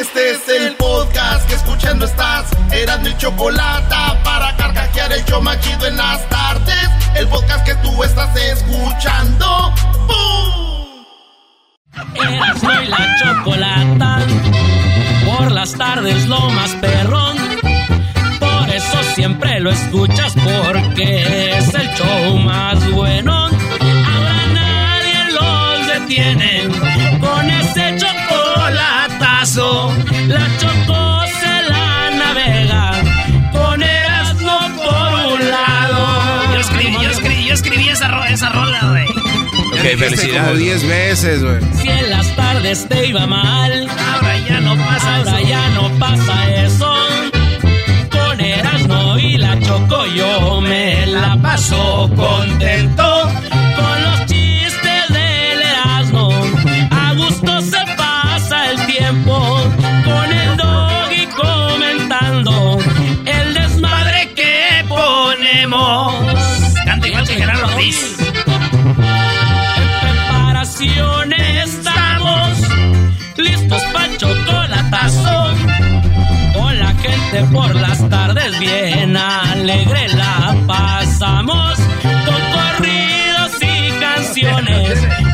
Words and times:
Este 0.00 0.30
es 0.30 0.48
el 0.48 0.76
podcast 0.76 1.48
que 1.48 1.54
escuchando 1.56 2.04
estás. 2.04 2.46
Eran 2.70 3.02
mi 3.02 3.16
chocolate 3.16 3.96
para 4.22 4.56
carcajear 4.56 5.12
el 5.12 5.24
yo 5.24 5.40
machido 5.40 5.86
en 5.88 5.96
las 5.96 6.28
tardes. 6.28 6.88
El 7.16 7.26
podcast 7.26 7.66
que 7.66 7.74
tú 7.76 8.04
estás 8.04 8.30
escuchando. 8.36 9.74
¡Bum! 10.06 11.04
Eras 12.14 12.62
y 12.62 12.86
la 12.86 13.16
chocolata. 13.18 14.18
Por 15.26 15.50
las 15.50 15.72
tardes 15.72 16.28
lo 16.28 16.48
más 16.50 16.70
perrón. 16.76 17.36
Por 18.38 18.70
eso 18.70 19.02
siempre 19.16 19.58
lo 19.58 19.70
escuchas 19.70 20.32
porque 20.34 21.58
es 21.58 21.74
el 21.74 21.88
show 21.96 22.38
más 22.38 22.88
bueno. 22.92 23.46
Ahora 23.46 24.46
nadie 24.54 25.32
los 25.32 25.86
detiene 25.88 26.68
chocolatazo. 29.44 29.92
La 30.28 30.46
chocó 30.58 31.20
se 31.40 31.70
la 31.70 32.10
navega 32.10 32.92
con 33.52 33.82
Erasmo 33.82 34.58
por 34.76 35.32
un 35.32 35.50
lado. 35.50 36.52
Yo 36.54 36.60
escribí, 36.60 36.96
yo 37.02 37.10
escribí, 37.10 37.44
yo 37.46 37.54
escribí 37.54 37.88
esa, 37.88 38.08
ro- 38.08 38.24
esa 38.24 38.48
rola, 38.50 38.80
güey. 38.90 39.06
Ok, 39.08 39.98
felicidades. 39.98 40.42
Como 40.48 40.54
10 40.56 40.86
veces, 40.88 41.44
güey. 41.44 41.60
Si 41.80 41.88
en 41.88 42.10
las 42.10 42.26
tardes 42.36 42.88
te 42.88 43.06
iba 43.06 43.26
mal, 43.26 43.88
Ahora 44.14 44.38
ya 44.48 44.60
no 44.60 44.76
pasa 44.76 45.16
ahora 45.16 45.38
eso. 45.40 45.48
ya 45.48 45.68
no 45.70 45.88
pasa 45.98 46.54
eso. 46.54 46.94
Con 48.10 48.40
Erasmo 48.40 49.18
y 49.18 49.36
la 49.36 49.60
Choco 49.60 50.06
yo 50.06 50.60
me 50.60 51.06
la 51.06 51.36
paso 51.40 52.10
contento. 52.16 53.30
Ponemos. 65.68 66.74
Canta 66.84 67.08
igual 67.08 67.26
que 67.26 67.34
Gerardo 67.34 67.66
Ortiz. 67.66 68.18
En 68.20 70.00
preparación 70.00 71.32
estamos 71.32 72.58
listos 73.36 73.82
para 73.92 74.16
chocolatazo. 74.16 75.54
Con 76.54 76.78
la 76.78 76.94
gente 76.94 77.44
por 77.52 77.74
las 77.74 78.08
tardes 78.08 78.58
bien 78.58 79.16
alegre 79.16 80.08
la 80.08 80.56
pasamos. 80.66 81.78
Con 82.02 82.42
corridos 82.52 83.52
y 83.60 83.90
canciones. 84.00 85.27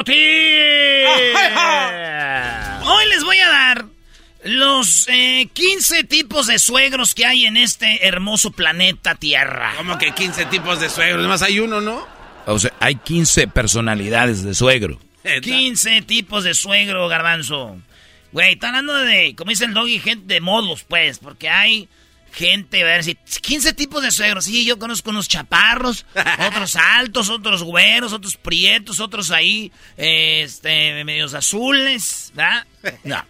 Ortiz. 0.00 0.16
Hoy 2.86 3.04
les 3.10 3.22
voy 3.22 3.36
a 3.36 3.48
dar 3.48 3.84
los 4.44 5.06
eh, 5.08 5.50
15 5.52 6.04
tipos 6.04 6.46
de 6.46 6.58
suegros 6.58 7.14
que 7.14 7.26
hay 7.26 7.44
en 7.44 7.58
este 7.58 8.08
hermoso 8.08 8.50
planeta 8.50 9.16
Tierra. 9.16 9.74
Como 9.76 9.98
que 9.98 10.12
15 10.12 10.46
tipos 10.46 10.80
de 10.80 10.88
suegros, 10.88 11.18
además 11.18 11.42
hay 11.42 11.60
uno, 11.60 11.82
¿no? 11.82 12.08
O 12.46 12.58
sea, 12.58 12.72
hay 12.80 12.94
15 12.94 13.48
personalidades 13.48 14.42
de 14.42 14.54
suegro. 14.54 14.98
15 15.42 16.00
tipos 16.02 16.44
de 16.44 16.54
suegro, 16.54 17.06
garbanzo. 17.08 17.76
Güey, 18.32 18.54
está 18.54 18.68
hablando 18.68 18.94
de, 18.94 19.34
como 19.36 19.50
dice 19.50 19.66
el 19.66 19.74
doggy, 19.74 19.98
gente 19.98 20.32
de 20.32 20.40
modos, 20.40 20.82
pues, 20.84 21.18
porque 21.18 21.50
hay 21.50 21.90
gente, 22.32 22.82
a 22.82 22.84
ver 22.84 23.04
si 23.04 23.14
15 23.14 23.72
tipos 23.74 24.02
de 24.02 24.10
suegros. 24.10 24.44
Sí, 24.44 24.64
yo 24.64 24.78
conozco 24.78 25.10
unos 25.10 25.28
chaparros, 25.28 26.06
otros 26.48 26.76
altos, 26.76 27.30
otros 27.30 27.62
güeros, 27.62 28.12
otros 28.12 28.36
prietos, 28.36 29.00
otros 29.00 29.30
ahí, 29.30 29.72
este, 29.96 31.04
medios 31.04 31.34
azules, 31.34 32.32
¿verdad? 32.34 32.66
No. 33.04 33.24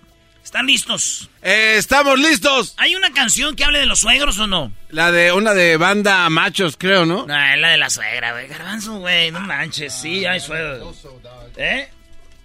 ¿Están 0.51 0.67
listos? 0.67 1.31
Eh, 1.43 1.77
estamos 1.77 2.19
listos. 2.19 2.75
¿Hay 2.77 2.97
una 2.97 3.13
canción 3.13 3.55
que 3.55 3.63
hable 3.63 3.79
de 3.79 3.87
los 3.87 4.01
suegros 4.01 4.37
o 4.41 4.49
no? 4.49 4.73
La 4.89 5.13
de 5.13 5.31
una 5.31 5.55
de 5.55 5.77
banda 5.77 6.29
machos, 6.29 6.77
creo, 6.77 7.07
¿no? 7.07 7.25
No, 7.25 7.53
es 7.53 7.59
la 7.61 7.69
de 7.69 7.77
la 7.77 7.89
suegra, 7.89 8.33
güey. 8.33 8.49
Garbanzo, 8.49 8.99
güey, 8.99 9.31
no 9.31 9.39
manches, 9.39 9.95
sí, 9.95 10.25
hay 10.25 10.41
suegros. 10.41 11.07
¿Eh? 11.57 11.89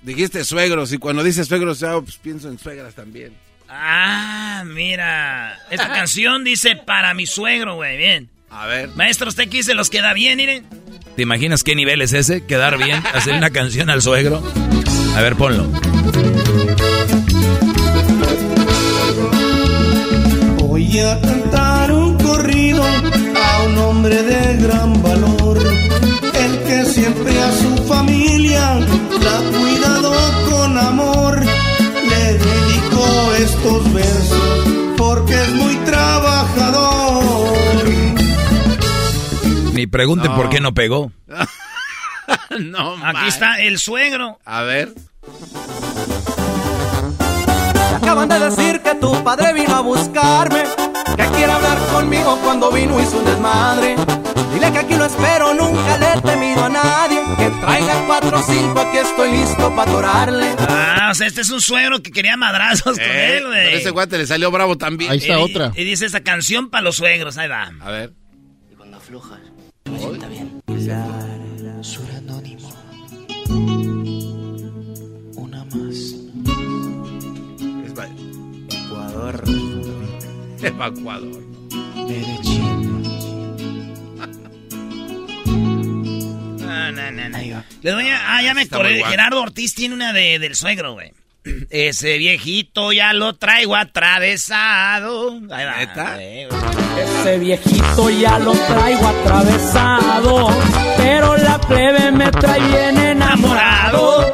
Dijiste 0.03 0.43
suegros 0.43 0.93
y 0.93 0.99
cuando 0.99 1.23
dices 1.23 1.47
suegros, 1.47 1.79
ya, 1.79 1.99
pues 1.99 2.17
pienso 2.17 2.47
en 2.47 2.59
suegras 2.59 2.93
también. 2.93 3.33
Ah, 3.69 4.63
mira. 4.65 5.59
Esta 5.69 5.89
canción 5.93 6.43
dice 6.43 6.75
para 6.75 7.13
mi 7.13 7.25
suegro, 7.25 7.75
güey. 7.75 7.97
Bien. 7.97 8.29
A 8.49 8.67
ver. 8.67 8.89
Maestro, 8.95 9.27
¿usted 9.27 9.49
qué 9.49 9.63
se 9.63 9.73
los 9.73 9.89
queda 9.89 10.13
bien, 10.13 10.37
miren? 10.37 10.65
¿Te 11.15 11.21
imaginas 11.21 11.63
qué 11.63 11.75
nivel 11.75 12.01
es 12.01 12.13
ese? 12.13 12.45
Quedar 12.45 12.77
bien, 12.77 13.01
hacer 13.13 13.35
una 13.35 13.49
canción 13.49 13.89
al 13.89 14.01
suegro. 14.01 14.43
A 15.15 15.21
ver, 15.21 15.35
ponlo. 15.35 15.67
Voy 20.59 20.99
a 20.99 21.19
cantar 21.21 21.91
un 21.91 22.17
corrido 22.17 22.83
a 22.83 23.63
un 23.63 23.77
hombre 23.77 24.21
de 24.23 24.57
gran 24.57 25.01
valor, 25.01 25.57
el 26.33 26.63
que 26.63 26.85
siempre 26.85 27.39
a 27.39 27.51
su 27.51 27.77
familia 27.87 28.79
la 29.21 29.37
ha 29.37 29.41
cuidado 29.57 30.13
con 30.49 30.77
amor. 30.77 31.14
Estos 33.38 33.94
versos 33.94 34.96
porque 34.97 35.34
es 35.34 35.53
muy 35.53 35.75
trabajador. 35.78 37.57
Ni 39.73 39.88
pregunten 39.88 40.34
por 40.35 40.50
qué 40.50 40.62
no 40.62 40.73
pegó. 40.73 41.12
no, 42.59 42.96
Aquí 43.05 43.28
está 43.28 43.59
el 43.61 43.78
suegro. 43.78 44.40
A 44.46 44.61
ver. 44.61 44.93
Acaban 47.96 48.29
de 48.29 48.40
decir 48.40 48.82
que 48.82 48.96
tu 48.96 49.23
padre 49.23 49.53
vino 49.53 49.76
a 49.76 49.81
buscarme, 49.81 50.64
que 51.17 51.25
quiere 51.35 51.52
hablar 51.52 51.78
conmigo 51.93 52.37
cuando 52.43 52.72
vino 52.72 52.99
hizo 53.02 53.17
un 53.17 53.25
desmadre. 53.25 53.96
Dile 54.53 54.72
que 54.72 54.78
aquí 54.79 54.96
lo 54.96 55.05
espero, 55.05 55.53
nunca 55.53 55.97
le 55.97 56.13
he 56.13 56.22
temido 56.22 56.63
a 56.63 56.69
nadie. 56.69 57.22
Que 57.37 57.49
traiga 57.61 58.03
cuatro 58.07 58.40
o 58.40 58.43
cinco, 58.43 58.79
aquí 58.79 58.97
estoy 58.97 59.31
listo 59.31 59.75
para 59.75 59.91
adorarle. 59.91 60.47
Ah, 60.69 61.09
o 61.11 61.13
sea, 61.13 61.28
este 61.28 61.41
es 61.41 61.49
un 61.49 61.59
suegro 61.61 62.02
que 62.02 62.11
quería 62.11 62.37
madrazos 62.37 62.97
con 62.97 62.99
Eh, 63.02 63.37
él, 63.37 63.47
güey. 63.47 63.73
ese 63.75 63.90
guate 63.91 64.17
le 64.17 64.25
salió 64.25 64.49
bravo 64.52 64.78
también. 64.78 65.13
Y 65.13 65.19
di- 65.19 65.28
Y 65.75 65.84
dice 65.84 66.05
esa 66.05 66.22
canción 66.22 66.69
para 66.69 66.84
los 66.84 66.96
suegros, 66.96 67.37
ahí 67.37 67.49
va. 67.49 67.69
A 67.81 67.91
ver. 67.91 68.13
Cuando 68.78 68.97
aflojas, 68.97 69.40
me 69.91 69.99
sienta 69.99 70.28
bien. 70.28 70.61
Sur 71.81 72.05
anónimo. 72.17 72.69
Una 75.35 75.66
más. 75.66 76.16
Ecuador. 78.72 79.43
Evacuador. 80.66 81.41
Medellín. 82.08 82.85
no, 86.91 87.12
no, 87.12 87.29
no. 87.29 87.64
Les 87.82 87.94
voy 87.94 88.08
a, 88.08 88.35
ah, 88.38 88.41
ya 88.41 88.53
me 88.53 88.66
guapo. 88.66 88.84
Gerardo 88.84 89.41
Ortiz 89.41 89.76
tiene 89.76 89.94
una 89.94 90.14
de, 90.14 90.40
del 90.40 90.56
suegro, 90.56 90.94
güey. 90.94 91.12
Ese 91.70 92.17
viejito 92.17 92.91
ya 92.91 93.14
lo 93.14 93.35
traigo 93.35 93.76
atravesado. 93.76 95.34
Ahí 95.52 95.66
va. 95.66 95.78
¿Neta? 95.78 96.14
güey, 96.16 96.47
güey. 96.47 96.62
Ese 97.03 97.38
viejito 97.40 98.09
ya 98.09 98.40
lo 98.40 98.53
traigo 98.53 99.08
atravesado, 99.08 100.50
pero 100.97 101.38
la 101.38 101.59
plebe 101.59 102.12
me 102.12 102.32
trae 102.32 102.59
bien 102.67 102.97
enamorado. 102.97 104.26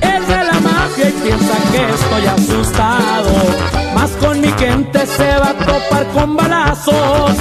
Es 0.00 0.28
de 0.28 0.44
la 0.44 0.55
mafia 0.86 1.08
y 1.08 1.12
piensa 1.12 1.54
que 1.72 1.94
estoy 1.94 2.26
asustado. 2.26 3.94
Más 3.94 4.10
con 4.12 4.40
mi 4.40 4.48
gente 4.48 5.06
se 5.06 5.26
va 5.38 5.50
a 5.50 5.54
topar 5.54 6.06
con 6.12 6.36
balazos. 6.36 7.36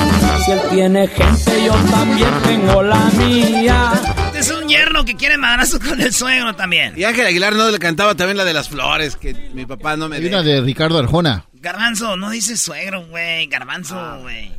Si 0.45 0.51
él 0.51 0.61
tiene 0.71 1.07
gente, 1.07 1.65
yo 1.65 1.73
también 1.91 2.29
tengo 2.43 2.83
la 2.83 3.05
mía. 3.17 3.91
Este 4.27 4.39
es 4.39 4.51
un 4.51 4.67
yerno 4.67 5.05
que 5.05 5.15
quiere 5.15 5.37
madrazo 5.37 5.79
con 5.79 5.99
el 6.01 6.13
suegro 6.13 6.55
también. 6.55 6.93
Y 6.97 7.03
Ángel 7.03 7.27
Aguilar 7.27 7.53
no 7.55 7.69
le 7.69 7.79
cantaba 7.79 8.15
también 8.15 8.37
la 8.37 8.45
de 8.45 8.53
las 8.53 8.69
flores, 8.69 9.15
que 9.15 9.33
mi 9.53 9.65
papá 9.65 9.97
no 9.97 10.09
me 10.09 10.17
Hay 10.17 10.25
una 10.25 10.43
de 10.43 10.61
Ricardo 10.61 10.97
Arjona. 10.97 11.45
Garbanzo, 11.53 12.15
no 12.15 12.29
dice 12.29 12.57
suegro, 12.57 13.05
güey. 13.07 13.47
Garbanzo, 13.47 14.19
güey. 14.21 14.51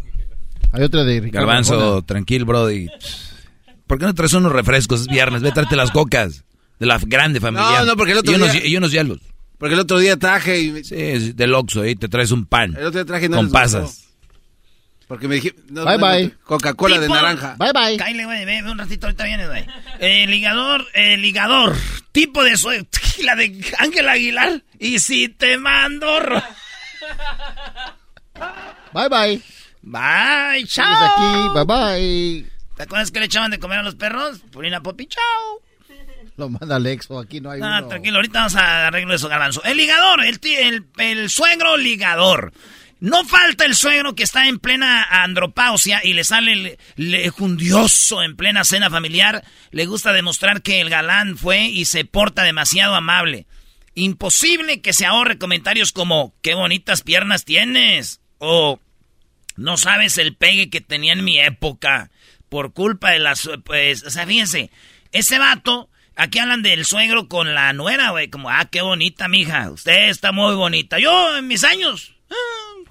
Hay 0.72 0.82
otra 0.82 1.04
de 1.04 1.20
Ricardo 1.20 1.46
Garbanzo, 1.46 1.74
Arjona. 1.74 2.06
tranquilo, 2.06 2.46
Brody. 2.46 2.88
¿Por 3.86 3.98
qué 3.98 4.06
no 4.06 4.14
traes 4.14 4.32
unos 4.34 4.52
refrescos? 4.52 5.02
Es 5.02 5.06
viernes, 5.06 5.42
ve 5.42 5.50
a 5.50 5.54
traerte 5.54 5.76
las 5.76 5.92
cocas. 5.92 6.44
De 6.78 6.86
la 6.86 6.98
grande 7.04 7.40
familia. 7.40 7.80
No, 7.80 7.84
no, 7.86 7.96
porque 7.96 8.12
el 8.12 8.18
otro 8.18 8.32
y 8.32 8.34
unos, 8.36 8.52
día- 8.52 8.66
y 8.66 8.76
unos 8.76 8.92
hielos. 8.92 9.18
Porque 9.58 9.74
el 9.74 9.80
otro 9.80 9.98
día 9.98 10.16
traje 10.18 10.60
y... 10.60 10.84
Sí, 10.84 11.32
del 11.32 11.54
Oxxo, 11.54 11.80
ahí 11.82 11.96
te 11.96 12.08
traes 12.08 12.30
un 12.30 12.44
pan. 12.44 12.70
El 12.76 12.84
otro 12.86 13.00
día 13.00 13.04
traje 13.06 13.28
no 13.28 13.38
con 13.38 13.50
pasas. 13.50 14.02
Porque 15.08 15.28
me 15.28 15.36
dije... 15.36 15.54
no, 15.70 15.84
Bye, 15.84 15.96
no, 15.98 16.06
no, 16.06 16.12
bye. 16.14 16.34
Coca-Cola 16.44 16.98
de 16.98 17.08
naranja. 17.08 17.56
Bye 17.58 17.72
bye. 17.72 17.96
Cállate, 17.96 18.24
güey, 18.26 18.44
ve, 18.44 18.60
ve 18.62 18.70
un 18.70 18.76
ratito, 18.78 19.06
ahorita 19.06 19.24
vienes, 19.24 19.48
güey. 19.48 19.64
El 20.00 20.30
ligador, 20.30 20.84
el 20.94 21.22
ligador, 21.22 21.74
tipo 22.12 22.42
de 22.44 22.56
suegro, 22.58 22.86
la 23.24 23.34
de 23.36 23.64
Ángel 23.78 24.08
Aguilar. 24.08 24.62
Y 24.78 24.98
si 24.98 25.28
te 25.28 25.56
mando... 25.56 26.06
Bye 28.92 29.08
bye. 29.08 29.40
Bye, 29.82 30.66
chao. 30.66 30.84
aquí. 30.84 31.54
Bye 31.54 31.64
bye. 31.64 32.50
¿Te 32.76 32.82
acuerdas 32.82 33.10
que 33.10 33.20
le 33.20 33.26
echaban 33.26 33.50
de 33.50 33.58
comer 33.58 33.78
a 33.78 33.82
los 33.82 33.94
perros? 33.94 34.40
Purina 34.50 34.82
Popi, 34.82 35.06
chao. 35.06 35.62
Lo 36.38 36.48
manda 36.48 36.76
Alexo. 36.76 37.18
Aquí 37.18 37.40
no 37.40 37.50
hay 37.50 37.60
Ah, 37.62 37.78
uno. 37.80 37.88
tranquilo, 37.88 38.16
ahorita 38.16 38.38
vamos 38.40 38.56
a 38.56 38.86
arreglo 38.88 39.14
eso, 39.14 39.28
garbanzo. 39.28 39.62
El 39.64 39.76
ligador, 39.76 40.24
el, 40.24 40.38
el, 40.42 40.84
el 40.98 41.30
suegro 41.30 41.76
ligador. 41.76 42.52
No 42.98 43.24
falta 43.26 43.66
el 43.66 43.74
suegro 43.74 44.14
que 44.14 44.22
está 44.22 44.48
en 44.48 44.58
plena 44.58 45.02
andropausia 45.22 46.00
y 46.02 46.14
le 46.14 46.24
sale 46.24 46.52
el 46.52 46.78
lejundioso 46.96 48.22
en 48.22 48.36
plena 48.36 48.64
cena 48.64 48.88
familiar. 48.90 49.44
Le 49.70 49.84
gusta 49.86 50.12
demostrar 50.14 50.62
que 50.62 50.80
el 50.80 50.88
galán 50.88 51.36
fue 51.36 51.64
y 51.66 51.84
se 51.84 52.04
porta 52.06 52.42
demasiado 52.42 52.94
amable. 52.94 53.46
Imposible 53.94 54.80
que 54.80 54.92
se 54.92 55.04
ahorre 55.06 55.38
comentarios 55.38 55.92
como, 55.92 56.34
qué 56.42 56.54
bonitas 56.54 57.02
piernas 57.02 57.44
tienes. 57.44 58.20
O, 58.38 58.80
no 59.56 59.76
sabes 59.76 60.16
el 60.18 60.34
pegue 60.34 60.70
que 60.70 60.80
tenía 60.80 61.12
en 61.12 61.24
mi 61.24 61.38
época. 61.40 62.10
Por 62.48 62.72
culpa 62.72 63.10
de 63.10 63.18
las... 63.18 63.48
Pues, 63.64 64.04
o 64.04 64.10
sea, 64.10 64.26
fíjense. 64.26 64.70
Ese 65.12 65.38
vato... 65.38 65.90
Aquí 66.16 66.38
hablan 66.38 66.62
del 66.62 66.84
suegro 66.86 67.28
con 67.28 67.54
la 67.54 67.72
nuera, 67.74 68.10
güey. 68.10 68.28
Como, 68.28 68.48
ah, 68.50 68.66
qué 68.70 68.80
bonita, 68.80 69.28
mija. 69.28 69.70
Usted 69.70 70.08
está 70.08 70.32
muy 70.32 70.54
bonita. 70.54 70.98
Yo, 70.98 71.36
en 71.36 71.46
mis 71.46 71.62
años... 71.62 72.14
ah, 72.30 72.34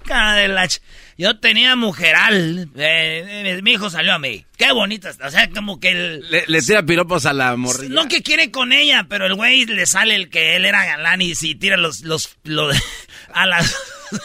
cara 0.04 0.34
de 0.34 0.46
la 0.48 0.64
ch- 0.66 0.80
Yo 1.18 1.38
tenía 1.40 1.74
mujeral. 1.74 2.68
Eh, 2.76 3.42
eh, 3.56 3.60
mi 3.62 3.72
hijo 3.72 3.90
salió 3.90 4.14
a 4.14 4.20
mí. 4.20 4.44
Qué 4.56 4.70
bonita. 4.70 5.10
O 5.24 5.30
sea, 5.30 5.50
como 5.50 5.80
que 5.80 5.88
el... 5.90 6.30
Le, 6.30 6.44
le 6.46 6.62
tira 6.62 6.84
piropos 6.84 7.26
a 7.26 7.32
la 7.32 7.56
morrilla. 7.56 7.92
No 7.94 8.06
que 8.06 8.22
quiere 8.22 8.52
con 8.52 8.72
ella, 8.72 9.06
pero 9.08 9.26
el 9.26 9.34
güey 9.34 9.64
le 9.66 9.86
sale 9.86 10.14
el 10.14 10.30
que 10.30 10.54
él 10.54 10.64
era 10.64 10.84
galán 10.86 11.20
y 11.20 11.34
si 11.34 11.56
tira 11.56 11.76
los, 11.76 12.02
los, 12.02 12.36
los 12.44 12.76
a 13.34 13.46
las... 13.46 13.74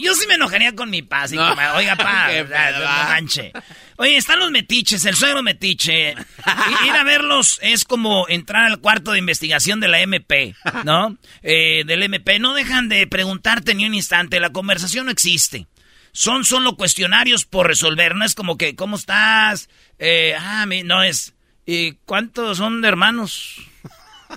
Yo 0.00 0.14
sí 0.14 0.26
me 0.28 0.34
enojaría 0.34 0.74
con 0.74 0.88
mi 0.88 1.02
pa, 1.02 1.22
así 1.22 1.34
No. 1.36 1.48
como, 1.48 1.60
oiga 1.74 1.96
pa, 1.96 2.28
Qué 2.30 2.42
o 2.42 2.46
sea, 2.48 2.70
no 2.72 2.84
manche. 3.10 3.52
Oye, 3.98 4.16
están 4.16 4.38
los 4.40 4.50
metiches, 4.50 5.04
el 5.06 5.14
suegro 5.16 5.42
metiche. 5.42 6.10
Ir 6.12 6.90
a 6.92 7.04
verlos 7.04 7.58
es 7.62 7.84
como 7.84 8.26
entrar 8.28 8.64
al 8.64 8.80
cuarto 8.80 9.12
de 9.12 9.18
investigación 9.18 9.80
de 9.80 9.88
la 9.88 10.00
MP, 10.00 10.54
¿no? 10.84 11.16
Eh, 11.42 11.84
del 11.86 12.02
MP. 12.02 12.38
No 12.38 12.54
dejan 12.54 12.88
de 12.88 13.06
preguntarte 13.06 13.74
ni 13.74 13.86
un 13.86 13.94
instante, 13.94 14.40
la 14.40 14.50
conversación 14.50 15.06
no 15.06 15.12
existe. 15.12 15.66
Son 16.12 16.44
solo 16.44 16.76
cuestionarios 16.76 17.44
por 17.44 17.66
resolver, 17.66 18.14
no 18.14 18.24
es 18.24 18.34
como 18.34 18.56
que, 18.56 18.74
¿cómo 18.74 18.96
estás? 18.96 19.68
Eh, 19.98 20.34
ah, 20.38 20.66
no 20.84 21.02
es, 21.02 21.34
¿y 21.66 21.92
cuántos 22.06 22.58
son 22.58 22.80
de 22.80 22.88
hermanos? 22.88 23.56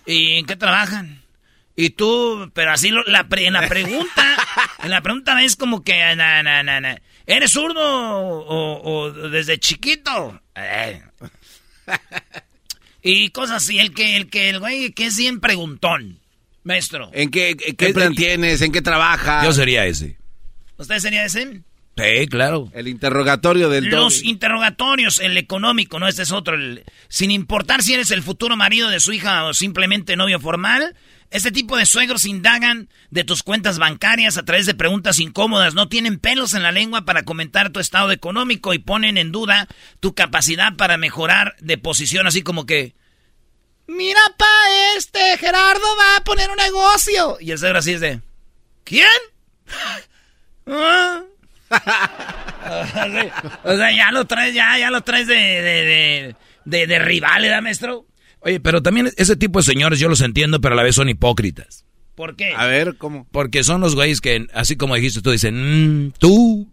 ¿Y 0.06 0.38
en 0.40 0.46
qué 0.46 0.56
trabajan? 0.56 1.22
Y 1.76 1.92
tú, 1.92 2.52
pero 2.54 2.72
así 2.72 2.90
lo- 2.90 3.04
la 3.06 3.30
pre- 3.30 3.46
en 3.48 3.54
la 3.54 3.68
pregunta, 3.70 4.38
en 4.84 4.90
la 4.90 5.02
pregunta 5.02 5.42
es 5.42 5.56
como 5.56 5.82
que, 5.84 5.98
na, 6.18 6.44
na, 6.44 6.62
na, 6.64 6.82
na, 6.82 7.02
¿eres 7.36 7.52
zurdo 7.52 7.80
o, 7.82 8.82
o 8.84 9.12
desde 9.30 9.58
chiquito? 9.60 10.42
Eh. 10.56 11.02
Y 13.02 13.30
cosas 13.30 13.64
así, 13.64 13.80
el 13.80 13.94
que, 13.94 14.18
el 14.18 14.30
que, 14.30 14.50
el 14.50 14.60
güey 14.60 14.92
que 14.92 15.06
es 15.06 15.16
bien 15.18 15.40
preguntón, 15.40 16.20
maestro. 16.64 17.10
¿En 17.14 17.32
qué, 17.32 17.52
en 17.52 17.76
qué 17.78 17.94
plan 17.94 18.14
tienes? 18.14 18.62
¿En 18.62 18.74
qué 18.74 18.82
trabajas? 18.82 19.46
Yo 19.46 19.54
sería 19.54 19.86
ese. 19.86 20.18
¿Usted 20.78 21.00
sería 21.00 21.24
ese? 21.24 21.62
Sí, 21.98 22.28
claro. 22.28 22.70
El 22.74 22.88
interrogatorio 22.90 23.70
del 23.70 23.86
Los 23.86 24.22
interrogatorios, 24.24 25.20
el 25.20 25.38
económico, 25.38 25.98
¿no? 26.00 26.08
Este 26.08 26.24
es 26.24 26.32
otro. 26.32 26.56
el- 26.56 26.84
sin 27.08 27.32
importar 27.32 27.84
si 27.84 27.94
eres 27.94 28.12
el 28.12 28.22
futuro 28.22 28.56
marido 28.58 28.90
de 28.90 29.00
su 29.00 29.14
hija 29.14 29.46
o 29.46 29.54
simplemente 29.54 30.16
novio 30.18 30.40
formal, 30.40 30.94
este 31.32 31.52
tipo 31.52 31.78
de 31.78 31.86
suegros 31.86 32.26
indagan 32.26 32.90
de 33.12 33.24
tus 33.24 33.44
cuentas 33.44 33.78
bancarias 33.78 34.38
a 34.38 34.44
través 34.44 34.66
de 34.66 34.74
preguntas 34.74 35.20
incómodas. 35.20 35.76
No 35.76 35.88
tienen 35.88 36.18
pelos 36.20 36.54
en 36.56 36.64
la 36.64 36.72
lengua 36.72 37.06
para 37.06 37.24
comentar 37.24 37.70
tu 37.70 37.80
estado 37.80 38.12
económico 38.12 38.74
y 38.74 38.80
ponen 38.80 39.18
en 39.18 39.32
duda 39.32 39.68
tu 40.00 40.16
capacidad 40.16 40.76
para 40.76 40.98
mejorar 40.98 41.56
de 41.60 41.78
posición, 41.78 42.26
así 42.26 42.42
como 42.42 42.66
que... 42.66 42.96
Mira, 43.86 44.22
pa, 44.38 44.46
este 44.98 45.38
Gerardo 45.38 45.96
va 45.98 46.18
a 46.18 46.24
poner 46.24 46.50
un 46.50 46.58
negocio. 46.58 47.38
Y 47.40 47.52
el 47.52 47.60
suegro 47.60 47.80
así 47.80 47.94
es 47.94 48.02
de... 48.02 48.22
¿Quién? 48.84 49.08
¿Ah? 50.68 51.24
o 53.64 53.76
sea, 53.76 53.92
ya 53.92 54.12
lo 54.12 54.26
traes, 54.26 54.56
ya, 54.56 54.78
ya 54.80 54.90
lo 54.90 55.02
traes 55.02 55.28
de, 55.28 55.36
de, 55.36 56.36
de, 56.66 56.88
de, 56.88 56.88
de 56.88 56.96
¿eh, 56.96 57.62
maestro? 57.62 58.09
Oye, 58.42 58.60
pero 58.60 58.82
también 58.82 59.12
ese 59.18 59.36
tipo 59.36 59.60
de 59.60 59.64
señores 59.64 60.00
yo 60.00 60.08
los 60.10 60.22
entiendo, 60.22 60.62
pero 60.62 60.74
a 60.74 60.78
la 60.78 60.84
vez 60.84 60.96
son 60.96 61.10
hipócritas. 61.10 61.86
¿Por 62.16 62.36
qué? 62.36 62.54
A 62.56 62.66
ver, 62.66 62.98
¿cómo? 62.98 63.28
Porque 63.32 63.64
son 63.64 63.82
los 63.82 63.96
güeyes 63.96 64.22
que, 64.22 64.46
así 64.54 64.76
como 64.76 64.96
dijiste 64.96 65.22
tú, 65.22 65.32
dicen, 65.32 66.08
"Mm, 66.08 66.12
tú, 66.20 66.72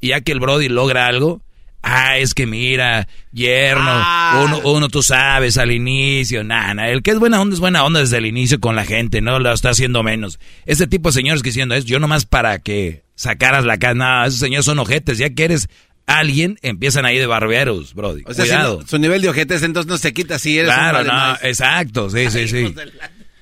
y 0.00 0.08
ya 0.08 0.20
que 0.20 0.32
el 0.32 0.40
Brody 0.40 0.68
logra 0.68 1.06
algo, 1.06 1.42
ah, 1.82 2.16
es 2.18 2.32
que 2.34 2.46
mira, 2.46 3.08
yerno, 3.32 3.82
Ah. 3.86 4.42
uno, 4.44 4.60
uno 4.64 4.88
tú 4.88 5.02
sabes 5.02 5.58
al 5.58 5.70
inicio, 5.72 6.44
nada, 6.44 6.88
el 6.90 7.02
que 7.02 7.10
es 7.10 7.18
buena 7.18 7.40
onda 7.40 7.54
es 7.54 7.60
buena 7.60 7.84
onda 7.84 8.00
desde 8.00 8.18
el 8.18 8.26
inicio 8.26 8.60
con 8.60 8.76
la 8.76 8.84
gente, 8.84 9.20
no 9.20 9.38
lo 9.40 9.52
está 9.52 9.70
haciendo 9.70 10.02
menos. 10.02 10.38
Ese 10.64 10.86
tipo 10.86 11.08
de 11.08 11.14
señores 11.14 11.42
que 11.42 11.48
diciendo 11.50 11.74
es, 11.74 11.84
yo 11.84 11.98
nomás 11.98 12.24
para 12.26 12.58
que 12.60 13.02
sacaras 13.16 13.64
la 13.64 13.78
cara, 13.78 13.94
no, 13.94 14.24
esos 14.24 14.40
señores 14.40 14.64
son 14.64 14.78
ojetes, 14.78 15.18
ya 15.18 15.30
que 15.30 15.44
eres 15.44 15.68
alguien, 16.06 16.58
empiezan 16.62 17.04
ahí 17.06 17.18
de 17.18 17.26
barberos, 17.26 17.94
Brody, 17.94 18.22
O 18.26 18.34
sea, 18.34 18.44
si 18.44 18.50
cuidado. 18.50 18.80
no- 18.82 18.86
su 18.86 18.98
nivel 18.98 19.22
de 19.22 19.28
ojetes 19.30 19.62
entonces 19.62 19.88
no 19.88 19.98
se 19.98 20.12
quita 20.12 20.38
si 20.38 20.58
eres 20.58 20.72
Claro, 20.72 21.00
un 21.00 21.06
no, 21.06 21.12
más. 21.12 21.42
exacto, 21.44 22.10
sí, 22.10 22.30
sí, 22.30 22.48
sí. 22.48 22.74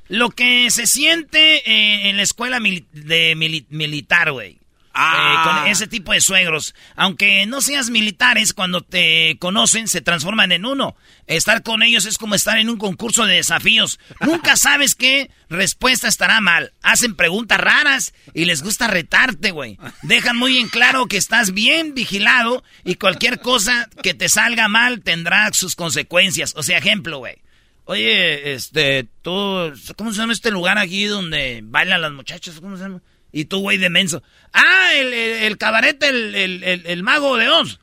Lo 0.09 0.31
que 0.31 0.71
se 0.71 0.87
siente 0.87 1.57
eh, 1.71 2.11
en 2.11 2.17
la 2.17 2.23
escuela 2.23 2.61
mili- 2.61 2.85
de 2.93 3.35
mili- 3.35 3.65
militar, 3.71 4.31
güey. 4.33 4.59
Ah. 4.95 5.33
Eh, 5.33 5.49
con 5.49 5.71
ese 5.71 5.87
tipo 5.87 6.13
de 6.13 6.21
suegros. 6.21 6.75
Aunque 6.97 7.47
no 7.47 7.61
seas 7.61 7.91
militares, 7.91 8.53
cuando 8.53 8.83
te 8.83 9.37
conocen, 9.39 9.89
se 9.89 10.01
transforman 10.01 10.53
en 10.53 10.67
uno. 10.67 10.97
Estar 11.27 11.63
con 11.63 11.83
ellos 11.83 12.05
es 12.05 12.19
como 12.19 12.35
estar 12.35 12.59
en 12.59 12.69
un 12.69 12.77
concurso 12.77 13.25
de 13.27 13.37
desafíos. 13.37 13.99
Nunca 14.21 14.57
sabes 14.57 14.95
qué 14.95 15.31
respuesta 15.49 16.09
estará 16.09 16.41
mal. 16.41 16.73
Hacen 16.83 17.17
preguntas 17.17 17.59
raras 17.59 18.15
y 18.35 18.45
les 18.45 18.63
gusta 18.63 18.87
retarte, 18.87 19.51
güey. 19.51 19.79
Dejan 20.03 20.37
muy 20.37 20.59
en 20.59 20.69
claro 20.69 21.07
que 21.07 21.17
estás 21.17 21.53
bien 21.53 21.95
vigilado 21.95 22.63
y 22.85 22.97
cualquier 22.97 23.41
cosa 23.41 23.89
que 24.03 24.15
te 24.15 24.29
salga 24.29 24.69
mal 24.69 25.03
tendrá 25.03 25.53
sus 25.53 25.77
consecuencias. 25.77 26.55
O 26.57 26.63
sea, 26.63 26.79
ejemplo, 26.79 27.19
güey. 27.19 27.37
Oye, 27.85 28.55
este, 28.55 29.09
tú, 29.23 29.73
¿cómo 29.97 30.13
se 30.13 30.19
llama 30.19 30.33
este 30.33 30.51
lugar 30.51 30.79
aquí 30.79 31.05
donde 31.07 31.61
bailan 31.65 32.01
las 32.01 32.13
muchachas? 32.13 32.61
¿Cómo 32.61 32.77
se 32.77 32.85
llama? 32.85 33.03
Y 33.33 33.47
tú, 33.47 33.61
güey, 33.61 33.79
de 33.79 33.89
menso. 33.91 34.23
Ah, 34.53 34.91
el, 34.95 35.13
el, 35.13 35.43
el 35.45 35.59
cabaret, 35.59 36.01
el, 36.03 36.63
el, 36.63 37.03
mago 37.03 37.37
de 37.37 37.49
Oz. 37.49 37.81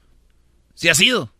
Sí 0.75 0.89
ha 0.89 0.95
sido. 0.95 1.33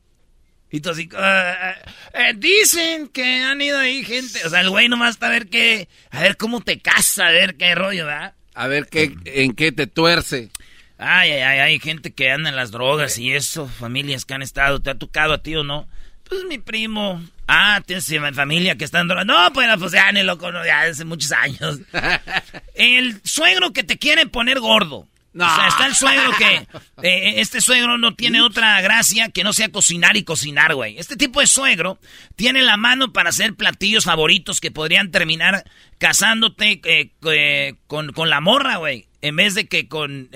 Y 0.71 0.81
tú 0.81 0.89
así, 0.89 1.09
"Ah, 1.15 1.75
eh, 2.13 2.33
dicen 2.35 3.07
que 3.07 3.23
han 3.43 3.61
ido 3.61 3.77
ahí 3.77 4.03
gente. 4.03 4.45
O 4.45 4.49
sea, 4.49 4.61
el 4.61 4.69
güey 4.69 4.89
nomás 4.89 5.11
está 5.11 5.27
a 5.27 5.31
ver 5.31 5.47
qué, 5.47 5.87
a 6.11 6.21
ver 6.21 6.37
cómo 6.37 6.61
te 6.61 6.79
casa, 6.79 7.27
a 7.27 7.31
ver 7.31 7.55
qué 7.55 7.73
rollo, 7.75 8.05
¿verdad? 8.05 8.33
A 8.53 8.67
ver 8.67 8.87
qué, 8.87 9.15
en 9.25 9.53
qué 9.53 9.71
te 9.71 9.87
tuerce. 9.87 10.49
Ay, 10.97 11.31
ay, 11.31 11.41
ay, 11.41 11.59
hay 11.59 11.79
gente 11.79 12.11
que 12.11 12.29
anda 12.29 12.49
en 12.49 12.55
las 12.55 12.71
drogas 12.71 13.17
y 13.19 13.31
eso, 13.33 13.67
familias 13.67 14.25
que 14.25 14.33
han 14.33 14.41
estado, 14.41 14.81
¿te 14.81 14.89
ha 14.89 14.95
tocado 14.95 15.33
a 15.33 15.41
ti 15.41 15.55
o 15.55 15.63
no? 15.63 15.87
Pues 16.29 16.43
mi 16.47 16.59
primo. 16.59 17.21
Ah, 17.47 17.81
tienes 17.83 18.07
familia 18.35 18.77
que 18.77 18.85
está 18.85 18.99
en. 18.99 19.07
No, 19.07 19.51
pues, 19.51 19.67
pues 19.79 19.91
ya 19.91 20.11
ni 20.11 20.21
lo 20.21 20.37
conozco, 20.37 20.67
ya 20.67 20.83
hace 20.83 21.03
muchos 21.03 21.31
años. 21.31 21.79
El 22.75 23.19
suegro 23.23 23.73
que 23.73 23.83
te 23.83 23.97
quiere 23.97 24.27
poner 24.27 24.59
gordo. 24.59 25.07
No. 25.33 25.45
O 25.45 25.55
sea, 25.55 25.67
está 25.67 25.85
el 25.85 25.93
suegro 25.93 26.31
que... 26.39 26.67
eh, 27.07 27.39
este 27.39 27.61
suegro 27.61 27.99
no 27.99 28.15
tiene 28.15 28.41
otra 28.41 28.81
gracia 28.81 29.29
que 29.29 29.43
no 29.43 29.53
sea 29.53 29.69
cocinar 29.69 30.17
y 30.17 30.23
cocinar, 30.23 30.73
güey. 30.73 30.97
Este 30.97 31.15
tipo 31.15 31.39
de 31.39 31.45
suegro 31.45 31.99
tiene 32.35 32.63
la 32.63 32.77
mano 32.77 33.13
para 33.13 33.29
hacer 33.29 33.53
platillos 33.53 34.05
favoritos 34.05 34.59
que 34.59 34.71
podrían 34.71 35.11
terminar 35.11 35.65
casándote 35.99 36.81
eh, 36.83 37.11
eh, 37.31 37.75
con, 37.85 38.11
con 38.11 38.31
la 38.31 38.41
morra, 38.41 38.77
güey. 38.77 39.07
En 39.21 39.35
vez 39.35 39.53
de 39.53 39.67
que 39.67 39.87
con... 39.87 40.29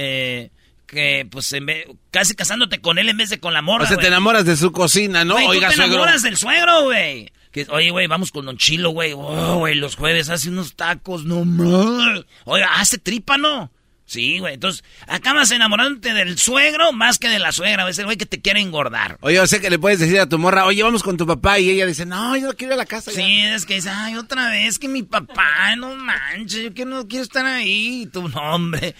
que, 0.94 1.28
pues, 1.30 1.52
en 1.54 1.66
vez- 1.66 1.86
casi 2.12 2.36
casándote 2.36 2.80
con 2.80 2.98
él 2.98 3.10
en 3.10 3.18
vez 3.18 3.30
de 3.30 3.40
con 3.40 3.54
la 3.54 3.62
morra, 3.62 3.84
O 3.86 3.88
sea, 3.88 3.98
te 3.98 4.08
enamoras 4.08 4.46
de 4.46 4.56
su 4.56 4.72
cocina, 4.72 5.26
¿no? 5.26 5.34
Güey, 5.36 5.48
Oiga, 5.48 5.68
tú 5.68 5.72
te 5.72 5.76
suegro. 5.78 5.94
enamoras 5.96 6.22
del 6.22 6.38
suegro, 6.38 6.84
güey. 6.84 7.32
Que, 7.52 7.68
Oye, 7.70 7.92
güey, 7.92 8.08
vamos 8.08 8.32
con 8.32 8.46
Don 8.46 8.58
Chilo, 8.58 8.90
güey. 8.92 9.14
Oh, 9.16 9.58
güey, 9.60 9.76
los 9.76 9.96
jueves 9.96 10.30
hace 10.30 10.50
unos 10.50 10.76
tacos, 10.76 11.24
no 11.26 11.46
más. 11.46 12.24
Oiga, 12.46 12.68
hace 12.80 12.98
tripa, 12.98 13.38
¿no? 13.38 13.72
Sí, 14.14 14.38
güey. 14.38 14.54
Entonces, 14.54 14.84
acabas 15.08 15.50
enamorándote 15.50 16.14
del 16.14 16.38
suegro 16.38 16.94
más 16.94 17.18
que 17.18 17.30
de 17.30 17.40
la 17.40 17.52
suegra. 17.52 17.90
Es 17.90 17.98
el 17.98 18.06
güey 18.06 18.16
que 18.16 18.28
te 18.28 18.42
quiere 18.42 18.60
engordar. 18.60 19.18
Oye, 19.22 19.40
o 19.40 19.48
sea 19.48 19.60
que 19.60 19.72
le 19.72 19.80
puedes 19.80 20.00
decir 20.00 20.20
a 20.20 20.30
tu 20.30 20.38
morra, 20.38 20.68
oye, 20.68 20.84
vamos 20.84 21.02
con 21.02 21.18
tu 21.18 21.26
papá. 21.26 21.58
Y 21.58 21.72
ella 21.72 21.88
dice, 21.88 22.06
no, 22.06 22.38
yo 22.38 22.46
no 22.46 22.54
quiero 22.54 22.74
ir 22.74 22.80
a 22.80 22.84
la 22.84 22.86
casa. 22.86 23.10
ya". 23.10 23.18
Sí, 23.18 23.42
es 23.42 23.66
que 23.66 23.76
dice, 23.76 23.90
ay, 23.90 24.16
otra 24.16 24.50
vez 24.50 24.78
que 24.78 24.88
mi 24.88 25.02
papá, 25.02 25.76
no 25.78 25.96
manches, 25.96 26.64
yo 26.64 26.74
que 26.76 26.86
no 26.86 27.08
quiero 27.08 27.24
estar 27.24 27.44
ahí. 27.44 28.04
Y 28.04 28.06
tú, 28.06 28.30
no, 28.30 28.40
hombre. 28.54 28.94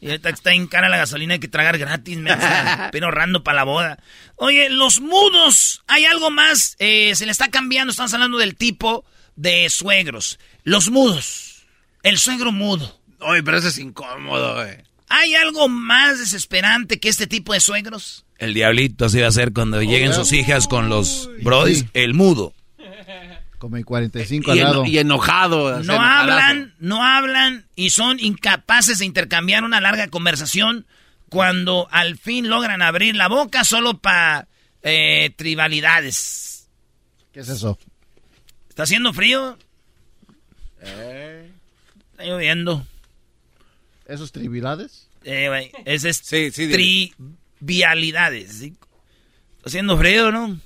Y 0.00 0.06
ahorita 0.06 0.28
está 0.28 0.52
en 0.52 0.68
cara 0.68 0.88
la 0.88 0.96
gasolina, 0.96 1.34
hay 1.34 1.40
que 1.40 1.48
tragar 1.48 1.76
gratis, 1.76 2.16
me 2.18 2.30
pero 2.92 3.06
ahorrando 3.06 3.42
para 3.42 3.56
la 3.56 3.64
boda. 3.64 3.98
Oye, 4.36 4.70
los 4.70 5.00
mudos, 5.00 5.82
hay 5.88 6.04
algo 6.04 6.30
más, 6.30 6.76
eh, 6.78 7.16
se 7.16 7.26
le 7.26 7.32
está 7.32 7.48
cambiando, 7.48 7.90
estamos 7.90 8.14
hablando 8.14 8.38
del 8.38 8.54
tipo 8.54 9.04
de 9.34 9.68
suegros. 9.70 10.38
Los 10.62 10.88
mudos, 10.88 11.64
el 12.04 12.16
suegro 12.18 12.52
mudo. 12.52 13.01
Oye, 13.24 13.42
pero 13.42 13.58
eso 13.58 13.68
es 13.68 13.78
incómodo, 13.78 14.54
güey. 14.54 14.76
¿Hay 15.08 15.34
algo 15.34 15.68
más 15.68 16.18
desesperante 16.18 16.98
que 16.98 17.08
este 17.08 17.26
tipo 17.26 17.52
de 17.52 17.60
suegros? 17.60 18.24
El 18.38 18.54
diablito 18.54 19.04
así 19.04 19.20
va 19.20 19.28
a 19.28 19.32
ser 19.32 19.52
cuando 19.52 19.80
lleguen 19.82 20.14
sus 20.14 20.32
hijas 20.32 20.66
con 20.66 20.88
los 20.88 21.28
brodis, 21.42 21.80
Sí. 21.80 21.88
el 21.94 22.14
mudo. 22.14 22.54
Como 23.58 23.76
el 23.76 23.84
45 23.84 24.50
al 24.50 24.56
Y, 24.56 24.60
lado. 24.60 24.80
eno- 24.82 24.90
y 24.90 24.98
enojado. 24.98 25.80
No 25.84 26.00
hablan, 26.00 26.74
no 26.80 27.04
hablan 27.04 27.66
y 27.76 27.90
son 27.90 28.18
incapaces 28.18 28.98
de 28.98 29.04
intercambiar 29.04 29.62
una 29.62 29.80
larga 29.80 30.08
conversación 30.08 30.86
cuando 31.28 31.86
al 31.92 32.18
fin 32.18 32.48
logran 32.48 32.82
abrir 32.82 33.14
la 33.14 33.28
boca 33.28 33.62
solo 33.64 33.98
para 33.98 34.48
tribalidades. 35.36 36.68
¿Qué 37.32 37.40
es 37.40 37.48
eso? 37.48 37.78
¿Está 38.68 38.82
haciendo 38.82 39.12
frío? 39.12 39.56
Está 40.80 42.24
lloviendo. 42.24 42.84
¿Esos 44.06 44.32
tribilades? 44.32 45.08
Eh, 45.24 45.48
güey, 45.48 45.70
ese 45.84 46.10
es 46.10 46.16
Sí, 46.18 46.50
sí, 46.50 46.66
dile. 46.66 47.12
trivialidades. 47.58 48.64
haciendo 49.64 49.96
frío, 49.96 50.32
¿no? 50.32 50.58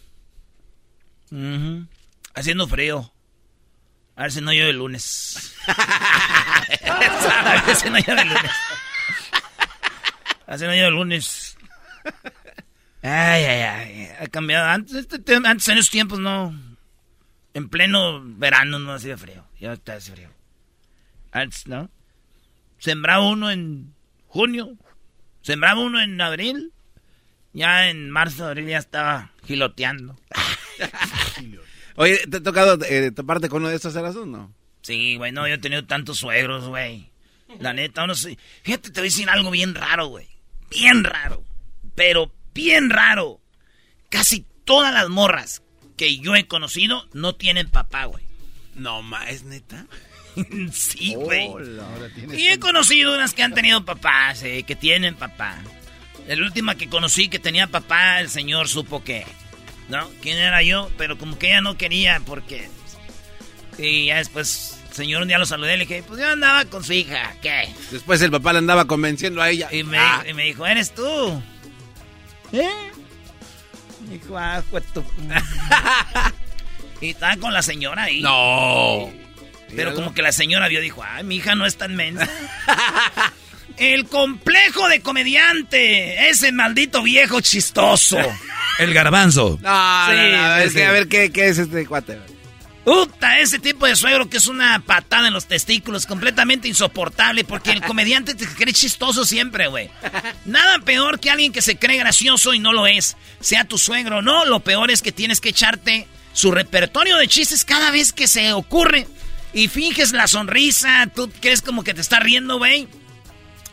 Haciendo 2.35 2.67
frío. 2.69 3.13
A 4.17 4.23
ver 4.23 4.33
si 4.33 4.41
no 4.41 4.53
llueve 4.53 4.71
el 4.71 4.79
lunes. 4.79 5.55
A 5.67 7.63
ver 7.67 7.77
si 7.77 7.91
no 7.91 7.99
llueve 7.99 8.23
el 8.23 8.29
lunes. 8.29 8.51
A 10.47 10.51
ver 10.53 10.59
si 10.59 10.65
no 10.65 10.71
llueve 10.73 10.89
el 10.89 10.95
lunes. 10.95 11.57
Ay, 13.03 13.45
ay, 13.45 13.63
ay. 13.63 14.09
Ha 14.21 14.27
cambiado. 14.29 14.67
Antes, 14.69 14.95
este 15.11 15.37
antes 15.45 15.69
en 15.69 15.79
esos 15.79 15.91
tiempos 15.91 16.19
no. 16.19 16.59
En 17.53 17.69
pleno 17.69 18.23
verano 18.25 18.79
no 18.79 18.95
hacía 18.95 19.19
frío. 19.19 19.47
Ya 19.61 19.75
está 19.75 19.95
hace 19.95 20.13
frío. 20.13 20.31
Antes, 21.33 21.67
¿no? 21.67 21.91
Sembraba 22.87 23.29
uno 23.29 23.51
en 23.51 23.93
junio. 24.29 24.77
Sembraba 25.43 25.81
uno 25.81 26.01
en 26.01 26.21
abril. 26.21 26.73
Ya 27.53 27.91
en 27.91 28.11
marzo, 28.11 28.47
abril 28.47 28.69
ya 28.69 28.79
estaba 28.79 29.33
giloteando. 29.45 30.17
Oye, 31.97 32.19
¿te 32.31 32.37
ha 32.37 32.43
tocado 32.45 32.79
eh, 32.85 33.11
toparte 33.11 33.49
con 33.49 33.63
uno 33.63 33.71
de 33.71 33.75
estos 33.75 33.97
eras 33.97 34.15
o 34.15 34.25
no? 34.25 34.55
Sí, 34.83 35.17
güey, 35.17 35.33
no, 35.33 35.49
yo 35.49 35.55
he 35.55 35.59
tenido 35.59 35.85
tantos 35.85 36.19
suegros, 36.19 36.69
güey. 36.69 37.11
La 37.59 37.73
neta, 37.73 38.05
uno 38.05 38.15
sí. 38.15 38.39
Fíjate, 38.63 38.93
te 38.93 39.01
voy 39.01 39.09
a 39.09 39.11
decir 39.11 39.29
algo 39.31 39.51
bien 39.51 39.75
raro, 39.75 40.07
güey. 40.07 40.29
Bien 40.71 41.03
raro. 41.03 41.43
Pero 41.97 42.33
bien 42.55 42.89
raro. 42.91 43.41
Casi 44.11 44.47
todas 44.65 44.95
las 44.95 45.09
morras 45.09 45.65
que 45.97 46.19
yo 46.19 46.37
he 46.37 46.47
conocido 46.47 47.09
no 47.13 47.35
tienen 47.35 47.69
papá, 47.69 48.05
güey. 48.05 48.23
No, 48.77 49.03
ma, 49.03 49.29
¿es 49.29 49.43
neta? 49.43 49.89
sí, 50.73 51.15
güey. 51.15 51.51
Y 52.37 52.49
he 52.49 52.59
conocido 52.59 53.15
unas 53.15 53.35
que 53.35 53.43
han 53.43 53.55
tenido 53.55 53.85
papás, 53.85 54.43
eh, 54.43 54.63
que 54.65 54.77
tienen 54.77 55.15
papá. 55.15 55.59
La 56.29 56.35
última 56.43 56.75
que 56.75 56.89
conocí 56.89 57.29
que 57.29 57.39
tenía 57.39 57.69
papá, 57.69 58.21
el 58.21 58.29
señor 58.29 58.69
supo 58.69 59.05
que, 59.05 59.25
¿no? 59.89 60.09
¿Quién 60.21 60.39
era 60.39 60.63
yo? 60.63 60.91
Pero 60.99 61.17
como 61.19 61.39
que 61.39 61.49
ella 61.49 61.61
no 61.61 61.77
quería 61.77 62.21
porque... 62.27 62.69
Y 63.79 64.07
ya 64.07 64.17
después, 64.17 64.79
el 64.89 64.95
señor 64.95 65.23
un 65.23 65.29
día 65.29 65.39
lo 65.39 65.47
saludé 65.47 65.75
y 65.75 65.79
le 65.79 65.87
dije, 65.87 66.03
pues 66.07 66.19
yo 66.19 66.27
andaba 66.29 66.65
con 66.65 66.83
su 66.83 66.95
hija, 66.95 67.35
¿qué? 67.43 67.69
Después 67.91 68.21
el 68.23 68.31
papá 68.31 68.53
le 68.55 68.59
andaba 68.59 68.87
convenciendo 68.87 69.41
a 69.43 69.51
ella. 69.51 69.69
Y 69.71 69.85
me, 69.85 69.99
Ah, 69.99 70.25
y 70.29 70.33
me 70.33 70.45
dijo, 70.45 70.67
¿eres 70.67 70.95
tú? 70.95 71.43
¿Eh? 72.53 72.69
Me 74.09 74.15
dijo, 74.15 74.37
ah, 74.39 74.63
pues 74.71 74.85
tú. 74.93 75.05
y 77.01 77.11
estaba 77.11 77.37
con 77.37 77.53
la 77.53 77.63
señora 77.63 78.05
ahí. 78.05 78.21
no. 78.23 79.26
Pero 79.75 79.95
como 79.95 80.15
que 80.15 80.23
la 80.23 80.33
señora 80.33 80.69
vio, 80.69 80.81
dijo, 80.81 81.03
ay, 81.05 81.25
mi 81.25 81.37
hija 81.37 81.55
no 81.55 81.67
es 81.67 81.77
tan 81.77 81.97
mensa. 81.97 82.29
El 83.77 84.07
complejo 84.07 84.89
de 84.89 85.01
comediante. 85.01 86.29
Ese 86.31 86.51
maldito 86.53 87.03
viejo 87.03 87.41
chistoso. 87.41 88.19
El 88.79 88.95
garbanzo. 88.95 89.59
No, 89.61 90.07
Sí, 90.09 90.17
no, 90.33 90.49
no, 90.49 90.57
sí, 90.57 90.63
es 90.63 90.69
sí. 90.73 90.77
que 90.79 90.85
a 90.87 90.93
ver 90.93 91.09
qué, 91.09 91.31
qué 91.31 91.49
es 91.49 91.59
este 91.59 91.87
cuate. 91.87 92.19
Puta, 92.85 93.41
ese 93.41 93.59
tipo 93.59 93.85
de 93.85 93.97
suegro 93.97 94.31
que 94.31 94.37
es 94.37 94.47
una 94.47 94.79
patada 94.79 95.27
en 95.27 95.35
los 95.35 95.47
testículos, 95.47 96.07
completamente 96.07 96.69
insoportable, 96.69 97.43
porque 97.43 97.73
el 97.73 97.83
comediante 97.83 98.37
te 98.37 98.47
cree 98.47 98.73
chistoso 98.73 99.25
siempre, 99.25 99.67
güey. 99.67 99.91
Nada 100.45 100.79
peor 100.79 101.19
que 101.19 101.31
alguien 101.31 101.53
que 101.53 101.63
se 101.63 101.77
cree 101.77 101.99
gracioso 101.99 102.55
y 102.55 102.61
no 102.61 102.73
lo 102.73 102.87
es, 102.87 103.17
sea 103.41 103.65
tu 103.65 103.77
suegro 103.77 104.19
o 104.19 104.23
no. 104.23 104.45
Lo 104.45 104.61
peor 104.61 104.93
es 104.93 105.03
que 105.03 105.11
tienes 105.11 105.41
que 105.41 105.49
echarte 105.49 106.07
su 106.33 106.53
repertorio 106.53 107.17
de 107.17 107.27
chistes 107.27 107.65
cada 107.65 107.91
vez 107.91 108.13
que 108.13 108.29
se 108.29 108.53
ocurre. 108.53 109.09
Y 109.57 109.69
finges 109.69 110.13
la 110.13 110.27
sonrisa, 110.27 111.11
tú 111.15 111.33
crees 111.41 111.63
como 111.63 111.83
que 111.83 111.95
te 111.95 112.03
está 112.03 112.21
riendo, 112.21 112.59
güey. 112.59 112.89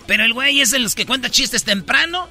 Pero 0.07 0.23
el 0.23 0.31
güey 0.31 0.61
es 0.61 0.71
los 0.79 0.95
que 0.95 1.05
cuenta 1.05 1.29
chistes 1.29 1.65
temprano. 1.65 2.29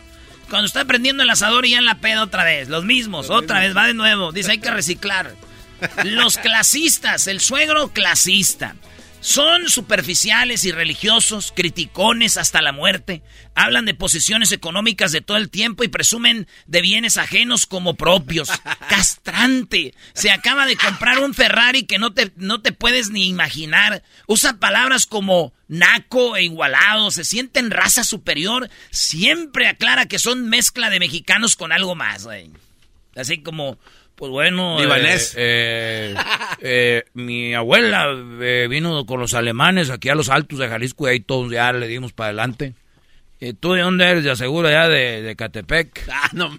Cuando 0.49 0.67
está 0.67 0.87
prendiendo 0.87 1.23
el 1.23 1.29
asador 1.29 1.67
y 1.67 1.73
ya 1.73 1.79
en 1.79 1.85
la 1.85 1.97
peda 1.97 2.23
otra 2.23 2.45
vez. 2.45 2.71
Los 2.71 2.87
mismos, 2.87 3.29
otra 3.29 3.61
vez, 3.61 3.77
va 3.77 3.87
de 3.87 3.93
nuevo. 3.93 4.33
Dice, 4.33 4.53
hay 4.53 4.59
que 4.59 4.71
reciclar. 4.71 5.35
Los 6.05 6.39
clasistas, 6.39 7.27
el 7.27 7.41
suegro 7.41 7.93
clasista. 7.93 8.75
Son 9.23 9.69
superficiales 9.69 10.65
y 10.65 10.73
religiosos, 10.73 11.53
criticones 11.55 12.37
hasta 12.37 12.61
la 12.61 12.73
muerte. 12.73 13.23
Hablan 13.55 13.85
de 13.85 13.95
posiciones 13.95 14.51
económicas 14.51 15.13
de 15.13 15.21
todo 15.21 15.37
el 15.37 15.49
tiempo 15.49 15.85
y 15.85 15.89
presumen 15.89 16.49
de 16.67 16.83
bienes 16.83 17.17
ajenos 17.19 17.67
como 17.67 17.95
propios. 17.95 18.49
Castrante. 18.89 19.95
Se 20.13 20.33
acaba 20.33 20.67
de 20.67 20.77
comprar 20.77 21.21
un 21.21 21.35
Ferrari 21.35 21.85
que 21.85 22.01
no 22.01 22.13
te, 22.13 22.33
no 22.35 22.63
te 22.63 22.73
puedes 22.73 23.11
ni 23.11 23.29
imaginar. 23.29 24.03
Usa 24.27 24.59
palabras 24.59 25.07
como 25.07 25.53
naco 25.69 26.37
e 26.37 26.43
igualado. 26.43 27.13
Se 27.13 27.23
siente 27.23 27.61
en 27.61 27.71
raza 27.71 28.03
superior. 28.03 28.71
Siempre 28.91 29.69
aclara 29.69 30.07
que 30.07 30.19
son 30.19 30.49
mezcla 30.49 30.91
de 30.91 30.99
mexicanos 30.99 31.55
con 31.55 31.71
algo 31.71 31.95
más, 31.95 32.25
güey. 32.25 32.51
Así 33.15 33.41
como, 33.41 33.79
pues 34.15 34.31
bueno. 34.31 34.81
Libanés. 34.81 35.35
Eh, 35.37 36.15
eh, 36.61 37.05
mi 37.15 37.55
abuela 37.55 38.07
eh, 38.41 38.67
vino 38.69 39.05
con 39.07 39.21
los 39.21 39.35
alemanes 39.35 39.91
aquí 39.91 40.09
a 40.09 40.15
los 40.15 40.29
altos 40.29 40.59
de 40.59 40.69
Jalisco 40.69 41.07
y 41.07 41.11
ahí 41.11 41.21
todos 41.21 41.51
ya 41.51 41.73
le 41.73 41.89
dimos 41.89 42.13
para 42.13 42.29
adelante. 42.29 42.75
¿Y 43.41 43.55
tú 43.55 43.73
de 43.73 43.81
dónde 43.83 44.05
eres? 44.05 44.25
De 44.25 44.31
aseguro 44.31 44.71
ya 44.71 44.89
de, 44.89 45.23
de 45.23 45.37
Catepec. 45.37 46.09
Ah, 46.13 46.31
no. 46.33 46.57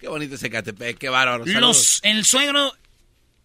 Qué 0.00 0.08
bonito 0.08 0.34
ese 0.34 0.50
Catepec, 0.50 0.98
qué 0.98 1.08
bárbaro. 1.08 1.44
Los, 1.44 2.00
el 2.02 2.24
suegro 2.24 2.72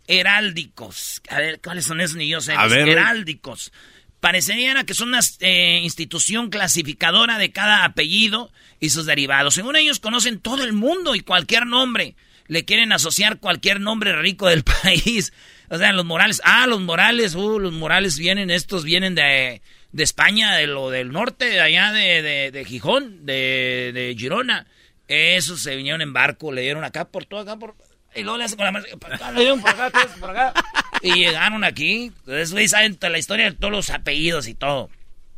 heráldicos. 0.08 1.22
A 1.30 1.40
ver, 1.40 1.60
¿cuáles 1.62 1.86
son 1.86 2.02
esos? 2.02 2.16
Ni 2.16 2.28
yo 2.30 2.42
sé. 2.42 2.54
A 2.54 2.68
ver. 2.68 2.88
heráldicos. 2.90 3.72
Parecería 4.20 4.84
que 4.84 4.96
son 4.96 5.10
una 5.10 5.20
eh, 5.42 5.82
institución 5.84 6.50
clasificadora 6.50 7.38
de 7.38 7.52
cada 7.52 7.84
apellido 7.84 8.52
y 8.80 8.90
sus 8.90 9.06
derivados. 9.06 9.54
Según 9.54 9.76
ellos 9.76 10.00
conocen 10.00 10.40
todo 10.40 10.64
el 10.64 10.74
mundo 10.74 11.14
y 11.14 11.20
cualquier 11.20 11.68
nombre. 11.68 12.16
Le 12.48 12.66
quieren 12.66 12.92
asociar 12.94 13.40
cualquier 13.40 13.80
nombre 13.82 14.16
rico 14.22 14.48
del 14.48 14.64
país. 14.84 15.34
O 15.70 15.78
sea, 15.78 15.92
los 15.94 16.06
Morales. 16.06 16.42
Ah, 16.46 16.66
los 16.68 16.82
Morales. 16.82 17.36
Uh, 17.36 17.60
los 17.60 17.74
Morales 17.74 18.18
vienen, 18.18 18.50
estos 18.50 18.84
vienen 18.84 19.16
de, 19.16 19.62
de 19.92 20.04
España, 20.04 20.56
de 20.56 20.68
lo 20.68 20.90
del 20.90 21.12
norte, 21.12 21.46
de 21.46 21.60
allá 21.62 21.92
de, 21.92 22.22
de, 22.22 22.52
de 22.52 22.66
Gijón, 22.66 23.26
de, 23.26 23.92
de 23.94 24.16
Girona. 24.18 24.66
Esos 25.08 25.62
se 25.62 25.76
vinieron 25.76 26.02
en 26.02 26.14
barco, 26.14 26.52
le 26.52 26.62
dieron 26.62 26.84
acá 26.84 27.06
por 27.06 27.26
todo 27.26 27.40
acá 27.42 27.58
por... 27.58 27.76
Y 28.16 28.24
luego 28.24 28.38
le 28.38 28.46
hace 28.46 28.56
con 28.56 28.66
la 28.66 28.72
mano, 28.72 28.86
acá, 29.06 29.32
le 29.32 29.40
dieron 29.42 29.62
por 29.62 29.70
acá, 29.70 29.92
por 30.20 30.30
acá. 30.32 30.54
Y 31.02 31.14
llegaron 31.14 31.64
aquí. 31.64 32.12
Entonces, 32.20 32.52
güey, 32.52 32.68
saben 32.68 32.96
toda 32.96 33.12
la 33.12 33.20
historia 33.20 33.46
de 33.46 33.52
todos 33.56 33.72
los 33.72 33.90
apellidos 33.90 34.48
y 34.48 34.54
todo. 34.56 34.90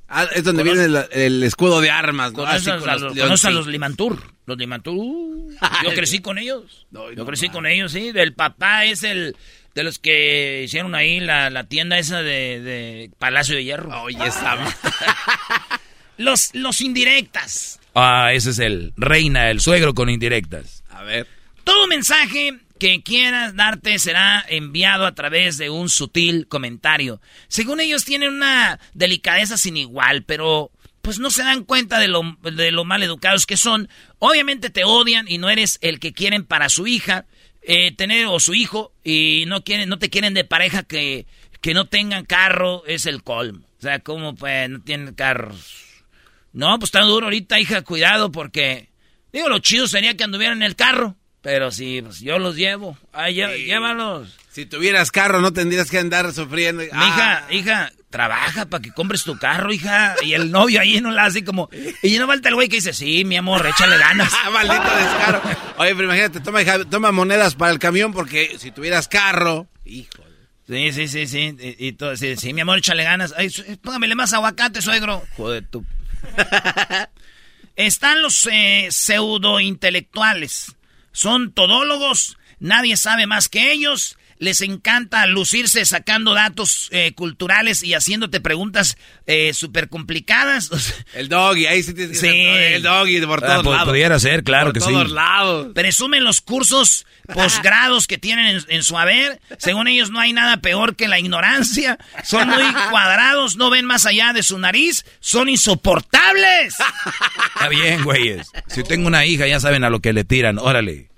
Ah, 0.08 0.28
es 0.34 0.44
donde 0.44 0.64
viene 0.64 0.86
el, 0.86 0.98
el 1.12 1.44
escudo 1.44 1.82
de 1.82 1.92
armas, 1.92 2.32
¿no? 2.32 2.40
Conoces, 2.40 2.68
Así 2.68 2.80
con 2.80 2.90
a, 2.90 2.94
los 2.94 3.02
los, 3.02 3.16
leoncitos. 3.16 3.24
conoces 3.28 3.46
a 3.46 3.50
los 3.52 3.68
Limantur. 3.68 4.34
Los 4.56 4.86
uh, 4.86 5.50
yo 5.84 5.94
crecí 5.94 6.20
con 6.20 6.38
ellos. 6.38 6.88
No, 6.92 7.12
yo 7.12 7.26
crecí 7.26 7.50
con 7.50 7.66
ellos, 7.66 7.92
sí. 7.92 8.12
Del 8.12 8.34
papá 8.34 8.86
es 8.86 9.04
el 9.04 9.36
de 9.76 9.84
los 9.84 10.00
que 10.00 10.64
hicieron 10.64 10.96
ahí 10.96 11.20
la, 11.20 11.50
la 11.50 11.66
tienda 11.66 11.98
esa 11.98 12.22
de, 12.22 12.60
de 12.62 13.12
Palacio 13.20 13.56
de 13.56 13.64
Hierro. 13.64 14.04
Oye, 14.04 14.26
esa... 14.26 14.58
Los, 16.18 16.54
los 16.54 16.82
indirectas. 16.82 17.80
Ah, 17.96 18.34
ese 18.34 18.50
es 18.50 18.60
el 18.60 18.92
reina, 18.98 19.50
el 19.50 19.62
suegro 19.62 19.94
con 19.94 20.10
indirectas. 20.10 20.84
A 20.90 21.04
ver. 21.04 21.28
Todo 21.64 21.88
mensaje 21.88 22.60
que 22.78 23.02
quieras 23.04 23.56
darte 23.56 23.98
será 24.00 24.44
enviado 24.50 25.06
a 25.06 25.16
través 25.16 25.58
de 25.58 25.70
un 25.70 25.88
sutil 25.88 26.48
comentario. 26.48 27.22
Según 27.48 27.80
ellos 27.80 28.04
tienen 28.04 28.34
una 28.34 28.82
delicadeza 28.94 29.58
sin 29.58 29.78
igual, 29.78 30.24
pero 30.24 30.72
pues 31.10 31.18
no 31.18 31.32
se 31.32 31.42
dan 31.42 31.64
cuenta 31.64 31.98
de 31.98 32.08
lo, 32.08 32.22
de 32.44 32.72
lo 32.72 32.86
mal 32.86 33.02
educados 33.02 33.48
que 33.48 33.58
son. 33.58 33.90
Obviamente 34.20 34.70
te 34.70 34.84
odian 34.84 35.28
y 35.28 35.40
no 35.40 35.50
eres 35.50 35.80
el 35.82 36.00
que 36.00 36.14
quieren 36.14 36.46
para 36.46 36.70
su 36.70 36.86
hija, 36.86 37.26
eh, 37.64 37.96
tener 37.96 38.28
o 38.28 38.40
su 38.40 38.54
hijo, 38.54 38.94
y 39.04 39.46
no 39.48 39.64
quieren, 39.64 39.90
no 39.90 39.98
te 39.98 40.12
quieren 40.12 40.36
de 40.36 40.44
pareja 40.44 40.84
que, 40.84 41.26
que 41.62 41.74
no 41.74 41.86
tengan 41.88 42.26
carro, 42.26 42.84
es 42.86 43.08
el 43.08 43.24
colmo. 43.24 43.66
O 43.80 43.82
sea, 43.82 43.98
¿cómo 44.02 44.36
pues 44.36 44.70
no 44.70 44.82
tienen 44.82 45.16
carros? 45.16 45.74
No, 46.54 46.78
pues 46.78 46.90
está 46.90 47.02
duro 47.02 47.26
ahorita, 47.26 47.60
hija, 47.60 47.82
cuidado, 47.82 48.32
porque... 48.32 48.90
Digo, 49.34 49.50
lo 49.50 49.58
chido 49.58 49.88
sería 49.88 50.16
que 50.16 50.24
anduvieran 50.24 50.58
en 50.58 50.64
el 50.64 50.76
carro. 50.76 51.16
Pero 51.42 51.72
sí, 51.72 52.04
pues 52.04 52.20
yo 52.20 52.38
los 52.38 52.56
llevo. 52.56 53.00
Ay, 53.14 53.34
Sí. 53.36 53.66
llévalos. 53.66 54.38
Si 54.52 54.68
tuvieras 54.68 55.10
carro, 55.10 55.42
no 55.42 55.54
tendrías 55.54 55.90
que 55.90 55.98
andar 55.98 56.32
sufriendo. 56.34 56.84
Mi 56.84 56.90
Ah, 56.92 57.48
hija, 57.50 57.54
hija, 57.56 57.94
trabaja 58.10 58.66
para 58.66 58.82
que 58.82 58.92
compres 58.92 59.24
tu 59.24 59.38
carro, 59.38 59.72
hija. 59.72 60.16
Y 60.22 60.34
el 60.34 60.52
novio 60.52 60.82
ahí 60.82 61.00
no 61.02 61.12
la 61.12 61.26
hace 61.26 61.44
como... 61.44 61.70
Y 62.02 62.18
no 62.18 62.28
falta 62.28 62.50
el 62.50 62.56
güey 62.56 62.70
que 62.70 62.78
dice, 62.78 62.94
sí, 62.94 63.24
mi 63.26 63.38
amor, 63.38 63.66
échale 63.66 63.98
ganas. 63.98 64.32
Maldito 64.54 64.96
descaro. 64.96 65.42
Oye, 65.78 65.96
pero 65.96 66.04
imagínate, 66.06 66.40
toma, 66.40 66.62
hija, 66.62 66.84
toma 66.86 67.12
monedas 67.12 67.56
para 67.56 67.72
el 67.72 67.80
camión 67.80 68.12
porque 68.14 68.58
si 68.58 68.72
tuvieras 68.72 69.08
carro, 69.08 69.68
hijo. 69.86 70.24
Sí, 70.68 70.92
sí, 70.92 71.08
sí, 71.08 71.26
sí. 71.26 71.56
Y, 71.60 71.88
y 71.88 71.92
todo, 71.94 72.16
sí, 72.16 72.36
sí, 72.38 72.54
mi 72.54 72.62
amor, 72.62 72.78
échale 72.78 73.04
ganas. 73.04 73.34
Ay, 73.36 73.50
póngamele 73.82 74.14
más 74.14 74.34
aguacate, 74.34 74.82
suegro. 74.82 75.24
Joder, 75.36 75.66
tú. 75.68 75.84
Están 77.76 78.22
los 78.22 78.48
eh, 78.52 78.90
pseudo-intelectuales. 78.92 80.76
Son 81.12 81.52
todólogos. 81.54 82.38
Nadie 82.60 82.98
sabe 82.98 83.26
más 83.26 83.50
que 83.50 83.72
ellos. 83.72 84.19
Les 84.42 84.62
encanta 84.62 85.26
lucirse 85.26 85.84
sacando 85.84 86.34
datos 86.34 86.88
eh, 86.92 87.12
culturales 87.14 87.84
y 87.84 87.94
haciéndote 87.94 88.40
preguntas 88.40 88.98
eh, 89.28 89.54
súper 89.54 89.90
complicadas. 89.90 90.70
El 91.14 91.28
doggy, 91.28 91.66
ahí 91.66 91.84
sí 91.84 91.94
tienes 91.94 92.20
que 92.22 92.28
Sí. 92.28 92.32
ser 92.32 92.74
el 92.74 92.82
doggy 92.84 93.20
por 93.26 93.44
Ah, 93.44 93.48
todos 93.48 93.66
pu- 93.66 93.72
lados. 93.72 93.90
pudiera 93.90 94.18
ser, 94.18 94.44
claro 94.46 94.68
por 94.68 94.74
que 94.76 94.80
sí. 94.80 94.86
todos 94.88 95.12
lados. 95.12 95.68
Presumen 95.76 96.24
los 96.24 96.40
cursos 96.40 97.06
posgrados 97.34 98.08
que 98.08 98.18
tienen 98.18 98.48
en, 98.48 98.64
en 98.70 98.84
su 98.84 98.98
haber. 98.98 99.42
Según 99.58 99.90
ellos 99.90 100.10
no 100.10 100.22
hay 100.22 100.32
nada 100.32 100.58
peor 100.58 100.96
que 100.96 101.10
la 101.10 101.20
ignorancia. 101.20 101.98
Son 102.24 102.48
muy 102.48 102.64
cuadrados, 102.92 103.58
no 103.58 103.70
ven 103.70 103.84
más 103.84 104.06
allá 104.06 104.32
de 104.32 104.42
su 104.44 104.58
nariz. 104.58 105.06
Son 105.20 105.50
insoportables. 105.50 106.76
Está 107.56 107.68
bien, 107.68 108.04
güeyes. 108.06 108.48
Si 108.68 108.84
tengo 108.84 109.08
una 109.08 109.26
hija, 109.26 109.48
ya 109.48 109.60
saben 109.60 109.84
a 109.84 109.90
lo 109.90 110.00
que 110.00 110.14
le 110.14 110.24
tiran. 110.24 110.60
Órale. 110.60 111.10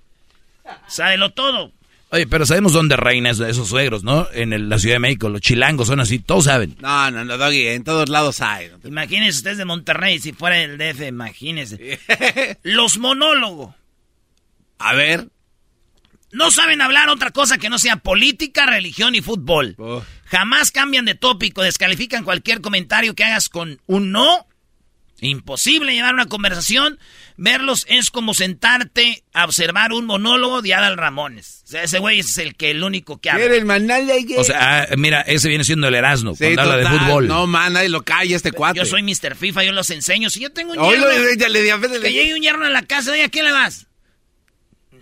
Sábelo 0.88 1.32
todo. 1.34 1.72
Oye, 2.14 2.28
pero 2.28 2.46
sabemos 2.46 2.74
dónde 2.74 2.98
reina 2.98 3.30
eso- 3.30 3.46
esos 3.48 3.70
suegros, 3.70 4.04
¿no? 4.04 4.28
En 4.34 4.52
el- 4.52 4.68
la 4.68 4.78
Ciudad 4.80 4.96
de 4.96 5.00
México. 5.00 5.30
Los 5.30 5.40
chilangos 5.42 5.88
son 5.88 6.02
así, 6.02 6.20
todos 6.20 6.44
saben. 6.46 6.76
No, 6.82 7.10
no, 7.10 7.24
no, 7.24 7.38
doggy, 7.38 7.68
en 7.68 7.84
todos 7.86 8.10
lados 8.10 8.42
hay. 8.42 8.68
no 8.70 8.80
te- 8.80 8.90
Imagínense 8.90 9.38
ustedes 9.38 9.58
de 9.58 9.66
Monterrey, 9.66 10.20
si 10.20 10.34
fuera 10.34 10.62
el 10.62 10.78
DF, 10.78 11.08
imagínense. 11.08 12.00
Los 12.64 12.98
monólogos. 12.98 13.74
A 14.80 14.94
ver. 14.94 15.30
No 16.34 16.50
saben 16.52 16.82
hablar 16.82 17.10
otra 17.10 17.32
cosa 17.32 17.58
que 17.58 17.70
no 17.70 17.78
sea 17.78 17.98
política, 17.98 18.66
religión 18.66 19.16
y 19.16 19.22
fútbol. 19.22 19.76
Uf. 19.78 20.04
Jamás 20.26 20.72
cambian 20.72 21.06
de 21.06 21.16
tópico, 21.16 21.62
descalifican 21.62 22.24
cualquier 22.24 22.62
comentario 22.62 23.14
que 23.16 23.24
hagas 23.26 23.48
con 23.50 23.80
un 23.86 24.12
no. 24.12 24.48
Imposible 25.24 25.94
llevar 25.94 26.14
una 26.16 26.26
conversación. 26.26 26.98
Verlos 27.38 27.86
es 27.88 28.10
como 28.12 28.34
sentarte 28.34 29.24
a 29.34 29.46
observar 29.46 29.94
un 29.94 30.06
monólogo 30.06 30.62
de 30.64 30.74
Adal 30.74 30.98
Ramones. 30.98 31.62
O 31.66 31.68
sea, 31.68 31.84
ese 31.84 32.00
güey 32.00 32.20
es 32.20 32.38
el 32.40 32.56
que 32.56 32.72
el 32.72 32.84
único 32.84 33.20
que 33.22 33.30
habla. 33.30 33.42
¿Quiere 33.44 33.58
el 33.58 33.66
manal 33.66 34.08
de 34.08 34.36
O 34.38 34.44
sea, 34.44 34.82
ah, 34.92 34.96
mira, 34.98 35.22
ese 35.22 35.48
viene 35.48 35.64
siendo 35.64 35.88
el 35.88 35.96
Erasmo, 35.96 36.36
Sí, 36.36 36.44
cuando 36.56 36.64
habla 36.64 36.78
de 36.78 36.84
total. 36.84 37.00
fútbol. 37.00 37.28
No, 37.28 37.48
man, 37.48 37.74
nadie 37.74 37.90
lo 37.90 38.02
calla 38.04 38.36
este 38.36 38.52
cuate. 38.52 38.80
Yo 38.80 38.86
soy 38.86 39.04
Mr. 39.04 39.36
FIFA, 39.36 39.64
yo 39.64 39.72
los 39.72 39.90
enseño. 39.92 40.30
Si 40.30 40.40
yo 40.40 40.52
tengo 40.52 40.74
un 40.74 40.80
Oye, 40.80 40.98
yerno, 40.98 41.08
le- 41.08 41.36
le- 41.50 41.90
le- 41.90 42.00
que 42.02 42.12
llegue 42.14 42.34
un 42.34 42.42
yerno 42.42 42.66
a 42.66 42.70
la 42.70 42.82
casa, 42.82 43.12
oye, 43.12 43.24
¿a 43.24 43.30
quién 43.30 43.46
le 43.46 43.52
vas? 43.52 43.88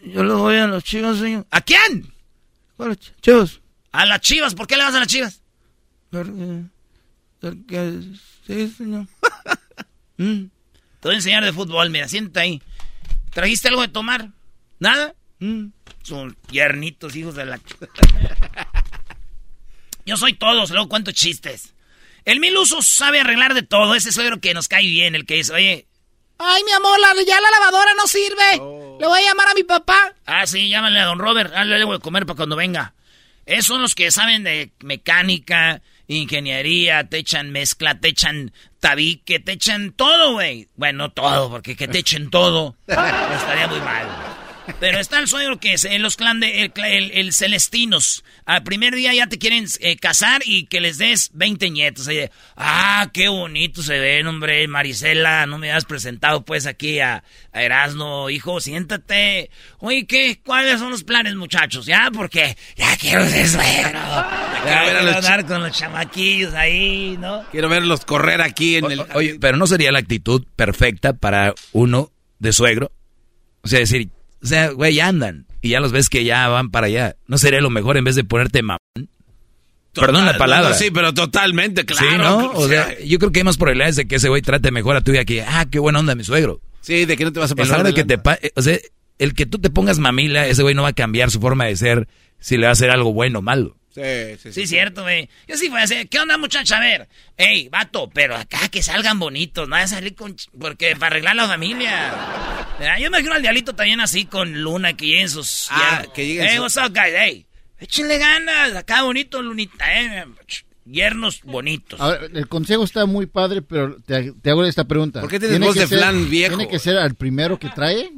Yo 0.05 0.23
le 0.23 0.33
voy 0.33 0.55
a 0.57 0.67
los 0.67 0.83
chivas, 0.83 1.17
señor. 1.17 1.45
¿A 1.51 1.61
quién? 1.61 2.13
A 2.77 2.85
las 2.87 2.97
chivas. 3.21 3.59
A 3.91 4.05
las 4.05 4.21
chivas, 4.21 4.53
¿por 4.55 4.67
qué 4.67 4.77
le 4.77 4.83
vas 4.83 4.95
a 4.95 4.99
las 4.99 5.07
chivas? 5.07 5.41
Porque, 6.09 6.61
porque 7.39 7.91
sí, 8.47 8.73
señor. 8.77 9.05
Mm. 10.19 10.49
Te 10.99 11.07
voy 11.07 11.13
a 11.13 11.17
enseñar 11.17 11.43
de 11.45 11.53
fútbol, 11.53 11.89
mira, 11.89 12.07
siéntate 12.07 12.39
ahí. 12.41 12.61
¿Trajiste 13.31 13.69
algo 13.69 13.81
de 13.81 13.87
tomar? 13.87 14.29
¿Nada? 14.79 15.15
Mm. 15.39 15.67
Son 16.03 16.35
tiernitos, 16.47 17.15
hijos 17.15 17.35
de 17.35 17.45
la... 17.45 17.59
Yo 20.05 20.17
soy 20.17 20.33
todos, 20.33 20.71
luego 20.71 20.89
cuento 20.89 21.11
chistes. 21.11 21.73
El 22.25 22.39
mil 22.39 22.57
usos 22.57 22.87
sabe 22.87 23.19
arreglar 23.21 23.53
de 23.53 23.61
todo, 23.63 23.95
ese 23.95 24.11
suegro 24.11 24.39
que 24.41 24.53
nos 24.53 24.67
cae 24.67 24.85
bien, 24.85 25.15
el 25.15 25.25
que 25.25 25.35
dice, 25.35 25.53
oye... 25.53 25.85
Ay, 26.37 26.63
mi 26.63 26.71
amor, 26.71 26.97
la- 26.99 27.13
ya 27.25 27.39
la 27.41 27.51
lavadora 27.51 27.93
no 27.95 28.07
sirve. 28.07 28.53
Le 28.99 29.07
voy 29.07 29.19
a 29.21 29.25
llamar 29.29 29.49
a 29.49 29.53
mi 29.53 29.63
papá. 29.63 30.15
Ah, 30.25 30.47
sí, 30.47 30.69
llámale 30.69 30.97
a 30.99 31.05
don 31.05 31.19
Robert. 31.19 31.51
Ah, 31.53 31.65
le 31.65 31.83
voy 31.83 31.97
a 31.97 31.99
comer 31.99 32.25
para 32.25 32.37
cuando 32.37 32.55
venga. 32.55 32.93
Esos 33.45 33.65
son 33.67 33.81
los 33.81 33.93
que 33.93 34.09
saben 34.09 34.43
de 34.45 34.71
mecánica, 34.79 35.81
ingeniería, 36.07 37.03
te 37.09 37.17
echan 37.17 37.51
mezcla, 37.51 37.99
te 37.99 38.07
echan 38.09 38.53
tabique, 38.79 39.39
te 39.39 39.53
echan 39.53 39.91
todo, 39.91 40.33
güey. 40.33 40.69
Bueno, 40.75 40.99
no 40.99 41.11
todo, 41.11 41.49
porque 41.49 41.75
que 41.75 41.87
te 41.87 41.99
echen 41.99 42.29
todo 42.29 42.75
estaría 42.87 43.67
muy 43.67 43.79
mal. 43.81 44.28
Pero 44.79 44.99
está 44.99 45.19
el 45.19 45.27
suegro 45.27 45.59
que 45.59 45.73
es 45.73 45.85
en 45.85 46.01
los 46.01 46.15
clan 46.15 46.39
de 46.39 46.63
el, 46.63 46.71
el- 46.83 47.11
el 47.11 47.33
Celestinos. 47.33 48.23
Al 48.45 48.63
primer 48.63 48.95
día 48.95 49.13
ya 49.13 49.27
te 49.27 49.37
quieren 49.37 49.65
eh, 49.79 49.95
casar 49.97 50.41
y 50.45 50.65
que 50.65 50.79
les 50.81 50.97
des 50.97 51.31
20 51.33 51.69
nietos. 51.69 52.07
Ah, 52.55 53.09
qué 53.13 53.27
bonito 53.29 53.81
se 53.83 53.99
ven, 53.99 54.27
hombre. 54.27 54.67
Marisela, 54.67 55.45
no 55.45 55.57
me 55.57 55.71
has 55.71 55.85
presentado 55.85 56.43
pues 56.45 56.65
aquí 56.65 56.99
a, 56.99 57.23
a 57.51 57.63
Erasmo, 57.63 58.29
hijo, 58.29 58.59
siéntate. 58.61 59.49
Oye, 59.79 60.05
¿qué? 60.05 60.39
¿Cuáles 60.43 60.79
son 60.79 60.91
los 60.91 61.03
planes, 61.03 61.35
muchachos? 61.35 61.85
Ya, 61.85 62.09
porque 62.13 62.57
ya 62.75 62.95
quiero 62.97 63.25
ser 63.27 63.47
suegro. 63.47 63.99
Ya 64.65 64.83
ver 64.83 64.97
a 64.97 64.99
quiero 64.99 65.15
andar 65.17 65.45
con 65.45 65.63
los 65.63 65.71
chamaquillos 65.77 66.53
ahí, 66.53 67.15
¿no? 67.17 67.45
Quiero 67.49 67.69
verlos 67.69 68.03
correr 68.03 68.41
aquí 68.41 68.75
en 68.75 68.91
el... 68.91 69.05
Oye, 69.13 69.37
pero 69.39 69.55
no 69.55 69.65
sería 69.67 69.89
la 69.93 69.99
actitud 69.99 70.45
perfecta 70.57 71.13
para 71.13 71.53
uno 71.71 72.11
de 72.39 72.51
suegro. 72.51 72.91
O 73.61 73.69
sea, 73.69 73.79
decir, 73.79 74.09
o 74.43 74.47
sea, 74.47 74.69
güey, 74.71 74.95
ya 74.95 75.07
andan. 75.07 75.45
Y 75.61 75.69
ya 75.69 75.79
los 75.81 75.91
ves 75.91 76.09
que 76.09 76.23
ya 76.23 76.47
van 76.47 76.69
para 76.71 76.87
allá. 76.87 77.15
¿No 77.27 77.37
sería 77.37 77.59
lo 77.61 77.69
mejor 77.69 77.97
en 77.97 78.05
vez 78.05 78.15
de 78.15 78.23
ponerte 78.23 78.61
mamón? 78.61 78.79
Perdón 79.93 80.25
la 80.25 80.37
palabra. 80.37 80.69
no, 80.69 80.75
sí, 80.75 80.91
pero 80.91 81.13
totalmente, 81.13 81.83
claro. 81.83 82.09
sí, 82.09 82.17
¿no? 82.17 82.51
O 82.51 82.67
sea, 82.67 82.97
yo 83.03 83.17
creo 83.19 83.31
que 83.31 83.39
hay 83.39 83.43
más 83.43 83.57
probabilidades 83.57 83.95
de 83.97 84.07
que 84.07 84.15
ese 84.15 84.29
güey 84.29 84.41
trate 84.41 84.71
mejor 84.71 84.95
a 84.95 85.01
tu 85.01 85.11
hija 85.11 85.25
que, 85.25 85.41
ah, 85.41 85.65
qué 85.69 85.79
buena 85.79 85.99
onda 85.99 86.15
mi 86.15 86.23
suegro. 86.23 86.61
sí, 86.81 87.05
de 87.05 87.17
que 87.17 87.25
no 87.25 87.33
te 87.33 87.39
vas 87.39 87.51
a 87.51 87.55
pasar 87.55 87.83
de 87.83 87.93
que 87.93 88.03
te... 88.05 88.17
pa- 88.17 88.39
O 88.55 88.61
sea, 88.61 88.77
el 89.17 89.33
que 89.33 89.45
tú 89.45 89.57
te 89.59 89.69
pongas 89.69 89.99
mamila, 89.99 90.47
ese 90.47 90.61
güey 90.61 90.75
no 90.75 90.83
va 90.83 90.89
a 90.89 90.93
cambiar 90.93 91.31
su 91.31 91.41
forma 91.41 91.65
de 91.65 91.75
ser 91.75 92.07
si 92.39 92.55
le 92.55 92.63
va 92.63 92.69
a 92.69 92.73
hacer 92.73 92.91
algo 92.91 93.11
bueno 93.11 93.39
o 93.39 93.41
malo. 93.41 93.75
Sí, 93.93 94.01
sí, 94.41 94.53
Sí, 94.53 94.67
cierto, 94.67 95.01
güey. 95.01 95.27
Yo 95.47 95.57
sí 95.57 95.67
fui 95.69 95.79
a 95.79 95.83
hacer, 95.83 96.07
¿qué 96.07 96.19
onda, 96.19 96.37
muchacha? 96.37 96.77
A 96.77 96.79
ver, 96.79 97.09
ey, 97.37 97.69
vato, 97.69 98.09
pero 98.13 98.35
acá 98.35 98.69
que 98.69 98.83
salgan 98.83 99.17
bonitos, 99.19 99.67
no 99.67 99.71
vaya 99.73 99.85
a 99.85 99.87
salir 99.87 100.13
con... 100.15 100.35
ch- 100.35 100.47
Porque 100.59 100.95
para 100.95 101.07
arreglar 101.07 101.35
la 101.35 101.47
familia. 101.47 102.13
Mira, 102.79 102.97
Yo 102.99 103.09
me 103.09 103.17
imagino 103.17 103.33
al 103.33 103.41
dialito 103.41 103.73
también 103.73 103.99
así 103.99 104.25
con 104.25 104.61
Luna, 104.61 104.93
que 104.95 105.07
lleguen 105.07 105.29
sus... 105.29 105.67
Ah, 105.71 105.97
yernos. 105.99 106.13
que 106.13 106.25
lleguen 106.27 106.45
Hey, 106.47 106.57
sus- 106.57 106.75
what's 106.77 106.77
up, 106.89 106.93
guys? 106.95 107.13
Hey, 107.17 107.45
échenle 107.79 108.17
ganas, 108.19 108.75
acá 108.75 109.01
bonito, 109.01 109.41
Lunita, 109.41 109.85
eh. 110.01 110.25
Yernos 110.85 111.41
bonitos. 111.43 111.99
A 112.01 112.09
ver, 112.09 112.31
el 112.33 112.47
consejo 112.47 112.83
está 112.83 113.05
muy 113.05 113.25
padre, 113.27 113.61
pero 113.61 113.97
te, 114.05 114.31
te 114.33 114.49
hago 114.49 114.63
esta 114.65 114.85
pregunta. 114.85 115.19
¿Por 115.21 115.29
qué 115.29 115.39
tienes 115.39 115.53
¿Tiene 115.57 115.65
voz 115.67 115.75
que 115.75 115.81
de 115.81 115.87
ser- 115.87 115.97
flan 115.99 116.29
viejo? 116.29 116.57
¿Tiene 116.57 116.71
que 116.71 116.79
ser 116.79 116.97
al 116.97 117.13
primero 117.15 117.59
que 117.59 117.69
trae? 117.69 118.11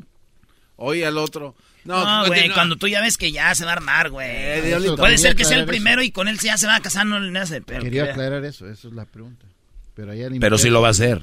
Oye, 0.77 1.05
al 1.05 1.17
otro. 1.17 1.55
No, 1.83 2.03
No, 2.05 2.21
no, 2.23 2.27
güey, 2.27 2.47
no. 2.47 2.53
cuando 2.53 2.75
tú 2.75 2.87
ya 2.87 3.01
ves 3.01 3.17
que 3.17 3.31
ya 3.31 3.53
se 3.55 3.65
va 3.65 3.71
a 3.71 3.73
armar, 3.75 4.09
güey. 4.09 4.27
Eh, 4.29 4.61
diablito. 4.61 4.97
Puede 4.97 5.17
ser 5.17 5.35
que 5.35 5.45
sea 5.45 5.57
el 5.57 5.63
eso. 5.63 5.67
primero 5.71 6.01
y 6.03 6.11
con 6.11 6.27
él 6.27 6.37
ya 6.39 6.57
se 6.57 6.67
va 6.67 6.75
a 6.75 6.79
casar, 6.81 7.05
no 7.05 7.19
le 7.19 7.31
nace, 7.31 7.61
pero... 7.61 7.83
Quería 7.83 8.05
que- 8.05 8.11
aclarar 8.11 8.45
eso, 8.45 8.69
eso 8.69 8.87
es 8.87 8.93
la 8.93 9.05
pregunta. 9.05 9.45
Pero, 9.95 10.11
allá 10.11 10.29
Pero 10.39 10.57
sí 10.57 10.69
lo 10.69 10.81
va 10.81 10.89
a 10.89 10.91
hacer. 10.91 11.21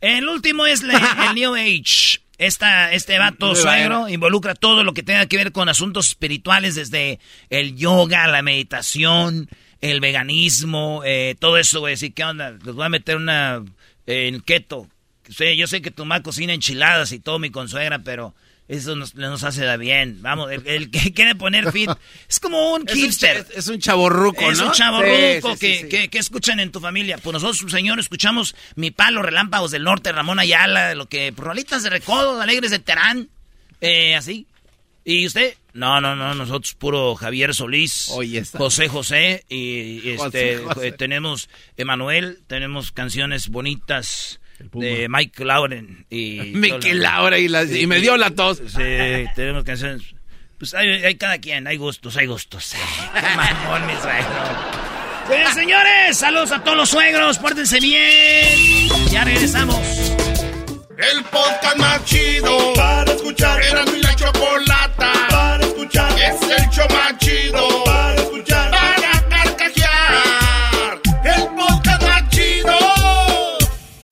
El 0.00 0.28
último 0.28 0.66
es 0.66 0.82
la- 0.82 1.26
el 1.28 1.34
New 1.34 1.54
Age. 1.54 2.20
Esta, 2.38 2.92
este 2.92 3.18
vato 3.18 3.54
suegro 3.54 4.08
involucra 4.10 4.54
todo 4.54 4.84
lo 4.84 4.92
que 4.92 5.02
tenga 5.02 5.24
que 5.26 5.38
ver 5.38 5.52
con 5.52 5.70
asuntos 5.70 6.08
espirituales, 6.08 6.74
desde 6.74 7.18
el 7.48 7.76
yoga, 7.76 8.26
la 8.26 8.42
meditación, 8.42 9.48
el 9.80 10.00
veganismo, 10.00 11.02
eh, 11.06 11.34
todo 11.38 11.56
eso, 11.56 11.80
güey. 11.80 11.94
Así, 11.94 12.10
¿qué 12.10 12.24
onda? 12.24 12.50
Les 12.50 12.74
voy 12.74 12.84
a 12.84 12.88
meter 12.90 13.16
una 13.16 13.62
eh, 14.06 14.28
en 14.28 14.40
keto. 14.40 14.86
Sí, 15.30 15.56
yo 15.56 15.66
sé 15.66 15.80
que 15.80 15.90
tu 15.90 16.04
mamá 16.04 16.22
cocina 16.22 16.52
enchiladas 16.52 17.10
y 17.12 17.20
todo 17.20 17.38
mi 17.38 17.48
consuegra, 17.50 18.00
pero 18.00 18.34
eso 18.68 18.96
nos, 18.96 19.14
nos 19.14 19.44
hace 19.44 19.64
da 19.64 19.76
bien. 19.76 20.20
Vamos, 20.22 20.50
el, 20.50 20.66
el 20.66 20.90
que 20.90 21.12
quiere 21.12 21.34
poner 21.34 21.70
fit 21.72 21.90
es 22.28 22.40
como 22.40 22.74
un 22.74 22.88
Es 22.88 22.94
un 22.94 23.00
hipster. 23.00 23.46
Es 23.54 23.68
un 23.68 23.78
chaborruco, 23.78 24.40
¿no? 24.42 24.50
Es 24.50 24.60
un 24.60 24.72
Sí, 24.74 24.78
chavorruco 24.78 25.50
sí, 25.52 25.54
sí, 25.54 25.58
que, 25.58 25.78
sí. 25.82 25.88
que- 25.88 26.08
que 26.08 26.18
escuchan 26.18 26.58
en 26.60 26.72
tu 26.72 26.80
familia. 26.80 27.18
Pues 27.18 27.32
nosotros, 27.34 27.70
señor, 27.70 28.00
escuchamos 28.00 28.54
Mi 28.74 28.90
Palo, 28.90 29.22
Relámpagos 29.22 29.70
del 29.70 29.84
Norte, 29.84 30.10
Ramón 30.12 30.38
Ayala, 30.38 30.94
lo 30.94 31.06
que... 31.08 31.32
Rolitas 31.36 31.82
de 31.82 31.90
Recodo, 31.90 32.40
Alegres 32.40 32.70
de 32.70 32.78
Terán, 32.80 33.28
eh, 33.80 34.14
así. 34.16 34.46
¿Y 35.04 35.24
usted? 35.26 35.54
No, 35.72 36.00
no, 36.00 36.16
no, 36.16 36.34
nosotros 36.34 36.74
puro 36.74 37.14
Javier 37.14 37.54
Solís, 37.54 38.08
Oye. 38.08 38.42
José 38.44 38.88
José, 38.88 39.44
y, 39.48 40.00
y 40.02 40.10
este, 40.10 40.16
José, 40.16 40.58
José. 40.64 40.86
eh, 40.88 40.92
tenemos 40.92 41.48
Emanuel, 41.76 42.40
tenemos 42.48 42.90
canciones 42.90 43.48
bonitas. 43.48 44.40
De 44.58 45.06
Mike 45.08 45.44
Lauren 45.44 46.06
y... 46.10 46.40
Mickey 46.54 46.94
Laura 46.94 47.38
y, 47.38 47.48
las- 47.48 47.70
y 47.70 47.86
me 47.86 48.00
dio 48.00 48.16
la 48.16 48.30
tos. 48.30 48.58
Sí, 48.66 49.24
tenemos 49.34 49.64
canciones. 49.64 50.02
Pues 50.58 50.72
hay, 50.74 50.88
hay 50.88 51.14
cada 51.16 51.38
quien, 51.38 51.66
hay 51.66 51.76
gustos, 51.76 52.16
hay 52.16 52.26
gustos. 52.26 52.74
Ay, 53.12 53.22
mamón, 53.36 53.86
mi 53.86 53.92
suegro. 53.94 55.54
Señores, 55.54 56.16
saludos 56.16 56.52
a 56.52 56.62
todos 56.62 56.76
los 56.76 56.88
suegros, 56.88 57.38
pórtense 57.38 57.80
bien. 57.80 58.88
Ya 59.10 59.24
regresamos. 59.24 59.78
El 60.96 61.24
podcast 61.24 61.76
más 61.76 62.04
chido 62.06 62.72
para 62.74 63.12
escuchar. 63.12 63.60
Era 63.62 63.84
mi 63.86 64.00
la 64.00 64.14
chocolata 64.16 65.12
para 65.28 65.64
escuchar. 65.66 66.10
Es 66.18 66.40
el 66.42 66.70
show 66.70 66.86
más 66.90 67.18
chido 67.18 67.85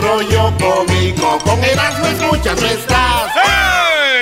rollo 0.00 0.52
cómico. 0.58 1.38
Con 1.44 1.64
Erasmo 1.64 2.06
escuchas 2.06 2.60
no 2.60 2.66
estás. 2.68 3.32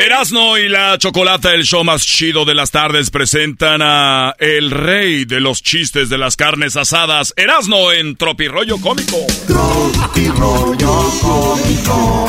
Erasno 0.04 0.58
y 0.58 0.68
la 0.68 0.98
Chocolata, 0.98 1.54
el 1.54 1.64
show 1.64 1.82
más 1.82 2.04
chido 2.04 2.44
de 2.44 2.54
las 2.54 2.70
tardes, 2.70 3.10
presentan 3.10 3.80
a 3.82 4.34
el 4.38 4.70
rey 4.70 5.24
de 5.24 5.40
los 5.40 5.62
chistes 5.62 6.08
de 6.10 6.18
las 6.18 6.36
carnes 6.36 6.76
asadas, 6.76 7.32
Erasno 7.36 7.90
en 7.90 8.14
Tropirollo 8.16 8.78
Cómico. 8.80 9.16
Tropi 9.46 10.28
rollo 10.28 11.10
cómico. 11.22 12.26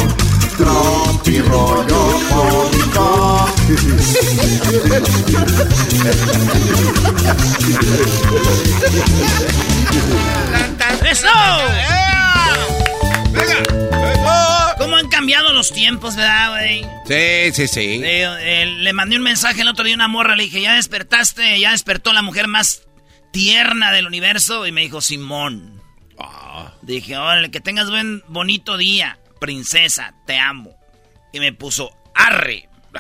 Tropi 0.58 1.40
rollo 1.40 2.20
cómico. 2.30 3.46
¡Eso! 11.12 11.28
¿Cómo 14.78 14.98
han 14.98 15.08
cambiado 15.10 15.54
los 15.54 15.72
tiempos, 15.72 16.16
verdad, 16.16 16.52
güey? 16.52 16.86
Sí, 17.08 17.52
sí, 17.54 17.68
sí. 17.68 17.98
Le, 18.00 18.24
eh, 18.24 18.66
le 18.66 18.94
mandé 18.94 19.16
un 19.18 19.24
mensaje 19.24 19.62
el 19.62 19.68
otro 19.68 19.86
día 19.86 19.96
a 19.96 19.98
una 19.98 20.08
morra, 20.08 20.36
le 20.36 20.44
dije, 20.44 20.62
¿ya 20.62 20.76
despertaste? 20.76 21.60
¿Ya 21.60 21.72
despertó 21.72 22.14
la 22.14 22.22
mujer 22.22 22.48
más 22.48 22.84
tierna 23.32 23.92
del 23.92 24.08
universo? 24.08 24.68
Y 24.68 24.72
me 24.72 24.82
dijo, 24.82 25.02
Simón. 25.02 25.76
Dije, 26.82 27.18
órale, 27.18 27.50
que 27.50 27.60
tengas 27.60 27.90
buen, 27.90 28.24
bonito 28.28 28.78
día, 28.78 29.18
princesa, 29.40 30.14
te 30.28 30.38
amo. 30.38 30.76
Y 31.34 31.40
me 31.40 31.52
puso, 31.52 31.92
arre. 32.14 32.70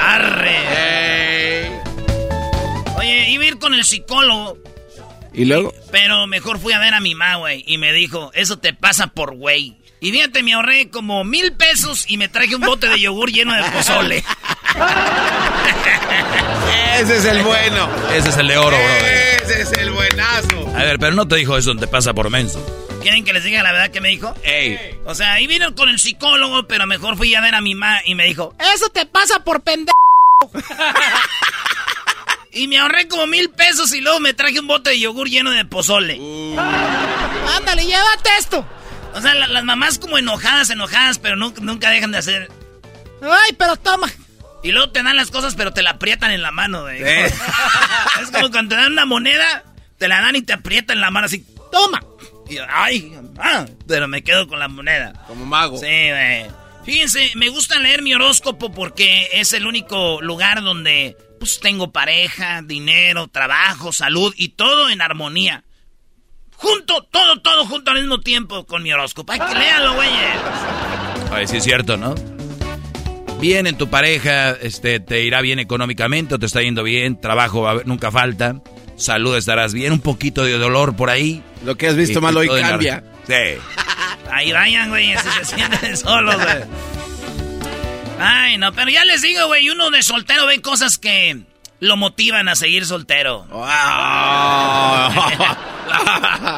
arre. 0.00 1.70
Oye, 2.96 3.30
iba 3.30 3.44
a 3.44 3.46
ir 3.46 3.58
con 3.58 3.74
el 3.74 3.84
psicólogo, 3.84 4.56
Y 5.36 5.44
luego, 5.44 5.74
pero 5.92 6.26
mejor 6.26 6.58
fui 6.58 6.72
a 6.72 6.78
ver 6.78 6.94
a 6.94 7.00
mi 7.00 7.14
mamá, 7.14 7.36
güey. 7.36 7.62
Y 7.66 7.76
me 7.76 7.92
dijo, 7.92 8.30
eso 8.34 8.58
te 8.58 8.72
pasa 8.72 9.08
por 9.08 9.36
güey. 9.36 9.76
Y 10.00 10.10
fíjate, 10.10 10.42
me 10.42 10.54
ahorré 10.54 10.88
como 10.88 11.24
mil 11.24 11.52
pesos 11.52 12.06
y 12.08 12.16
me 12.16 12.28
traje 12.28 12.56
un 12.56 12.62
bote 12.62 12.88
de 12.88 12.98
yogur 12.98 13.30
lleno 13.30 13.54
de 13.54 13.62
pozole. 13.70 14.18
ese 16.98 17.18
es 17.18 17.24
el 17.26 17.42
bueno. 17.42 17.88
Ese 18.14 18.30
es 18.30 18.36
el 18.38 18.48
de 18.48 18.56
oro, 18.56 18.76
bro. 18.76 18.78
Ese 18.78 19.62
es 19.62 19.72
el 19.72 19.90
buenazo. 19.90 20.72
A 20.74 20.84
ver, 20.84 20.98
pero 20.98 21.14
no 21.14 21.28
te 21.28 21.36
dijo 21.36 21.58
eso, 21.58 21.74
te 21.76 21.86
pasa 21.86 22.14
por 22.14 22.30
menso. 22.30 22.64
¿Quieren 23.02 23.24
que 23.24 23.34
les 23.34 23.44
diga 23.44 23.62
la 23.62 23.72
verdad 23.72 23.90
que 23.90 24.00
me 24.00 24.08
dijo? 24.08 24.34
Ey. 24.42 24.98
O 25.04 25.14
sea, 25.14 25.34
ahí 25.34 25.46
vino 25.46 25.74
con 25.74 25.90
el 25.90 25.98
psicólogo, 25.98 26.66
pero 26.66 26.86
mejor 26.86 27.16
fui 27.16 27.34
a 27.34 27.42
ver 27.42 27.54
a 27.54 27.60
mi 27.60 27.74
mamá 27.74 28.00
y 28.04 28.14
me 28.14 28.24
dijo, 28.24 28.54
eso 28.74 28.88
te 28.88 29.04
pasa 29.04 29.44
por 29.44 29.62
pendejo. 29.62 29.92
y 32.56 32.68
me 32.68 32.78
ahorré 32.78 33.06
como 33.08 33.26
mil 33.26 33.50
pesos 33.50 33.92
y 33.94 34.00
luego 34.00 34.18
me 34.20 34.34
traje 34.34 34.58
un 34.60 34.66
bote 34.66 34.90
de 34.90 35.00
yogur 35.00 35.28
lleno 35.28 35.50
de 35.50 35.64
pozole. 35.64 36.14
Ándale, 37.56 37.84
llévate 37.86 38.30
esto. 38.38 38.66
O 39.14 39.20
sea, 39.20 39.34
la- 39.34 39.46
las 39.48 39.64
mamás 39.64 39.98
como 39.98 40.18
enojadas, 40.18 40.70
enojadas, 40.70 41.18
pero 41.18 41.36
nunca, 41.36 41.60
nunca 41.62 41.90
dejan 41.90 42.12
de 42.12 42.18
hacer. 42.18 42.50
Ay, 43.22 43.54
pero 43.58 43.76
toma. 43.76 44.08
Y 44.62 44.72
luego 44.72 44.90
te 44.90 45.02
dan 45.02 45.16
las 45.16 45.30
cosas, 45.30 45.54
pero 45.54 45.72
te 45.72 45.82
la 45.82 45.90
aprietan 45.90 46.32
en 46.32 46.42
la 46.42 46.50
mano, 46.50 46.82
güey. 46.82 47.02
Eh. 47.02 47.26
es 48.22 48.30
como 48.30 48.50
cuando 48.50 48.74
te 48.74 48.80
dan 48.82 48.92
una 48.92 49.06
moneda, 49.06 49.64
te 49.98 50.08
la 50.08 50.20
dan 50.20 50.36
y 50.36 50.42
te 50.42 50.52
aprietan 50.52 50.96
en 50.96 51.02
la 51.02 51.10
mano 51.10 51.26
así, 51.26 51.46
toma. 51.70 52.02
Y 52.48 52.56
yo, 52.56 52.64
ay, 52.68 53.16
ah, 53.38 53.66
pero 53.86 54.08
me 54.08 54.22
quedo 54.22 54.46
con 54.48 54.58
la 54.58 54.68
moneda. 54.68 55.12
Como 55.26 55.46
mago. 55.46 55.78
Sí, 55.78 55.86
güey. 55.86 56.46
Fíjense, 56.84 57.32
me 57.34 57.48
gusta 57.48 57.78
leer 57.80 58.02
mi 58.02 58.14
horóscopo 58.14 58.70
porque 58.72 59.28
es 59.32 59.52
el 59.52 59.66
único 59.66 60.20
lugar 60.22 60.62
donde 60.62 61.16
pues 61.46 61.60
tengo 61.60 61.92
pareja, 61.92 62.60
dinero, 62.64 63.28
trabajo, 63.28 63.92
salud 63.92 64.34
y 64.36 64.48
todo 64.48 64.90
en 64.90 65.00
armonía. 65.00 65.62
Junto, 66.56 67.04
todo, 67.04 67.40
todo 67.40 67.64
junto 67.66 67.92
al 67.92 68.00
mismo 68.00 68.18
tiempo 68.20 68.66
con 68.66 68.82
mi 68.82 68.92
horóscopo. 68.92 69.32
Hay 69.32 69.38
que 69.38 69.54
léanlo, 69.54 69.94
güeyes. 69.94 70.40
Ay, 71.30 71.46
sí 71.46 71.58
es 71.58 71.62
cierto, 71.64 71.96
¿no? 71.96 72.16
Bien 73.38 73.68
en 73.68 73.78
tu 73.78 73.88
pareja, 73.88 74.54
este, 74.60 74.98
te 74.98 75.22
irá 75.22 75.40
bien 75.40 75.60
económicamente 75.60 76.34
o 76.34 76.38
te 76.40 76.46
está 76.46 76.62
yendo 76.62 76.82
bien, 76.82 77.20
trabajo 77.20 77.60
va 77.62 77.80
nunca 77.84 78.10
falta, 78.10 78.60
salud 78.96 79.36
estarás 79.36 79.72
bien, 79.72 79.92
un 79.92 80.00
poquito 80.00 80.42
de 80.42 80.58
dolor 80.58 80.96
por 80.96 81.10
ahí, 81.10 81.44
Lo 81.64 81.76
que 81.76 81.86
has 81.86 81.94
visto 81.96 82.18
Y- 82.18 82.22
mal 82.22 82.34
y 82.34 82.48
hoy 82.48 82.60
cambia. 82.60 83.04
Sí. 83.28 83.34
Ahí 84.32 84.50
vayan, 84.50 84.88
güey, 84.88 85.12
así 85.12 85.28
se 85.44 85.44
sienten 85.56 85.96
solos, 85.96 86.34
güey. 86.34 86.64
Ay, 88.18 88.58
no, 88.58 88.72
pero 88.72 88.90
ya 88.90 89.04
les 89.04 89.22
digo, 89.22 89.46
güey, 89.46 89.68
uno 89.70 89.90
de 89.90 90.02
soltero 90.02 90.46
ve 90.46 90.60
cosas 90.60 90.98
que 90.98 91.38
lo 91.80 91.96
motivan 91.96 92.48
a 92.48 92.54
seguir 92.54 92.86
soltero. 92.86 93.46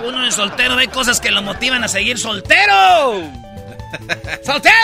uno 0.04 0.22
de 0.24 0.32
soltero 0.32 0.76
ve 0.76 0.88
cosas 0.88 1.20
que 1.20 1.30
lo 1.30 1.42
motivan 1.42 1.84
a 1.84 1.88
seguir 1.88 2.18
soltero. 2.18 3.22
¡Soltero! 4.44 4.74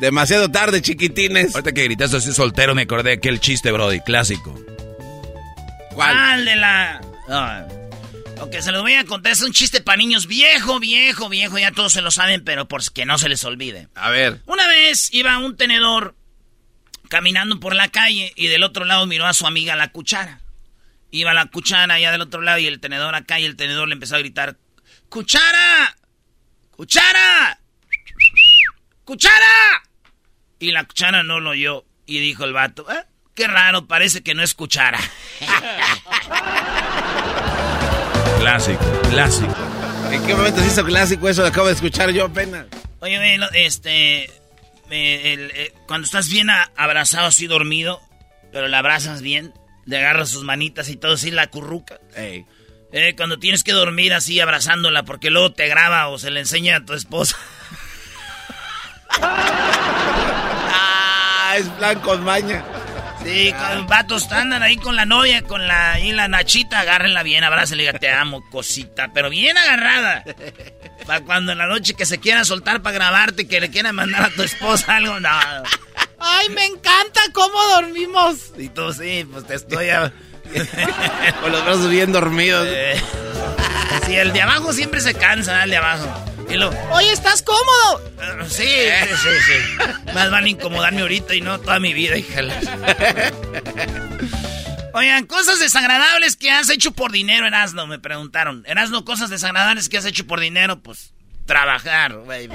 Demasiado 0.00 0.50
tarde, 0.50 0.82
chiquitines. 0.82 1.54
Ahorita 1.54 1.72
que 1.72 1.84
gritaste 1.84 2.18
así 2.18 2.32
soltero 2.32 2.74
me 2.74 2.82
acordé 2.82 3.10
de 3.10 3.16
aquel 3.16 3.40
chiste, 3.40 3.72
Brody, 3.72 4.00
clásico. 4.00 4.54
¿Cuál? 5.94 6.44
de 6.44 6.56
la... 6.56 7.00
Ah, 7.28 7.64
ok, 8.40 8.56
se 8.60 8.72
lo 8.72 8.82
voy 8.82 8.94
a 8.94 9.04
contar. 9.04 9.32
Es 9.32 9.42
un 9.42 9.52
chiste 9.52 9.80
para 9.80 9.96
niños 9.98 10.26
viejo, 10.26 10.78
viejo, 10.80 11.28
viejo. 11.28 11.58
Ya 11.58 11.72
todos 11.72 11.92
se 11.92 12.02
lo 12.02 12.10
saben, 12.10 12.44
pero 12.44 12.66
por 12.68 12.82
que 12.92 13.04
no 13.06 13.18
se 13.18 13.28
les 13.28 13.44
olvide. 13.44 13.88
A 13.94 14.10
ver. 14.10 14.40
Una 14.46 14.66
vez 14.66 15.12
iba 15.12 15.36
un 15.38 15.56
tenedor 15.56 16.14
caminando 17.08 17.60
por 17.60 17.74
la 17.74 17.88
calle 17.88 18.32
y 18.36 18.48
del 18.48 18.62
otro 18.64 18.84
lado 18.84 19.06
miró 19.06 19.26
a 19.26 19.32
su 19.34 19.46
amiga 19.46 19.76
la 19.76 19.88
cuchara. 19.92 20.40
Iba 21.10 21.32
la 21.34 21.46
cuchara 21.46 21.94
allá 21.94 22.10
del 22.12 22.20
otro 22.22 22.40
lado 22.42 22.58
y 22.58 22.66
el 22.66 22.80
tenedor 22.80 23.14
acá 23.14 23.38
y 23.40 23.44
el 23.44 23.56
tenedor 23.56 23.88
le 23.88 23.94
empezó 23.94 24.16
a 24.16 24.20
gritar, 24.20 24.56
¡Cuchara! 25.08 25.96
¡Cuchara! 26.72 27.60
¡Cuchara! 29.04 29.82
Y 30.58 30.72
la 30.72 30.84
cuchara 30.84 31.22
no 31.22 31.38
lo 31.38 31.50
oyó 31.50 31.84
y 32.06 32.18
dijo 32.18 32.44
el 32.44 32.52
vato, 32.52 32.86
"Eh, 32.90 33.04
qué 33.34 33.46
raro, 33.46 33.86
parece 33.86 34.22
que 34.22 34.34
no 34.34 34.42
es 34.42 34.54
cuchara. 34.54 34.98
Clásico, 38.46 38.84
clásico. 39.10 39.54
¿En 40.12 40.24
qué 40.24 40.32
momento 40.36 40.60
se 40.60 40.68
hizo 40.68 40.84
clásico 40.84 41.28
eso? 41.28 41.42
Lo 41.42 41.48
acabo 41.48 41.66
de 41.66 41.72
escuchar 41.72 42.10
yo 42.10 42.26
apenas. 42.26 42.66
Oye, 43.00 43.16
güey, 43.16 43.40
este. 43.54 44.22
eh, 44.24 45.32
el- 45.32 45.50
eh, 45.52 45.74
cuando 45.88 46.04
estás 46.04 46.28
bien 46.28 46.46
abrazado, 46.76 47.26
así 47.26 47.48
dormido, 47.48 48.00
pero 48.52 48.68
la 48.68 48.78
abrazas 48.78 49.20
bien, 49.20 49.52
le 49.84 49.98
agarras 49.98 50.28
sus 50.28 50.44
manitas 50.44 50.88
y 50.90 50.96
todo 50.96 51.14
así, 51.14 51.32
la 51.32 51.48
curruca. 51.48 51.98
Eh, 52.14 52.44
cuando 53.16 53.40
tienes 53.40 53.64
que 53.64 53.72
dormir 53.72 54.14
así 54.14 54.38
abrazándola, 54.38 55.02
porque 55.02 55.30
luego 55.30 55.52
te 55.52 55.66
graba 55.66 56.06
o 56.06 56.16
se 56.16 56.30
le 56.30 56.38
enseña 56.38 56.76
a 56.76 56.84
tu 56.84 56.92
esposa. 56.94 57.36
Ah, 60.78 61.54
es 61.58 61.76
blanco 61.78 62.16
maña. 62.18 62.62
Sí, 63.26 63.52
con 63.52 63.86
vatos 63.88 64.30
andan 64.30 64.62
ahí 64.62 64.76
con 64.76 64.94
la 64.94 65.04
novia, 65.04 65.42
con 65.42 65.66
la, 65.66 65.92
ahí 65.94 66.12
la 66.12 66.28
nachita, 66.28 66.78
agárrenla 66.80 67.22
bien, 67.24 67.42
abrácenle 67.42 67.82
y 67.82 67.86
diga, 67.86 67.98
te 67.98 68.10
amo, 68.10 68.48
cosita, 68.50 69.10
pero 69.12 69.28
bien 69.30 69.58
agarrada. 69.58 70.22
Para 71.06 71.20
cuando 71.22 71.50
en 71.52 71.58
la 71.58 71.66
noche 71.66 71.94
que 71.94 72.06
se 72.06 72.18
quiera 72.18 72.44
soltar 72.44 72.82
para 72.82 72.94
grabarte, 72.94 73.48
que 73.48 73.60
le 73.60 73.70
quieran 73.70 73.96
mandar 73.96 74.22
a 74.22 74.30
tu 74.30 74.42
esposa 74.42 74.96
algo, 74.96 75.18
no. 75.18 75.28
Ay, 76.18 76.48
me 76.50 76.66
encanta 76.66 77.20
cómo 77.32 77.58
dormimos. 77.74 78.52
Y 78.56 78.68
tú 78.68 78.92
sí, 78.92 79.26
pues 79.30 79.46
te 79.46 79.54
estoy... 79.56 79.90
a- 79.90 80.12
Con 81.42 81.50
los 81.50 81.64
brazos 81.64 81.90
bien 81.90 82.12
dormidos. 82.12 82.66
Eh, 82.70 83.02
sí, 84.06 84.14
el 84.14 84.32
de 84.32 84.42
abajo 84.42 84.72
siempre 84.72 85.00
se 85.00 85.14
cansa, 85.14 85.64
el 85.64 85.70
de 85.70 85.76
abajo. 85.78 86.06
Y 86.48 86.54
lo, 86.54 86.70
Oye, 86.92 87.12
¿estás 87.12 87.42
cómodo? 87.42 88.10
Eh, 88.20 88.44
sí, 88.48 88.64
sí, 88.64 89.16
sí, 89.22 89.28
sí. 89.46 90.12
Más 90.14 90.30
van 90.30 90.44
a 90.44 90.48
incomodarme 90.48 91.02
ahorita 91.02 91.34
y 91.34 91.40
no 91.40 91.58
toda 91.60 91.80
mi 91.80 91.92
vida, 91.92 92.16
híjala. 92.16 92.54
Oigan, 94.94 95.26
cosas 95.26 95.58
desagradables 95.58 96.36
que 96.36 96.50
has 96.50 96.70
hecho 96.70 96.92
por 96.92 97.12
dinero, 97.12 97.46
Erasno, 97.46 97.86
me 97.86 97.98
preguntaron. 97.98 98.62
Erasno, 98.66 99.04
cosas 99.04 99.28
desagradables 99.28 99.88
que 99.88 99.98
has 99.98 100.06
hecho 100.06 100.26
por 100.26 100.40
dinero, 100.40 100.80
pues 100.80 101.12
trabajar, 101.46 102.14
güey. 102.14 102.48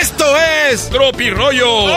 ¡Esto 0.00 0.36
es! 0.70 0.88
¡Tropi 0.90 1.30
rollo! 1.30 1.88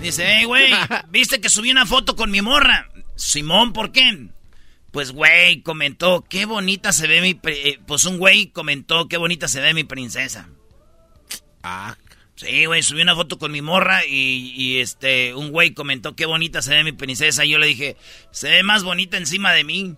Dice, 0.00 0.24
hey, 0.26 0.44
güey, 0.44 0.72
¿viste 1.08 1.40
que 1.40 1.48
subí 1.48 1.70
una 1.70 1.86
foto 1.86 2.16
con 2.16 2.30
mi 2.30 2.42
morra? 2.42 2.88
Simón, 3.14 3.72
¿por 3.72 3.92
qué? 3.92 4.28
Pues, 4.92 5.10
güey, 5.12 5.62
comentó, 5.62 6.24
qué 6.28 6.44
bonita 6.44 6.92
se 6.92 7.06
ve 7.08 7.20
mi... 7.20 7.40
eh, 7.50 7.78
Pues 7.86 8.04
un 8.04 8.18
güey 8.18 8.48
comentó, 8.48 9.08
qué 9.08 9.16
bonita 9.16 9.48
se 9.48 9.60
ve 9.60 9.74
mi 9.74 9.84
princesa. 9.84 10.48
Ah. 11.62 11.96
Sí, 12.34 12.64
güey, 12.66 12.82
subí 12.82 13.02
una 13.02 13.14
foto 13.14 13.38
con 13.38 13.52
mi 13.52 13.62
morra 13.62 14.04
y, 14.06 14.52
y, 14.56 14.80
este, 14.80 15.34
un 15.34 15.50
güey 15.50 15.74
comentó, 15.74 16.16
qué 16.16 16.26
bonita 16.26 16.60
se 16.62 16.74
ve 16.74 16.82
mi 16.84 16.92
princesa. 16.92 17.44
Y 17.44 17.50
yo 17.50 17.58
le 17.58 17.66
dije, 17.68 17.96
se 18.32 18.50
ve 18.50 18.62
más 18.62 18.82
bonita 18.84 19.16
encima 19.16 19.52
de 19.52 19.64
mí. 19.64 19.94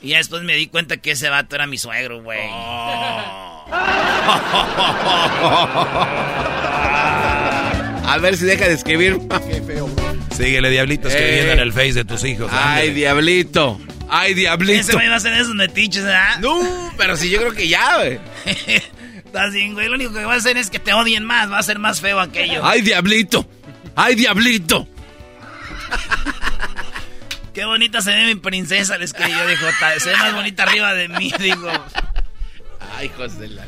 Y 0.00 0.08
ya 0.08 0.18
después 0.18 0.42
me 0.42 0.56
di 0.56 0.66
cuenta 0.66 0.96
que 0.96 1.12
ese 1.12 1.28
vato 1.28 1.54
era 1.54 1.66
mi 1.66 1.78
suegro, 1.78 2.22
güey. 2.22 2.40
A 8.06 8.18
ver 8.20 8.36
si 8.36 8.44
deja 8.44 8.66
de 8.66 8.74
escribir. 8.74 9.18
Qué 9.48 9.62
feo. 9.62 9.88
Síguele, 10.36 10.70
diablito, 10.70 11.08
escribiendo 11.08 11.50
Eh. 11.50 11.54
en 11.54 11.58
el 11.60 11.72
face 11.72 11.92
de 11.94 12.04
tus 12.04 12.24
hijos. 12.24 12.50
Ay, 12.52 12.58
ándale. 12.88 12.94
diablito. 12.94 13.80
Ay, 14.08 14.32
Ese 14.32 14.40
diablito. 14.40 14.92
güey 14.92 15.08
va 15.08 15.14
a 15.14 15.16
hacer 15.18 15.32
esos 15.34 15.54
metiches, 15.54 16.04
¿verdad? 16.04 16.38
No, 16.40 16.92
pero 16.96 17.16
si 17.16 17.30
yo 17.30 17.38
creo 17.38 17.52
que 17.52 17.68
ya, 17.68 17.96
güey. 17.98 18.18
Estás 19.24 19.52
bien, 19.52 19.74
güey. 19.74 19.88
Lo 19.88 19.94
único 19.94 20.12
que 20.12 20.24
va 20.24 20.34
a 20.34 20.36
hacer 20.36 20.56
es 20.58 20.70
que 20.70 20.78
te 20.78 20.92
odien 20.92 21.24
más. 21.24 21.50
Va 21.50 21.58
a 21.58 21.62
ser 21.62 21.78
más 21.78 22.00
feo 22.00 22.20
aquello. 22.20 22.64
Ay, 22.64 22.82
diablito. 22.82 23.48
Ay, 23.96 24.14
diablito. 24.14 24.86
Qué 27.52 27.64
bonita 27.64 28.02
se 28.02 28.10
ve 28.12 28.26
mi 28.26 28.34
princesa, 28.34 28.98
le 28.98 29.04
escribí 29.04 29.30
yo. 29.30 29.46
Dijo, 29.46 29.66
"Ta- 29.78 29.98
se 30.00 30.10
ve 30.10 30.16
más 30.16 30.34
bonita 30.34 30.64
arriba 30.64 30.92
de 30.94 31.08
mí. 31.08 31.32
Digo, 31.38 31.70
Ay, 32.96 33.06
hijos 33.06 33.38
de 33.38 33.48
la... 33.48 33.64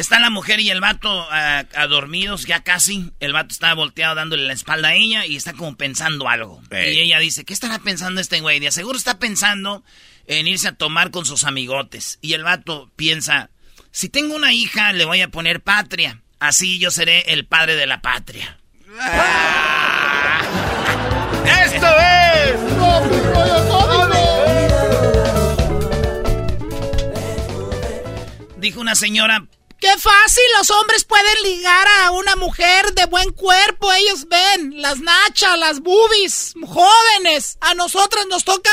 está 0.00 0.18
la 0.18 0.30
mujer 0.30 0.60
y 0.60 0.70
el 0.70 0.80
vato 0.80 1.10
ah, 1.30 1.64
a 1.74 1.86
dormidos, 1.86 2.46
ya 2.46 2.62
casi. 2.62 3.12
El 3.20 3.32
vato 3.32 3.52
está 3.52 3.74
volteado 3.74 4.14
dándole 4.14 4.44
la 4.44 4.52
espalda 4.52 4.88
a 4.88 4.94
ella 4.94 5.26
y 5.26 5.36
está 5.36 5.52
como 5.52 5.76
pensando 5.76 6.28
algo. 6.28 6.62
Y 6.70 7.00
ella 7.00 7.18
dice, 7.18 7.44
¿qué 7.44 7.52
estará 7.52 7.78
pensando 7.78 8.20
este 8.20 8.40
güey? 8.40 8.60
De 8.60 8.72
seguro 8.72 8.96
está 8.96 9.18
pensando 9.18 9.84
en 10.26 10.48
irse 10.48 10.68
a 10.68 10.74
tomar 10.74 11.10
con 11.10 11.26
sus 11.26 11.44
amigotes. 11.44 12.18
Y 12.22 12.32
el 12.32 12.44
vato 12.44 12.90
piensa, 12.96 13.50
si 13.90 14.08
tengo 14.08 14.34
una 14.34 14.52
hija, 14.52 14.92
le 14.92 15.04
voy 15.04 15.20
a 15.20 15.28
poner 15.28 15.60
patria. 15.60 16.22
Así 16.38 16.78
yo 16.78 16.90
seré 16.90 17.32
el 17.32 17.44
padre 17.44 17.76
de 17.76 17.86
la 17.86 18.00
patria. 18.00 18.58
¡Esto 21.64 21.86
es! 22.00 22.20
Dijo 28.56 28.80
una 28.80 28.94
señora, 28.94 29.46
Qué 29.80 29.96
fácil 29.96 30.44
los 30.58 30.70
hombres 30.70 31.04
pueden 31.04 31.42
ligar 31.42 31.86
a 32.02 32.10
una 32.10 32.36
mujer 32.36 32.92
de 32.94 33.06
buen 33.06 33.32
cuerpo. 33.32 33.90
Ellos 33.92 34.26
ven 34.28 34.82
las 34.82 35.00
nachas, 35.00 35.58
las 35.58 35.80
boobies, 35.80 36.52
jóvenes. 36.66 37.56
A 37.62 37.72
nosotros 37.72 38.26
nos 38.28 38.44
toca 38.44 38.70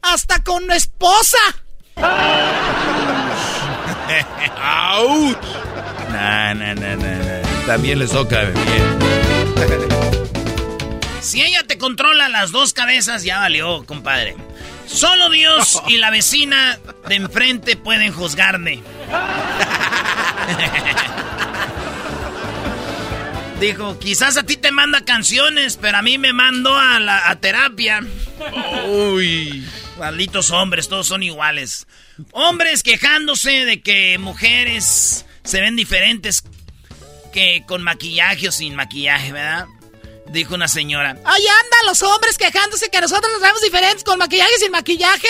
hasta 0.00 0.42
con 0.42 0.70
esposa. 0.72 1.38
¡Auch! 4.62 5.36
Nah, 6.10 6.54
nah, 6.54 6.74
nah, 6.74 6.96
nah, 6.96 7.18
nah. 7.18 7.66
También 7.66 7.98
les 7.98 8.10
toca 8.10 8.40
bien. 8.44 8.98
Si 11.20 11.42
ella 11.42 11.62
te 11.66 11.76
controla 11.76 12.28
las 12.28 12.52
dos 12.52 12.72
cabezas, 12.72 13.22
ya 13.24 13.40
valió, 13.40 13.84
compadre. 13.84 14.36
Solo 14.86 15.28
Dios 15.28 15.82
y 15.88 15.98
la 15.98 16.10
vecina 16.10 16.78
de 17.08 17.16
enfrente 17.16 17.76
pueden 17.76 18.12
juzgarme. 18.12 18.82
Dijo, 23.60 23.98
quizás 23.98 24.36
a 24.36 24.42
ti 24.42 24.56
te 24.56 24.70
manda 24.70 25.04
canciones, 25.04 25.78
pero 25.80 25.96
a 25.96 26.02
mí 26.02 26.18
me 26.18 26.34
mandó 26.34 26.76
a 26.76 27.00
la 27.00 27.30
a 27.30 27.40
terapia. 27.40 28.00
Uy. 28.88 29.66
Malditos 29.98 30.50
hombres, 30.50 30.88
todos 30.88 31.06
son 31.06 31.22
iguales. 31.22 31.86
Hombres 32.32 32.82
quejándose 32.82 33.64
de 33.64 33.80
que 33.80 34.18
mujeres 34.18 35.24
se 35.42 35.60
ven 35.62 35.74
diferentes 35.74 36.42
que 37.32 37.64
con 37.66 37.82
maquillaje 37.82 38.48
o 38.48 38.52
sin 38.52 38.74
maquillaje, 38.74 39.32
¿verdad? 39.32 39.66
Dijo 40.28 40.54
una 40.54 40.68
señora. 40.68 41.16
Ahí 41.24 41.46
andan 41.46 41.86
los 41.86 42.02
hombres 42.02 42.36
quejándose 42.36 42.90
que 42.90 43.00
nosotros 43.00 43.32
nos 43.32 43.40
vemos 43.40 43.62
diferentes 43.62 44.04
con 44.04 44.18
maquillaje 44.18 44.50
y 44.56 44.60
sin 44.60 44.72
maquillaje. 44.72 45.28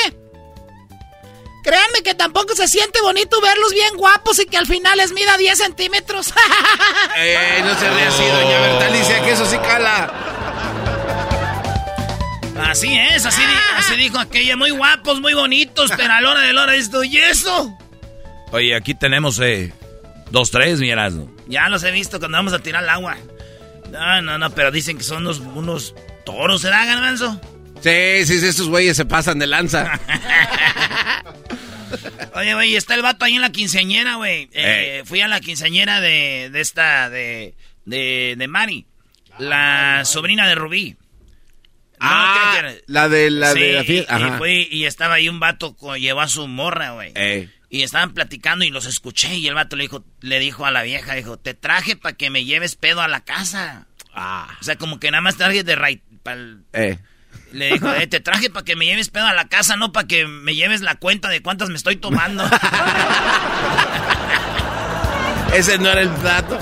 Créanme 1.66 2.04
que 2.04 2.14
tampoco 2.14 2.54
se 2.54 2.68
siente 2.68 3.00
bonito 3.00 3.40
verlos 3.40 3.72
bien 3.72 3.96
guapos 3.96 4.38
y 4.38 4.46
que 4.46 4.56
al 4.56 4.68
final 4.68 4.98
les 4.98 5.10
mida 5.10 5.36
10 5.36 5.58
centímetros. 5.58 6.32
Eh, 7.18 7.62
no 7.64 7.74
se 7.74 7.90
ríe 7.90 8.06
así, 8.06 8.22
doña 8.22 8.60
Bertalicia, 8.60 9.24
que 9.24 9.32
eso 9.32 9.46
sí 9.46 9.56
cala. 9.58 10.12
Así 12.60 12.96
es, 12.96 13.24
así, 13.26 13.42
así 13.74 13.96
dijo 13.96 14.18
aquella. 14.18 14.56
Muy 14.56 14.70
guapos, 14.70 15.20
muy 15.20 15.34
bonitos, 15.34 15.90
pero 15.96 16.12
a 16.12 16.20
la 16.20 16.30
hora 16.30 16.40
de 16.42 16.52
la 16.52 16.62
hora 16.62 16.76
esto 16.76 17.02
y 17.02 17.16
eso. 17.16 17.76
Oye, 18.52 18.76
aquí 18.76 18.94
tenemos 18.94 19.40
eh, 19.40 19.72
dos, 20.30 20.50
tres, 20.50 20.78
mi 20.78 20.90
Erasmo. 20.90 21.34
Ya 21.46 21.68
los 21.68 21.82
he 21.82 21.90
visto 21.90 22.18
cuando 22.18 22.36
vamos 22.36 22.52
a 22.52 22.60
tirar 22.60 22.82
el 22.84 22.90
agua. 22.90 23.16
No, 23.90 24.22
no, 24.22 24.38
no, 24.38 24.50
pero 24.50 24.70
dicen 24.70 24.98
que 24.98 25.04
son 25.04 25.18
unos, 25.22 25.40
unos 25.40 25.94
toros, 26.24 26.60
¿será, 26.62 26.84
Garbanzo? 26.84 27.40
Sí, 27.82 28.26
sí, 28.26 28.40
sí, 28.40 28.46
estos 28.46 28.68
güeyes 28.68 28.96
se 28.96 29.04
pasan 29.04 29.38
de 29.38 29.46
lanza. 29.46 30.00
Oye, 32.34 32.54
güey, 32.54 32.76
está 32.76 32.94
el 32.94 33.02
vato 33.02 33.24
ahí 33.24 33.36
en 33.36 33.40
la 33.42 33.52
quinceañera, 33.52 34.16
güey. 34.16 34.48
Eh, 34.52 35.02
fui 35.06 35.20
a 35.20 35.28
la 35.28 35.40
quinceañera 35.40 36.00
de, 36.00 36.50
de 36.52 36.60
esta, 36.60 37.08
de, 37.08 37.54
de, 37.84 38.34
de 38.36 38.48
Mari, 38.48 38.86
la 39.38 40.04
sobrina 40.04 40.46
de 40.48 40.54
Rubí. 40.54 40.96
No, 41.98 42.00
Ah, 42.00 42.50
creo 42.52 42.52
que 42.52 42.58
era- 42.76 42.82
la 42.88 43.08
de 43.08 43.30
la 43.30 43.54
de 43.54 43.72
la 43.72 43.80
Sí, 43.80 43.86
fiesta. 43.86 44.18
y, 44.18 44.22
Ajá. 44.22 44.38
fui, 44.38 44.68
y 44.70 44.84
estaba 44.84 45.14
ahí 45.14 45.28
un 45.30 45.40
vato, 45.40 45.74
co- 45.76 45.96
llevó 45.96 46.20
a 46.20 46.28
su 46.28 46.46
morra, 46.46 46.90
güey. 46.90 47.12
Ey. 47.14 47.50
Y 47.70 47.82
estaban 47.82 48.12
platicando 48.12 48.64
y 48.66 48.70
los 48.70 48.84
escuché 48.84 49.34
y 49.36 49.46
el 49.48 49.54
vato 49.54 49.76
le 49.76 49.84
dijo, 49.84 50.04
le 50.20 50.38
dijo 50.38 50.66
a 50.66 50.70
la 50.70 50.82
vieja, 50.82 51.14
dijo, 51.14 51.38
te 51.38 51.54
traje 51.54 51.96
para 51.96 52.14
que 52.16 52.28
me 52.28 52.44
lleves 52.44 52.76
pedo 52.76 53.00
a 53.00 53.08
la 53.08 53.22
casa. 53.24 53.86
Ah. 54.12 54.46
O 54.60 54.64
sea, 54.64 54.76
como 54.76 55.00
que 55.00 55.10
nada 55.10 55.22
más 55.22 55.36
traje 55.36 55.64
de 55.64 55.74
right, 55.76 56.02
pa'l- 56.22 56.64
Eh. 56.74 56.98
Le 57.56 57.72
dijo, 57.72 57.92
eh, 57.92 58.06
te 58.06 58.20
traje 58.20 58.50
para 58.50 58.64
que 58.64 58.76
me 58.76 58.84
lleves 58.84 59.08
pedo 59.08 59.26
a 59.26 59.34
la 59.34 59.48
casa, 59.48 59.76
no 59.76 59.92
para 59.92 60.06
que 60.06 60.26
me 60.26 60.54
lleves 60.54 60.82
la 60.82 60.94
cuenta 60.94 61.28
de 61.28 61.42
cuántas 61.42 61.68
me 61.68 61.76
estoy 61.76 61.96
tomando. 61.96 62.44
Ese 65.52 65.78
no 65.78 65.88
era 65.90 66.02
el 66.02 66.22
dato. 66.22 66.58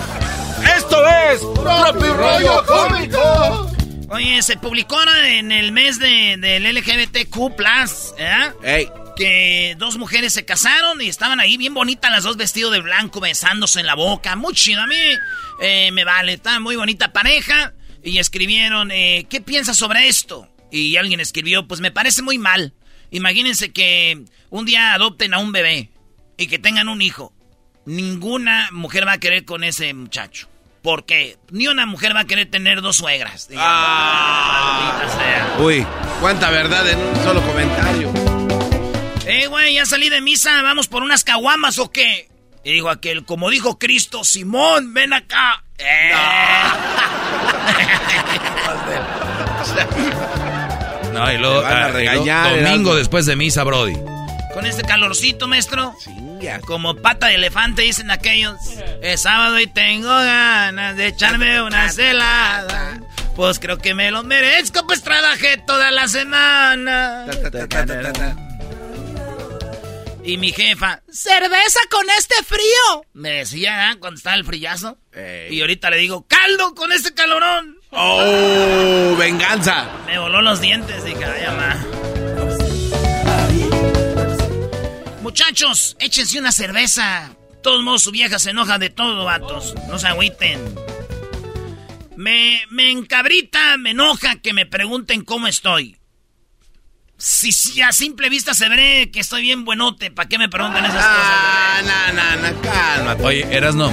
Esto 0.76 1.04
es 1.06 1.40
Tropi 1.40 2.08
Rollo 2.08 2.64
Cómico. 2.64 3.70
Oye, 4.10 4.42
se 4.42 4.56
publicó 4.56 4.98
ahora 4.98 5.30
en 5.30 5.50
el 5.50 5.72
mes 5.72 5.98
de, 5.98 6.36
del 6.38 6.62
LGBTQ+, 6.74 7.52
¿eh? 8.18 8.52
Ey. 8.62 8.88
Que 9.16 9.74
dos 9.78 9.96
mujeres 9.96 10.32
se 10.32 10.44
casaron 10.44 11.00
y 11.00 11.08
estaban 11.08 11.40
ahí 11.40 11.56
bien 11.56 11.74
bonitas 11.74 12.10
las 12.10 12.24
dos 12.24 12.36
vestidos 12.36 12.72
de 12.72 12.80
blanco, 12.80 13.20
besándose 13.20 13.80
en 13.80 13.86
la 13.86 13.94
boca. 13.94 14.36
Muy 14.36 14.54
chido, 14.54 14.82
a 14.82 14.86
mí 14.86 14.96
eh, 15.60 15.90
me 15.92 16.04
vale, 16.04 16.34
está 16.34 16.60
muy 16.60 16.76
bonita 16.76 17.12
pareja. 17.12 17.72
Y 18.02 18.18
escribieron, 18.18 18.90
eh, 18.90 19.26
¿qué 19.30 19.40
piensas 19.40 19.76
sobre 19.76 20.08
esto? 20.08 20.48
Y 20.74 20.96
alguien 20.96 21.20
escribió, 21.20 21.68
pues 21.68 21.80
me 21.80 21.92
parece 21.92 22.20
muy 22.20 22.36
mal. 22.36 22.74
Imagínense 23.12 23.72
que 23.72 24.24
un 24.50 24.66
día 24.66 24.92
adopten 24.92 25.32
a 25.32 25.38
un 25.38 25.52
bebé 25.52 25.90
y 26.36 26.48
que 26.48 26.58
tengan 26.58 26.88
un 26.88 27.00
hijo. 27.00 27.32
Ninguna 27.86 28.70
mujer 28.72 29.06
va 29.06 29.12
a 29.12 29.18
querer 29.18 29.44
con 29.44 29.62
ese 29.62 29.94
muchacho. 29.94 30.48
Porque 30.82 31.38
ni 31.50 31.68
una 31.68 31.86
mujer 31.86 32.16
va 32.16 32.22
a 32.22 32.24
querer 32.24 32.50
tener 32.50 32.82
dos 32.82 32.96
suegras. 32.96 33.48
Ah. 33.56 35.54
Uy, 35.60 35.86
cuánta 36.20 36.50
verdad 36.50 36.90
en 36.90 36.98
un 36.98 37.16
solo 37.22 37.40
comentario. 37.46 38.12
Eh, 39.26 39.46
güey, 39.46 39.74
ya 39.74 39.86
salí 39.86 40.08
de 40.08 40.20
misa, 40.20 40.60
vamos 40.62 40.88
por 40.88 41.04
unas 41.04 41.22
caguamas 41.22 41.78
o 41.78 41.92
qué. 41.92 42.28
Y 42.64 42.72
digo 42.72 42.90
aquel, 42.90 43.24
como 43.24 43.48
dijo 43.48 43.78
Cristo, 43.78 44.24
Simón, 44.24 44.92
ven 44.92 45.12
acá. 45.12 45.62
Eh. 45.78 46.10
No, 46.12 46.20
y 51.14 51.38
luego, 51.38 51.62
van 51.62 51.72
a 51.72 51.84
ah, 51.84 51.88
y 51.88 51.92
luego 51.92 51.92
regañar, 51.92 52.62
domingo 52.62 52.94
después 52.94 53.26
de 53.26 53.36
misa, 53.36 53.64
Brody. 53.64 53.96
Con 54.52 54.66
este 54.66 54.82
calorcito, 54.82 55.48
maestro. 55.48 55.94
Como 56.66 56.94
pata 56.96 57.28
de 57.28 57.36
elefante, 57.36 57.82
dicen 57.82 58.10
aquellos. 58.10 58.56
Es 59.02 59.22
sábado 59.22 59.58
y 59.58 59.66
tengo 59.66 60.08
ganas 60.08 60.96
de 60.96 61.08
echarme 61.08 61.62
una 61.62 61.88
celada. 61.90 63.00
Pues 63.34 63.58
creo 63.58 63.78
que 63.78 63.94
me 63.94 64.10
lo 64.10 64.22
merezco, 64.22 64.86
pues 64.86 65.02
trabajé 65.02 65.56
toda 65.66 65.90
la 65.90 66.06
semana. 66.06 67.26
Y 70.22 70.38
mi 70.38 70.52
jefa, 70.52 71.02
¡Cerveza 71.10 71.80
con 71.90 72.06
este 72.16 72.34
frío! 72.44 73.04
me 73.12 73.30
decía 73.30 73.90
¿eh? 73.90 73.96
cuando 73.98 74.16
estaba 74.16 74.36
el 74.36 74.44
frillazo. 74.44 74.96
Y 75.50 75.60
ahorita 75.60 75.90
le 75.90 75.98
digo, 75.98 76.26
caldo 76.26 76.74
con 76.74 76.92
este 76.92 77.12
calorón. 77.12 77.78
¡Oh! 77.96 79.14
¡Venganza! 79.18 79.86
Me 80.06 80.18
voló 80.18 80.42
los 80.42 80.60
dientes, 80.60 81.04
dije, 81.04 81.24
ay, 81.24 81.46
mamá. 81.46 81.84
Muchachos, 85.22 85.96
échense 86.00 86.38
una 86.38 86.52
cerveza. 86.52 87.30
De 87.50 87.56
todos 87.62 87.82
modos, 87.82 88.02
su 88.02 88.10
vieja 88.10 88.38
se 88.38 88.50
enoja 88.50 88.78
de 88.78 88.90
todo, 88.90 89.24
vatos. 89.24 89.74
No 89.88 89.98
se 89.98 90.06
agüiten. 90.06 90.60
Me, 92.16 92.62
me 92.70 92.90
encabrita, 92.90 93.76
me 93.78 93.90
enoja 93.90 94.36
que 94.36 94.52
me 94.52 94.66
pregunten 94.66 95.24
cómo 95.24 95.46
estoy. 95.46 95.96
Si, 97.16 97.52
si 97.52 97.80
a 97.80 97.92
simple 97.92 98.28
vista 98.28 98.54
se 98.54 98.68
ve 98.68 99.10
que 99.12 99.20
estoy 99.20 99.42
bien 99.42 99.64
buenote, 99.64 100.10
¿para 100.10 100.28
qué 100.28 100.36
me 100.36 100.48
preguntan 100.48 100.84
esas 100.84 101.00
Ah, 101.00 101.80
no, 101.84 102.12
no, 102.12 102.50
no, 102.52 102.60
cálmate. 102.60 103.22
Oye, 103.24 103.46
Erasno, 103.50 103.90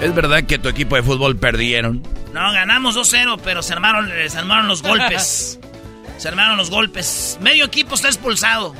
¿es 0.00 0.14
verdad 0.14 0.44
que 0.44 0.58
tu 0.58 0.68
equipo 0.68 0.96
de 0.96 1.02
fútbol 1.02 1.36
perdieron? 1.38 2.02
No, 2.32 2.52
ganamos 2.52 2.96
2-0, 2.96 3.40
pero 3.42 3.62
se 3.62 3.72
armaron, 3.72 4.10
se 4.28 4.38
armaron 4.38 4.68
los 4.68 4.82
golpes. 4.82 5.58
se 6.18 6.28
armaron 6.28 6.56
los 6.56 6.70
golpes. 6.70 7.38
Medio 7.40 7.64
equipo 7.64 7.94
está 7.94 8.08
expulsado. 8.08 8.74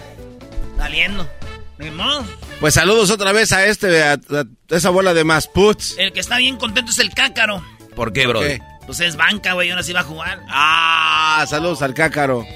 Saliendo. 0.77 1.29
Ni 1.79 1.91
modo. 1.91 2.25
Pues 2.61 2.75
saludos 2.75 3.11
otra 3.11 3.33
vez 3.33 3.53
a 3.53 3.65
este, 3.67 4.03
a, 4.03 4.13
a 4.15 4.45
esa 4.71 4.91
bola 4.91 5.15
de 5.15 5.25
Masputs. 5.25 5.97
El 5.99 6.13
que 6.13 6.21
está 6.21 6.39
bien 6.39 6.57
contento 6.57 6.91
es 6.91 6.99
el 6.99 7.11
cácaro. 7.11 7.65
¿Por 7.95 8.13
qué, 8.13 8.27
Brody? 8.27 8.47
qué? 8.47 8.63
Pues 8.89 9.01
es 9.01 9.17
banca, 9.17 9.53
güey, 9.53 9.69
ahora 9.69 9.83
sí 9.83 9.93
va 9.93 10.01
a 10.01 10.05
jugar. 10.05 10.41
Ah, 10.49 11.45
saludos 11.47 11.83
al 11.83 11.93
cácaro. 11.93 12.47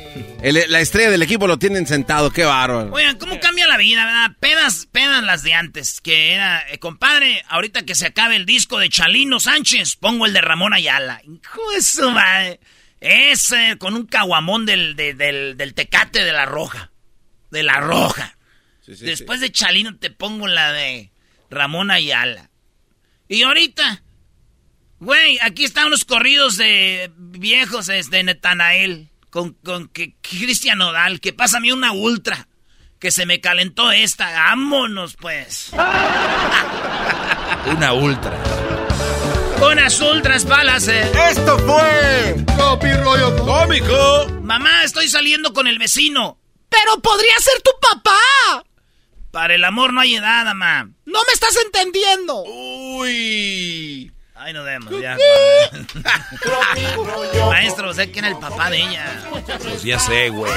El- 0.41 0.65
la 0.69 0.81
estrella 0.81 1.11
del 1.11 1.21
equipo 1.21 1.47
lo 1.47 1.59
tienen 1.59 1.87
sentado, 1.87 2.31
qué 2.31 2.45
bárbaro. 2.47 2.91
Oigan, 2.91 3.19
¿cómo 3.19 3.39
cambia 3.39 3.67
la 3.67 3.77
vida, 3.77 4.07
verdad? 4.07 4.31
Pedas, 4.41 4.89
pedas 4.91 5.23
las 5.23 5.43
de 5.43 5.53
antes, 5.53 6.01
que 6.01 6.33
era, 6.33 6.65
eh, 6.71 6.79
compadre, 6.79 7.45
ahorita 7.51 7.83
que 7.83 7.95
se 7.95 8.07
acabe 8.07 8.37
el 8.37 8.47
disco 8.47 8.79
de 8.79 8.89
Chalino 8.89 9.41
Sánchez, 9.41 9.97
pongo 9.97 10.25
el 10.25 10.33
de 10.33 10.41
Ramón 10.41 10.73
Ayala. 10.73 11.21
Hijo 11.25 11.61
de 11.75 11.83
su 11.83 12.11
madre. 12.11 12.61
Ese, 13.01 13.77
con 13.79 13.95
un 13.95 14.07
caguamón 14.07 14.65
del, 14.65 14.97
de- 14.97 15.13
del, 15.13 15.59
del 15.59 15.75
tecate 15.75 16.25
de 16.25 16.33
la 16.33 16.47
roja. 16.47 16.93
De 17.51 17.63
la 17.63 17.79
roja. 17.81 18.39
Sí, 18.81 18.97
sí, 18.97 19.05
Después 19.05 19.41
de 19.41 19.53
Chalino 19.53 19.99
te 19.99 20.11
pongo 20.11 20.49
la 20.49 20.73
de 20.73 21.13
Ramón 21.51 21.91
Ayala. 21.91 22.49
Y 23.29 23.43
ahorita, 23.43 24.02
güey, 25.03 25.39
aquí 25.43 25.65
están 25.65 25.91
los 25.91 26.05
corridos 26.05 26.57
de 26.57 27.11
viejos 27.17 27.87
de 27.87 28.23
Netanael. 28.23 29.09
Con, 29.31 29.55
con 29.65 29.89
que 29.89 30.15
Cristian 30.21 30.79
Nodal, 30.79 31.21
que 31.21 31.33
pásame 31.33 31.73
una 31.73 31.93
ultra. 31.93 32.49
Que 32.99 33.11
se 33.11 33.27
me 33.27 33.41
calentó 33.41 33.91
esta. 33.91 34.31
Vámonos, 34.31 35.17
pues. 35.17 35.71
Una 37.67 37.93
ultra. 37.95 38.39
Unas 39.61 40.01
ultras 40.01 40.45
balas, 40.45 40.87
eh. 40.89 41.11
Esto 41.31 41.59
fue 41.61 42.45
Rollo 43.03 43.37
Cómico. 43.39 44.29
Mamá, 44.43 44.85
estoy 44.85 45.09
saliendo 45.09 45.53
con 45.53 45.67
el 45.67 45.79
vecino. 45.79 46.39
¡Pero 46.69 47.01
podría 47.01 47.39
ser 47.39 47.61
tu 47.63 47.71
papá! 47.81 48.65
Para 49.31 49.55
el 49.55 49.65
amor 49.65 49.93
no 49.93 50.01
hay 50.01 50.15
edad, 50.15 50.45
mamá. 50.45 50.91
¡No 51.05 51.21
me 51.27 51.33
estás 51.33 51.57
entendiendo! 51.65 52.43
Uy. 52.45 54.13
Ay, 54.45 54.53
nos 54.53 54.65
vemos, 54.65 54.93
ya. 55.01 55.17
Maestro, 57.49 57.95
sé 57.95 58.11
quién 58.11 58.25
era 58.25 58.35
el 58.35 58.41
papá 58.41 58.71
de 58.71 58.79
ella. 58.79 59.23
Pues 59.31 59.85
ya 59.85 60.01
sé, 60.01 60.31
güey. 60.31 60.53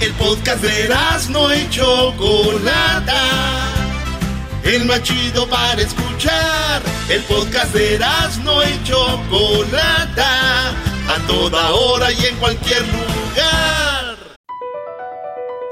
El 0.00 0.12
podcast 0.12 0.62
de 0.62 0.88
no 1.30 1.52
y 1.52 1.68
Chocolata. 1.68 3.20
El 4.62 4.84
más 4.84 5.02
chido 5.02 5.48
para 5.48 5.82
escuchar. 5.82 6.80
El 7.08 7.22
podcast 7.22 7.74
de 7.74 7.98
no 8.44 8.62
y 8.62 8.84
Chocolata. 8.84 10.68
A 10.70 11.26
toda 11.26 11.72
hora 11.72 12.12
y 12.12 12.24
en 12.24 12.36
cualquier 12.36 12.82
lugar. 12.82 14.16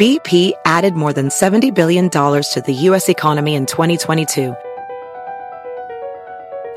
BP 0.00 0.52
added 0.64 0.94
more 0.94 1.12
than 1.12 1.28
$70 1.28 1.72
billion 1.72 2.10
to 2.10 2.62
the 2.66 2.74
U.S. 2.88 3.08
economy 3.08 3.54
in 3.54 3.66
2022. 3.66 4.56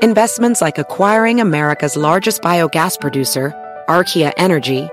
Investments 0.04 0.60
like 0.60 0.76
acquiring 0.76 1.40
America's 1.40 1.96
largest 1.96 2.42
biogas 2.42 3.00
producer, 3.00 3.54
Archaea 3.88 4.34
Energy, 4.36 4.86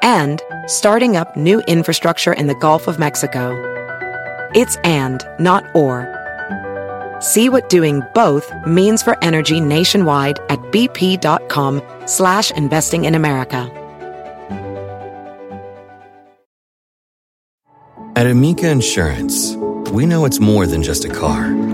and 0.00 0.40
starting 0.68 1.16
up 1.16 1.36
new 1.36 1.58
infrastructure 1.62 2.32
in 2.32 2.46
the 2.46 2.54
Gulf 2.54 2.86
of 2.86 2.96
Mexico. 2.96 3.50
It's 4.54 4.76
and, 4.84 5.20
not 5.40 5.64
or. 5.74 6.06
See 7.18 7.48
what 7.48 7.68
doing 7.68 8.00
both 8.14 8.48
means 8.64 9.02
for 9.02 9.18
energy 9.24 9.60
nationwide 9.60 10.38
at 10.48 10.60
bp.com 10.70 11.82
slash 12.06 12.52
investing 12.52 13.06
in 13.06 13.16
America. 13.16 13.68
At 18.14 18.28
Amica 18.28 18.70
Insurance, 18.70 19.56
we 19.90 20.06
know 20.06 20.24
it's 20.24 20.38
more 20.38 20.68
than 20.68 20.84
just 20.84 21.04
a 21.04 21.08
car. 21.08 21.73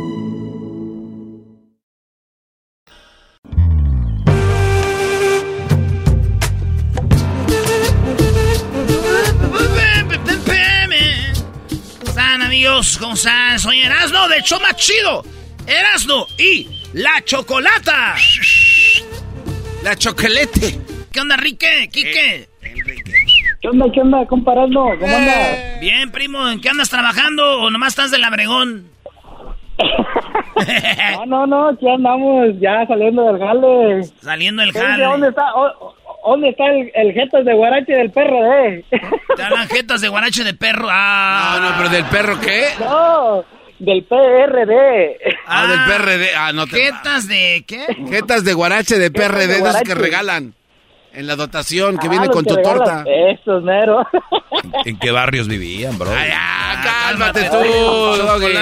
Amigos? 12.81 12.97
¿Cómo 12.99 13.13
están? 13.13 13.59
Soy 13.59 13.81
Erasno 13.81 14.27
de 14.27 14.41
Choma 14.43 14.73
Chido. 14.75 15.23
Erasno 15.67 16.25
y 16.39 16.67
la 16.93 17.21
Chocolata. 17.23 18.15
La 19.83 19.95
Chocolete. 19.95 20.79
¿Qué 21.11 21.19
onda, 21.21 21.37
Rique? 21.37 21.89
¿Quique? 21.91 22.49
¿Qué 23.61 23.67
onda, 23.67 23.85
qué 23.93 24.01
onda, 24.01 24.25
comparando? 24.25 24.85
¿Cómo 24.99 25.15
andas? 25.15 25.79
Bien, 25.79 26.11
primo. 26.11 26.47
¿En 26.49 26.59
qué 26.59 26.69
andas 26.69 26.89
trabajando 26.89 27.61
o 27.61 27.69
nomás 27.69 27.89
estás 27.89 28.11
del 28.11 28.23
abregón? 28.23 28.87
No, 30.61 31.25
no, 31.25 31.47
no, 31.47 31.69
aquí 31.69 31.87
andamos 31.89 32.49
ya 32.59 32.85
saliendo 32.85 33.23
del 33.33 33.39
jale. 33.39 34.03
Saliendo 34.21 34.61
del 34.61 34.71
¿Qué- 34.73 34.79
jale. 34.79 35.03
¿Dónde 35.05 35.29
está, 35.29 35.53
o- 35.55 35.95
dónde 36.25 36.49
está 36.49 36.65
el, 36.67 36.91
el 36.93 37.13
jetas 37.13 37.45
de 37.45 37.53
guarache 37.53 37.93
del 37.93 38.11
PRD? 38.11 38.85
Te 39.35 39.43
hablan 39.43 39.67
jetas 39.69 40.01
de 40.01 40.07
guarache 40.09 40.43
de 40.43 40.53
perro. 40.53 40.87
Ah. 40.89 41.57
No, 41.59 41.69
no, 41.69 41.77
pero 41.77 41.89
del 41.89 42.05
perro, 42.05 42.39
¿qué? 42.39 42.65
No, 42.79 43.43
del 43.79 44.03
PRD. 44.03 45.17
Ah, 45.47 45.67
del 45.67 45.79
PRD. 45.85 46.35
Ah, 46.35 46.51
no 46.53 46.67
te. 46.67 46.77
¿Jetas 46.77 47.27
de 47.27 47.63
qué? 47.67 47.85
Jetas 48.09 48.43
de 48.43 48.53
guarache 48.53 48.99
de 48.99 49.11
PRD, 49.11 49.47
de 49.47 49.57
esos 49.57 49.81
que 49.81 49.95
regalan 49.95 50.53
en 51.13 51.27
la 51.27 51.35
dotación, 51.35 51.97
que 51.97 52.07
Ah, 52.07 52.09
viene 52.09 52.27
con 52.29 52.43
que 52.45 52.49
tu 52.51 52.55
regalan. 52.55 52.77
torta. 52.77 53.03
Eso, 53.31 53.59
mero. 53.61 54.07
¿En 54.85 54.97
qué 54.99 55.11
barrios 55.11 55.47
vivían, 55.47 55.97
bro? 55.99 56.11
Cálmate 56.83 57.43
tú. 57.49 57.57
Oye, 57.57 58.53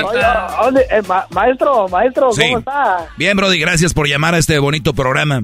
¿dónde- 0.61 0.81
eh, 0.89 1.01
ma- 1.07 1.25
maestro, 1.31 1.87
maestro, 1.89 2.31
Sí. 2.31 2.41
¿cómo 2.47 2.59
está? 2.59 3.07
Bien, 3.17 3.37
Brody, 3.37 3.59
gracias 3.59 3.93
por 3.93 4.07
llamar 4.07 4.33
a 4.33 4.37
este 4.39 4.57
bonito 4.59 4.93
programa. 4.93 5.41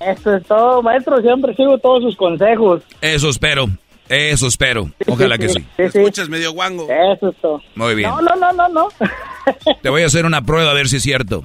Eso 0.00 0.36
es 0.36 0.44
todo, 0.46 0.82
maestro, 0.82 1.20
siempre 1.20 1.54
sigo 1.54 1.78
todos 1.78 2.02
sus 2.02 2.16
consejos. 2.16 2.82
Eso 3.00 3.28
espero, 3.28 3.68
eso 4.08 4.46
espero. 4.46 4.90
Ojalá 5.06 5.38
que 5.38 5.48
sí. 5.48 5.64
Escuchas 5.76 6.28
medio 6.28 6.52
guango. 6.52 6.86
Eso 6.90 7.30
es 7.30 7.36
todo. 7.38 7.60
Muy 7.74 7.94
bien. 7.94 8.10
No, 8.10 8.20
no, 8.20 8.36
no, 8.36 8.52
no, 8.52 8.68
no. 8.68 8.88
Te 9.82 9.88
voy 9.90 10.02
a 10.02 10.06
hacer 10.06 10.24
una 10.24 10.42
prueba 10.42 10.70
a 10.70 10.74
ver 10.74 10.88
si 10.88 10.96
es 10.96 11.02
cierto. 11.02 11.44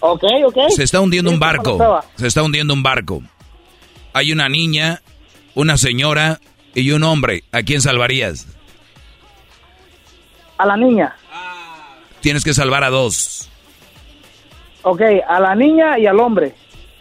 Ok, 0.00 0.22
ok. 0.46 0.68
Se 0.68 0.84
está 0.84 1.00
hundiendo 1.00 1.30
un 1.30 1.36
Sí, 1.36 1.40
¿cómo 1.64 1.78
la 1.78 1.88
barco. 1.88 2.08
Se 2.16 2.26
está 2.26 2.42
hundiendo 2.42 2.72
un 2.74 2.82
barco. 2.82 3.22
Hay 4.12 4.32
una 4.32 4.48
niña, 4.48 5.02
una 5.54 5.76
señora 5.76 6.38
y 6.74 6.90
un 6.92 7.02
hombre. 7.02 7.42
¿A 7.52 7.62
quién 7.62 7.80
salvarías? 7.80 8.46
A 10.58 10.66
la 10.66 10.76
niña. 10.76 11.16
Tienes 12.20 12.44
que 12.44 12.54
salvar 12.54 12.84
a 12.84 12.90
dos. 12.90 13.50
Ok, 14.82 15.02
a 15.28 15.40
la 15.40 15.54
niña 15.54 15.98
y 15.98 16.06
al 16.06 16.20
hombre. 16.20 16.54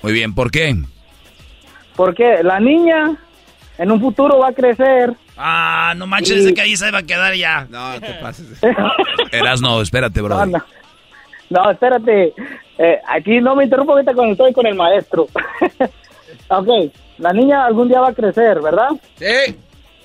Muy 0.05 0.13
bien, 0.13 0.35
¿por 0.35 0.51
qué? 0.51 0.75
Porque 1.95 2.43
la 2.43 2.59
niña 2.59 3.17
en 3.79 3.89
un 3.89 3.99
futuro 3.99 4.37
va 4.37 4.49
a 4.49 4.53
crecer. 4.53 5.15
Ah, 5.35 5.95
no 5.97 6.05
manches, 6.05 6.41
ese 6.41 6.53
que 6.53 6.61
ahí 6.61 6.75
se 6.77 6.91
va 6.91 6.99
a 6.99 7.03
quedar 7.03 7.33
ya. 7.33 7.65
No, 7.71 7.99
te 7.99 8.13
pases. 8.21 8.61
Eras 9.31 9.61
no, 9.61 9.81
espérate, 9.81 10.21
No, 10.21 10.45
no. 10.45 10.63
No, 11.49 11.71
espérate. 11.71 12.35
Eh, 12.77 12.99
aquí 13.07 13.41
no 13.41 13.55
me 13.55 13.63
interrumpo 13.63 13.93
ahorita 13.93 14.13
cuando 14.13 14.33
estoy 14.33 14.53
con 14.53 14.67
el 14.67 14.75
maestro. 14.75 15.23
ok, 16.49 16.69
la 17.17 17.33
niña 17.33 17.65
algún 17.65 17.87
día 17.87 18.01
va 18.01 18.09
a 18.09 18.13
crecer, 18.13 18.61
¿verdad? 18.61 18.89
Sí. 19.15 19.57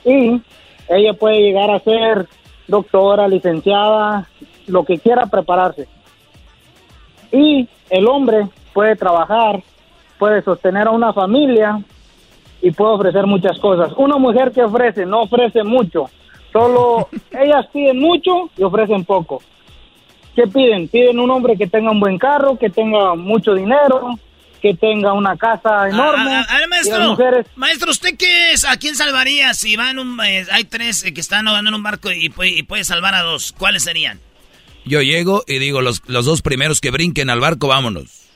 Y 0.07 0.42
ella 0.88 1.12
puede 1.12 1.42
llegar 1.42 1.70
a 1.70 1.80
ser 1.80 2.26
doctora, 2.68 3.28
licenciada, 3.28 4.30
lo 4.66 4.82
que 4.82 4.98
quiera 4.98 5.26
prepararse. 5.26 5.86
Y 7.32 7.68
el 7.90 8.07
hombre 8.07 8.48
puede 8.72 8.96
trabajar, 8.96 9.62
puede 10.20 10.42
sostener 10.42 10.86
a 10.86 10.90
una 10.90 11.14
familia 11.14 11.82
y 12.60 12.70
puede 12.72 12.92
ofrecer 12.92 13.26
muchas 13.26 13.58
cosas. 13.58 13.90
Una 13.96 14.18
mujer 14.18 14.52
que 14.52 14.62
ofrece, 14.62 15.06
no 15.06 15.22
ofrece 15.22 15.64
mucho. 15.64 16.10
Solo 16.52 17.08
ellas 17.32 17.66
piden 17.72 17.98
mucho 17.98 18.50
y 18.56 18.62
ofrecen 18.62 19.04
poco. 19.04 19.42
¿Qué 20.36 20.46
piden? 20.46 20.86
Piden 20.88 21.18
un 21.18 21.30
hombre 21.30 21.56
que 21.56 21.66
tenga 21.66 21.90
un 21.90 21.98
buen 21.98 22.18
carro, 22.18 22.56
que 22.58 22.68
tenga 22.68 23.14
mucho 23.14 23.54
dinero, 23.54 24.10
que 24.60 24.74
tenga 24.74 25.14
una 25.14 25.36
casa 25.36 25.88
enorme. 25.88 26.34
Ah, 26.34 26.46
ah, 26.48 26.54
a 26.54 26.58
ver, 26.58 26.66
Y 26.66 26.70
las 26.70 26.86
maestro, 26.86 27.10
mujeres, 27.10 27.46
maestro, 27.56 27.90
¿usted 27.90 28.16
qué 28.16 28.52
es? 28.52 28.64
¿A 28.64 28.76
quién 28.76 28.94
salvaría 28.94 29.54
si 29.54 29.76
van 29.76 29.98
un, 29.98 30.20
eh, 30.20 30.46
hay 30.52 30.64
tres 30.64 31.04
eh, 31.04 31.14
que 31.14 31.20
están 31.20 31.48
ahogando 31.48 31.70
en 31.70 31.74
un 31.74 31.82
barco 31.82 32.12
y, 32.12 32.30
y 32.44 32.62
puede 32.62 32.84
salvar 32.84 33.14
a 33.14 33.22
dos? 33.22 33.52
¿Cuáles 33.52 33.84
serían? 33.84 34.20
Yo 34.84 35.00
llego 35.00 35.42
y 35.46 35.58
digo, 35.58 35.80
los, 35.80 36.02
los 36.06 36.26
dos 36.26 36.42
primeros 36.42 36.80
que 36.80 36.90
brinquen 36.90 37.30
al 37.30 37.40
barco, 37.40 37.68
vámonos. 37.68 38.29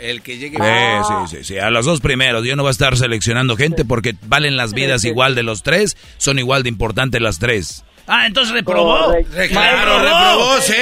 El 0.00 0.22
que 0.22 0.38
llegue. 0.38 0.56
Eh, 0.62 1.00
sí, 1.06 1.36
sí, 1.36 1.44
sí, 1.44 1.58
a 1.58 1.70
los 1.70 1.84
dos 1.86 2.00
primeros. 2.00 2.44
Yo 2.44 2.56
no 2.56 2.62
voy 2.62 2.70
a 2.70 2.72
estar 2.72 2.96
seleccionando 2.96 3.56
gente 3.56 3.84
porque 3.84 4.14
valen 4.22 4.56
las 4.56 4.72
vidas 4.72 5.04
igual 5.04 5.34
de 5.34 5.42
los 5.42 5.62
tres, 5.62 5.96
son 6.16 6.38
igual 6.38 6.62
de 6.62 6.68
importantes 6.70 7.20
las 7.20 7.38
tres. 7.38 7.84
Ah, 8.06 8.26
entonces 8.26 8.52
reprobó. 8.54 9.04
Correcto. 9.06 9.36
Claro, 9.50 9.98
reprobó, 10.00 10.60
sí, 10.60 10.72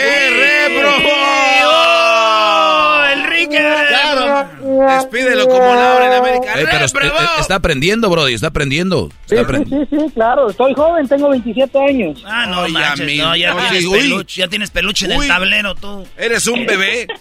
reprobó. 1.48 3.04
Enrique. 3.12 3.58
Claro. 3.88 4.48
Despídelo 4.96 5.46
como 5.48 5.74
Laura 5.74 6.06
en 6.06 6.12
América. 6.12 6.52
Eh, 6.60 6.64
pero 6.70 6.86
¡Reprobó! 6.86 7.20
eh, 7.20 7.40
está 7.40 7.56
aprendiendo, 7.56 8.08
Brody, 8.10 8.34
está 8.34 8.48
aprendiendo. 8.48 9.10
Sí, 9.26 9.34
Está 9.36 9.58
sí, 9.58 9.64
sí, 9.68 9.76
sí, 9.90 10.10
claro. 10.14 10.52
Soy 10.52 10.74
joven, 10.74 11.08
tengo 11.08 11.28
27 11.30 11.78
años. 11.78 12.22
Ah, 12.26 12.46
no, 12.46 12.68
manches, 12.68 13.00
amigo. 13.00 13.26
no, 13.26 13.36
ya, 13.36 13.56
tienes 13.68 13.84
uy. 13.86 13.98
peluche, 14.00 14.40
ya 14.40 14.48
tienes 14.48 14.70
peluche 14.70 15.06
en 15.06 15.18
Uy. 15.18 15.26
el 15.26 15.28
tablero 15.32 15.74
tú. 15.74 16.06
Eres 16.16 16.46
un 16.46 16.64
bebé. 16.66 17.06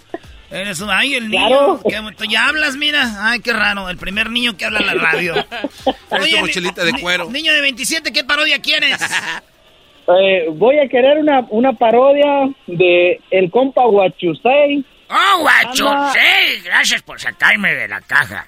Eres 0.50 0.80
un, 0.80 0.88
ay, 0.90 1.14
el 1.14 1.28
niño, 1.28 1.78
Claro. 1.82 2.14
que 2.16 2.26
ya 2.28 2.48
hablas, 2.48 2.76
mira. 2.76 3.02
Ay, 3.20 3.40
qué 3.40 3.52
raro, 3.52 3.88
el 3.90 3.98
primer 3.98 4.30
niño 4.30 4.56
que 4.56 4.64
habla 4.64 4.80
en 4.80 4.86
la 4.86 4.94
radio. 4.94 5.34
Eres 6.10 6.30
tu 6.30 6.38
mochilita 6.40 6.84
de 6.84 6.92
cuero. 7.00 7.30
Niño 7.30 7.52
de 7.52 7.60
27, 7.60 8.12
¿qué 8.12 8.24
parodia 8.24 8.60
quieres? 8.60 8.98
Eh, 10.10 10.46
voy 10.52 10.78
a 10.78 10.88
querer 10.88 11.18
una, 11.18 11.44
una 11.50 11.74
parodia 11.74 12.48
de 12.66 13.20
El 13.30 13.50
Compa 13.50 13.86
Huachusei. 13.86 14.82
¡Oh. 15.10 15.46
Sí, 15.74 16.62
gracias 16.64 17.02
por 17.02 17.20
sacarme 17.20 17.74
de 17.74 17.88
la 17.88 18.00
caja. 18.00 18.46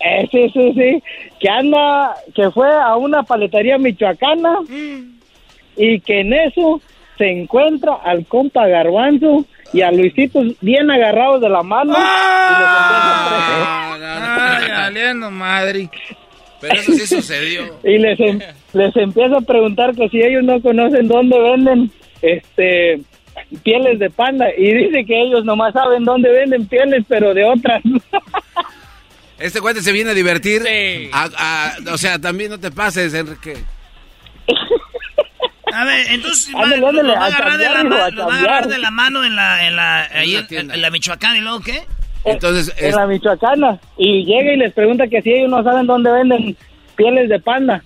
Eh, 0.00 0.26
sí, 0.32 0.50
sí, 0.52 0.72
sí. 0.74 1.02
Que 1.38 1.48
anda, 1.48 2.16
que 2.34 2.50
fue 2.50 2.68
a 2.68 2.96
una 2.96 3.22
paletería 3.22 3.78
michoacana 3.78 4.58
y 5.76 6.00
que 6.00 6.20
en 6.22 6.32
eso 6.32 6.80
se 7.18 7.30
encuentra 7.30 7.94
al 8.02 8.26
compa 8.26 8.66
Garbanzo 8.66 9.44
y 9.74 9.82
a 9.82 9.90
Luisito 9.90 10.40
bien 10.60 10.90
agarrados 10.90 11.40
de 11.42 11.48
la 11.50 11.62
mano. 11.62 11.92
Ah, 11.96 13.96
no, 13.98 14.20
no. 14.20 14.42
Ay, 14.42 14.70
aliendo 14.86 15.30
madre. 15.30 15.90
Pero 16.60 16.74
eso 16.80 16.92
sí 16.92 17.06
sucedió. 17.06 17.78
Y 17.84 17.98
les, 17.98 18.18
em- 18.20 18.40
les 18.72 18.96
empieza 18.96 19.36
a 19.36 19.40
preguntar 19.42 19.94
que 19.94 20.08
si 20.08 20.22
ellos 20.22 20.42
no 20.44 20.60
conocen 20.62 21.08
dónde 21.08 21.38
venden 21.38 21.90
este 22.22 23.00
pieles 23.62 23.98
de 23.98 24.08
panda 24.10 24.46
y 24.56 24.72
dice 24.72 25.04
que 25.04 25.20
ellos 25.22 25.44
nomás 25.44 25.74
saben 25.74 26.04
dónde 26.04 26.30
venden 26.30 26.66
pieles 26.66 27.04
pero 27.08 27.34
de 27.34 27.44
otras. 27.44 27.82
Este 29.36 29.60
cuate 29.60 29.82
se 29.82 29.90
viene 29.92 30.12
a 30.12 30.14
divertir. 30.14 30.62
Sí. 30.62 31.10
A- 31.12 31.28
a- 31.36 31.92
o 31.92 31.98
sea, 31.98 32.20
también 32.20 32.50
no 32.50 32.58
te 32.60 32.70
pases, 32.70 33.12
Enrique. 33.14 33.56
A 35.74 35.84
ver, 35.84 36.06
entonces 36.10 36.54
va, 36.54 36.62
Ándale, 36.62 36.86
ándale, 36.86 37.08
lo 37.08 37.14
va 37.14 37.20
a 37.22 37.26
agarrar 37.26 37.58
de 37.58 37.64
la, 37.64 37.72
cambiar, 37.74 37.96
hijo, 37.98 38.04
a 38.06 38.10
lo 38.10 38.16
va 38.16 38.24
a 38.24 38.28
cambiar. 38.28 38.50
agarrar 38.50 38.68
de 38.68 38.78
la 38.78 38.90
mano 38.90 39.24
en 39.24 39.36
la, 39.36 39.66
en 39.66 39.76
la, 39.76 40.02
ahí 40.12 40.36
en, 40.50 40.70
en 40.70 40.80
la 40.82 40.90
Michoacán 40.90 41.36
y 41.36 41.40
luego 41.40 41.60
qué? 41.60 41.82
Entonces, 42.24 42.74
en 42.78 42.86
es- 42.88 42.94
la 42.96 43.06
michoacana 43.06 43.78
y 43.98 44.24
llega 44.24 44.54
y 44.54 44.56
les 44.56 44.72
pregunta 44.72 45.06
que 45.08 45.20
si 45.20 45.30
ellos 45.30 45.50
no 45.50 45.62
saben 45.62 45.86
dónde 45.86 46.10
venden 46.10 46.56
pieles 46.96 47.28
de 47.28 47.38
panda. 47.38 47.82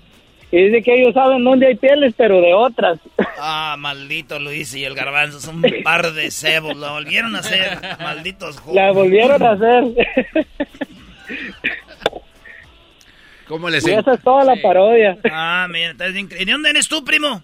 Y 0.53 0.63
dice 0.65 0.83
que 0.83 0.95
ellos 0.95 1.13
saben 1.13 1.43
dónde 1.45 1.67
hay 1.67 1.75
pieles, 1.75 2.15
pero 2.17 2.41
de 2.41 2.55
otras. 2.55 2.99
Ah, 3.41 3.77
maldito 3.79 4.39
Luis 4.41 4.75
y 4.75 4.85
el 4.85 4.95
garbanzo, 4.97 5.39
son 5.41 5.57
un 5.65 5.83
par 5.85 6.13
de 6.13 6.31
cebos, 6.33 6.77
lo 6.77 6.91
volvieron 6.93 7.37
a 7.37 7.39
hacer, 7.41 7.79
malditos 8.01 8.59
jóvenes. 8.59 8.85
La 8.85 8.91
volvieron 8.93 9.43
a 9.45 9.51
hacer. 9.53 9.85
¿cómo 13.47 13.71
les 13.71 13.87
y 13.87 13.93
esa 13.93 14.13
es 14.15 14.21
toda 14.23 14.45
la 14.45 14.57
parodia. 14.61 15.17
Ah, 15.33 15.67
mira, 15.71 15.91
estás 15.93 16.13
bien 16.13 16.29
cre- 16.29 16.41
¿Y 16.41 16.45
de 16.45 16.53
dónde 16.53 16.71
eres 16.71 16.89
tú, 16.89 17.05
primo? 17.05 17.43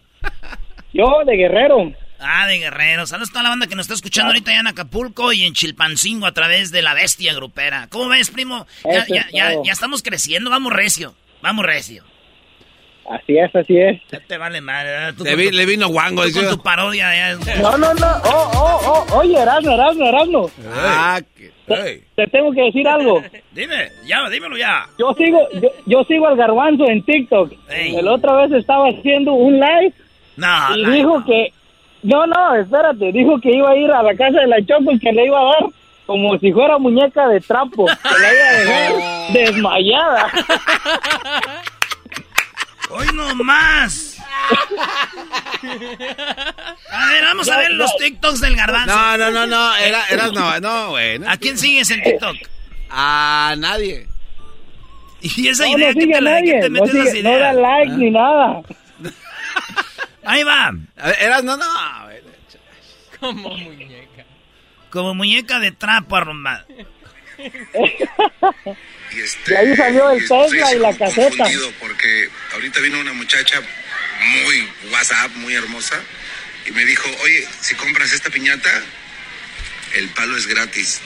Yo, 0.92 1.24
de 1.26 1.36
Guerrero. 1.36 1.92
Ah, 2.20 2.46
de 2.46 2.58
Guerrero. 2.58 3.06
Saludos 3.06 3.30
a 3.30 3.32
toda 3.32 3.42
la 3.42 3.48
banda 3.50 3.66
que 3.66 3.74
nos 3.74 3.84
está 3.84 3.94
escuchando 3.94 4.28
ahorita 4.28 4.52
ya 4.52 4.60
en 4.60 4.66
Acapulco 4.68 5.32
y 5.32 5.42
en 5.42 5.52
Chilpancingo 5.52 6.26
a 6.26 6.32
través 6.32 6.70
de 6.70 6.82
la 6.82 6.94
bestia 6.94 7.34
grupera. 7.34 7.88
¿Cómo 7.90 8.08
ves, 8.08 8.30
primo? 8.30 8.66
Ya, 8.84 9.04
ya, 9.08 9.20
es 9.22 9.32
ya, 9.32 9.52
ya 9.64 9.72
estamos 9.72 10.02
creciendo, 10.02 10.50
vamos 10.50 10.72
recio. 10.72 11.14
Vamos 11.42 11.66
recio. 11.66 12.04
Así 13.10 13.36
es, 13.36 13.54
así 13.54 13.76
es. 13.78 14.00
Ya 14.10 14.18
te 14.20 14.38
vale 14.38 14.62
madre. 14.62 15.08
Le, 15.08 15.14
con 15.14 15.26
vi- 15.36 15.50
tu- 15.50 15.56
le 15.56 15.66
vino 15.66 15.88
guango. 15.88 16.24
tú 16.24 16.32
con 16.32 16.48
tu 16.48 16.62
parodia 16.62 17.14
ya. 17.14 17.34
No, 17.60 17.76
no, 17.76 17.92
no. 17.92 18.06
Oh, 18.24 18.50
oh, 18.54 19.06
oh. 19.10 19.18
Oye, 19.18 19.38
Erasmo, 19.38 19.72
Erasmo, 19.72 20.06
Erasmo. 20.06 20.50
Ah, 20.74 21.20
que- 21.36 21.52
Hey. 21.66 22.02
Te 22.14 22.26
tengo 22.28 22.52
que 22.52 22.60
decir 22.62 22.86
algo. 22.86 23.22
Dime, 23.52 23.88
ya, 24.06 24.28
dímelo 24.30 24.56
ya. 24.56 24.86
Yo 24.98 25.14
sigo, 25.14 25.38
yo, 25.62 25.68
yo 25.86 26.04
sigo 26.04 26.26
al 26.28 26.36
garbanzo 26.36 26.86
en 26.88 27.02
TikTok. 27.04 27.52
Ey. 27.70 27.96
El 27.96 28.06
otra 28.08 28.34
vez 28.46 28.52
estaba 28.52 28.88
haciendo 28.88 29.32
un 29.32 29.54
live 29.60 29.92
No, 30.36 30.76
y 30.76 30.82
no, 30.82 30.90
dijo 30.90 31.24
que, 31.24 31.52
no, 32.02 32.26
no, 32.26 32.54
espérate, 32.56 33.12
dijo 33.12 33.40
que 33.40 33.50
iba 33.52 33.70
a 33.70 33.76
ir 33.76 33.90
a 33.90 34.02
la 34.02 34.14
casa 34.16 34.40
de 34.40 34.46
la 34.48 34.56
Choco 34.64 34.90
y 34.92 34.98
que 34.98 35.12
le 35.12 35.26
iba 35.26 35.38
a 35.40 35.44
dar 35.44 35.64
como 36.06 36.36
si 36.38 36.52
fuera 36.52 36.76
muñeca 36.78 37.26
de 37.28 37.40
trapo, 37.40 37.86
que 37.86 38.18
la 38.20 38.34
iba 38.34 38.48
a 38.48 38.52
dejar 38.52 38.92
desmayada. 39.32 40.26
Hoy 42.90 43.06
no 43.14 43.34
más. 43.36 44.18
A 46.92 47.06
ver, 47.10 47.24
vamos 47.24 47.48
a 47.48 47.58
ver 47.58 47.70
los 47.72 47.96
TikToks 47.96 48.40
del 48.40 48.56
garbanzo. 48.56 48.94
No, 48.94 49.16
no, 49.16 49.30
no, 49.30 49.46
no, 49.46 49.74
era, 49.76 50.04
eras 50.10 50.32
no, 50.32 50.60
no, 50.60 50.90
güey. 50.90 51.18
no. 51.18 51.30
¿A 51.30 51.36
quién 51.38 51.56
sigues 51.56 51.90
en 51.90 52.02
TikTok? 52.02 52.36
A 52.90 53.54
nadie. 53.58 54.06
Y 55.22 55.48
esa 55.48 55.64
No, 55.64 55.78
idea 55.78 55.88
no 55.88 55.94
que 55.94 56.00
sigue 56.02 56.14
te, 56.14 56.20
la, 56.20 56.30
nadie, 56.32 56.52
que 56.54 56.60
te 56.60 56.68
no, 56.70 56.82
metes 56.84 56.90
sigue- 56.90 57.20
esas 57.20 57.22
no 57.32 57.38
da 57.38 57.52
like 57.54 57.92
ni 57.96 58.10
nada. 58.10 58.60
Ahí 60.24 60.42
va. 60.42 60.72
Eras 61.18 61.44
no, 61.44 61.56
no. 61.56 61.64
Como 63.20 63.56
muñeca. 63.56 64.24
Como 64.90 65.14
muñeca 65.14 65.58
de 65.58 65.72
trapo 65.72 66.16
arrumbada. 66.16 66.66
Y 67.38 69.54
ahí 69.54 69.76
salió 69.76 70.10
el 70.10 70.26
Tesla 70.26 70.74
y 70.74 70.78
la 70.78 70.96
caseta. 70.96 71.28
confundido 71.28 71.70
porque 71.80 72.30
ahorita 72.52 72.80
vino 72.80 73.00
una 73.00 73.12
muchacha 73.12 73.60
muy 74.44 74.68
WhatsApp, 74.90 75.30
muy 75.36 75.54
hermosa, 75.54 76.00
y 76.66 76.70
me 76.72 76.84
dijo, 76.84 77.08
oye, 77.22 77.46
si 77.60 77.74
compras 77.74 78.12
esta 78.12 78.30
piñata, 78.30 78.70
el 79.94 80.08
palo 80.10 80.36
es 80.36 80.46
gratis. 80.46 81.00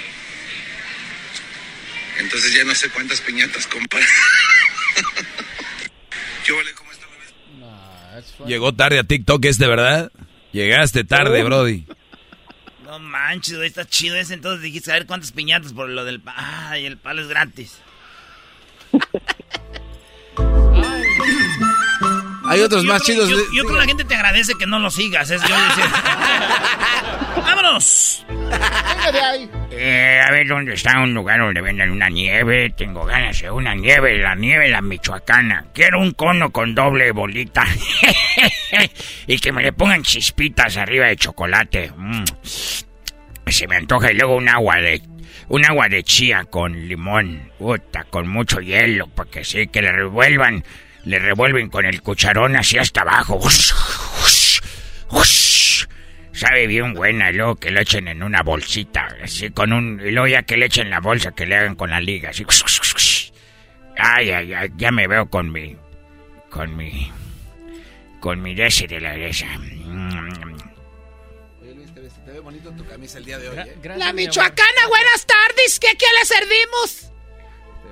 Entonces 2.18 2.52
ya 2.52 2.64
no 2.64 2.74
sé 2.74 2.90
cuántas 2.90 3.20
piñatas 3.20 3.66
comprar. 3.66 4.02
Yo 6.46 6.56
vale 6.56 6.72
como 6.74 6.87
Llegó 8.46 8.72
tarde 8.74 8.98
a 8.98 9.04
TikTok 9.04 9.44
este, 9.44 9.66
¿verdad? 9.66 10.10
Llegaste 10.52 11.04
tarde, 11.04 11.42
Brody. 11.44 11.86
No 12.84 12.98
manches, 12.98 13.56
güey, 13.56 13.68
está 13.68 13.84
chido 13.86 14.16
ese. 14.16 14.34
Entonces 14.34 14.62
dijiste, 14.62 14.90
a 14.90 14.94
ver 14.94 15.06
cuántas 15.06 15.32
piñatas 15.32 15.72
por 15.72 15.88
lo 15.88 16.04
del... 16.04 16.20
pa- 16.20 16.34
Ay, 16.70 16.86
el 16.86 16.96
palo 16.96 17.20
es 17.22 17.28
gratis. 17.28 17.78
Hay 22.48 22.60
otros 22.60 22.82
Yo 22.82 22.88
más 22.92 23.02
creo- 23.02 23.16
chidos. 23.16 23.30
Yo, 23.30 23.36
de- 23.36 23.44
yo 23.54 23.62
creo 23.64 23.74
que 23.74 23.80
la 23.80 23.86
gente 23.86 24.04
te 24.04 24.14
agradece 24.14 24.54
que 24.58 24.66
no 24.66 24.78
lo 24.78 24.90
sigas. 24.90 25.30
Es 25.30 25.42
yo. 25.42 25.54
¡Vámonos! 27.42 28.24
Eh, 29.70 30.20
a 30.26 30.30
ver 30.32 30.46
dónde 30.48 30.74
está 30.74 31.00
un 31.00 31.14
lugar 31.14 31.40
donde 31.40 31.60
vendan 31.60 31.90
una 31.90 32.08
nieve. 32.08 32.70
Tengo 32.76 33.04
ganas 33.04 33.40
de 33.40 33.50
una 33.50 33.74
nieve, 33.74 34.18
la 34.18 34.34
nieve 34.34 34.68
la 34.68 34.80
michoacana. 34.82 35.66
Quiero 35.72 36.00
un 36.00 36.12
cono 36.12 36.50
con 36.50 36.74
doble 36.74 37.12
bolita. 37.12 37.64
y 39.26 39.38
que 39.38 39.52
me 39.52 39.62
le 39.62 39.72
pongan 39.72 40.02
chispitas 40.02 40.76
arriba 40.76 41.06
de 41.06 41.16
chocolate. 41.16 41.92
Mm. 41.96 42.24
Se 42.42 43.66
me 43.66 43.76
antoja 43.76 44.10
y 44.12 44.14
luego 44.16 44.36
un 44.36 44.48
agua 44.48 44.76
de 44.76 45.00
un 45.48 45.64
agua 45.64 45.88
de 45.88 46.02
chía 46.04 46.44
con 46.44 46.86
limón, 46.88 47.50
puta, 47.58 48.04
con 48.04 48.28
mucho 48.28 48.60
hielo, 48.60 49.06
porque 49.14 49.44
sí 49.44 49.66
que 49.68 49.80
le 49.80 49.90
revuelvan, 49.90 50.62
le 51.04 51.18
revuelven 51.18 51.68
con 51.70 51.84
el 51.86 52.02
cucharón 52.02 52.56
así 52.56 52.78
hasta 52.78 53.02
abajo. 53.02 53.36
Ush, 53.36 53.72
ush, 54.24 54.60
ush. 55.10 55.84
Sabe 56.32 56.66
bien 56.68 56.94
buena, 56.94 57.30
y 57.30 57.34
luego 57.34 57.56
que 57.56 57.70
lo 57.72 57.80
echen 57.80 58.06
en 58.06 58.22
una 58.22 58.42
bolsita, 58.42 59.08
así 59.22 59.50
con 59.50 59.72
un... 59.72 60.00
Y 60.00 60.12
luego 60.12 60.28
ya 60.28 60.42
que 60.44 60.56
le 60.56 60.66
echen 60.66 60.88
la 60.88 61.00
bolsa, 61.00 61.32
que 61.32 61.46
le 61.46 61.56
hagan 61.56 61.74
con 61.74 61.90
la 61.90 62.00
liga, 62.00 62.30
así... 62.30 62.44
Ay, 63.96 64.30
ay, 64.30 64.54
ay, 64.54 64.68
ya 64.76 64.92
me 64.92 65.08
veo 65.08 65.28
con 65.28 65.50
mi... 65.50 65.76
Con 66.48 66.76
mi... 66.76 67.10
Con 68.20 68.40
mi 68.40 68.54
dese 68.54 68.86
de 68.86 69.00
la 69.00 69.16
esa. 69.16 69.46
Oye, 71.60 71.74
Luis, 71.74 71.92
te 71.92 72.00
ves- 72.00 72.24
te 72.24 72.30
ve 72.32 72.40
bonito 72.40 72.70
tu 72.72 72.84
camisa 72.86 73.18
el 73.18 73.24
día 73.24 73.38
de 73.38 73.48
hoy, 73.48 73.58
¿eh? 73.58 73.76
La 73.96 74.12
Michoacana, 74.12 74.86
buenas 74.88 75.26
tardes. 75.26 75.80
¿Qué, 75.80 75.96
qué 75.96 76.06
le 76.20 76.24
servimos? 76.24 77.10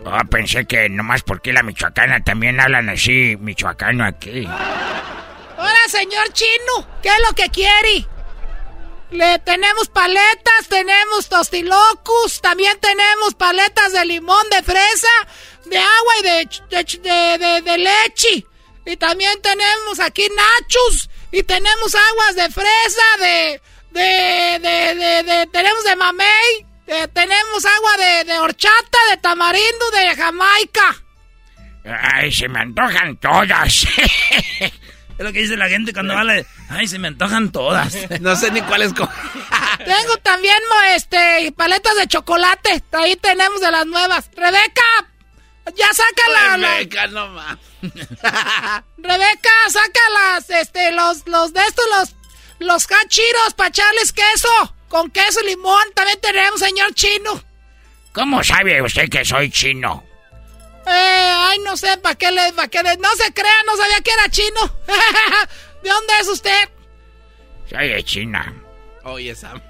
Oh, 0.05 0.19
pensé 0.31 0.67
que 0.67 0.89
nomás 0.89 1.23
porque 1.23 1.53
la 1.53 1.63
michoacana 1.65 2.23
también 2.23 2.61
hablan 2.61 2.89
así, 2.89 3.37
michoacano 3.41 4.05
aquí. 4.05 4.47
Hola, 5.59 5.79
señor 5.89 6.33
chino. 6.33 6.87
¿Qué 7.03 7.09
es 7.09 7.21
lo 7.29 7.35
que 7.35 7.49
quiere? 7.51 8.07
Le 9.11 9.39
tenemos 9.41 9.89
paletas, 9.89 10.69
tenemos 10.69 11.29
tostilocus, 11.29 12.41
también 12.41 12.79
tenemos 12.81 13.35
paletas 13.35 13.93
de 13.93 14.05
limón, 14.05 14.49
de 14.51 14.63
fresa, 14.63 15.09
de 15.65 15.79
agua 15.79 16.13
y 16.21 16.23
de, 16.23 16.49
de, 16.71 17.39
de- 17.39 17.63
de- 17.63 17.79
leche. 17.79 18.47
Y 18.85 18.97
también 18.97 19.41
tenemos 19.43 19.99
aquí 20.01 20.29
nachos 20.29 21.09
y 21.33 21.43
tenemos 21.43 21.95
aguas 21.95 22.35
de 22.37 22.51
fresa, 22.51 23.03
de, 23.21 23.61
de, 23.91 24.59
de, 24.61 25.23
de- 25.23 25.47
tenemos 25.53 25.83
de 25.85 25.97
mamey, 25.97 26.66
eh, 26.87 27.09
tenemos 27.13 27.65
agua 27.65 27.97
de, 27.99 28.25
de 28.25 28.39
horchata, 28.39 28.99
de 29.11 29.17
tamarindo, 29.19 29.91
de 29.93 30.15
Jamaica. 30.17 30.97
Ay, 31.85 32.33
se 32.33 32.49
me 32.49 32.61
antojan 32.61 33.17
todas. 33.19 33.87
Es 35.19 35.25
lo 35.25 35.33
que 35.33 35.41
dice 35.41 35.57
la 35.57 35.69
gente 35.69 35.93
cuando 35.93 36.17
habla 36.17 36.35
de... 36.35 36.47
Ay, 36.69 36.87
se 36.89 36.99
me 36.99 37.09
antojan 37.09 37.51
todas. 37.51 37.97
No 38.21 38.37
sé 38.37 38.51
ni 38.51 38.61
cuáles... 38.63 38.93
Tengo 39.79 40.17
también 40.23 40.59
este 40.95 41.53
paletas 41.57 41.97
de 41.97 42.07
chocolate. 42.09 42.83
Ahí 42.93 43.17
tenemos 43.17 43.61
de 43.61 43.71
las 43.71 43.87
nuevas. 43.87 44.29
Rebeca, 44.35 44.83
ya 45.77 45.87
saca 45.93 46.31
la, 46.33 46.57
la- 46.57 46.69
Rebeca, 46.75 47.07
no 47.07 47.29
más. 47.29 47.57
Rebeca, 48.99 49.51
saca 49.71 50.01
las 50.15 50.51
este 50.51 50.93
los 50.93 51.27
los 51.27 51.53
de 51.53 51.61
estos 51.61 51.85
los 51.99 52.15
los 52.59 52.87
cachiros 52.87 53.55
para 53.55 53.69
echarles 53.69 54.13
queso 54.13 54.76
con 54.89 55.11
queso 55.11 55.41
y 55.43 55.47
limón. 55.49 55.93
También 55.95 56.21
tenemos 56.21 56.61
señor 56.61 56.95
chino. 56.95 57.43
¿Cómo 58.13 58.43
sabe 58.43 58.81
usted 58.83 59.09
que 59.09 59.25
soy 59.25 59.51
chino? 59.51 60.05
Eh, 60.87 61.33
ay, 61.37 61.59
no 61.65 61.77
sé 61.77 61.97
para 61.99 62.15
qué 62.15 62.31
le 62.31 62.53
para 62.53 62.69
qué 62.69 62.83
le 62.83 62.97
no 62.99 63.09
se 63.17 63.33
crea, 63.33 63.63
no 63.67 63.77
sabía 63.77 64.01
que 64.03 64.11
era 64.13 64.29
chino. 64.31 64.61
¿De 65.83 65.91
dónde 65.91 66.13
es 66.21 66.29
usted? 66.29 66.69
Soy 67.69 67.89
de 67.89 68.03
China. 68.05 68.55
Oye, 69.03 69.35
Sam. 69.35 69.61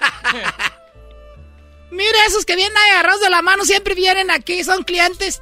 Mire, 1.90 2.18
esos 2.26 2.44
que 2.44 2.56
vienen 2.56 2.76
ahí 2.76 2.90
agarrados 2.90 3.20
de 3.20 3.30
la 3.30 3.42
mano 3.42 3.64
siempre 3.64 3.94
vienen 3.94 4.30
aquí, 4.32 4.64
son 4.64 4.82
clientes. 4.82 5.40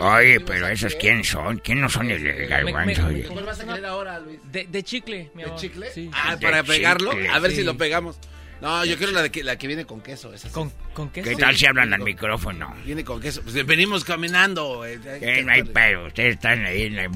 Oye, 0.00 0.40
pero 0.40 0.66
esos 0.66 0.94
quién 0.96 1.22
son? 1.22 1.58
¿Quién 1.58 1.80
no 1.80 1.88
son 1.88 2.10
el, 2.10 2.26
el 2.26 2.48
garbanzo? 2.48 3.06
oye? 3.06 3.22
¿Cuál 3.28 3.44
vas 3.44 3.60
a 3.60 3.64
querer 3.64 3.86
ahora, 3.86 4.18
Luis? 4.18 4.40
De, 4.44 4.66
de 4.66 4.82
chicle, 4.82 5.30
mi 5.34 5.42
¿De 5.44 5.48
amor. 5.48 5.60
chicle? 5.60 5.92
Sí. 5.92 6.10
Ah, 6.12 6.36
para 6.40 6.64
pegarlo. 6.64 7.12
chicle. 7.12 7.28
A 7.28 7.38
ver 7.38 7.52
si 7.52 7.62
lo 7.62 7.76
pegamos. 7.76 8.16
No, 8.64 8.84
yo 8.84 8.96
quiero 8.96 9.12
la 9.12 9.22
de 9.22 9.30
que, 9.30 9.44
la 9.44 9.56
que 9.56 9.66
viene 9.66 9.84
con 9.84 10.00
queso. 10.00 10.32
Esa 10.32 10.48
sí. 10.48 10.54
¿Con, 10.54 10.72
con 10.94 11.10
queso? 11.10 11.28
¿Qué 11.28 11.36
tal 11.36 11.54
si 11.56 11.66
hablan 11.66 11.92
al 11.92 12.00
micrófono? 12.00 12.74
Viene 12.84 13.04
con 13.04 13.20
queso. 13.20 13.42
Pues 13.42 13.54
venimos 13.66 14.04
caminando. 14.04 14.84
eh, 14.86 15.42
no 15.44 15.52
hay 15.52 15.62
pedo, 15.64 16.06
ustedes 16.06 16.34
están 16.36 16.64
ahí 16.64 16.82
en 16.84 16.96
la... 16.96 17.10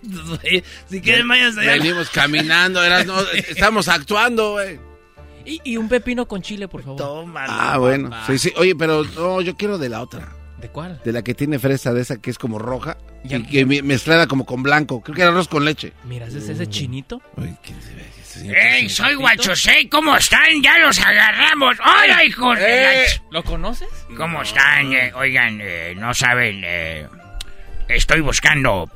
si 0.88 1.00
quieren, 1.00 1.26
váyanse 1.28 1.60
allá. 1.60 1.72
Venimos 1.72 2.08
caminando. 2.10 2.82
eras- 2.84 3.06
no, 3.06 3.20
estamos 3.34 3.88
actuando, 3.88 4.52
güey. 4.52 4.78
Y, 5.44 5.60
y 5.64 5.76
un 5.76 5.88
pepino 5.88 6.26
con 6.26 6.42
chile, 6.42 6.68
por 6.68 6.82
favor. 6.82 6.98
Toma. 6.98 7.44
Ah, 7.48 7.78
bueno. 7.78 8.10
Sí, 8.26 8.38
sí. 8.38 8.52
Oye, 8.56 8.74
pero 8.76 9.04
no, 9.04 9.40
yo 9.40 9.56
quiero 9.56 9.78
de 9.78 9.88
la 9.88 10.02
otra. 10.02 10.32
¿De 10.60 10.68
cuál? 10.68 11.00
De 11.04 11.12
la 11.12 11.22
que 11.22 11.34
tiene 11.34 11.58
fresa, 11.58 11.92
de 11.94 12.00
esa 12.02 12.20
que 12.20 12.30
es 12.30 12.38
como 12.38 12.58
roja. 12.58 12.98
Ya- 13.24 13.38
y 13.38 13.42
que 13.46 13.64
me- 13.66 13.82
mezclada 13.82 14.26
como 14.26 14.44
con 14.44 14.62
blanco. 14.62 15.00
Creo 15.00 15.14
que 15.14 15.22
era 15.22 15.30
arroz 15.30 15.48
con 15.48 15.64
leche. 15.64 15.92
Mira, 16.04 16.26
¿ese 16.26 16.38
es 16.38 16.48
ese 16.48 16.66
chinito? 16.66 17.20
¡Ey, 18.36 18.88
soy 18.88 19.14
Guachosei! 19.14 19.88
¿Cómo 19.88 20.16
están? 20.16 20.62
¡Ya 20.62 20.78
los 20.78 20.98
agarramos! 21.00 21.76
¡Hola, 21.80 22.24
hijos 22.24 22.58
de 22.58 22.68
la 22.82 22.94
Eh, 23.04 23.06
¿Lo 23.30 23.42
conoces? 23.42 23.88
¿Cómo 24.16 24.42
están? 24.42 24.92
Eh, 24.92 25.12
oigan, 25.14 25.58
eh, 25.62 25.94
no 25.96 26.12
saben, 26.14 26.62
eh, 26.64 27.06
estoy 27.88 28.20
buscando 28.20 28.90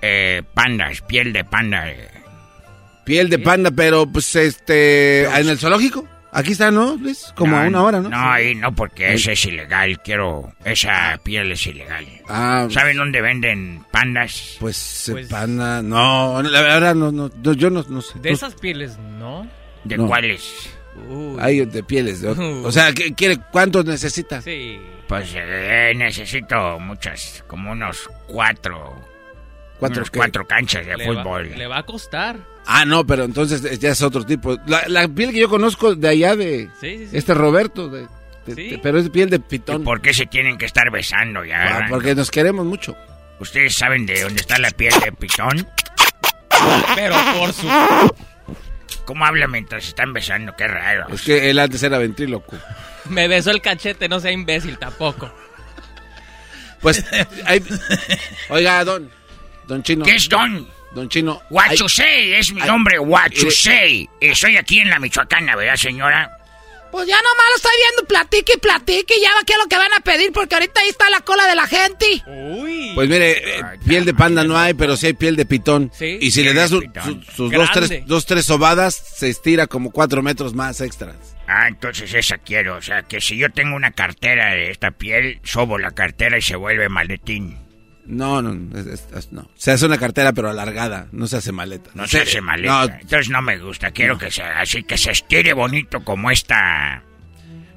eh, 0.00 0.42
pandas, 0.54 1.00
piel 1.02 1.32
de 1.32 1.44
panda. 1.44 1.88
eh. 1.90 2.08
Piel 3.04 3.28
de 3.28 3.38
panda, 3.38 3.70
pero 3.74 4.06
pues 4.06 4.34
este. 4.36 5.24
¿En 5.24 5.48
el 5.48 5.58
zoológico? 5.58 6.08
Aquí 6.34 6.52
está, 6.52 6.70
¿no, 6.70 6.96
Luis? 6.96 7.30
Como 7.36 7.56
a 7.58 7.66
una 7.66 7.82
hora, 7.82 8.00
¿no? 8.00 8.08
No, 8.08 8.16
ahí 8.32 8.54
no, 8.54 8.74
porque 8.74 9.12
ese 9.12 9.32
es 9.32 9.44
ilegal. 9.44 10.00
Quiero. 10.02 10.54
Esa 10.64 11.20
piel 11.22 11.52
es 11.52 11.66
ilegal. 11.66 12.06
Ah, 12.26 12.66
¿Saben 12.70 12.96
dónde 12.96 13.20
venden 13.20 13.84
pandas? 13.90 14.56
Pues, 14.58 15.08
eh, 15.10 15.12
Pues- 15.12 15.28
panda. 15.28 15.82
No, 15.82 16.42
la 16.42 16.62
verdad 16.62 16.94
no, 16.94 17.12
no, 17.12 17.30
no, 17.42 17.52
yo 17.52 17.68
no, 17.68 17.84
no 17.88 18.00
sé. 18.00 18.18
De 18.20 18.30
No- 18.30 18.34
esas 18.34 18.54
pieles, 18.54 18.96
¿no? 18.98 19.46
¿De 19.84 19.98
No. 19.98 20.06
cuáles? 20.06 20.70
Uy. 21.08 21.36
Hay 21.38 21.66
de 21.66 21.82
pieles. 21.82 22.24
otro. 22.24 22.62
O 22.62 22.72
sea, 22.72 22.92
¿qué 22.94 23.12
quiere? 23.14 23.36
¿Cuántos 23.50 23.84
necesita? 23.84 24.40
Sí. 24.40 24.80
Pues 25.08 25.32
eh, 25.36 25.92
necesito 25.94 26.78
muchas, 26.80 27.44
como 27.46 27.72
unos 27.72 28.08
cuatro. 28.26 28.94
¿Cuatro 29.78 29.98
unos 30.00 30.10
qué? 30.10 30.18
cuatro 30.18 30.46
canchas 30.46 30.86
de 30.86 30.96
Le 30.96 31.08
va, 31.12 31.22
fútbol. 31.22 31.50
le 31.58 31.66
va 31.66 31.78
a 31.78 31.82
costar. 31.82 32.36
Ah, 32.66 32.84
no, 32.84 33.04
pero 33.06 33.24
entonces 33.24 33.78
ya 33.80 33.90
es 33.90 34.02
otro 34.02 34.24
tipo. 34.24 34.56
La, 34.66 34.84
la 34.86 35.08
piel 35.08 35.32
que 35.32 35.40
yo 35.40 35.48
conozco 35.48 35.94
de 35.94 36.08
allá 36.08 36.36
de 36.36 36.70
Sí, 36.80 36.98
sí, 36.98 37.06
sí. 37.10 37.16
este 37.16 37.34
Roberto, 37.34 37.88
de, 37.88 38.06
de- 38.46 38.54
¿Sí? 38.54 38.68
de- 38.70 38.78
pero 38.78 38.98
es 38.98 39.10
piel 39.10 39.30
de 39.30 39.36
¿Y 39.36 39.40
pitón. 39.40 39.82
por 39.84 40.00
qué 40.00 40.14
se 40.14 40.26
tienen 40.26 40.56
que 40.58 40.66
estar 40.66 40.90
besando 40.90 41.44
ya? 41.44 41.78
Ah, 41.78 41.86
porque 41.88 42.14
nos 42.14 42.30
queremos 42.30 42.64
mucho. 42.64 42.96
¿Ustedes 43.40 43.74
saben 43.74 44.06
de 44.06 44.20
dónde 44.22 44.40
está 44.40 44.58
la 44.58 44.70
piel 44.70 44.94
de 45.04 45.10
pitón? 45.12 45.66
Pero 46.94 47.16
por 47.38 47.52
su... 47.52 47.66
¿Cómo 49.04 49.24
habla 49.26 49.48
mientras 49.48 49.88
están 49.88 50.12
besando? 50.12 50.54
Qué 50.56 50.68
raro. 50.68 51.08
Es 51.12 51.22
que 51.22 51.50
él 51.50 51.58
antes 51.58 51.82
era 51.82 51.98
ventríloco. 51.98 52.56
Me 53.06 53.26
besó 53.26 53.50
el 53.50 53.60
cachete, 53.60 54.08
no 54.08 54.20
sea 54.20 54.30
imbécil 54.30 54.78
tampoco. 54.78 55.32
Pues, 56.80 57.04
hay- 57.44 57.64
oiga, 58.48 58.84
don, 58.84 59.10
don 59.66 59.82
Chino. 59.82 60.04
¿Qué 60.04 60.14
es 60.14 60.28
don? 60.28 60.68
Don 60.94 61.08
Chino. 61.08 61.40
Huachusei 61.50 62.34
es 62.34 62.52
mi 62.52 62.60
ay, 62.60 62.66
nombre, 62.68 62.98
Huachusei. 62.98 64.08
Estoy 64.20 64.56
aquí 64.56 64.80
en 64.80 64.90
la 64.90 64.98
Michoacana, 64.98 65.56
¿verdad, 65.56 65.76
señora? 65.76 66.38
Pues 66.90 67.08
ya 67.08 67.16
nomás 67.16 67.46
lo 67.48 67.56
estoy 67.56 67.72
viendo, 67.86 68.06
platique 68.06 68.52
y 68.54 68.58
platique. 68.58 69.14
y 69.16 69.22
Ya 69.22 69.30
va 69.30 69.40
qué 69.46 69.54
es 69.54 69.58
lo 69.58 69.66
que 69.66 69.76
van 69.78 69.92
a 69.94 70.00
pedir, 70.00 70.30
porque 70.30 70.54
ahorita 70.56 70.82
ahí 70.82 70.90
está 70.90 71.08
la 71.08 71.20
cola 71.22 71.46
de 71.46 71.54
la 71.54 71.66
gente. 71.66 72.22
Uy. 72.26 72.92
Pues 72.94 73.08
mire, 73.08 73.30
eh, 73.60 73.62
piel 73.88 74.04
de 74.04 74.12
panda 74.12 74.44
no 74.44 74.58
hay, 74.58 74.74
pero 74.74 74.94
sí 74.98 75.06
hay 75.06 75.14
piel 75.14 75.34
de 75.34 75.46
pitón. 75.46 75.90
Sí. 75.94 76.18
Y 76.20 76.30
si 76.32 76.42
le 76.44 76.52
das 76.52 76.68
su- 76.68 76.82
su- 77.02 77.22
sus 77.34 77.50
dos 77.50 77.70
tres, 77.72 78.06
dos, 78.06 78.26
tres 78.26 78.44
sobadas, 78.44 78.94
se 78.94 79.30
estira 79.30 79.66
como 79.66 79.90
cuatro 79.90 80.22
metros 80.22 80.52
más 80.52 80.82
extras. 80.82 81.16
Ah, 81.48 81.66
entonces 81.68 82.12
esa 82.12 82.36
quiero. 82.36 82.76
O 82.76 82.82
sea, 82.82 83.02
que 83.04 83.22
si 83.22 83.38
yo 83.38 83.48
tengo 83.50 83.74
una 83.74 83.92
cartera 83.92 84.50
de 84.50 84.70
esta 84.70 84.90
piel, 84.90 85.40
sobo 85.44 85.78
la 85.78 85.92
cartera 85.92 86.36
y 86.36 86.42
se 86.42 86.56
vuelve 86.56 86.90
maletín. 86.90 87.56
No, 88.04 88.42
no, 88.42 88.78
es- 88.78 88.86
es- 88.86 89.06
es- 89.14 89.32
no. 89.32 89.48
Se 89.54 89.70
hace 89.70 89.86
una 89.86 89.96
cartera, 89.98 90.32
pero 90.32 90.50
alargada. 90.50 91.06
No 91.12 91.26
se 91.26 91.36
hace 91.36 91.52
maleta. 91.52 91.90
No 91.94 92.06
se 92.08 92.20
hace 92.22 92.40
maleta. 92.40 92.72
No, 92.88 92.94
Entonces 92.94 93.28
no 93.28 93.40
me 93.42 93.58
gusta. 93.58 93.90
Quiero 93.92 94.18
que 94.18 94.30
sea 94.30 94.60
así, 94.60 94.82
que 94.82 94.98
se 94.98 95.12
estire 95.12 95.52
bonito 95.52 96.02
como 96.04 96.30
esta... 96.30 97.02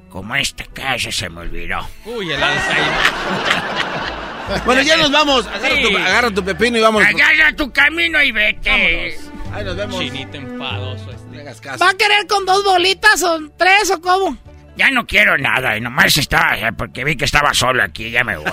Como 0.08 0.34
esta 0.34 0.64
casa 0.66 1.12
se 1.12 1.28
me 1.28 1.40
olvidó. 1.40 1.86
Uy, 2.06 2.32
el 2.32 2.42
Alzheimer. 2.42 2.92
Bueno, 4.64 4.80
ya 4.82 4.96
nos 4.96 5.10
vamos. 5.10 5.44
Agarra, 5.48 5.74
Sí. 5.76 5.82
tu, 5.82 5.98
agarra 5.98 6.30
tu 6.30 6.44
pepino 6.44 6.78
y 6.78 6.80
vamos. 6.80 7.02
Agarra 7.04 7.52
tu 7.56 7.72
camino 7.72 8.22
y 8.22 8.30
vete. 8.30 9.18
Ahí 9.52 9.64
nos 9.64 9.76
vemos. 9.76 9.98
Chinito 9.98 10.36
enfadoso 10.36 11.10
este. 11.10 11.26
No 11.32 11.40
hagas 11.40 11.60
caso. 11.60 11.84
¿Va 11.84 11.90
a 11.90 11.94
querer 11.94 12.26
con 12.28 12.44
dos 12.46 12.62
bolitas 12.62 13.22
o 13.24 13.40
tres 13.58 13.90
o 13.90 14.00
cómo? 14.00 14.38
Ya 14.76 14.90
no 14.90 15.06
quiero 15.06 15.38
nada, 15.38 15.76
y 15.76 15.80
nomás 15.80 16.16
estaba, 16.18 16.56
eh, 16.58 16.72
porque 16.72 17.02
vi 17.04 17.16
que 17.16 17.24
estaba 17.24 17.54
solo 17.54 17.82
aquí, 17.82 18.10
ya 18.10 18.22
me 18.24 18.36
voy. 18.36 18.44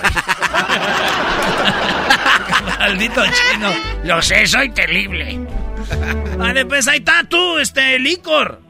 Maldito 2.79 3.21
chino. 3.25 3.69
Lo 4.05 4.21
sé, 4.21 4.47
soy 4.47 4.69
terrible. 4.71 5.39
Vale, 6.37 6.65
pues 6.65 6.87
ahí 6.87 6.99
está 6.99 7.23
tú, 7.25 7.57
este, 7.59 7.99
licor. 7.99 8.61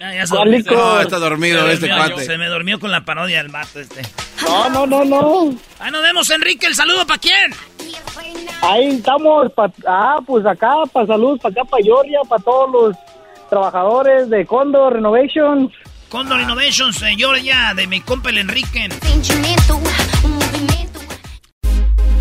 Ya, 0.00 0.12
ya 0.12 0.26
se 0.26 0.34
¿Cuál 0.34 0.50
licor? 0.50 0.74
No, 0.76 1.00
está 1.00 1.18
dormido 1.18 1.66
Se 1.66 1.72
este 1.74 1.88
cuate. 1.88 2.24
Se 2.24 2.36
me 2.36 2.48
durmió 2.48 2.80
con 2.80 2.90
la 2.90 3.04
parodia 3.04 3.38
del 3.42 3.52
vato 3.52 3.78
este. 3.80 4.02
No, 4.42 4.68
no, 4.68 4.86
no, 4.86 5.04
no. 5.04 5.54
Ahí 5.78 5.90
nos 5.90 6.02
vemos, 6.02 6.28
Enrique. 6.30 6.66
¿El 6.66 6.74
saludo 6.74 7.06
para 7.06 7.20
quién? 7.20 7.54
Ahí 8.62 8.88
estamos, 8.96 9.52
pa- 9.52 9.70
ah, 9.86 10.18
pues 10.26 10.44
acá, 10.46 10.72
para 10.92 11.06
salud, 11.06 11.38
para 11.40 11.52
acá, 11.52 11.64
para 11.70 11.82
Georgia, 11.84 12.18
para 12.28 12.42
todos 12.42 12.70
los 12.72 12.96
trabajadores 13.54 14.28
de 14.30 14.44
Condor 14.46 14.94
Renovations. 14.94 15.70
Condor 16.08 16.40
Innovations, 16.40 17.00
eh, 17.02 17.14
Georgia, 17.16 17.72
de 17.76 17.86
mi 17.86 18.00
compa 18.00 18.30
el 18.30 18.38
Enrique. 18.38 18.88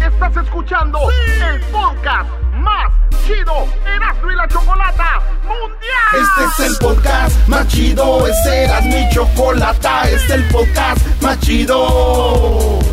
Estás 0.06 0.38
escuchando 0.38 1.00
el 1.50 1.60
podcast 1.72 2.30
más 2.58 2.94
chido 3.26 3.66
Erasmo 3.96 4.32
y 4.32 4.36
la 4.36 4.48
Chocolata 4.48 5.22
Mundial. 5.42 6.22
Este 6.22 6.64
es 6.64 6.70
el 6.70 6.78
podcast 6.78 7.48
más 7.48 7.68
chido, 7.68 8.28
este 8.28 8.66
era 8.66 8.82
mi 8.82 9.10
chocolata, 9.10 10.04
este 10.04 10.16
es 10.16 10.30
el 10.30 10.48
podcast 10.50 11.22
más 11.24 11.40
chido. 11.40 12.93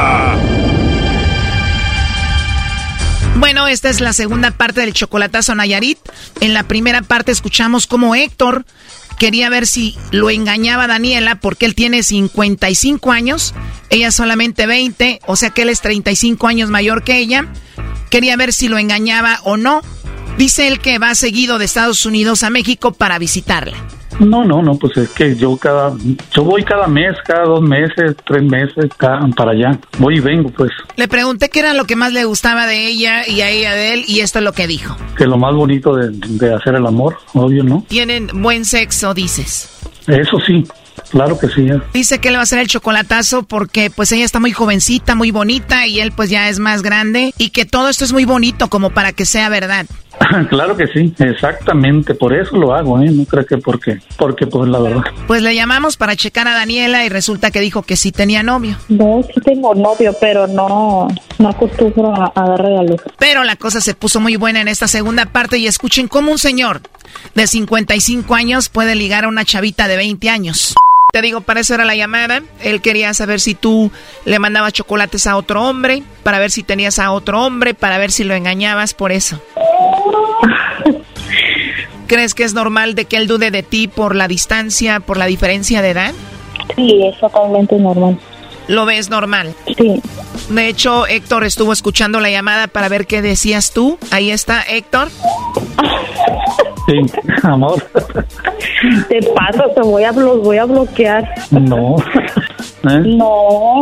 Bueno, 3.41 3.67
esta 3.67 3.89
es 3.89 4.01
la 4.01 4.13
segunda 4.13 4.51
parte 4.51 4.81
del 4.81 4.93
chocolatazo 4.93 5.55
Nayarit. 5.55 5.97
En 6.41 6.53
la 6.53 6.61
primera 6.61 7.01
parte 7.01 7.31
escuchamos 7.31 7.87
cómo 7.87 8.13
Héctor 8.13 8.65
quería 9.17 9.49
ver 9.49 9.65
si 9.65 9.97
lo 10.11 10.29
engañaba 10.29 10.85
Daniela 10.85 11.39
porque 11.39 11.65
él 11.65 11.73
tiene 11.73 12.03
55 12.03 13.11
años, 13.11 13.55
ella 13.89 14.11
solamente 14.11 14.67
20, 14.67 15.21
o 15.25 15.35
sea 15.35 15.49
que 15.49 15.63
él 15.63 15.69
es 15.69 15.81
35 15.81 16.47
años 16.47 16.69
mayor 16.69 17.03
que 17.03 17.17
ella. 17.17 17.51
Quería 18.11 18.37
ver 18.37 18.53
si 18.53 18.67
lo 18.67 18.77
engañaba 18.77 19.39
o 19.43 19.57
no. 19.57 19.81
Dice 20.37 20.67
él 20.67 20.79
que 20.79 20.99
va 20.99 21.15
seguido 21.15 21.57
de 21.57 21.65
Estados 21.65 22.05
Unidos 22.05 22.43
a 22.43 22.51
México 22.51 22.93
para 22.93 23.17
visitarla. 23.17 23.75
No, 24.19 24.43
no, 24.43 24.61
no, 24.61 24.75
pues 24.75 24.97
es 24.97 25.09
que 25.09 25.35
yo 25.35 25.57
cada, 25.57 25.93
yo 26.33 26.43
voy 26.43 26.63
cada 26.63 26.87
mes, 26.87 27.15
cada 27.25 27.43
dos 27.45 27.61
meses, 27.61 28.15
tres 28.25 28.43
meses, 28.43 28.85
cada- 28.97 29.25
para 29.29 29.51
allá. 29.51 29.79
Voy 29.97 30.17
y 30.17 30.19
vengo, 30.19 30.49
pues, 30.49 30.71
Le 30.95 31.07
pregunté 31.07 31.49
qué 31.49 31.59
era 31.61 31.73
lo 31.73 31.85
que 31.85 31.95
más 31.95 32.11
le 32.13 32.25
gustaba 32.25 32.67
de 32.67 32.87
ella 32.87 33.27
y 33.27 33.41
a 33.41 33.49
ella 33.49 33.73
de 33.73 33.93
él 33.93 34.03
y 34.07 34.19
esto 34.19 34.39
es 34.39 34.45
lo 34.45 34.53
que 34.53 34.67
dijo. 34.67 34.95
que 35.17 35.25
lo 35.25 35.37
más 35.37 35.53
bonito 35.55 35.95
de, 35.95 36.09
de 36.11 36.53
hacer 36.53 36.75
el 36.75 36.85
amor, 36.85 37.17
obvio, 37.33 37.63
¿no? 37.63 37.85
Tienen 37.87 38.27
buen 38.41 38.65
sexo, 38.65 39.13
dices. 39.13 39.69
Eso 40.07 40.37
sí, 40.45 40.65
claro 41.11 41.37
que 41.39 41.47
sí. 41.47 41.61
¿eh? 41.67 41.79
Dice 41.93 42.19
que 42.19 42.29
él 42.29 42.35
va 42.35 42.39
a 42.39 42.43
hacer 42.43 42.59
el 42.59 42.67
chocolatazo 42.67 43.43
porque 43.43 43.89
pues 43.95 44.11
ella 44.11 44.25
está 44.25 44.39
muy 44.39 44.51
jovencita, 44.51 45.15
muy 45.15 45.31
bonita 45.31 45.85
y 45.87 45.99
él 45.99 46.11
pues 46.11 46.29
ya 46.29 46.49
es 46.49 46.59
más 46.59 46.81
grande 46.81 47.33
y 47.37 47.49
que 47.51 47.65
todo 47.65 47.87
esto 47.89 48.03
es 48.03 48.13
muy 48.13 48.25
bonito 48.25 48.67
como 48.69 48.89
para 48.89 49.13
que 49.13 49.25
sea 49.25 49.47
verdad. 49.49 49.85
claro 50.49 50.75
que 50.75 50.87
sí, 50.87 51.13
exactamente, 51.19 52.15
por 52.15 52.33
eso 52.33 52.55
lo 52.57 52.73
hago, 52.73 53.01
¿eh? 53.01 53.09
No 53.09 53.25
creo 53.25 53.45
que 53.45 53.57
porque, 53.57 53.99
porque 54.17 54.47
pues 54.47 54.69
la 54.69 54.79
verdad. 54.79 55.03
Pues 55.27 55.41
le 55.41 55.55
llamamos 55.55 55.97
para 55.97 56.15
checar 56.15 56.47
a 56.47 56.53
Daniela 56.53 57.05
y 57.05 57.09
resulta 57.09 57.51
que 57.51 57.59
dijo 57.59 57.81
que 57.83 57.95
sí 57.95 58.11
tenía 58.11 58.43
novio. 58.43 58.77
No, 58.89 59.21
sí 59.23 59.39
tengo 59.41 59.73
novio, 59.73 60.15
pero 60.19 60.47
no, 60.47 61.07
no 61.39 61.49
acostumbro 61.49 62.13
a, 62.13 62.31
a 62.35 62.49
dar 62.49 62.61
regalos. 62.61 63.01
Pero 63.17 63.43
la 63.43 63.55
cosa 63.55 63.81
se 63.81 63.93
puso 63.93 64.19
muy 64.19 64.35
buena 64.35 64.61
en 64.61 64.67
esta 64.67 64.87
segunda 64.87 65.25
parte 65.25 65.57
y 65.57 65.67
escuchen 65.67 66.07
cómo 66.07 66.31
un 66.31 66.37
señor 66.37 66.81
de 67.35 67.47
55 67.47 68.33
años 68.35 68.69
puede 68.69 68.95
ligar 68.95 69.25
a 69.25 69.27
una 69.27 69.45
chavita 69.45 69.87
de 69.87 69.97
20 69.97 70.29
años. 70.29 70.75
Te 71.11 71.21
digo, 71.21 71.41
para 71.41 71.59
eso 71.59 71.73
era 71.73 71.83
la 71.83 71.95
llamada. 71.95 72.41
Él 72.61 72.81
quería 72.81 73.13
saber 73.13 73.41
si 73.41 73.53
tú 73.53 73.91
le 74.23 74.39
mandabas 74.39 74.71
chocolates 74.71 75.27
a 75.27 75.35
otro 75.35 75.63
hombre, 75.63 76.03
para 76.23 76.39
ver 76.39 76.51
si 76.51 76.63
tenías 76.63 76.99
a 76.99 77.11
otro 77.11 77.45
hombre, 77.45 77.73
para 77.73 77.97
ver 77.97 78.11
si 78.11 78.23
lo 78.23 78.33
engañabas 78.33 78.93
por 78.93 79.11
eso. 79.11 79.41
¿Crees 82.07 82.33
que 82.33 82.43
es 82.43 82.53
normal 82.53 82.95
de 82.95 83.05
que 83.05 83.17
él 83.17 83.27
dude 83.27 83.51
de 83.51 83.63
ti 83.63 83.87
por 83.89 84.15
la 84.15 84.27
distancia, 84.27 85.01
por 85.01 85.17
la 85.17 85.25
diferencia 85.25 85.81
de 85.81 85.89
edad? 85.89 86.13
Sí, 86.75 87.01
es 87.05 87.19
totalmente 87.19 87.75
normal. 87.75 88.17
¿Lo 88.71 88.85
ves 88.85 89.09
normal? 89.09 89.53
Sí. 89.77 90.01
De 90.49 90.67
hecho, 90.67 91.05
Héctor 91.05 91.43
estuvo 91.43 91.73
escuchando 91.73 92.19
la 92.21 92.29
llamada 92.29 92.67
para 92.67 92.87
ver 92.89 93.05
qué 93.05 93.21
decías 93.21 93.71
tú. 93.71 93.97
Ahí 94.11 94.31
está, 94.31 94.61
Héctor. 94.63 95.09
Sí, 96.87 96.93
amor. 97.43 97.81
Te 99.07 99.19
pasa, 99.35 99.65
te 99.75 99.81
voy 99.81 100.03
a, 100.03 100.11
blo- 100.11 100.41
voy 100.41 100.57
a 100.57 100.65
bloquear. 100.65 101.23
No. 101.51 101.95
¿Eh? 102.83 103.01
No, 103.17 103.79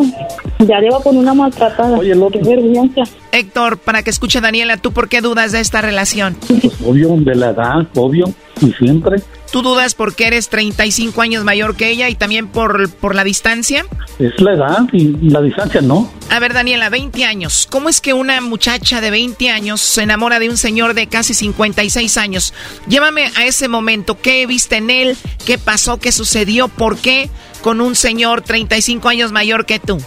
ya 0.60 0.82
a 0.98 1.02
poner 1.02 1.22
una 1.22 1.34
maltratada. 1.34 1.98
Oye, 1.98 2.14
Qué 2.14 2.40
vergüenza. 2.40 3.04
Héctor, 3.32 3.78
para 3.78 4.04
que 4.04 4.10
escuche 4.10 4.42
Daniela, 4.42 4.76
¿tú 4.78 4.92
por 4.92 5.08
qué 5.08 5.22
dudas 5.22 5.54
de 5.54 5.62
esta 5.62 5.80
relación? 5.82 6.36
Pues 6.46 6.74
obvio, 6.86 7.16
de 7.18 7.36
la 7.36 7.50
edad, 7.52 7.88
obvio. 7.96 8.26
Y 8.62 8.72
siempre. 8.74 9.22
¿Tú 9.52 9.64
dudas 9.64 9.96
porque 9.96 10.28
eres 10.28 10.50
35 10.50 11.22
años 11.22 11.44
mayor 11.44 11.76
que 11.76 11.90
ella 11.90 12.08
y 12.08 12.16
también 12.16 12.48
por, 12.48 12.90
por 12.92 13.16
la 13.16 13.24
distancia? 13.24 13.84
Es 14.20 14.40
la 14.40 14.54
edad 14.54 14.88
y 14.94 15.30
la 15.30 15.42
distancia, 15.42 15.82
¿no? 15.82 16.08
A 16.30 16.40
ver, 16.40 16.54
Daniela, 16.54 16.90
20 16.90 17.26
años. 17.26 17.68
¿Cómo 17.70 17.90
es 17.90 18.00
que 18.00 18.14
una 18.14 18.42
muchacha 18.42 19.02
de 19.02 19.10
20 19.10 19.50
años 19.50 19.82
se 19.82 20.04
enamora 20.04 20.40
de 20.40 20.50
un 20.50 20.58
señor 20.58 20.94
de 20.94 21.08
casi 21.08 21.34
56 21.34 22.18
años? 22.18 22.54
Llévame 22.88 23.32
a 23.38 23.46
ese 23.46 23.68
momento. 23.68 24.20
¿Qué 24.22 24.46
viste 24.46 24.78
en 24.78 24.92
él? 24.92 25.18
¿Qué 25.46 25.58
pasó? 25.58 25.98
¿Qué 25.98 26.12
sucedió? 26.12 26.68
¿Por 26.68 26.98
qué 26.98 27.30
con 27.64 27.82
un 27.82 27.96
señor 27.96 28.42
35 28.42 29.10
años 29.10 29.32
mayor 29.32 29.66
que 29.66 29.80
tú? 29.80 29.98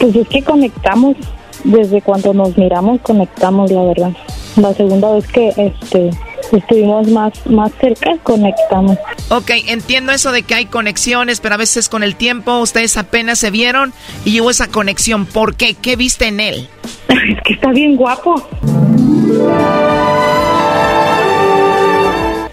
Pues 0.00 0.16
es 0.16 0.28
que 0.28 0.42
conectamos, 0.42 1.16
desde 1.62 2.02
cuando 2.02 2.34
nos 2.34 2.56
miramos 2.58 3.00
conectamos, 3.02 3.70
la 3.70 3.82
verdad. 3.82 4.12
La 4.56 4.74
segunda 4.74 5.12
vez 5.12 5.26
que 5.28 5.48
este 5.56 6.10
estuvimos 6.52 7.08
más, 7.08 7.46
más 7.46 7.72
cerca, 7.80 8.16
conectamos. 8.22 8.96
Ok, 9.28 9.50
entiendo 9.66 10.12
eso 10.12 10.32
de 10.32 10.42
que 10.42 10.54
hay 10.54 10.66
conexiones, 10.66 11.40
pero 11.40 11.54
a 11.54 11.58
veces 11.58 11.88
con 11.88 12.02
el 12.02 12.16
tiempo 12.16 12.58
ustedes 12.58 12.96
apenas 12.96 13.38
se 13.38 13.50
vieron 13.50 13.92
y 14.24 14.40
hubo 14.40 14.50
esa 14.50 14.68
conexión. 14.68 15.26
¿Por 15.26 15.54
qué? 15.54 15.74
¿Qué 15.74 15.96
viste 15.96 16.26
en 16.26 16.40
él? 16.40 16.68
Es 17.08 17.42
que 17.44 17.54
está 17.54 17.72
bien 17.72 17.96
guapo. 17.96 18.34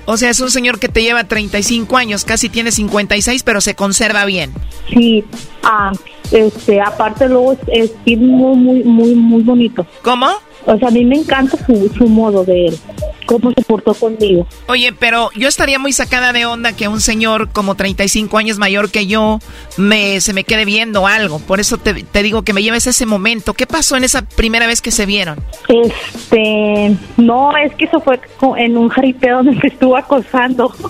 O 0.07 0.17
sea, 0.17 0.29
es 0.29 0.39
un 0.39 0.51
señor 0.51 0.79
que 0.79 0.87
te 0.87 1.01
lleva 1.01 1.23
35 1.23 1.97
años, 1.97 2.25
casi 2.25 2.49
tiene 2.49 2.71
56, 2.71 3.43
pero 3.43 3.59
se 3.59 3.75
conserva 3.75 4.25
bien. 4.25 4.51
Sí, 4.93 5.23
ah, 5.63 5.91
este, 6.31 6.79
aparte 6.79 7.27
luego 7.27 7.53
es, 7.67 7.91
es 8.05 8.17
muy, 8.19 8.55
muy, 8.55 8.83
muy, 8.83 9.15
muy 9.15 9.43
bonito. 9.43 9.85
¿Cómo? 10.03 10.27
O 10.65 10.77
sea, 10.77 10.89
a 10.89 10.91
mí 10.91 11.03
me 11.05 11.17
encanta 11.17 11.57
su, 11.65 11.91
su 11.97 12.07
modo 12.07 12.43
de 12.43 12.67
él, 12.67 12.79
cómo 13.25 13.51
se 13.51 13.61
portó 13.63 13.93
conmigo. 13.93 14.47
Oye, 14.67 14.93
pero 14.93 15.29
yo 15.35 15.47
estaría 15.47 15.79
muy 15.79 15.93
sacada 15.93 16.33
de 16.33 16.45
onda 16.45 16.73
que 16.73 16.87
un 16.87 17.01
señor 17.01 17.49
como 17.49 17.75
35 17.75 18.37
años 18.37 18.57
mayor 18.57 18.91
que 18.91 19.07
yo 19.07 19.39
me, 19.77 20.21
se 20.21 20.33
me 20.33 20.43
quede 20.43 20.65
viendo 20.65 21.07
algo. 21.07 21.39
Por 21.39 21.59
eso 21.59 21.77
te, 21.77 22.03
te 22.03 22.23
digo 22.23 22.43
que 22.43 22.53
me 22.53 22.63
lleves 22.63 22.87
ese 22.87 23.05
momento. 23.05 23.53
¿Qué 23.53 23.67
pasó 23.67 23.95
en 23.95 24.03
esa 24.03 24.23
primera 24.23 24.67
vez 24.67 24.81
que 24.81 24.91
se 24.91 25.05
vieron? 25.05 25.39
Este, 25.67 26.95
no, 27.17 27.55
es 27.57 27.73
que 27.75 27.85
eso 27.85 27.99
fue 27.99 28.19
en 28.57 28.77
un 28.77 28.89
jaripeo 28.89 29.37
donde 29.37 29.51
me 29.51 29.67
estuvo 29.69 29.97
acosando. 29.97 30.73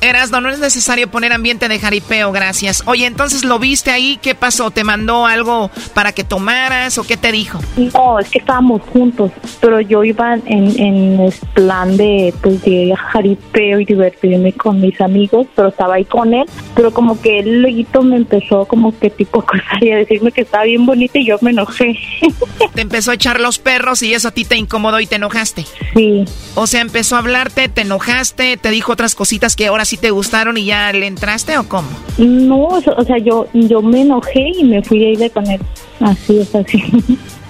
Erasno, 0.00 0.40
no 0.40 0.48
es 0.50 0.58
necesario 0.58 1.10
poner 1.10 1.32
ambiente 1.32 1.68
de 1.68 1.78
jaripeo, 1.78 2.32
gracias. 2.32 2.82
Oye, 2.86 3.06
entonces 3.06 3.44
lo 3.44 3.58
viste 3.58 3.90
ahí, 3.90 4.18
¿qué 4.22 4.34
pasó? 4.40 4.72
¿Te 4.72 4.82
mandó 4.82 5.26
algo 5.26 5.70
para 5.94 6.12
que 6.12 6.24
tomaras 6.24 6.98
o 6.98 7.04
qué 7.04 7.16
te 7.16 7.30
dijo? 7.30 7.60
No, 7.76 8.18
es 8.18 8.28
que 8.28 8.38
estábamos 8.38 8.82
juntos, 8.92 9.30
pero 9.60 9.80
yo 9.80 10.02
iba 10.02 10.34
en, 10.34 10.80
en 10.80 11.20
el 11.20 11.32
plan 11.54 11.96
de, 11.96 12.34
pues, 12.42 12.62
de 12.62 12.92
jaripeo 12.96 13.78
y 13.80 13.84
divertirme 13.84 14.52
con 14.52 14.80
mis 14.80 15.00
amigos, 15.00 15.46
pero 15.54 15.68
estaba 15.68 15.94
ahí 15.94 16.04
con 16.04 16.34
él, 16.34 16.46
pero 16.74 16.90
como 16.92 17.20
que 17.20 17.40
él 17.40 17.62
luego 17.62 18.02
me 18.02 18.16
empezó 18.16 18.64
como 18.64 18.98
que 18.98 19.10
tipo 19.10 19.40
a 19.40 19.42
acosar 19.42 19.82
y 19.82 19.92
a 19.92 19.96
decirme 19.96 20.32
que 20.32 20.42
estaba 20.42 20.64
bien 20.64 20.86
bonita 20.86 21.18
y 21.18 21.26
yo 21.26 21.36
me 21.40 21.50
enojé. 21.50 21.98
Te 22.74 22.80
empezó 22.80 23.10
a 23.10 23.14
echar 23.14 23.40
los 23.40 23.58
perros 23.58 24.02
y 24.02 24.14
eso 24.14 24.28
a 24.28 24.30
ti 24.30 24.44
te 24.44 24.56
incomodó 24.56 25.00
y 25.00 25.06
te 25.06 25.16
enojaste. 25.16 25.64
Sí. 25.94 26.24
O 26.54 26.66
sea, 26.66 26.80
empezó 26.80 27.16
a 27.16 27.18
hablarte, 27.18 27.68
te 27.68 27.82
enojaste, 27.82 28.56
te 28.56 28.70
dijo 28.70 28.92
otras 28.92 29.14
cositas 29.14 29.56
que 29.56 29.66
ahora 29.66 29.84
sí 29.84 29.96
te 29.96 30.10
gustaron 30.10 30.56
y 30.56 30.66
ya 30.66 30.92
le 30.92 31.06
entraste 31.06 31.58
o 31.58 31.68
cómo? 31.68 31.88
No, 32.18 32.66
o 32.66 32.80
sea, 32.80 32.94
o 32.94 33.04
sea, 33.04 33.18
yo, 33.18 33.48
yo 33.52 33.82
me 33.82 34.02
enojé 34.02 34.29
y 34.34 34.64
me 34.64 34.82
fui 34.82 35.04
a 35.04 35.10
ir 35.10 35.30
con 35.32 35.46
él. 35.46 35.60
Así 36.00 36.38
es, 36.38 36.54
así. 36.54 36.82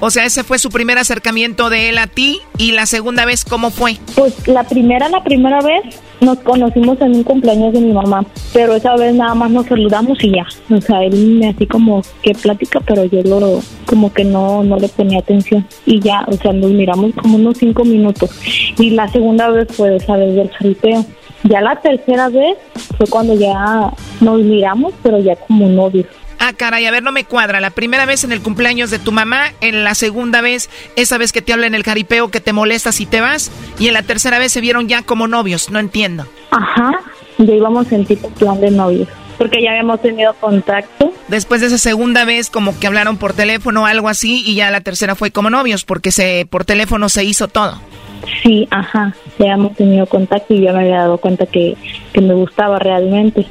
O 0.02 0.10
sea, 0.10 0.24
ese 0.24 0.44
fue 0.44 0.58
su 0.58 0.70
primer 0.70 0.96
acercamiento 0.96 1.68
de 1.68 1.90
él 1.90 1.98
a 1.98 2.06
ti 2.06 2.40
y 2.56 2.72
la 2.72 2.86
segunda 2.86 3.26
vez, 3.26 3.44
¿cómo 3.44 3.70
fue? 3.70 3.98
Pues 4.14 4.48
la 4.48 4.64
primera, 4.64 5.10
la 5.10 5.22
primera 5.22 5.60
vez 5.60 5.82
nos 6.22 6.38
conocimos 6.38 6.98
en 7.02 7.16
un 7.16 7.22
cumpleaños 7.22 7.74
de 7.74 7.80
mi 7.80 7.92
mamá, 7.92 8.24
pero 8.54 8.74
esa 8.74 8.96
vez 8.96 9.14
nada 9.14 9.34
más 9.34 9.50
nos 9.50 9.66
saludamos 9.66 10.16
y 10.24 10.32
ya. 10.32 10.46
O 10.74 10.80
sea, 10.80 11.04
él 11.04 11.38
me 11.38 11.50
así 11.50 11.66
como 11.66 12.02
que 12.22 12.32
plática, 12.32 12.80
pero 12.80 13.04
yo 13.04 13.22
lo 13.22 13.60
como 13.84 14.10
que 14.10 14.24
no, 14.24 14.64
no 14.64 14.78
le 14.78 14.88
ponía 14.88 15.18
atención. 15.18 15.66
Y 15.84 16.00
ya, 16.00 16.24
o 16.28 16.32
sea, 16.32 16.54
nos 16.54 16.70
miramos 16.70 17.12
como 17.14 17.36
unos 17.36 17.58
cinco 17.58 17.84
minutos. 17.84 18.30
Y 18.78 18.90
la 18.90 19.06
segunda 19.08 19.50
vez 19.50 19.68
fue 19.70 19.96
esa 19.96 20.16
vez 20.16 20.34
del 20.34 20.50
jaripeo. 20.50 21.04
Ya 21.44 21.60
la 21.60 21.76
tercera 21.76 22.30
vez 22.30 22.56
fue 22.96 23.06
cuando 23.06 23.34
ya 23.34 23.92
nos 24.20 24.40
miramos, 24.40 24.94
pero 25.02 25.18
ya 25.18 25.36
como 25.36 25.68
novios. 25.68 26.06
Ah, 26.42 26.54
caray, 26.54 26.86
a 26.86 26.90
ver, 26.90 27.02
no 27.02 27.12
me 27.12 27.24
cuadra. 27.24 27.60
La 27.60 27.68
primera 27.68 28.06
vez 28.06 28.24
en 28.24 28.32
el 28.32 28.40
cumpleaños 28.40 28.90
de 28.90 28.98
tu 28.98 29.12
mamá, 29.12 29.52
en 29.60 29.84
la 29.84 29.94
segunda 29.94 30.40
vez, 30.40 30.70
esa 30.96 31.18
vez 31.18 31.32
que 31.32 31.42
te 31.42 31.52
habla 31.52 31.66
en 31.66 31.74
el 31.74 31.84
jaripeo 31.84 32.30
que 32.30 32.40
te 32.40 32.54
molestas 32.54 32.98
y 33.00 33.06
te 33.06 33.20
vas, 33.20 33.52
y 33.78 33.88
en 33.88 33.92
la 33.92 34.02
tercera 34.02 34.38
vez 34.38 34.50
se 34.50 34.62
vieron 34.62 34.88
ya 34.88 35.02
como 35.02 35.28
novios, 35.28 35.70
no 35.70 35.78
entiendo. 35.78 36.26
Ajá, 36.50 36.98
ya 37.36 37.54
íbamos 37.54 37.92
en 37.92 38.06
tipo 38.06 38.30
plan 38.30 38.58
de 38.58 38.70
novios, 38.70 39.06
porque 39.36 39.62
ya 39.62 39.72
habíamos 39.72 40.00
tenido 40.00 40.32
contacto. 40.32 41.12
Después 41.28 41.60
de 41.60 41.66
esa 41.66 41.78
segunda 41.78 42.24
vez, 42.24 42.48
como 42.48 42.78
que 42.80 42.86
hablaron 42.86 43.18
por 43.18 43.34
teléfono 43.34 43.82
o 43.82 43.86
algo 43.86 44.08
así, 44.08 44.42
y 44.44 44.54
ya 44.54 44.70
la 44.70 44.80
tercera 44.80 45.16
fue 45.16 45.30
como 45.32 45.50
novios, 45.50 45.84
porque 45.84 46.10
se 46.10 46.46
por 46.48 46.64
teléfono 46.64 47.10
se 47.10 47.22
hizo 47.22 47.48
todo. 47.48 47.78
Sí, 48.42 48.66
ajá, 48.70 49.14
ya 49.44 49.54
hemos 49.54 49.74
tenido 49.74 50.06
contacto 50.06 50.54
y 50.54 50.64
yo 50.64 50.72
me 50.72 50.80
había 50.80 50.98
dado 50.98 51.18
cuenta 51.18 51.46
que, 51.46 51.76
que 52.12 52.20
me 52.20 52.34
gustaba 52.34 52.78
realmente. 52.78 53.46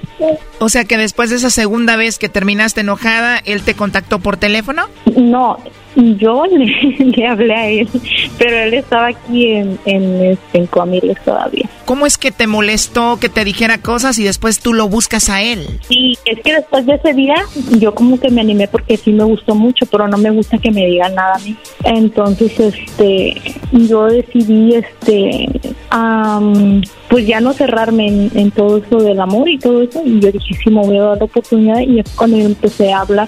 O 0.60 0.70
sea 0.70 0.86
que 0.86 0.98
después 0.98 1.30
de 1.30 1.38
esa 1.38 1.50
segunda 1.50 1.96
vez 1.96 2.20
que 2.20 2.30
terminaste 2.30 2.82
enojada, 2.82 3.40
él 3.46 3.64
te 3.64 3.74
contactó 3.74 4.20
por 4.20 4.38
teléfono. 4.38 4.84
No, 5.16 5.58
yo 5.96 6.46
le, 6.52 6.66
le 7.00 7.28
hablé 7.28 7.56
a 7.56 7.68
él, 7.68 7.90
pero 8.38 8.58
él 8.58 8.74
estaba 8.74 9.08
aquí 9.08 9.48
en, 9.48 9.80
en, 9.86 10.26
este, 10.26 10.60
en 10.60 10.68
Coamiles 10.68 11.18
todavía. 11.24 11.70
¿Cómo 11.86 12.06
es 12.06 12.18
que 12.18 12.32
te 12.32 12.48
molestó 12.48 13.18
que 13.20 13.30
te 13.30 13.44
dijera 13.44 13.80
cosas 13.80 14.20
y 14.20 14.24
después 14.24 14.60
tú 14.60 14.74
lo 14.74 14.88
buscas 14.88 15.30
a 15.30 15.42
él? 15.42 15.66
Y 15.90 16.18
es 16.26 16.40
que 16.42 16.54
después 16.54 16.86
de 16.86 16.96
ese 16.96 17.14
día 17.14 17.36
yo 17.80 17.96
como 17.96 18.20
que 18.20 18.30
me 18.30 18.42
animé 18.42 18.68
porque 18.68 18.98
sí 18.98 19.12
me 19.12 19.24
gustó 19.24 19.56
mucho, 19.56 19.86
pero 19.88 20.08
no 20.08 20.18
me 20.18 20.30
gusta 20.30 20.58
que 20.58 20.72
me 20.72 20.86
digan 20.86 21.16
nada 21.16 21.36
a 21.36 21.40
mí. 21.40 21.56
Entonces, 21.84 22.60
este, 22.60 23.42
yo 23.72 24.06
decidí, 24.06 24.76
este, 24.76 25.48
am, 25.90 26.82
pues 27.10 27.26
ya 27.26 27.40
no 27.40 27.54
cerrarme 27.54 28.08
en, 28.08 28.32
en 28.36 28.52
todo 28.52 28.78
eso 28.78 28.98
del 28.98 29.20
amor 29.20 29.50
y 29.50 29.58
todo 29.58 29.82
eso. 29.82 30.02
Y 30.06 30.20
yo 30.20 30.32
dije, 30.32 30.54
sí, 30.64 30.70
me 30.70 30.82
voy 30.82 30.98
a 30.98 31.04
dar 31.04 31.18
la 31.18 31.26
oportunidad. 31.26 31.80
Y 31.80 32.00
es 32.00 32.10
cuando 32.16 32.38
yo 32.38 32.46
empecé 32.46 32.94
a 32.94 33.02
hablar, 33.02 33.28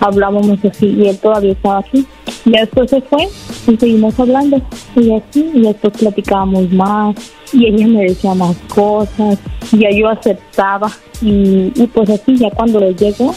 hablábamos 0.00 0.64
así 0.64 0.86
y 0.86 1.08
él 1.08 1.18
todavía 1.18 1.52
estaba 1.52 1.78
aquí. 1.78 2.01
Y 2.44 2.50
después 2.50 2.90
se 2.90 3.00
fue 3.02 3.28
y 3.66 3.76
seguimos 3.76 4.18
hablando. 4.18 4.60
Y 4.96 5.12
así, 5.12 5.50
y 5.54 5.60
después 5.62 5.92
platicábamos 5.98 6.70
más. 6.72 7.16
Y 7.52 7.66
ella 7.66 7.86
me 7.86 8.04
decía 8.04 8.34
más 8.34 8.56
cosas. 8.68 9.38
Y 9.70 9.78
ya 9.78 9.90
yo 9.90 10.08
aceptaba. 10.08 10.90
Y, 11.20 11.72
y 11.74 11.86
pues 11.92 12.10
así, 12.10 12.36
ya 12.36 12.50
cuando 12.50 12.80
le 12.80 12.94
llegó, 12.94 13.34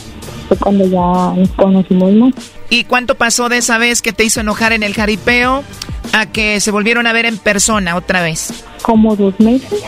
fue 0.47 0.57
cuando 0.57 0.85
ya 0.85 1.39
nos 1.39 1.49
conocimos 1.51 2.11
más. 2.13 2.33
¿Y 2.69 2.83
cuánto 2.85 3.15
pasó 3.15 3.49
de 3.49 3.57
esa 3.57 3.77
vez 3.77 4.01
que 4.01 4.13
te 4.13 4.23
hizo 4.23 4.41
enojar 4.41 4.73
en 4.73 4.83
el 4.83 4.93
jaripeo 4.93 5.63
a 6.13 6.25
que 6.25 6.59
se 6.59 6.71
volvieron 6.71 7.07
a 7.07 7.13
ver 7.13 7.25
en 7.25 7.37
persona 7.37 7.95
otra 7.95 8.21
vez? 8.21 8.65
Como 8.81 9.15
dos 9.15 9.39
meses. 9.39 9.83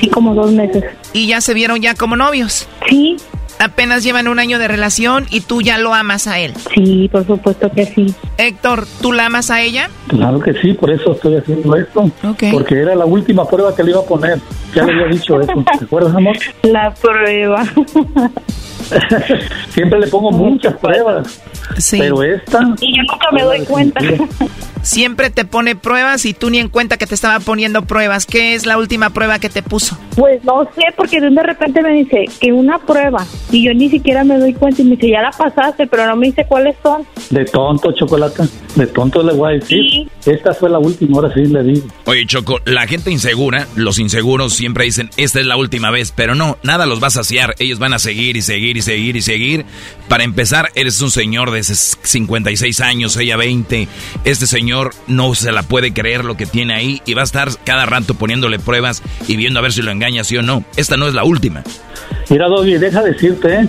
Sí, 0.00 0.08
como 0.08 0.34
dos 0.34 0.52
meses. 0.52 0.84
¿Y 1.12 1.28
ya 1.28 1.40
se 1.40 1.54
vieron 1.54 1.80
ya 1.80 1.94
como 1.94 2.16
novios? 2.16 2.68
Sí. 2.88 3.16
Apenas 3.58 4.02
llevan 4.02 4.28
un 4.28 4.38
año 4.38 4.58
de 4.58 4.68
relación 4.68 5.26
y 5.30 5.40
tú 5.40 5.62
ya 5.62 5.78
lo 5.78 5.94
amas 5.94 6.26
a 6.26 6.38
él. 6.38 6.52
Sí, 6.74 7.08
por 7.10 7.26
supuesto 7.26 7.70
que 7.70 7.86
sí. 7.86 8.14
Héctor, 8.36 8.86
¿tú 9.00 9.12
la 9.12 9.26
amas 9.26 9.50
a 9.50 9.62
ella? 9.62 9.88
Claro 10.08 10.40
que 10.40 10.52
sí, 10.54 10.74
por 10.74 10.90
eso 10.90 11.12
estoy 11.12 11.36
haciendo 11.36 11.74
esto. 11.76 12.10
Porque 12.52 12.80
era 12.80 12.94
la 12.94 13.04
última 13.04 13.48
prueba 13.48 13.74
que 13.74 13.82
le 13.82 13.92
iba 13.92 14.00
a 14.00 14.04
poner. 14.04 14.38
Ya 14.74 14.84
le 14.84 14.92
había 14.92 15.06
dicho 15.06 15.40
eso. 15.40 15.64
¿Te 15.78 15.84
acuerdas, 15.84 16.14
amor? 16.14 16.36
La 16.62 16.92
prueba. 16.94 17.64
Siempre 19.70 20.00
le 20.00 20.06
pongo 20.08 20.30
muchas 20.32 20.74
pruebas. 20.74 21.40
Sí. 21.78 21.98
Pero 21.98 22.22
esta... 22.22 22.60
Y 22.80 22.96
yo 22.96 23.02
nunca 23.02 23.30
me 23.32 23.42
doy 23.42 23.64
cuenta. 23.64 24.00
Siempre 24.84 25.30
te 25.30 25.46
pone 25.46 25.76
pruebas 25.76 26.26
y 26.26 26.34
tú 26.34 26.50
ni 26.50 26.58
en 26.58 26.68
cuenta 26.68 26.98
que 26.98 27.06
te 27.06 27.14
estaba 27.14 27.40
poniendo 27.40 27.82
pruebas. 27.82 28.26
¿Qué 28.26 28.54
es 28.54 28.66
la 28.66 28.76
última 28.76 29.10
prueba 29.10 29.38
que 29.38 29.48
te 29.48 29.62
puso? 29.62 29.98
Pues 30.14 30.44
no 30.44 30.64
sé, 30.76 30.82
porque 30.94 31.20
de 31.20 31.42
repente 31.42 31.82
me 31.82 31.94
dice 31.94 32.26
que 32.38 32.52
una 32.52 32.78
prueba 32.78 33.26
y 33.50 33.64
yo 33.64 33.72
ni 33.72 33.88
siquiera 33.88 34.24
me 34.24 34.38
doy 34.38 34.52
cuenta 34.52 34.82
y 34.82 34.84
me 34.84 34.96
dice, 34.96 35.10
ya 35.10 35.22
la 35.22 35.30
pasaste, 35.30 35.86
pero 35.86 36.06
no 36.06 36.16
me 36.16 36.26
dice 36.26 36.44
cuáles 36.46 36.76
son. 36.82 37.06
De 37.30 37.46
tonto, 37.46 37.92
chocolate. 37.92 38.44
De 38.76 38.86
tonto 38.86 39.22
le 39.22 39.32
voy 39.32 39.52
a 39.52 39.58
decir. 39.58 40.08
Esta 40.26 40.52
fue 40.52 40.68
la 40.68 40.78
última, 40.78 41.16
ahora 41.16 41.32
sí 41.32 41.46
le 41.46 41.62
digo. 41.62 41.86
Oye, 42.04 42.26
Choco, 42.26 42.60
la 42.66 42.86
gente 42.86 43.10
insegura, 43.10 43.66
los 43.76 43.98
inseguros 43.98 44.52
siempre 44.52 44.84
dicen, 44.84 45.08
esta 45.16 45.40
es 45.40 45.46
la 45.46 45.56
última 45.56 45.90
vez, 45.90 46.12
pero 46.14 46.34
no, 46.34 46.58
nada 46.62 46.84
los 46.84 47.02
va 47.02 47.06
a 47.06 47.10
saciar. 47.10 47.54
Ellos 47.58 47.78
van 47.78 47.94
a 47.94 47.98
seguir 47.98 48.36
y 48.36 48.42
seguir 48.42 48.76
y 48.76 48.82
seguir 48.82 49.16
y 49.16 49.22
seguir. 49.22 49.64
Para 50.08 50.24
empezar, 50.24 50.70
eres 50.74 51.00
un 51.00 51.10
señor 51.10 51.50
de 51.50 51.62
56 51.62 52.80
años, 52.80 53.16
ella 53.16 53.36
20. 53.36 53.88
Este 54.24 54.46
señor 54.46 54.90
no 55.06 55.34
se 55.34 55.50
la 55.50 55.62
puede 55.62 55.92
creer 55.92 56.24
lo 56.24 56.36
que 56.36 56.46
tiene 56.46 56.74
ahí 56.74 57.02
y 57.06 57.14
va 57.14 57.22
a 57.22 57.24
estar 57.24 57.48
cada 57.64 57.86
rato 57.86 58.14
poniéndole 58.14 58.58
pruebas 58.58 59.02
y 59.26 59.36
viendo 59.36 59.58
a 59.58 59.62
ver 59.62 59.72
si 59.72 59.82
lo 59.82 59.90
engaña 59.90 60.22
sí 60.22 60.36
o 60.36 60.42
no. 60.42 60.62
Esta 60.76 60.96
no 60.96 61.08
es 61.08 61.14
la 61.14 61.24
última. 61.24 61.62
Mira, 62.28 62.48
Doggy, 62.48 62.74
deja 62.74 63.02
decirte, 63.02 63.54
¿eh? 63.54 63.68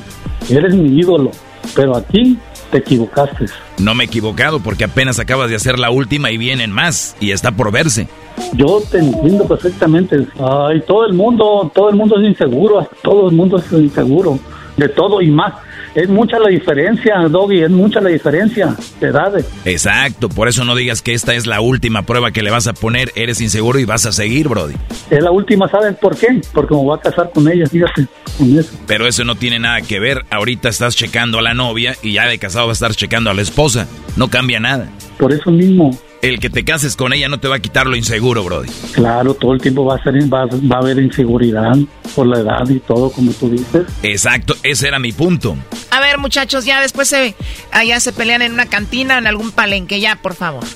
eres 0.49 0.75
mi 0.75 0.99
ídolo, 0.99 1.31
pero 1.73 1.95
aquí 1.95 2.38
te 2.71 2.79
equivocaste. 2.79 3.45
No 3.77 3.95
me 3.95 4.03
he 4.03 4.07
equivocado 4.07 4.59
porque 4.59 4.83
apenas 4.83 5.19
acabas 5.19 5.49
de 5.49 5.55
hacer 5.55 5.79
la 5.79 5.89
última 5.89 6.31
y 6.31 6.38
vienen 6.38 6.71
más 6.71 7.15
y 7.19 7.31
está 7.31 7.51
por 7.51 7.71
verse. 7.71 8.07
Yo 8.53 8.81
te 8.91 8.99
entiendo 8.99 9.47
perfectamente. 9.47 10.27
Ay, 10.38 10.81
todo 10.86 11.05
el 11.05 11.13
mundo, 11.13 11.71
todo 11.73 11.89
el 11.89 11.95
mundo 11.95 12.19
es 12.19 12.27
inseguro, 12.27 12.88
todo 13.01 13.29
el 13.29 13.36
mundo 13.36 13.57
es 13.57 13.71
inseguro 13.71 14.39
de 14.77 14.89
todo 14.89 15.21
y 15.21 15.29
más. 15.29 15.53
Es 15.95 16.09
mucha 16.09 16.37
la 16.39 16.49
diferencia, 16.49 17.15
Doggy, 17.29 17.63
es 17.63 17.69
mucha 17.69 18.01
la 18.01 18.09
diferencia 18.09 18.75
de 18.99 19.07
edades. 19.07 19.45
Exacto, 19.63 20.27
por 20.27 20.49
eso 20.49 20.65
no 20.65 20.75
digas 20.75 21.01
que 21.01 21.13
esta 21.13 21.33
es 21.33 21.47
la 21.47 21.61
última 21.61 22.03
prueba 22.03 22.31
que 22.31 22.43
le 22.43 22.51
vas 22.51 22.67
a 22.67 22.73
poner, 22.73 23.13
eres 23.15 23.39
inseguro 23.39 23.79
y 23.79 23.85
vas 23.85 24.05
a 24.05 24.11
seguir, 24.11 24.49
Brody. 24.49 24.73
Es 25.09 25.23
la 25.23 25.31
última, 25.31 25.69
¿sabes 25.69 25.95
por 25.95 26.17
qué? 26.17 26.41
Porque 26.53 26.73
me 26.73 26.81
voy 26.81 26.97
a 26.97 27.01
casar 27.01 27.31
con 27.33 27.49
ella, 27.49 27.65
fíjate, 27.65 28.07
con 28.37 28.59
eso. 28.59 28.73
Pero 28.85 29.07
eso 29.07 29.23
no 29.23 29.35
tiene 29.35 29.57
nada 29.57 29.81
que 29.83 30.01
ver, 30.01 30.25
ahorita 30.31 30.67
estás 30.67 30.97
checando 30.97 31.39
a 31.39 31.41
la 31.41 31.53
novia 31.53 31.95
y 32.01 32.11
ya 32.11 32.27
de 32.27 32.39
casado 32.39 32.67
vas 32.67 32.81
a 32.81 32.87
estar 32.87 32.97
checando 32.97 33.29
a 33.29 33.33
la 33.33 33.41
esposa, 33.41 33.87
no 34.17 34.27
cambia 34.27 34.59
nada. 34.59 34.89
Por 35.17 35.31
eso 35.31 35.49
mismo, 35.49 35.97
el 36.30 36.39
que 36.39 36.49
te 36.49 36.65
cases 36.65 36.95
con 36.95 37.13
ella 37.13 37.30
no 37.30 37.39
te 37.39 37.47
va 37.47 37.57
a 37.57 37.59
quitar 37.59 37.86
lo 37.86 37.95
inseguro, 37.95 38.43
Brody. 38.43 38.69
Claro, 38.93 39.36
todo 39.36 39.53
el 39.53 39.61
tiempo 39.61 39.86
va 39.86 39.95
a 39.95 40.03
ser 40.03 40.15
va, 40.32 40.45
va, 40.45 40.78
a 40.78 40.80
haber 40.80 40.97
inseguridad 40.99 41.76
por 42.15 42.26
la 42.26 42.39
edad 42.39 42.67
y 42.67 42.80
todo, 42.80 43.11
como 43.11 43.32
tú 43.34 43.49
dices. 43.49 43.86
Exacto, 44.01 44.55
ese 44.63 44.88
era 44.88 44.97
mi 44.97 45.11
punto. 45.11 45.55
A 45.91 45.99
ver, 45.99 46.17
muchachos, 46.17 46.65
ya 46.65 46.82
después 46.82 47.07
se 47.07 47.36
allá 47.71 47.99
se 47.99 48.11
pelean 48.11 48.41
en 48.41 48.53
una 48.53 48.65
cantina 48.65 49.15
o 49.15 49.17
en 49.19 49.28
algún 49.28 49.51
palenque, 49.51 49.99
ya, 49.99 50.15
por 50.15 50.34
favor. 50.34 50.63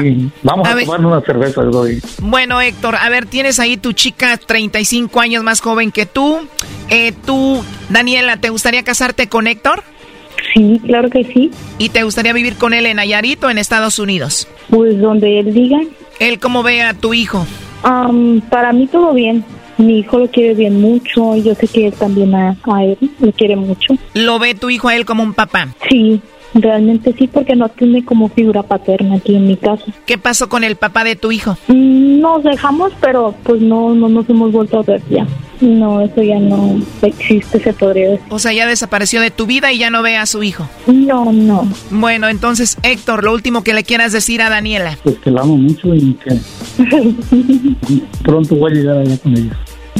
Sí, 0.00 0.30
vamos 0.42 0.66
a, 0.66 0.78
tomar 0.78 1.04
una 1.04 1.20
cerveza, 1.20 1.60
Brody. 1.62 2.00
Bueno, 2.22 2.60
Héctor, 2.62 2.96
a 2.96 3.08
ver, 3.10 3.26
tienes 3.26 3.60
ahí 3.60 3.76
tu 3.76 3.92
chica 3.92 4.38
35 4.38 5.20
años 5.20 5.44
más 5.44 5.60
joven 5.60 5.92
que 5.92 6.06
tú. 6.06 6.48
Eh, 6.88 7.12
tú, 7.26 7.62
Daniela, 7.90 8.38
¿te 8.38 8.48
gustaría 8.48 8.82
casarte 8.84 9.28
con 9.28 9.46
Héctor? 9.46 9.82
Sí, 10.54 10.80
claro 10.84 11.08
que 11.10 11.24
sí. 11.24 11.50
¿Y 11.78 11.88
te 11.90 12.02
gustaría 12.02 12.32
vivir 12.32 12.56
con 12.56 12.74
él 12.74 12.86
en 12.86 12.96
Nayarit 12.96 13.42
o 13.44 13.50
en 13.50 13.58
Estados 13.58 13.98
Unidos? 13.98 14.48
Pues 14.70 15.00
donde 15.00 15.40
él 15.40 15.52
diga. 15.52 15.80
¿Él 16.18 16.38
cómo 16.38 16.62
ve 16.62 16.82
a 16.82 16.94
tu 16.94 17.14
hijo? 17.14 17.46
para 18.50 18.72
mí 18.72 18.86
todo 18.86 19.12
bien. 19.12 19.44
Mi 19.78 19.98
hijo 20.00 20.18
lo 20.18 20.28
quiere 20.30 20.54
bien 20.54 20.80
mucho 20.80 21.34
y 21.34 21.42
yo 21.42 21.54
sé 21.56 21.66
que 21.66 21.86
él 21.88 21.92
también 21.94 22.32
a, 22.34 22.56
a 22.64 22.84
él 22.84 22.96
lo 23.18 23.32
quiere 23.32 23.56
mucho. 23.56 23.94
¿Lo 24.14 24.38
ve 24.38 24.54
tu 24.54 24.70
hijo 24.70 24.88
a 24.88 24.94
él 24.94 25.04
como 25.04 25.22
un 25.24 25.34
papá? 25.34 25.68
Sí, 25.88 26.20
Realmente 26.54 27.14
sí, 27.16 27.28
porque 27.28 27.56
no 27.56 27.68
tiene 27.68 28.04
como 28.04 28.28
figura 28.28 28.62
paterna 28.62 29.16
aquí 29.16 29.34
en 29.34 29.46
mi 29.46 29.56
casa. 29.56 29.84
¿Qué 30.06 30.18
pasó 30.18 30.48
con 30.48 30.64
el 30.64 30.76
papá 30.76 31.04
de 31.04 31.16
tu 31.16 31.32
hijo? 31.32 31.56
Mm, 31.68 32.20
nos 32.20 32.42
dejamos, 32.44 32.92
pero 33.00 33.34
pues 33.42 33.60
no, 33.60 33.94
no 33.94 34.08
nos 34.08 34.28
hemos 34.28 34.52
vuelto 34.52 34.80
a 34.80 34.82
ver 34.82 35.02
ya. 35.08 35.26
No, 35.60 36.00
eso 36.00 36.22
ya 36.22 36.40
no 36.40 36.80
existe, 37.02 37.60
se 37.60 37.72
podría 37.72 38.10
decir. 38.10 38.26
O 38.30 38.40
sea, 38.40 38.52
ya 38.52 38.66
desapareció 38.66 39.20
de 39.20 39.30
tu 39.30 39.46
vida 39.46 39.72
y 39.72 39.78
ya 39.78 39.90
no 39.90 40.02
ve 40.02 40.16
a 40.16 40.26
su 40.26 40.42
hijo. 40.42 40.68
No, 40.88 41.32
no. 41.32 41.68
Bueno, 41.90 42.28
entonces, 42.28 42.76
Héctor, 42.82 43.22
lo 43.22 43.32
último 43.32 43.62
que 43.62 43.72
le 43.72 43.84
quieras 43.84 44.12
decir 44.12 44.42
a 44.42 44.50
Daniela. 44.50 44.98
Pues 45.04 45.18
que 45.18 45.30
la 45.30 45.42
amo 45.42 45.56
mucho 45.56 45.94
y 45.94 46.14
que 46.14 46.36
pronto 48.24 48.56
voy 48.56 48.72
a 48.72 48.74
llegar 48.74 48.98
allá 48.98 49.16
con 49.18 49.36
ella. 49.36 49.56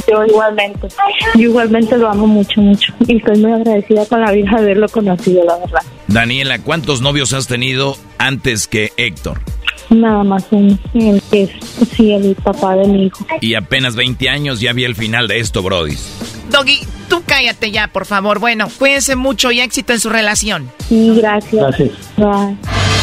Yo 0.09 0.25
igualmente. 0.25 0.87
Yo 1.35 1.41
igualmente 1.41 1.97
lo 1.97 2.09
amo 2.09 2.27
mucho, 2.27 2.61
mucho. 2.61 2.93
Y 3.07 3.17
estoy 3.17 3.37
muy 3.39 3.51
agradecida 3.51 4.05
con 4.05 4.21
la 4.21 4.31
vida 4.31 4.51
de 4.51 4.57
haberlo 4.57 4.87
conocido, 4.89 5.43
la 5.45 5.57
verdad. 5.57 5.81
Daniela, 6.07 6.59
¿cuántos 6.59 7.01
novios 7.01 7.33
has 7.33 7.47
tenido 7.47 7.97
antes 8.17 8.67
que 8.67 8.91
Héctor? 8.97 9.41
Nada 9.89 10.23
más 10.23 10.45
uno, 10.51 10.77
el 10.93 11.21
que 11.29 11.43
es, 11.43 11.51
sí, 11.95 12.13
el 12.13 12.35
papá 12.35 12.75
de 12.75 12.87
mi 12.87 13.05
hijo. 13.05 13.25
Y 13.41 13.55
apenas 13.55 13.95
20 13.95 14.29
años 14.29 14.59
ya 14.59 14.73
vi 14.73 14.85
el 14.85 14.95
final 14.95 15.27
de 15.27 15.39
esto, 15.39 15.61
Brody. 15.61 15.95
Doggy, 16.49 16.79
tú 17.09 17.23
cállate 17.25 17.71
ya, 17.71 17.87
por 17.87 18.05
favor. 18.05 18.39
Bueno, 18.39 18.67
cuídense 18.77 19.15
mucho 19.15 19.51
y 19.51 19.59
éxito 19.59 19.93
en 19.93 19.99
su 19.99 20.09
relación. 20.09 20.71
Sí, 20.89 21.13
gracias. 21.15 21.77
Gracias. 21.77 21.91
Bye. 22.17 23.02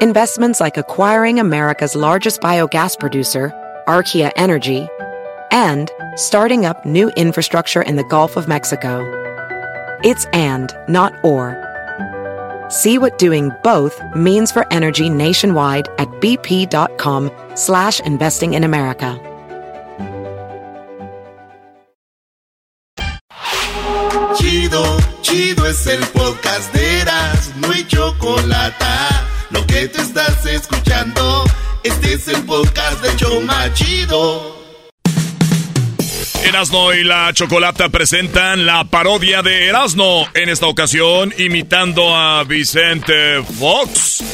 Investments 0.00 0.60
like 0.60 0.76
acquiring 0.76 1.38
America's 1.38 1.94
largest 1.94 2.40
biogas 2.40 2.98
producer, 2.98 3.52
Archaea 3.86 4.32
Energy, 4.34 4.88
and 5.52 5.88
starting 6.16 6.66
up 6.66 6.84
new 6.84 7.10
infrastructure 7.10 7.80
in 7.80 7.94
the 7.94 8.02
Gulf 8.02 8.36
of 8.36 8.48
Mexico. 8.48 9.04
It's 10.02 10.24
and, 10.32 10.76
not 10.88 11.12
or. 11.24 11.54
See 12.70 12.98
what 12.98 13.18
doing 13.18 13.52
both 13.62 14.02
means 14.16 14.50
for 14.50 14.66
energy 14.72 15.08
nationwide 15.08 15.86
at 15.98 16.08
bp.com 16.20 17.30
slash 17.54 18.00
investing 18.00 18.54
in 18.54 18.64
America. 18.64 19.20
Chido, 24.34 24.98
chido 25.22 25.66
es 25.66 25.86
el 25.86 26.04
podcast 26.06 26.72
de 26.74 27.00
Eras, 27.00 27.52
no 27.60 27.68
hay 27.70 27.84
chocolate. 27.84 28.74
Lo 29.54 29.64
que 29.66 29.86
te 29.86 30.02
estás 30.02 30.44
escuchando, 30.46 31.44
este 31.84 32.14
es 32.14 32.26
el 32.26 32.42
podcast 32.42 33.00
de 33.02 33.16
Choma 33.16 33.72
Chido. 33.72 34.64
Erasno 36.44 36.92
y 36.92 37.04
la 37.04 37.32
Chocolata 37.32 37.88
presentan 37.88 38.66
la 38.66 38.82
parodia 38.82 39.42
de 39.42 39.68
Erasno, 39.68 40.26
en 40.34 40.48
esta 40.48 40.66
ocasión 40.66 41.32
imitando 41.38 42.16
a 42.16 42.42
Vicente 42.42 43.44
Fox. 43.58 44.24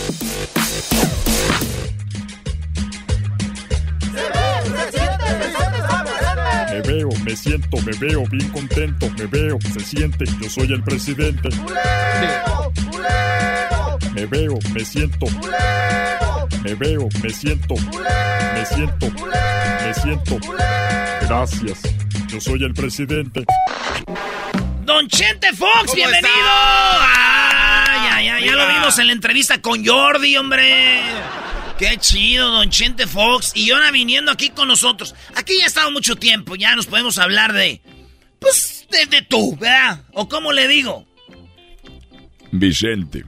Me 6.71 6.81
veo, 6.81 7.09
me 7.25 7.37
siento, 7.37 7.77
me 7.85 7.93
veo 7.99 8.25
bien 8.31 8.49
contento, 8.49 9.11
me 9.18 9.27
veo, 9.27 9.59
se 9.75 9.81
siente, 9.81 10.25
yo 10.41 10.49
soy 10.49 10.73
el 10.73 10.83
presidente. 10.83 11.51
Me 14.15 14.27
veo, 14.27 14.59
me 14.73 14.85
siento. 14.85 15.27
Me 16.65 16.75
veo, 16.75 17.09
me 17.23 17.31
siento. 17.31 17.75
Me 17.77 18.67
siento. 18.67 19.11
Me 19.11 19.95
siento. 19.95 20.39
Gracias. 21.23 21.81
Yo 22.29 22.41
soy 22.41 22.65
el 22.65 22.75
presidente. 22.75 23.45
Don 24.85 25.07
Chente 25.09 25.53
Fox, 25.53 25.95
bienvenido. 25.95 26.31
Ah, 26.35 28.09
ya, 28.11 28.23
ya, 28.23 28.47
ya 28.47 28.53
lo 28.53 28.69
vimos 28.69 28.99
en 28.99 29.07
la 29.07 29.13
entrevista 29.13 29.63
con 29.63 29.87
Jordi, 29.87 30.37
hombre. 30.37 31.03
Qué 31.79 31.97
chido, 31.99 32.51
don 32.51 32.69
Chente 32.69 33.07
Fox. 33.07 33.53
Y 33.55 33.71
ahora 33.71 33.91
viniendo 33.93 34.33
aquí 34.33 34.51
con 34.51 34.69
nosotros. 34.69 35.15
Aquí 35.37 35.57
ya 35.59 35.65
ha 35.65 35.69
estado 35.69 35.91
mucho 35.93 36.17
tiempo, 36.17 36.57
ya 36.57 36.75
nos 36.75 36.87
podemos 36.87 37.19
hablar 37.19 37.53
de... 37.53 37.81
Pues, 38.41 38.87
de, 38.91 39.07
de 39.07 39.23
tú, 39.23 39.57
¿verdad? 39.57 40.03
¿O 40.13 40.29
cómo 40.29 40.53
le 40.53 40.67
digo? 40.67 41.07
Vicente. 42.51 43.25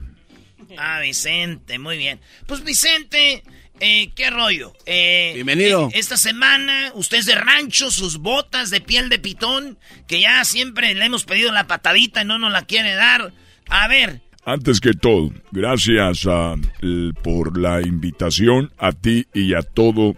Ah, 0.77 0.99
Vicente, 1.01 1.79
muy 1.79 1.97
bien. 1.97 2.19
Pues 2.47 2.63
Vicente, 2.63 3.43
eh, 3.79 4.11
¿qué 4.15 4.29
rollo? 4.29 4.73
Eh, 4.85 5.31
Bienvenido. 5.35 5.87
eh, 5.93 5.99
esta 5.99 6.17
semana, 6.17 6.91
usted 6.95 7.17
es 7.19 7.25
de 7.25 7.35
rancho, 7.35 7.91
sus 7.91 8.17
botas 8.17 8.69
de 8.69 8.81
piel 8.81 9.09
de 9.09 9.19
pitón, 9.19 9.77
que 10.07 10.21
ya 10.21 10.43
siempre 10.45 10.93
le 10.95 11.05
hemos 11.05 11.25
pedido 11.25 11.51
la 11.51 11.67
patadita 11.67 12.21
y 12.21 12.25
no 12.25 12.37
nos 12.39 12.51
la 12.51 12.63
quiere 12.65 12.95
dar. 12.95 13.33
A 13.69 13.87
ver, 13.87 14.21
Antes 14.45 14.81
que 14.81 14.91
todo, 14.91 15.31
gracias 15.51 16.25
a, 16.27 16.55
el- 16.81 17.13
por 17.23 17.57
la 17.57 17.81
invitación 17.81 18.73
a 18.77 18.91
ti 18.91 19.25
y 19.33 19.53
a 19.53 19.61
todo 19.61 20.15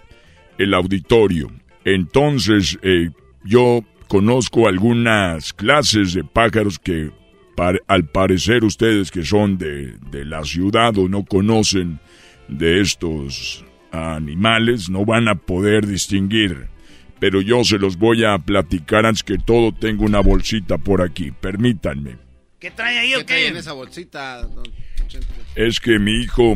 el 0.57 0.73
auditorio. 0.73 1.51
Entonces, 1.83 2.79
eh, 2.81 3.11
yo 3.43 3.85
conozco 4.07 4.67
algunas 4.67 5.53
clases 5.53 6.13
de 6.15 6.23
pájaros 6.23 6.79
que 6.79 7.11
par- 7.55 7.81
al 7.87 8.05
parecer 8.05 8.63
ustedes 8.63 9.11
que 9.11 9.23
son 9.25 9.57
de, 9.57 9.95
de 10.11 10.25
la 10.25 10.43
ciudad 10.43 10.97
o 10.97 11.07
no 11.09 11.25
conocen 11.25 11.99
de 12.47 12.81
estos 12.81 13.65
animales 13.91 14.89
no 14.89 15.05
van 15.05 15.27
a 15.27 15.35
poder 15.35 15.85
distinguir. 15.87 16.67
Pero 17.19 17.41
yo 17.41 17.63
se 17.63 17.79
los 17.79 17.97
voy 17.97 18.25
a 18.25 18.37
platicar 18.37 19.05
antes 19.05 19.23
que 19.23 19.37
todo. 19.37 19.71
Tengo 19.73 20.03
una 20.05 20.19
bolsita 20.19 20.77
por 20.77 21.01
aquí. 21.01 21.31
Permítanme. 21.31 22.17
¿qué 22.59 22.71
trae 22.71 22.97
ahí 22.99 23.15
o 23.15 23.25
¿Qué 23.25 23.47
en 23.47 23.57
esa 23.57 23.73
bolsita? 23.73 24.41
don 24.43 24.63
es 25.55 25.79
que 25.79 25.99
mi 25.99 26.11
hijo 26.23 26.55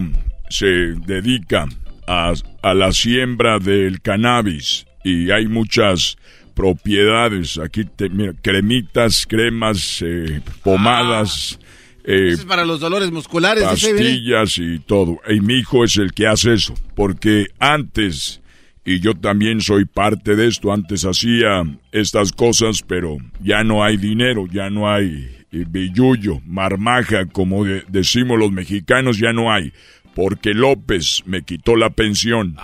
se 0.50 0.66
dedica 1.06 1.68
a, 2.08 2.34
a 2.64 2.74
la 2.74 2.92
siembra 2.92 3.60
del 3.60 4.02
cannabis 4.02 4.86
y 5.04 5.30
hay 5.32 5.48
muchas 5.48 6.18
propiedades. 6.60 7.58
Aquí, 7.58 7.86
te- 7.86 8.10
mira, 8.10 8.34
cremitas, 8.42 9.26
cremas, 9.26 10.02
eh, 10.06 10.42
pomadas, 10.62 11.58
eh, 12.04 12.30
Eso 12.34 12.42
es 12.42 12.46
para 12.46 12.66
los 12.66 12.80
dolores 12.82 13.12
musculares. 13.12 13.64
dice, 13.72 13.92
pastillas 13.94 14.58
y 14.58 14.80
todo. 14.80 15.20
Y 15.30 15.40
mi 15.40 15.56
hijo 15.60 15.84
es 15.86 15.96
el 15.98 16.12
que 16.14 16.28
hace 16.28 16.54
eso, 16.54 16.74
porque 16.96 17.48
antes, 17.60 18.42
y 18.84 19.00
yo 19.00 19.14
también 19.14 19.62
soy 19.62 19.86
parte 19.86 20.36
de 20.36 20.48
esto, 20.48 20.74
antes 20.74 21.06
hacía 21.06 21.64
estas 21.94 22.34
cosas, 22.34 22.82
pero 22.86 23.18
ya 23.42 23.64
no 23.64 23.82
hay 23.84 23.96
dinero, 23.98 24.46
ya 24.52 24.70
no 24.70 24.90
hay 24.92 25.36
eh, 25.52 25.66
billullo, 25.68 26.42
marmaja, 26.46 27.26
como 27.26 27.64
de- 27.66 27.84
decimos 27.88 28.38
los 28.38 28.52
mexicanos, 28.52 29.18
ya 29.18 29.32
no 29.34 29.52
hay. 29.52 29.72
Porque 30.16 30.54
López 30.54 31.24
me 31.26 31.44
quitó 31.44 31.76
la 31.76 31.92
pensión. 31.92 32.58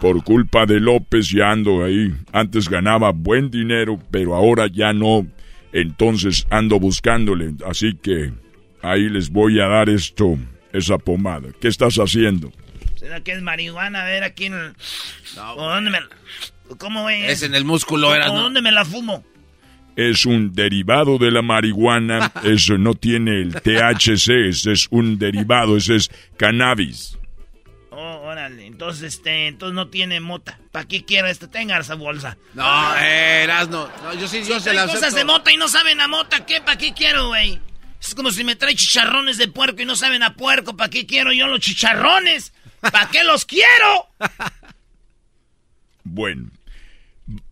Por 0.00 0.24
culpa 0.24 0.66
de 0.66 0.80
López 0.80 1.28
ya 1.30 1.50
ando 1.52 1.84
ahí. 1.84 2.12
Antes 2.32 2.68
ganaba 2.68 3.12
buen 3.12 3.50
dinero, 3.50 3.98
pero 4.10 4.34
ahora 4.34 4.66
ya 4.66 4.92
no. 4.92 5.26
Entonces 5.72 6.46
ando 6.50 6.80
buscándole. 6.80 7.52
Así 7.66 7.94
que 7.94 8.32
ahí 8.82 9.08
les 9.08 9.30
voy 9.30 9.60
a 9.60 9.66
dar 9.66 9.88
esto, 9.88 10.38
esa 10.72 10.98
pomada. 10.98 11.48
¿Qué 11.60 11.68
estás 11.68 11.96
haciendo? 11.96 12.52
¿Será 12.96 13.20
que 13.20 13.32
es 13.32 13.42
marihuana? 13.42 14.02
A 14.02 14.04
ver, 14.04 14.24
aquí 14.24 14.46
en 14.46 14.54
el... 14.54 14.72
¿O 15.56 15.68
dónde 15.68 15.90
me 15.90 16.00
la- 16.00 16.08
¿Cómo 16.78 17.08
es? 17.10 17.30
Es 17.30 17.42
en 17.42 17.54
el 17.54 17.64
músculo, 17.64 18.14
era, 18.14 18.30
¿O 18.30 18.34
¿no? 18.34 18.42
dónde 18.44 18.62
me 18.62 18.72
la 18.72 18.84
fumo? 18.84 19.24
Es 19.96 20.24
un 20.26 20.52
derivado 20.52 21.18
de 21.18 21.30
la 21.30 21.42
marihuana. 21.42 22.32
Eso 22.44 22.78
no 22.78 22.94
tiene 22.94 23.40
el 23.42 23.54
THC. 23.54 24.48
Ese 24.48 24.72
es 24.72 24.88
un 24.90 25.18
derivado. 25.18 25.76
Ese 25.76 25.96
es 25.96 26.10
cannabis. 26.36 27.18
Oh, 27.90 28.20
órale. 28.24 28.66
Entonces, 28.66 29.14
este, 29.14 29.48
entonces 29.48 29.74
no 29.74 29.88
tiene 29.88 30.18
mota. 30.20 30.58
¿Para 30.70 30.86
qué 30.86 31.04
quiero 31.04 31.28
esto? 31.28 31.48
Tenga 31.48 31.78
esa 31.78 31.94
bolsa. 31.94 32.38
No, 32.54 32.96
eh, 32.96 33.42
Erasno. 33.44 33.88
No, 34.02 34.14
yo 34.14 34.26
sí, 34.26 34.42
yo 34.48 34.58
se 34.60 34.72
la 34.72 34.86
cosas 34.86 35.14
de 35.14 35.24
mota 35.24 35.52
y 35.52 35.56
no 35.56 35.68
saben 35.68 36.00
a 36.00 36.08
mota. 36.08 36.46
¿Qué? 36.46 36.60
¿Para 36.60 36.78
qué 36.78 36.94
quiero, 36.94 37.28
güey? 37.28 37.60
Es 38.00 38.14
como 38.14 38.30
si 38.30 38.42
me 38.44 38.56
trae 38.56 38.74
chicharrones 38.74 39.36
de 39.36 39.48
puerco 39.48 39.82
y 39.82 39.84
no 39.84 39.94
saben 39.94 40.22
a 40.22 40.34
puerco. 40.34 40.76
¿Para 40.76 40.90
qué 40.90 41.06
quiero 41.06 41.32
yo 41.32 41.46
los 41.46 41.60
chicharrones? 41.60 42.52
¿Para 42.80 43.08
qué 43.10 43.22
los 43.24 43.44
quiero? 43.44 44.08
Bueno, 46.04 46.50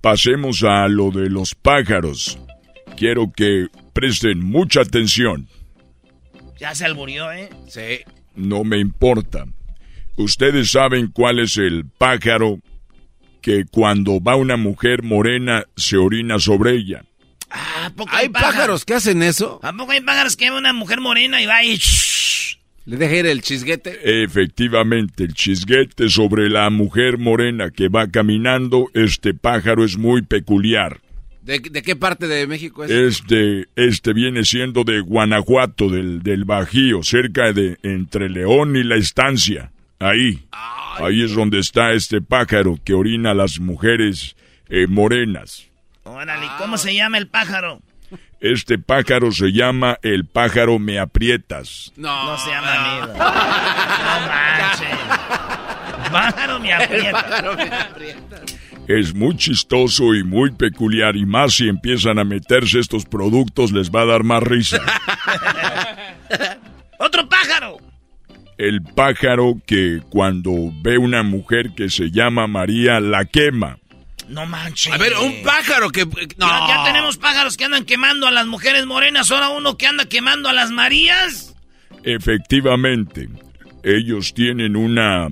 pasemos 0.00 0.62
a 0.62 0.88
lo 0.88 1.10
de 1.10 1.30
los 1.30 1.54
pájaros. 1.54 2.38
Quiero 2.96 3.32
que 3.34 3.68
presten 3.92 4.44
mucha 4.44 4.80
atención. 4.80 5.48
Ya 6.58 6.74
se 6.74 6.84
alburió, 6.84 7.32
¿eh? 7.32 7.48
Sí. 7.68 8.00
No 8.34 8.64
me 8.64 8.78
importa. 8.78 9.46
Ustedes 10.16 10.70
saben 10.70 11.08
cuál 11.08 11.38
es 11.38 11.56
el 11.56 11.86
pájaro 11.86 12.60
que 13.40 13.64
cuando 13.70 14.20
va 14.20 14.36
una 14.36 14.56
mujer 14.56 15.02
morena 15.02 15.64
se 15.76 15.96
orina 15.96 16.38
sobre 16.38 16.72
ella. 16.72 17.04
¿A 17.50 17.90
poco 17.90 18.10
¿Hay 18.14 18.28
pájaros 18.28 18.84
que 18.84 18.94
hacen 18.94 19.22
eso? 19.22 19.58
¿A 19.62 19.72
poco 19.72 19.92
hay 19.92 20.00
pájaros 20.02 20.36
que 20.36 20.50
ve 20.50 20.56
una 20.56 20.72
mujer 20.72 21.00
morena 21.00 21.42
y 21.42 21.46
va 21.46 21.64
y... 21.64 21.78
¿Le 22.86 22.96
deja 22.96 23.16
ir 23.16 23.26
el 23.26 23.42
chisguete? 23.42 24.24
Efectivamente, 24.24 25.24
el 25.24 25.34
chisguete 25.34 26.08
sobre 26.08 26.48
la 26.48 26.70
mujer 26.70 27.18
morena 27.18 27.70
que 27.70 27.88
va 27.88 28.08
caminando, 28.08 28.88
este 28.94 29.34
pájaro 29.34 29.84
es 29.84 29.96
muy 29.98 30.22
peculiar. 30.22 31.00
¿De, 31.42 31.58
de 31.58 31.82
qué 31.82 31.96
parte 31.96 32.26
de 32.26 32.46
México 32.46 32.84
es? 32.84 32.90
Este, 32.90 33.66
este 33.76 34.12
viene 34.12 34.44
siendo 34.44 34.84
de 34.84 35.00
Guanajuato, 35.00 35.88
del, 35.88 36.22
del 36.22 36.44
Bajío, 36.44 37.02
cerca 37.02 37.52
de 37.52 37.78
entre 37.82 38.28
León 38.28 38.76
y 38.76 38.82
la 38.82 38.96
estancia. 38.96 39.72
Ahí. 39.98 40.44
Ahí 40.98 41.22
es 41.22 41.34
donde 41.34 41.58
está 41.58 41.92
este 41.92 42.20
pájaro 42.20 42.78
que 42.82 42.94
orina 42.94 43.30
a 43.32 43.34
las 43.34 43.60
mujeres 43.60 44.36
eh, 44.68 44.86
morenas. 44.86 45.66
Órale, 46.04 46.46
¿cómo 46.58 46.78
se 46.78 46.94
llama 46.94 47.18
el 47.18 47.26
pájaro? 47.28 47.80
Este 48.40 48.78
pájaro 48.78 49.30
se 49.32 49.52
llama 49.52 49.98
el 50.02 50.24
pájaro 50.24 50.78
me 50.78 50.98
aprietas. 50.98 51.92
No, 51.96 52.32
No 52.32 52.38
se 52.38 52.50
llama 52.50 52.74
amigo. 52.74 53.06
No 53.06 53.14
manches. 54.26 54.98
Pájaro 56.10 56.58
me 56.58 56.72
aprieta. 56.72 58.42
Es 58.88 59.14
muy 59.14 59.36
chistoso 59.36 60.14
y 60.14 60.24
muy 60.24 60.50
peculiar 60.50 61.16
y 61.16 61.24
más 61.24 61.54
si 61.54 61.68
empiezan 61.68 62.18
a 62.18 62.24
meterse 62.24 62.80
estos 62.80 63.04
productos 63.04 63.70
les 63.72 63.90
va 63.90 64.02
a 64.02 64.06
dar 64.06 64.24
más 64.24 64.42
risa. 64.42 64.78
¡Otro 66.98 67.28
pájaro! 67.28 67.76
El 68.58 68.82
pájaro 68.82 69.54
que 69.66 70.00
cuando 70.10 70.50
ve 70.82 70.98
una 70.98 71.22
mujer 71.22 71.70
que 71.76 71.88
se 71.88 72.10
llama 72.10 72.46
María 72.46 73.00
la 73.00 73.24
quema. 73.24 73.78
No 74.30 74.46
manches. 74.46 74.92
A 74.92 74.96
ver, 74.96 75.12
un 75.18 75.42
pájaro 75.42 75.90
que... 75.90 76.04
No. 76.06 76.46
Ya, 76.46 76.66
ya 76.68 76.84
tenemos 76.84 77.16
pájaros 77.18 77.56
que 77.56 77.64
andan 77.64 77.84
quemando 77.84 78.26
a 78.26 78.30
las 78.30 78.46
mujeres 78.46 78.86
morenas, 78.86 79.30
ahora 79.30 79.50
uno 79.50 79.76
que 79.76 79.86
anda 79.86 80.04
quemando 80.06 80.48
a 80.48 80.52
las 80.52 80.70
Marías. 80.70 81.54
Efectivamente, 82.04 83.28
ellos 83.82 84.32
tienen 84.34 84.76
una 84.76 85.28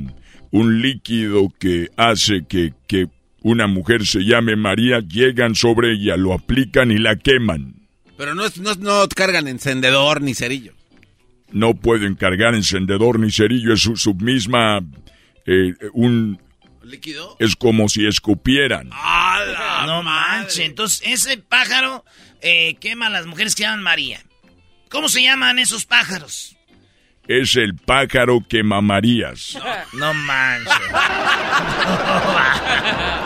un 0.50 0.80
líquido 0.82 1.52
que 1.60 1.88
hace 1.96 2.44
que, 2.48 2.72
que 2.86 3.06
una 3.42 3.66
mujer 3.66 4.06
se 4.06 4.20
llame 4.24 4.56
María, 4.56 5.00
llegan 5.00 5.54
sobre 5.54 5.92
ella, 5.92 6.16
lo 6.16 6.32
aplican 6.32 6.90
y 6.90 6.98
la 6.98 7.16
queman. 7.16 7.74
Pero 8.16 8.34
no, 8.34 8.44
es- 8.46 8.58
no, 8.58 8.74
no 8.76 9.06
cargan 9.14 9.46
encendedor 9.46 10.22
ni 10.22 10.34
cerillo. 10.34 10.72
No 11.52 11.74
pueden 11.74 12.14
cargar 12.14 12.54
encendedor 12.54 13.20
ni 13.20 13.30
cerillo, 13.30 13.72
es 13.74 13.80
su, 13.80 13.96
su 13.96 14.14
misma... 14.14 14.80
eh, 15.46 15.74
un, 15.92 16.40
¿Líquido? 16.88 17.36
es 17.38 17.54
como 17.56 17.88
si 17.88 18.06
escupieran. 18.06 18.90
no 19.86 20.02
manches. 20.02 20.58
Entonces, 20.60 21.02
ese 21.04 21.38
pájaro 21.38 22.04
eh, 22.40 22.76
quema 22.80 23.06
a 23.06 23.10
las 23.10 23.26
mujeres 23.26 23.54
que 23.54 23.62
llaman 23.62 23.82
María. 23.82 24.22
¿Cómo 24.90 25.08
se 25.08 25.22
llaman 25.22 25.58
esos 25.58 25.84
pájaros? 25.84 26.57
Es 27.28 27.56
el 27.56 27.74
pájaro 27.76 28.42
que 28.48 28.62
mamarías. 28.62 29.58
No 29.92 30.14
manches. 30.14 30.72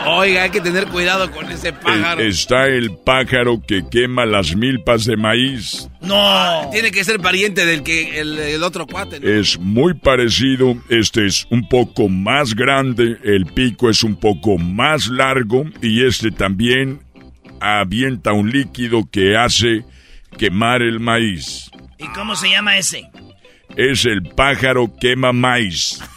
Oiga, 0.07 0.42
hay 0.42 0.50
que 0.50 0.61
tener 0.61 0.86
cuidado 0.88 1.30
con 1.30 1.48
ese 1.50 1.68
Eh, 1.68 1.72
pájaro. 1.72 2.20
está 2.20 2.66
el 2.66 2.96
pájaro 2.96 3.62
que 3.66 3.84
quema 3.88 4.26
las 4.26 4.57
milpas 4.57 5.05
de 5.05 5.16
maíz. 5.16 5.88
No. 6.00 6.68
Tiene 6.72 6.90
que 6.90 7.05
ser 7.05 7.20
pariente 7.20 7.64
del 7.64 7.84
que 7.84 8.18
el, 8.20 8.36
el 8.38 8.62
otro 8.64 8.86
cuate. 8.88 9.20
¿no? 9.20 9.28
Es 9.28 9.59
muy 9.61 9.94
parecido, 9.94 10.74
este 10.88 11.26
es 11.26 11.46
un 11.50 11.68
poco 11.68 12.09
más 12.09 12.55
grande, 12.55 13.18
el 13.22 13.46
pico 13.46 13.88
es 13.88 14.03
un 14.03 14.16
poco 14.16 14.59
más 14.59 15.07
largo 15.07 15.64
y 15.80 16.05
este 16.05 16.32
también 16.32 17.00
avienta 17.61 18.32
un 18.32 18.50
líquido 18.50 19.09
que 19.11 19.36
hace 19.36 19.84
quemar 20.36 20.82
el 20.82 20.98
maíz. 20.98 21.70
¿Y 21.98 22.09
cómo 22.09 22.34
se 22.34 22.50
llama 22.50 22.76
ese? 22.76 23.09
Es 23.77 24.05
el 24.05 24.23
pájaro 24.23 24.93
quema 25.01 25.33
maíz. 25.33 25.99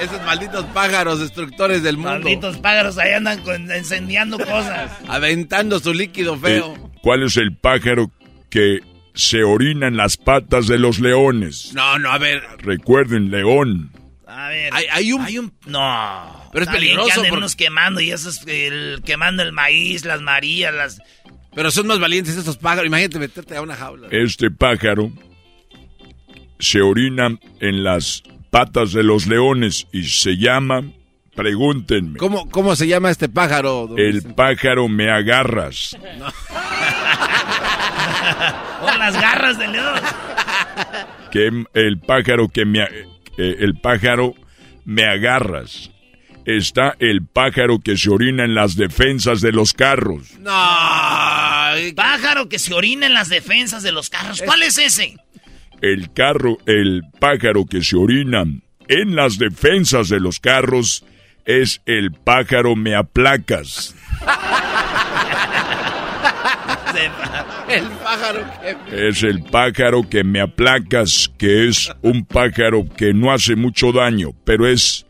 Esos 0.00 0.22
malditos 0.24 0.64
pájaros 0.66 1.20
destructores 1.20 1.82
del 1.82 1.96
mundo. 1.96 2.10
Malditos 2.20 2.56
pájaros 2.58 2.98
ahí 2.98 3.12
andan 3.12 3.40
con- 3.42 3.70
encendiando 3.70 4.38
cosas. 4.38 4.90
Aventando 5.08 5.78
su 5.78 5.92
líquido 5.92 6.38
feo. 6.38 6.74
Eh, 6.76 6.80
¿Cuál 7.02 7.22
es 7.24 7.36
el 7.36 7.54
pájaro 7.56 8.10
que 8.48 8.80
se 9.14 9.42
orina 9.44 9.88
en 9.88 9.96
las 9.96 10.16
patas 10.16 10.66
de 10.66 10.78
los 10.78 10.98
leones? 11.00 11.72
No, 11.74 11.98
no, 11.98 12.10
a 12.10 12.18
ver. 12.18 12.42
Recuerden, 12.58 13.30
león. 13.30 13.90
A 14.26 14.48
ver. 14.48 14.72
Hay, 14.74 14.86
hay 14.90 15.12
un... 15.38 15.52
No. 15.66 16.40
Pero 16.52 16.64
es 16.64 16.70
peligroso 16.70 17.06
que 17.06 17.12
anden 17.12 17.30
porque- 17.30 17.38
unos 17.38 17.56
quemando 17.56 18.00
y 18.00 18.10
esos 18.10 18.46
el, 18.46 19.02
quemando 19.04 19.42
el 19.42 19.52
maíz, 19.52 20.04
las 20.04 20.20
marías, 20.20 20.74
las... 20.74 21.00
Pero 21.54 21.70
son 21.70 21.86
más 21.86 21.98
valientes 21.98 22.36
estos 22.36 22.56
pájaros. 22.56 22.86
Imagínate 22.86 23.18
meterte 23.18 23.56
a 23.56 23.62
una 23.62 23.74
jaula. 23.76 24.08
Este 24.10 24.50
pájaro 24.50 25.10
se 26.58 26.80
orina 26.80 27.36
en 27.60 27.82
las 27.84 28.22
patas 28.50 28.92
de 28.92 29.02
los 29.02 29.26
leones 29.26 29.86
y 29.92 30.04
se 30.04 30.36
llama, 30.36 30.82
pregúntenme, 31.34 32.18
¿Cómo, 32.18 32.48
¿Cómo 32.50 32.76
se 32.76 32.86
llama 32.86 33.10
este 33.10 33.28
pájaro? 33.28 33.86
don 33.88 33.98
el 33.98 34.12
Vicente? 34.14 34.34
pájaro 34.34 34.88
me 34.88 35.10
agarras. 35.10 35.96
Con 38.80 38.98
las 38.98 39.14
garras 39.20 39.58
de 39.58 39.68
león. 39.68 40.00
que 41.30 41.50
el 41.74 41.98
pájaro 42.00 42.48
que 42.48 42.64
me 42.64 42.80
eh, 42.82 43.56
el 43.60 43.74
pájaro 43.80 44.34
me 44.84 45.04
agarras. 45.04 45.90
Está 46.44 46.96
el 46.98 47.26
pájaro 47.26 47.80
que 47.80 47.96
se 47.96 48.10
orina 48.10 48.44
en 48.44 48.54
las 48.54 48.74
defensas 48.76 49.40
de 49.40 49.52
los 49.52 49.72
carros. 49.72 50.38
No. 50.38 50.50
Pájaro 51.94 52.48
que 52.48 52.58
se 52.58 52.74
orina 52.74 53.06
en 53.06 53.14
las 53.14 53.28
defensas 53.28 53.82
de 53.82 53.92
los 53.92 54.10
carros. 54.10 54.42
¿Cuál 54.44 54.62
es 54.62 54.78
ese? 54.78 55.16
El 55.82 56.12
carro, 56.12 56.58
el 56.66 57.02
pájaro 57.18 57.66
que 57.66 57.82
se 57.82 57.96
orina 57.96 58.44
en 58.88 59.16
las 59.16 59.38
defensas 59.38 60.08
de 60.08 60.20
los 60.20 60.40
carros 60.40 61.04
es 61.44 61.80
el 61.86 62.12
pájaro 62.12 62.76
me 62.76 62.94
aplacas. 62.94 63.94
El 67.68 67.84
pájaro 68.02 68.44
que... 68.60 69.08
Es 69.08 69.22
el 69.22 69.42
pájaro 69.44 70.08
que 70.08 70.24
me 70.24 70.40
aplacas, 70.40 71.30
que 71.38 71.68
es 71.68 71.90
un 72.02 72.24
pájaro 72.24 72.84
que 72.96 73.14
no 73.14 73.32
hace 73.32 73.54
mucho 73.54 73.92
daño, 73.92 74.30
pero 74.44 74.66
es 74.66 75.06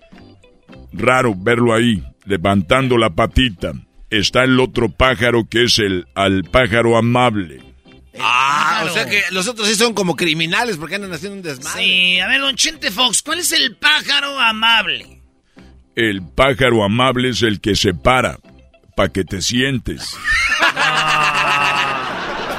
raro 0.92 1.34
verlo 1.36 1.74
ahí, 1.74 2.02
levantando 2.24 2.98
la 2.98 3.10
patita. 3.10 3.72
Está 4.10 4.44
el 4.44 4.58
otro 4.58 4.88
pájaro 4.88 5.48
que 5.48 5.64
es 5.64 5.78
el 5.78 6.06
al 6.14 6.44
pájaro 6.44 6.96
amable. 6.96 7.62
Ah, 8.18 8.82
o 8.84 8.92
sea 8.92 9.08
que 9.08 9.22
los 9.30 9.46
otros 9.46 9.68
sí 9.68 9.76
son 9.76 9.94
como 9.94 10.16
criminales 10.16 10.76
porque 10.76 10.96
andan 10.96 11.12
haciendo 11.12 11.36
un 11.36 11.42
desmadre. 11.42 11.82
Sí, 11.82 12.18
a 12.18 12.26
ver, 12.26 12.40
don 12.40 12.56
Chente 12.56 12.90
Fox, 12.90 13.22
¿cuál 13.22 13.38
es 13.38 13.52
el 13.52 13.76
pájaro 13.76 14.38
amable? 14.38 15.22
El 15.94 16.22
pájaro 16.22 16.84
amable 16.84 17.30
es 17.30 17.42
el 17.42 17.60
que 17.60 17.76
se 17.76 17.94
para 17.94 18.38
para 18.96 19.12
que 19.12 19.24
te 19.24 19.40
sientes. 19.40 20.02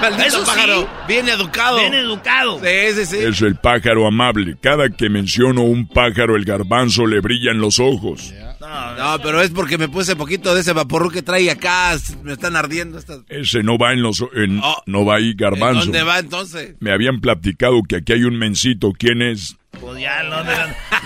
Maldito 0.01 0.23
Eso 0.27 0.39
sí. 0.39 0.45
pájaro. 0.47 0.89
Bien 1.07 1.29
educado. 1.29 1.77
Bien 1.79 1.93
educado. 1.93 2.59
Sí, 2.59 2.93
sí, 2.95 3.05
sí. 3.05 3.17
Es 3.17 3.41
el 3.41 3.55
pájaro 3.55 4.07
amable. 4.07 4.57
Cada 4.61 4.89
que 4.89 5.09
menciono 5.09 5.61
un 5.61 5.87
pájaro, 5.87 6.35
el 6.35 6.43
garbanzo 6.45 7.05
le 7.05 7.19
brillan 7.19 7.59
los 7.59 7.79
ojos. 7.79 8.33
No, 8.61 9.17
pero 9.21 9.41
es 9.41 9.49
porque 9.49 9.77
me 9.77 9.89
puse 9.89 10.15
poquito 10.15 10.53
de 10.55 10.61
ese 10.61 10.71
vaporru 10.73 11.09
que 11.11 11.21
trae 11.21 11.49
acá. 11.51 11.95
Me 12.23 12.33
están 12.33 12.55
ardiendo 12.55 12.97
estas... 12.99 13.19
Ese 13.27 13.63
no 13.63 13.77
va 13.77 13.91
en 13.91 14.01
los 14.01 14.23
en- 14.35 14.61
no 14.85 15.05
va 15.05 15.15
ahí 15.15 15.33
garbanzo. 15.33 15.81
¿Dónde 15.81 16.03
va 16.03 16.19
entonces? 16.19 16.75
Me 16.79 16.91
habían 16.93 17.19
platicado 17.19 17.81
que 17.87 17.97
aquí 17.97 18.13
hay 18.13 18.23
un 18.23 18.37
mencito. 18.37 18.91
¿Quién 18.97 19.21
es? 19.21 19.57
Pues 19.79 19.99
ya, 20.01 20.23
no, 20.23 20.37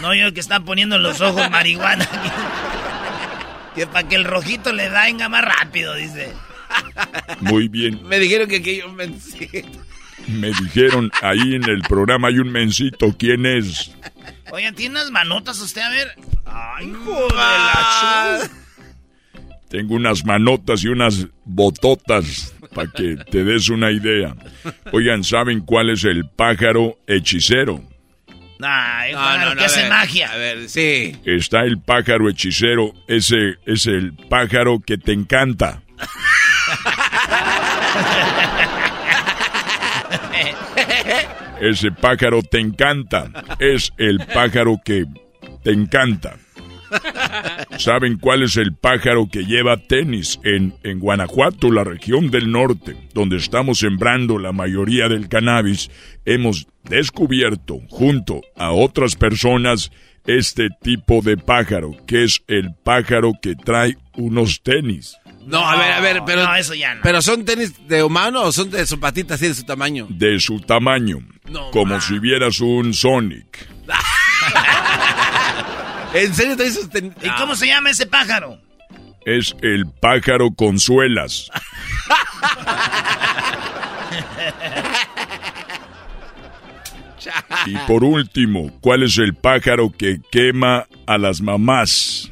no 0.01 0.13
yo 0.13 0.33
que 0.33 0.39
está 0.41 0.59
poniendo 0.59 0.97
en 0.97 1.03
los 1.03 1.21
ojos 1.21 1.49
marihuana. 1.49 2.07
Que 3.75 3.85
para 3.87 4.07
que 4.07 4.15
el 4.15 4.23
rojito 4.23 4.71
le 4.71 4.87
venga 4.89 5.27
más 5.27 5.43
rápido, 5.43 5.93
dice. 5.95 6.31
Muy 7.41 7.67
bien. 7.67 7.99
Me 8.07 8.19
dijeron 8.19 8.47
que 8.47 8.57
aquí 8.57 8.69
hay 8.71 8.81
un 8.81 8.95
mencito. 8.95 9.67
Me 10.27 10.47
dijeron 10.47 11.11
ahí 11.21 11.55
en 11.55 11.69
el 11.69 11.81
programa 11.81 12.29
hay 12.29 12.39
un 12.39 12.51
mencito. 12.51 13.15
¿Quién 13.17 13.45
es? 13.45 13.91
Oigan, 14.51 14.73
¿tiene 14.75 14.91
unas 14.99 15.11
manotas 15.11 15.59
usted? 15.59 15.81
A 15.81 15.89
ver. 15.89 16.11
Ay, 16.45 16.87
hijo 16.89 17.27
de 17.27 17.35
la 17.35 18.39
chu- 18.43 18.49
Tengo 19.69 19.95
unas 19.95 20.25
manotas 20.25 20.83
y 20.83 20.87
unas 20.87 21.27
bototas 21.43 22.53
para 22.73 22.89
que 22.91 23.17
te 23.29 23.43
des 23.43 23.69
una 23.69 23.91
idea. 23.91 24.35
Oigan, 24.91 25.23
¿saben 25.23 25.61
cuál 25.61 25.89
es 25.89 26.03
el 26.05 26.27
pájaro 26.29 26.97
hechicero? 27.07 27.83
Ay, 28.61 29.11
No, 29.11 29.17
pájaro 29.19 29.49
no, 29.49 29.55
no, 29.55 29.59
que 29.59 29.65
hace 29.65 29.81
ver, 29.81 29.89
magia. 29.89 30.31
A 30.31 30.37
ver, 30.37 30.69
sí. 30.69 31.15
Está 31.25 31.63
el 31.65 31.79
pájaro 31.79 32.29
hechicero. 32.29 32.93
Ese 33.07 33.55
es 33.65 33.85
el 33.87 34.13
pájaro 34.13 34.79
que 34.79 34.97
te 34.97 35.11
encanta. 35.11 35.81
Ese 41.61 41.91
pájaro 41.91 42.41
te 42.43 42.59
encanta. 42.59 43.31
Es 43.59 43.93
el 43.97 44.19
pájaro 44.33 44.79
que 44.83 45.05
te 45.63 45.71
encanta. 45.71 46.35
¿Saben 47.77 48.17
cuál 48.19 48.43
es 48.43 48.57
el 48.57 48.73
pájaro 48.73 49.27
que 49.31 49.45
lleva 49.45 49.77
tenis 49.77 50.39
en, 50.43 50.73
en 50.83 50.99
Guanajuato, 50.99 51.71
la 51.71 51.83
región 51.83 52.29
del 52.29 52.51
norte, 52.51 52.95
donde 53.13 53.37
estamos 53.37 53.79
sembrando 53.79 54.39
la 54.39 54.51
mayoría 54.51 55.09
del 55.09 55.27
cannabis? 55.27 55.89
Hemos 56.25 56.67
descubierto, 56.83 57.79
junto 57.89 58.41
a 58.55 58.71
otras 58.71 59.15
personas, 59.15 59.91
este 60.25 60.69
tipo 60.81 61.21
de 61.21 61.37
pájaro, 61.37 61.91
que 62.07 62.23
es 62.23 62.41
el 62.47 62.73
pájaro 62.83 63.33
que 63.41 63.55
trae 63.55 63.97
unos 64.15 64.61
tenis. 64.61 65.17
No, 65.45 65.67
a 65.67 65.75
ver, 65.75 65.91
a 65.93 65.99
ver, 65.99 66.21
pero... 66.25 66.43
No, 66.43 66.55
eso 66.55 66.73
ya 66.73 66.95
no. 66.95 67.01
¿Pero 67.03 67.21
son 67.21 67.45
tenis 67.45 67.87
de 67.87 68.03
humano 68.03 68.41
o 68.41 68.51
son 68.51 68.69
de 68.71 68.85
su 68.85 68.99
patita 68.99 69.35
así 69.35 69.47
de 69.47 69.53
su 69.53 69.63
tamaño? 69.63 70.07
de 70.09 70.39
su 70.39 70.59
tamaño, 70.59 71.19
No, 71.49 71.69
como 71.71 72.01
si 72.01 72.19
vieras 72.19 72.59
un 72.61 72.93
Sonic. 72.93 73.67
¿En 76.13 76.33
serio 76.33 76.55
traes 76.57 76.75
sus 76.75 76.89
tenis? 76.89 77.13
¿Y 77.21 77.29
cómo 77.31 77.55
se 77.55 77.67
llama 77.67 77.91
ese 77.91 78.07
pájaro? 78.07 78.59
Es 79.25 79.55
el 79.61 79.85
pájaro 80.01 80.51
con 80.51 80.79
suelas. 80.79 81.49
Y 87.65 87.75
por 87.87 88.03
último, 88.03 88.71
¿cuál 88.81 89.03
es 89.03 89.17
el 89.17 89.33
pájaro 89.33 89.91
que 89.91 90.19
quema 90.31 90.87
a 91.07 91.17
las 91.17 91.41
mamás? 91.41 92.31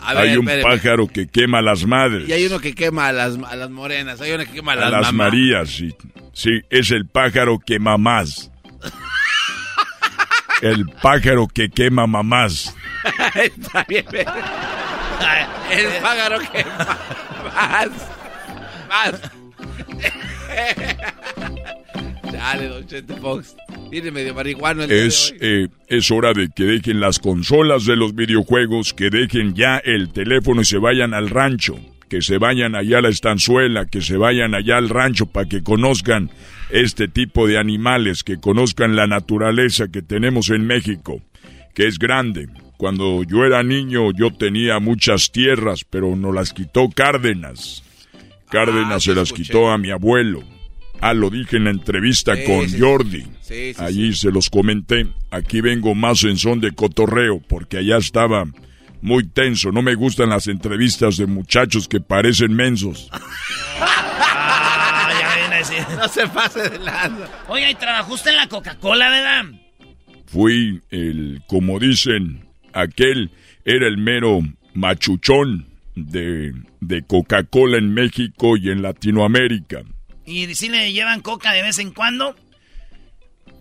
A 0.00 0.14
ver, 0.14 0.22
Hay 0.24 0.36
un 0.36 0.48
espéreme. 0.48 0.70
pájaro 0.76 1.06
que 1.08 1.26
quema 1.28 1.58
a 1.58 1.62
las 1.62 1.84
madres, 1.84 2.28
Y 2.28 2.32
hay 2.32 2.46
uno 2.46 2.60
que 2.60 2.74
quema 2.74 3.08
a 3.08 3.12
las, 3.12 3.36
a 3.36 3.56
las 3.56 3.70
morenas, 3.70 4.20
hay 4.20 4.32
uno 4.32 4.44
que 4.44 4.52
quema 4.52 4.72
a 4.72 4.74
a 4.74 4.78
las, 4.78 4.90
las 4.90 5.00
mamás. 5.12 5.14
Marías. 5.32 5.68
Sí, 5.70 5.94
sí, 6.32 6.60
es 6.70 6.90
el 6.90 7.06
pájaro 7.06 7.58
que 7.58 7.78
mamás. 7.78 8.50
El 10.62 10.86
pájaro 11.02 11.46
que 11.46 11.68
quema 11.70 12.06
mamás. 12.08 12.74
Está 13.34 13.84
bien, 13.88 14.04
pero- 14.10 14.32
El 15.70 15.86
pájaro 16.02 16.38
que 16.50 16.64
más. 16.64 17.90
Más. 18.88 19.20
Dale, 22.32 22.68
don 22.68 22.86
Chente 22.86 23.14
Fox. 23.16 23.54
Viene 23.90 24.10
medio 24.10 24.34
marihuano 24.34 24.82
el 24.82 24.88
día 24.88 24.98
de 24.98 25.06
Es, 25.06 25.32
hoy. 25.32 25.38
eh, 25.40 25.68
es 25.88 26.10
hora 26.10 26.32
de 26.34 26.48
que 26.54 26.64
dejen 26.64 27.00
las 27.00 27.18
consolas 27.18 27.86
de 27.86 27.96
los 27.96 28.14
videojuegos, 28.14 28.92
que 28.92 29.08
dejen 29.10 29.54
ya 29.54 29.78
el 29.78 30.10
teléfono 30.12 30.60
y 30.60 30.64
se 30.66 30.76
vayan 30.78 31.14
al 31.14 31.30
rancho, 31.30 31.78
que 32.10 32.20
se 32.20 32.36
vayan 32.38 32.74
allá 32.74 32.98
a 32.98 33.02
la 33.02 33.08
estanzuela, 33.08 33.86
que 33.86 34.02
se 34.02 34.16
vayan 34.18 34.54
allá 34.54 34.76
al 34.76 34.90
rancho 34.90 35.26
para 35.26 35.48
que 35.48 35.62
conozcan 35.62 36.30
este 36.70 37.08
tipo 37.08 37.46
de 37.46 37.56
animales, 37.58 38.24
que 38.24 38.38
conozcan 38.38 38.94
la 38.94 39.06
naturaleza 39.06 39.88
que 39.88 40.02
tenemos 40.02 40.50
en 40.50 40.66
México, 40.66 41.22
que 41.74 41.86
es 41.86 41.98
grande. 41.98 42.48
Cuando 42.76 43.22
yo 43.24 43.44
era 43.46 43.62
niño 43.62 44.12
yo 44.12 44.30
tenía 44.32 44.78
muchas 44.80 45.32
tierras, 45.32 45.84
pero 45.88 46.14
no 46.14 46.30
las 46.32 46.52
quitó 46.52 46.90
Cárdenas. 46.90 47.82
Cárdenas 48.50 48.92
Ah, 48.96 49.00
se 49.00 49.14
las 49.14 49.28
escuché. 49.28 49.44
quitó 49.44 49.70
a 49.70 49.78
mi 49.78 49.90
abuelo. 49.90 50.42
Ah, 51.00 51.14
lo 51.14 51.30
dije 51.30 51.56
en 51.56 51.64
la 51.64 51.70
entrevista 51.70 52.34
Sí, 52.34 52.44
con 52.44 52.68
sí, 52.68 52.78
Jordi. 52.80 53.22
Sí, 53.40 53.74
sí, 53.74 53.76
Allí 53.78 54.14
se 54.14 54.30
los 54.30 54.50
comenté. 54.50 55.06
Aquí 55.30 55.60
vengo 55.60 55.94
más 55.94 56.24
en 56.24 56.36
son 56.36 56.60
de 56.60 56.72
cotorreo 56.72 57.40
porque 57.48 57.78
allá 57.78 57.96
estaba 57.98 58.44
muy 59.00 59.26
tenso. 59.26 59.70
No 59.70 59.80
me 59.82 59.94
gustan 59.94 60.30
las 60.30 60.48
entrevistas 60.48 61.16
de 61.16 61.26
muchachos 61.26 61.88
que 61.88 62.00
parecen 62.00 62.54
mensos. 62.54 63.10
Ah, 63.80 65.10
ya 65.20 65.36
viene 65.36 65.54
a 65.54 65.58
decir. 65.58 65.96
No 65.96 66.08
se 66.08 66.26
pase 66.28 66.68
de 66.68 66.78
lanza. 66.78 67.28
Oiga, 67.48 67.70
y 67.70 67.74
trabajó 67.76 68.14
usted 68.14 68.30
en 68.32 68.36
la 68.36 68.48
Coca-Cola, 68.48 69.08
¿verdad? 69.08 69.44
Fui 70.26 70.82
el, 70.90 71.42
como 71.46 71.78
dicen, 71.78 72.44
aquel 72.72 73.30
era 73.64 73.86
el 73.86 73.96
mero 73.98 74.40
machuchón 74.74 75.66
de, 75.94 76.52
de 76.80 77.02
Coca-Cola 77.02 77.78
en 77.78 77.94
México 77.94 78.56
y 78.56 78.70
en 78.70 78.82
Latinoamérica. 78.82 79.82
¿Y 80.28 80.54
si 80.54 80.68
le 80.68 80.92
llevan 80.92 81.20
coca 81.22 81.52
de 81.52 81.62
vez 81.62 81.78
en 81.78 81.90
cuando? 81.92 82.36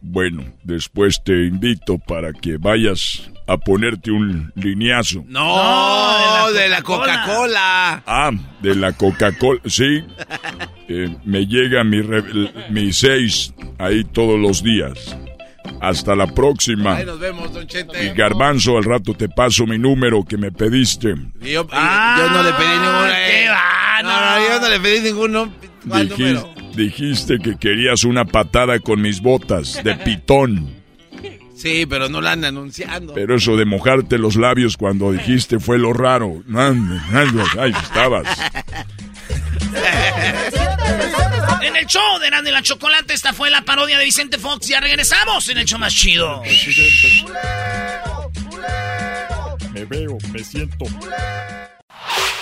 Bueno, 0.01 0.43
después 0.63 1.21
te 1.23 1.45
invito 1.45 1.97
para 1.97 2.31
que 2.33 2.57
vayas 2.57 3.29
a 3.47 3.57
ponerte 3.57 4.11
un 4.11 4.51
lineazo. 4.55 5.23
No, 5.27 6.51
de 6.51 6.67
la 6.69 6.81
Coca-Cola. 6.81 8.03
Ah, 8.05 8.31
de 8.61 8.75
la 8.75 8.91
Coca-Cola, 8.93 9.61
sí. 9.65 10.03
Eh, 10.89 11.13
me 11.25 11.45
llega 11.45 11.83
mi, 11.83 12.01
re- 12.01 12.23
mi 12.69 12.93
seis 12.93 13.53
ahí 13.77 14.05
todos 14.05 14.39
los 14.39 14.63
días. 14.63 15.17
Hasta 15.81 16.15
la 16.15 16.27
próxima. 16.27 16.95
Ahí 16.95 17.05
nos 17.05 17.19
vemos, 17.19 17.51
don 17.53 17.63
Y 17.63 17.67
Chente. 17.67 18.13
Garbanzo, 18.13 18.77
al 18.77 18.85
rato 18.85 19.13
te 19.13 19.27
paso 19.27 19.65
mi 19.65 19.77
número 19.77 20.23
que 20.23 20.37
me 20.37 20.49
pediste. 20.49 21.09
Y 21.41 21.51
yo, 21.51 21.67
y 21.69 21.75
yo 22.19 22.29
no 22.29 22.41
le 22.41 22.53
pedí 22.53 22.69
ninguna. 22.69 23.13
¡Qué 23.13 23.43
eh. 23.43 23.47
Ah, 23.49 23.99
No, 24.01 24.39
no, 24.39 24.47
yo 24.47 24.61
no 24.61 24.69
le 24.69 24.79
pedí 24.79 24.99
ninguno. 25.09 25.53
¿Cuál 25.89 26.07
número? 26.07 26.53
Dijiste 26.77 27.39
que 27.39 27.57
querías 27.57 28.05
una 28.05 28.23
patada 28.23 28.79
con 28.79 29.01
mis 29.01 29.21
botas 29.21 29.83
de 29.83 29.95
pitón. 30.05 30.77
Sí, 31.57 31.87
pero 31.87 32.07
no 32.07 32.21
la 32.21 32.33
anda 32.33 32.49
anunciando. 32.49 33.15
Pero 33.15 33.35
eso 33.35 33.57
de 33.57 33.65
mojarte 33.65 34.19
los 34.19 34.35
labios 34.35 34.77
cuando 34.77 35.11
dijiste 35.11 35.59
fue 35.59 35.79
lo 35.79 35.91
raro. 35.91 36.43
Ahí 37.59 37.71
estabas. 37.81 38.27
En 41.61 41.75
el 41.75 41.85
show 41.87 42.19
de 42.19 42.27
y 42.27 42.51
la 42.51 42.61
Chocolate, 42.61 43.13
esta 43.13 43.33
fue 43.33 43.49
la 43.49 43.63
parodia 43.63 43.97
de 43.97 44.05
Vicente 44.05 44.37
Fox. 44.37 44.67
Ya 44.67 44.79
regresamos 44.79 45.49
en 45.49 45.57
el 45.57 45.65
show 45.65 45.79
más 45.79 45.93
chido. 45.95 46.43
Me 49.73 49.85
veo, 49.85 50.17
me 50.31 50.43
siento. 50.43 50.85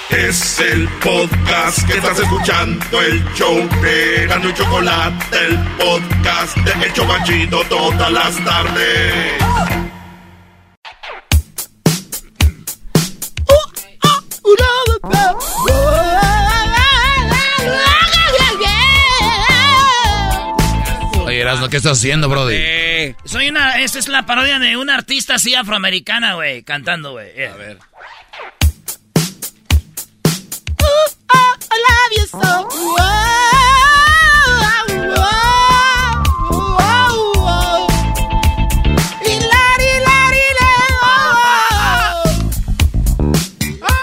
Es 0.10 0.60
el 0.60 0.88
podcast 1.04 1.86
que 1.88 1.98
estás 1.98 2.20
escuchando, 2.20 3.02
el 3.02 3.24
show 3.34 3.68
de 3.82 4.24
Erasmo 4.24 4.50
y 4.50 4.54
Chocolate, 4.54 5.38
el 5.48 5.58
podcast 5.78 6.58
de 6.58 6.86
El 6.86 6.94
Chobachito 6.94 7.64
todas 7.68 8.12
las 8.12 8.46
tardes. 8.46 9.34
Oye, 21.26 21.42
Erasmo, 21.42 21.68
¿qué 21.70 21.78
estás 21.78 21.98
haciendo, 21.98 22.30
Brody? 22.30 23.16
Soy 23.26 23.50
una. 23.50 23.80
Esta 23.82 24.00
es 24.00 24.08
la 24.08 24.26
parodia 24.26 24.60
de 24.60 24.78
una 24.78 24.96
artista 24.96 25.36
así 25.36 25.56
afroamericana, 25.56 26.36
güey, 26.36 26.64
cantando, 26.64 27.14
güey. 27.14 27.44
A 27.46 27.56
ver. 27.56 27.80
Love 31.88 32.12
you 32.12 32.26
so. 32.28 32.68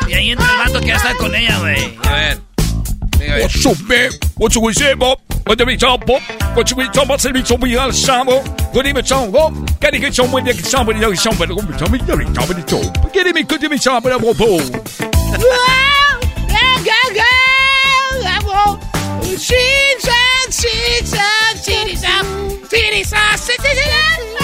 Y 0.09 0.15
ahí 0.15 0.31
entra 0.31 0.47
el 0.47 0.57
vato 0.59 0.81
que 0.81 0.93
con 1.17 1.35
ella, 1.35 1.59
güey. 1.59 1.99
A 2.05 2.13
ver. 2.13 2.41
What's 3.41 3.65
up, 3.67 3.79
man? 3.89 4.11
What's 4.37 4.57
up, 4.57 4.73
say, 4.75 4.95
Bob? 4.95 5.19
What 5.47 5.59
do 5.59 5.65
we 5.65 5.77
talk, 5.77 6.05
Bob? 6.07 6.21
What 6.55 6.67
do 6.69 6.77
we 6.77 6.89
talk 6.91 7.05
about? 7.07 7.21
Say, 7.21 7.33
we 7.33 7.77
are. 7.77 7.93
Good 8.73 8.87
Bob. 9.33 9.55
Can 9.81 9.95
you 9.95 10.01
get 10.01 10.15
someone 10.15 10.45
that 10.45 10.55
can 10.55 10.65
somebody 10.65 11.01
know 11.01 11.15
somebody? 11.15 11.55
Come 11.55 11.73
to 11.77 11.91
me, 11.91 11.99
you're 12.07 12.21
in. 12.21 12.33
Get 13.13 13.27
him, 13.27 13.47
good 13.47 13.61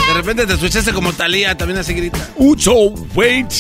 De 0.08 0.14
repente 0.14 0.46
te 0.46 0.54
escuchaste 0.54 0.92
como 0.92 1.12
Talía, 1.12 1.56
también 1.56 1.78
así 1.78 1.92
grita. 1.92 2.18
Ucho, 2.36 2.94
wait, 3.14 3.50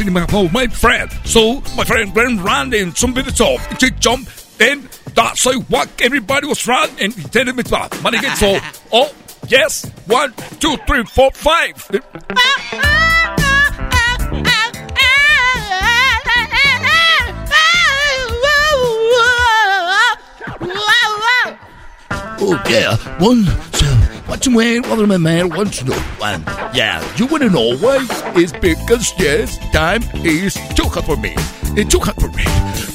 in 0.00 0.12
my 0.12 0.68
friend. 0.68 1.10
So, 1.24 1.62
my 1.76 1.84
friend 1.84 2.14
went 2.14 2.42
running, 2.42 2.94
some 2.94 3.14
bit 3.14 3.26
of 3.26 3.34
top, 3.34 3.58
he 3.70 3.90
jump, 4.00 4.28
then 4.58 4.88
that's 5.14 5.46
I 5.46 5.56
walk, 5.70 5.88
everybody 6.00 6.46
was 6.46 6.66
running, 6.66 6.94
and 7.00 7.14
he 7.14 7.22
tell 7.22 7.46
me 7.46 7.62
about 7.66 8.02
money 8.02 8.18
gets 8.18 8.40
so, 8.40 8.58
oh, 8.92 9.10
yes, 9.48 9.90
one, 10.06 10.34
two, 10.60 10.76
three, 10.86 11.04
four, 11.04 11.30
five. 11.32 11.90
Oh 22.40 22.60
yeah, 22.68 22.96
one, 23.18 23.44
two, 23.72 23.86
uh, 23.86 24.22
what's 24.26 24.46
the 24.46 24.54
way, 24.54 24.80
what 24.80 24.98
my 25.08 25.16
man 25.16 25.48
wants 25.50 25.78
to 25.78 25.84
know? 25.84 25.98
One, 26.18 26.42
yeah, 26.74 27.02
you 27.16 27.26
wanna 27.26 27.48
know 27.48 27.76
why? 27.76 28.06
It's 28.34 28.52
because 28.52 29.12
yes, 29.18 29.58
time 29.72 30.02
is 30.24 30.54
too 30.74 30.84
hot 30.84 31.04
for 31.04 31.16
me. 31.16 31.34
It's 31.76 31.90
too 31.90 32.00
hot 32.00 32.16
for 32.20 32.28
me. 32.28 32.44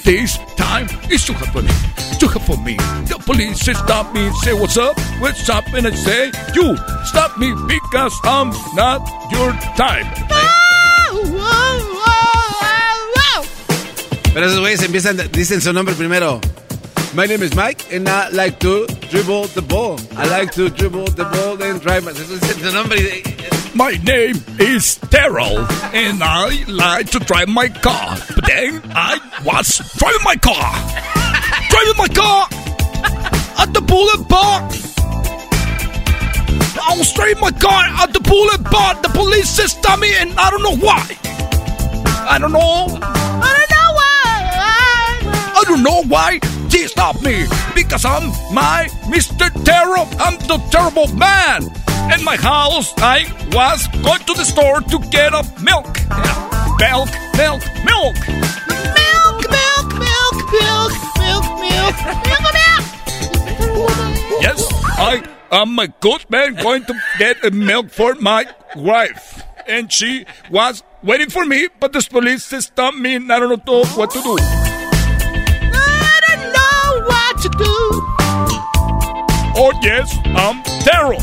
This 0.04 0.38
time 0.56 0.88
is 1.10 1.26
too 1.26 1.34
hot 1.34 1.50
for 1.54 1.62
me. 1.62 1.72
Too 2.20 2.28
hot 2.28 2.44
for 2.44 2.58
me. 2.58 2.76
The 3.08 3.22
police 3.26 3.62
stop 3.62 4.14
me, 4.14 4.30
say 4.44 4.54
what's 4.54 4.78
up, 4.78 5.00
what's 5.20 5.50
up, 5.50 5.66
and 5.74 5.88
I 5.88 5.92
say 5.92 6.32
you 6.54 6.76
stop 7.06 7.38
me 7.38 7.54
because 7.68 8.14
I'm 8.24 8.52
not 8.76 9.08
your 9.32 9.52
type. 9.76 10.08
Pero 14.34 14.46
esos 14.46 14.60
güeyes 14.60 14.84
empiezan, 14.84 15.18
dicen 15.32 15.60
su 15.62 15.74
nombre 15.74 15.96
primero. 15.96 16.40
My 17.16 17.26
name 17.26 17.42
is 17.42 17.56
Mike 17.56 17.92
and 17.92 18.08
I 18.08 18.30
like 18.30 18.60
to 18.60 18.86
dribble 19.10 19.48
the 19.48 19.64
ball. 19.64 20.00
I 20.16 20.28
ah. 20.28 20.30
like 20.30 20.52
to 20.52 20.70
dribble 20.70 21.08
the 21.18 21.26
ball 21.26 21.62
and 21.62 21.82
drive. 21.82 22.04
my- 22.06 22.12
Eso 22.12 22.36
es 22.36 22.56
su 22.62 22.72
nombre. 22.72 22.98
y- 22.98 23.24
My 23.74 23.92
name 24.04 24.36
is 24.60 24.98
Terrell, 25.10 25.58
and 25.94 26.22
I 26.24 26.64
like 26.68 27.10
to 27.12 27.20
drive 27.20 27.48
my 27.48 27.70
car. 27.70 28.18
But 28.36 28.46
then 28.46 28.82
I 28.94 29.18
was 29.44 29.82
driving 29.98 30.24
my 30.24 30.36
car. 30.36 30.70
driving 31.72 31.98
my 31.98 32.10
car 32.10 32.48
at 33.58 33.74
the 33.74 33.82
boulevard. 33.82 34.64
I 36.90 36.96
was 36.98 37.12
driving 37.14 37.42
my 37.42 37.52
car 37.52 37.86
at 38.04 38.14
the 38.14 38.20
boulevard. 38.20 39.02
The 39.02 39.10
police 39.10 39.50
stopped 39.50 40.02
me, 40.02 40.12
and 40.20 40.38
I 40.40 40.50
don't 40.52 40.64
know 40.64 40.78
why. 40.78 41.06
I 42.30 42.38
don't 42.40 42.52
know. 42.52 42.88
I 43.02 43.66
don't 43.70 43.74
know 43.78 43.94
why. 43.98 44.22
I 45.60 45.64
don't 45.66 45.84
know 45.84 46.04
why 46.04 46.40
they 46.70 46.88
stopped 46.88 47.22
me. 47.22 47.46
Because 47.76 48.06
I'm 48.06 48.30
my 48.54 48.88
Mr. 49.08 49.50
Terror. 49.64 50.06
I'm 50.20 50.38
the 50.48 50.58
terrible 50.72 51.08
man. 51.16 51.64
In 52.14 52.24
my 52.24 52.38
house, 52.38 52.94
I 52.98 53.26
was 53.52 53.88
going 54.04 54.24
to 54.26 54.34
the 54.34 54.46
store 54.46 54.82
to 54.82 55.00
get 55.10 55.34
a 55.34 55.44
milk. 55.62 55.86
Milk, 56.80 57.10
milk, 57.38 57.62
milk. 57.86 58.16
Milk, 58.16 58.16
milk, 58.98 59.38
milk, 59.50 59.88
milk, 60.00 60.38
milk, 60.52 60.94
milk, 61.20 61.46
milk, 61.60 61.96
milk. 62.34 62.86
Yes, 64.42 64.68
I 64.98 65.24
am 65.52 65.78
a 65.78 65.88
good 65.88 66.26
man 66.30 66.56
going 66.56 66.86
to 66.86 66.94
get 67.18 67.44
a 67.44 67.52
milk 67.52 67.90
for 67.90 68.16
my 68.16 68.46
wife. 68.76 69.44
And 69.68 69.92
she 69.92 70.26
was 70.50 70.82
waiting 71.04 71.30
for 71.30 71.46
me, 71.46 71.68
but 71.80 71.94
the 71.94 72.06
police 72.10 72.46
stopped 72.46 72.98
me 72.98 73.16
and 73.16 73.32
I 73.32 73.40
don't 73.40 73.68
know 73.68 73.84
what 73.86 74.12
to 74.12 74.22
do. 74.22 74.69
Oh, 79.56 79.72
yes, 79.82 80.16
I'm 80.26 80.64
Terrell. 80.82 81.22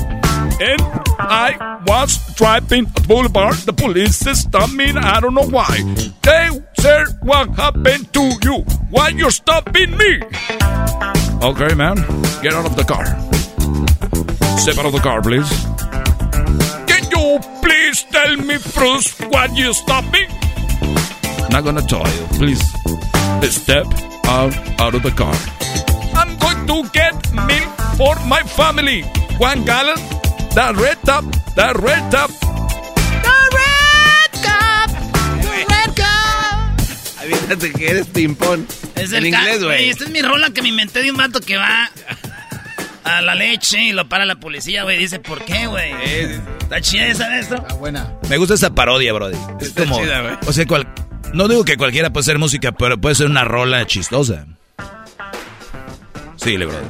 And 0.60 0.80
I 1.18 1.82
was 1.86 2.34
driving 2.34 2.86
at 2.86 3.08
Boulevard. 3.08 3.54
The 3.56 3.72
police 3.72 4.18
stopped 4.18 4.72
me 4.72 4.90
I 4.90 5.20
don't 5.20 5.34
know 5.34 5.46
why. 5.46 5.82
They 6.22 6.48
said, 6.78 7.06
What 7.22 7.50
happened 7.54 8.12
to 8.14 8.32
you? 8.42 8.64
Why 8.90 9.08
you're 9.08 9.30
stopping 9.30 9.96
me? 9.96 10.20
Okay, 11.42 11.74
man, 11.74 11.96
get 12.42 12.54
out 12.54 12.66
of 12.66 12.76
the 12.76 12.84
car. 12.86 13.06
Step 14.58 14.78
out 14.78 14.86
of 14.86 14.92
the 14.92 15.00
car, 15.02 15.20
please. 15.22 15.48
Can 16.86 17.04
you 17.10 17.38
please 17.62 18.04
tell 18.10 18.36
me 18.36 18.58
first 18.58 19.20
why 19.26 19.46
you 19.46 19.72
stopped 19.72 20.12
me? 20.12 20.26
Not 21.50 21.64
gonna 21.64 21.82
tell 21.82 22.06
you. 22.06 22.26
Please 22.38 22.64
step 23.52 23.86
out, 24.26 24.54
out 24.80 24.94
of 24.94 25.02
the 25.02 25.12
car. 25.14 25.34
I'm 26.14 26.36
going 26.38 26.66
to 26.66 26.90
get 26.92 27.14
milk 27.32 27.85
for 27.96 28.18
my 28.26 28.42
family. 28.56 29.02
One 29.38 29.64
gallon. 29.64 29.96
The 30.54 30.72
red 30.74 30.98
top. 31.04 31.24
The 31.54 31.72
red 31.74 32.10
top. 32.10 32.30
The 32.30 33.36
red 33.52 34.32
cup, 34.42 34.90
the 35.42 35.64
red 35.68 35.94
cup. 35.94 37.22
Aviéntate 37.22 37.72
que 37.72 37.90
eres 37.90 38.06
ping-pong. 38.08 38.64
Es 38.94 39.10
en 39.12 39.18
el 39.18 39.26
inglés, 39.26 39.62
güey. 39.64 39.88
Esta 39.90 40.04
es 40.04 40.10
mi 40.10 40.22
rola 40.22 40.50
que 40.50 40.62
me 40.62 40.68
inventé 40.68 41.02
de 41.02 41.10
un 41.10 41.16
vato 41.16 41.40
que 41.40 41.56
va 41.56 41.90
a 43.04 43.20
la 43.20 43.34
leche 43.34 43.82
y 43.82 43.92
lo 43.92 44.08
para 44.08 44.24
la 44.26 44.36
policía, 44.36 44.82
güey. 44.84 44.98
Dice, 44.98 45.18
¿por 45.20 45.44
qué, 45.44 45.66
güey? 45.66 45.92
Está 46.60 46.80
chida 46.80 47.06
esa 47.06 47.38
esto. 47.38 47.56
Está 47.56 47.74
buena. 47.74 48.12
Me 48.28 48.36
gusta 48.38 48.54
esa 48.54 48.74
parodia, 48.74 49.12
Brody. 49.12 49.36
Es 49.60 49.68
Está 49.68 49.84
como. 49.84 50.00
chida, 50.00 50.20
güey. 50.22 50.34
o 50.46 50.52
sea, 50.52 50.66
cual- 50.66 50.86
no 51.32 51.48
digo 51.48 51.64
que 51.64 51.76
cualquiera 51.76 52.10
puede 52.10 52.22
hacer 52.22 52.38
música, 52.38 52.72
pero 52.72 52.98
puede 52.98 53.14
ser 53.14 53.26
una 53.26 53.44
rola 53.44 53.86
chistosa. 53.86 54.46
Sí, 56.36 56.56
le 56.56 56.66
Brody. 56.66 56.86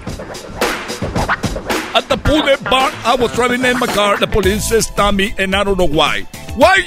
The 2.27 2.33
boulevard, 2.33 2.93
I 3.05 3.15
was 3.15 3.33
driving 3.35 3.65
in 3.65 3.79
my 3.79 3.87
car. 3.87 4.17
The 4.17 4.27
police 4.27 4.65
stopped 4.85 5.17
me, 5.17 5.33
and 5.39 5.55
I 5.55 5.63
don't 5.63 5.79
know 5.79 5.87
why. 5.87 6.23
Why? 6.57 6.83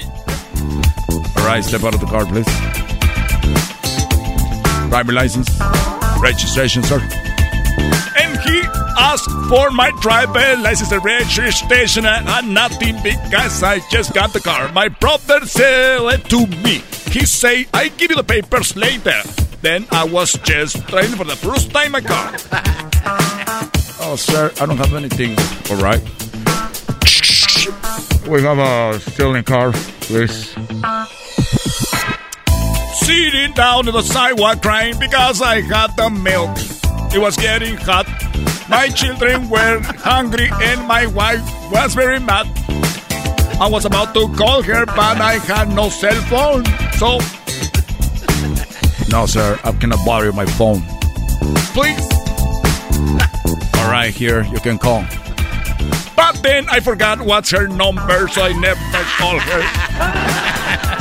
All 1.38 1.45
right, 1.45 1.64
step 1.64 1.84
out 1.84 1.94
of 1.94 2.02
the 2.02 2.07
car, 2.07 2.26
please. 2.26 2.45
Driver 4.90 5.14
license, 5.14 5.49
registration, 6.20 6.84
sir. 6.84 6.99
And 8.20 8.38
he 8.41 8.61
asked 8.99 9.32
for 9.48 9.72
my 9.72 9.91
driver 10.02 10.61
license 10.61 10.91
and 10.91 11.06
registration 11.06 12.06
and 12.06 12.53
nothing 12.53 13.02
because 13.02 13.64
I 13.64 13.80
just 13.90 14.14
got 14.14 14.34
the 14.34 14.41
car. 14.41 14.70
My 14.74 14.90
brother 14.90 15.45
sell 15.45 16.10
it 16.10 16.26
to 16.26 16.48
me. 16.48 16.84
He 17.11 17.26
say, 17.26 17.66
I 17.74 17.88
give 17.88 18.11
you 18.11 18.18
the 18.18 18.24
papers 18.26 18.76
later. 18.76 19.22
Then 19.61 19.88
I 19.91 20.03
was 20.03 20.34
just 20.44 20.86
trying 20.90 21.11
for 21.16 21.24
the 21.24 21.38
first 21.38 21.72
time 21.72 21.94
my 21.94 22.02
car. 22.02 23.78
Oh, 24.01 24.15
sir, 24.15 24.51
I 24.59 24.65
don't 24.65 24.77
have 24.77 24.93
anything. 24.93 25.38
All 25.69 25.81
right. 25.81 26.01
We 28.27 28.41
have 28.43 28.59
a 28.59 28.99
stealing 28.99 29.43
car, 29.43 29.71
please. 30.01 30.55
Sitting 32.93 33.53
down 33.53 33.88
on 33.88 33.93
the 33.93 34.03
sidewalk 34.03 34.61
crying 34.61 34.99
because 34.99 35.41
I 35.41 35.61
had 35.61 35.95
the 35.95 36.09
milk. 36.09 36.51
It 37.13 37.19
was 37.19 37.35
getting 37.38 37.76
hot. 37.77 38.07
My 38.69 38.89
children 38.89 39.49
were 39.49 39.81
hungry 39.97 40.49
and 40.61 40.88
my 40.88 41.07
wife 41.07 41.41
was 41.71 41.95
very 41.95 42.19
mad. 42.19 42.45
I 43.59 43.67
was 43.67 43.85
about 43.85 44.13
to 44.13 44.27
call 44.35 44.61
her, 44.61 44.85
but 44.85 45.19
I 45.19 45.39
had 45.39 45.69
no 45.69 45.89
cell 45.89 46.13
phone. 46.30 46.63
So. 46.97 47.17
No, 49.09 49.26
sir, 49.26 49.59
I 49.63 49.71
cannot 49.71 50.05
borrow 50.05 50.31
my 50.31 50.45
phone. 50.45 50.81
Please. 51.73 52.19
All 53.90 53.95
right, 53.95 54.14
here, 54.14 54.44
you 54.44 54.60
can 54.60 54.78
call. 54.78 55.02
But 56.16 56.44
then 56.44 56.70
I 56.70 56.80
forgot 56.80 57.22
what's 57.22 57.49
her 57.49 57.68
number, 57.68 58.28
so 58.28 58.44
I 58.44 58.53
never 58.53 58.80
called 59.18 59.41
her. 59.41 59.64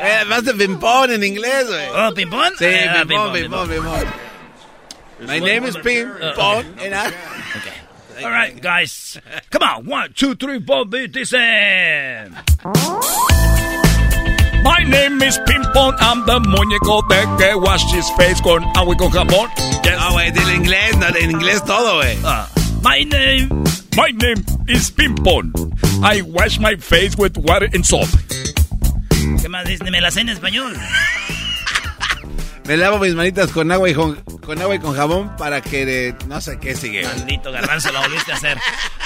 Eh, 0.00 0.24
más 0.26 0.44
de 0.44 0.54
ping-pong 0.54 1.10
en 1.10 1.22
inglés, 1.22 1.66
güey. 1.68 1.88
Oh, 1.92 2.12
ping-pong? 2.14 2.52
Sí, 2.58 2.66
Ah, 2.88 3.04
ping-pong, 3.04 3.32
ping-pong, 3.32 3.68
ping-pong, 3.68 3.68
ping-pong. 3.68 5.26
My 5.26 5.38
name 5.38 5.64
is 5.64 5.76
ping-pong. 5.76 6.64
and 6.80 6.94
I... 6.94 7.12
All 8.22 8.30
right, 8.30 8.60
guys. 8.60 9.18
Come 9.50 9.62
on. 9.62 9.86
One, 9.86 10.12
two, 10.14 10.34
three, 10.34 10.60
four, 10.60 10.84
beat 10.84 11.12
this 11.12 11.32
in. 11.32 12.34
My 14.68 14.84
name 14.84 15.22
is 15.22 15.38
Pimpon, 15.46 15.96
I'm 15.98 16.26
the 16.26 16.40
muñeco 16.40 17.00
de 17.08 17.24
que 17.38 17.54
wash 17.54 17.82
his 17.90 18.10
face 18.18 18.42
con 18.42 18.62
agua 18.76 18.94
y 18.94 18.98
con 18.98 19.10
jabón. 19.10 19.48
No, 19.98 20.12
güey, 20.12 20.30
dile 20.30 20.56
inglés, 20.56 20.94
no, 20.98 21.06
en 21.08 21.30
inglés 21.30 21.64
todo, 21.64 21.96
güey. 21.96 22.18
Ah. 22.22 22.46
my 22.82 23.02
name... 23.04 23.48
My 23.96 24.12
name 24.12 24.44
is 24.68 24.90
Pimpon. 24.90 25.52
I 26.04 26.20
wash 26.20 26.60
my 26.60 26.76
face 26.76 27.16
with 27.16 27.36
water 27.38 27.68
and 27.72 27.82
soap. 27.82 28.08
¿Qué 29.40 29.48
más 29.48 29.64
dice? 29.64 29.90
Me 29.90 30.02
la 30.02 30.10
sé 30.10 30.20
en 30.20 30.28
español. 30.28 30.76
Me 32.66 32.76
lavo 32.76 32.98
mis 32.98 33.14
manitas 33.14 33.50
con 33.50 33.72
agua 33.72 33.88
y 33.88 33.94
con, 33.94 34.16
con 34.44 34.60
agua 34.60 34.74
y 34.74 34.78
con 34.78 34.94
jabón 34.94 35.34
para 35.36 35.62
que 35.62 36.08
eh, 36.08 36.14
no 36.28 36.40
sé 36.42 36.60
qué 36.60 36.76
sigue. 36.76 37.02
Maldito 37.04 37.50
garbanzo, 37.50 37.90
lo 37.90 38.02
volviste 38.02 38.32
a 38.32 38.34
hacer. 38.34 38.58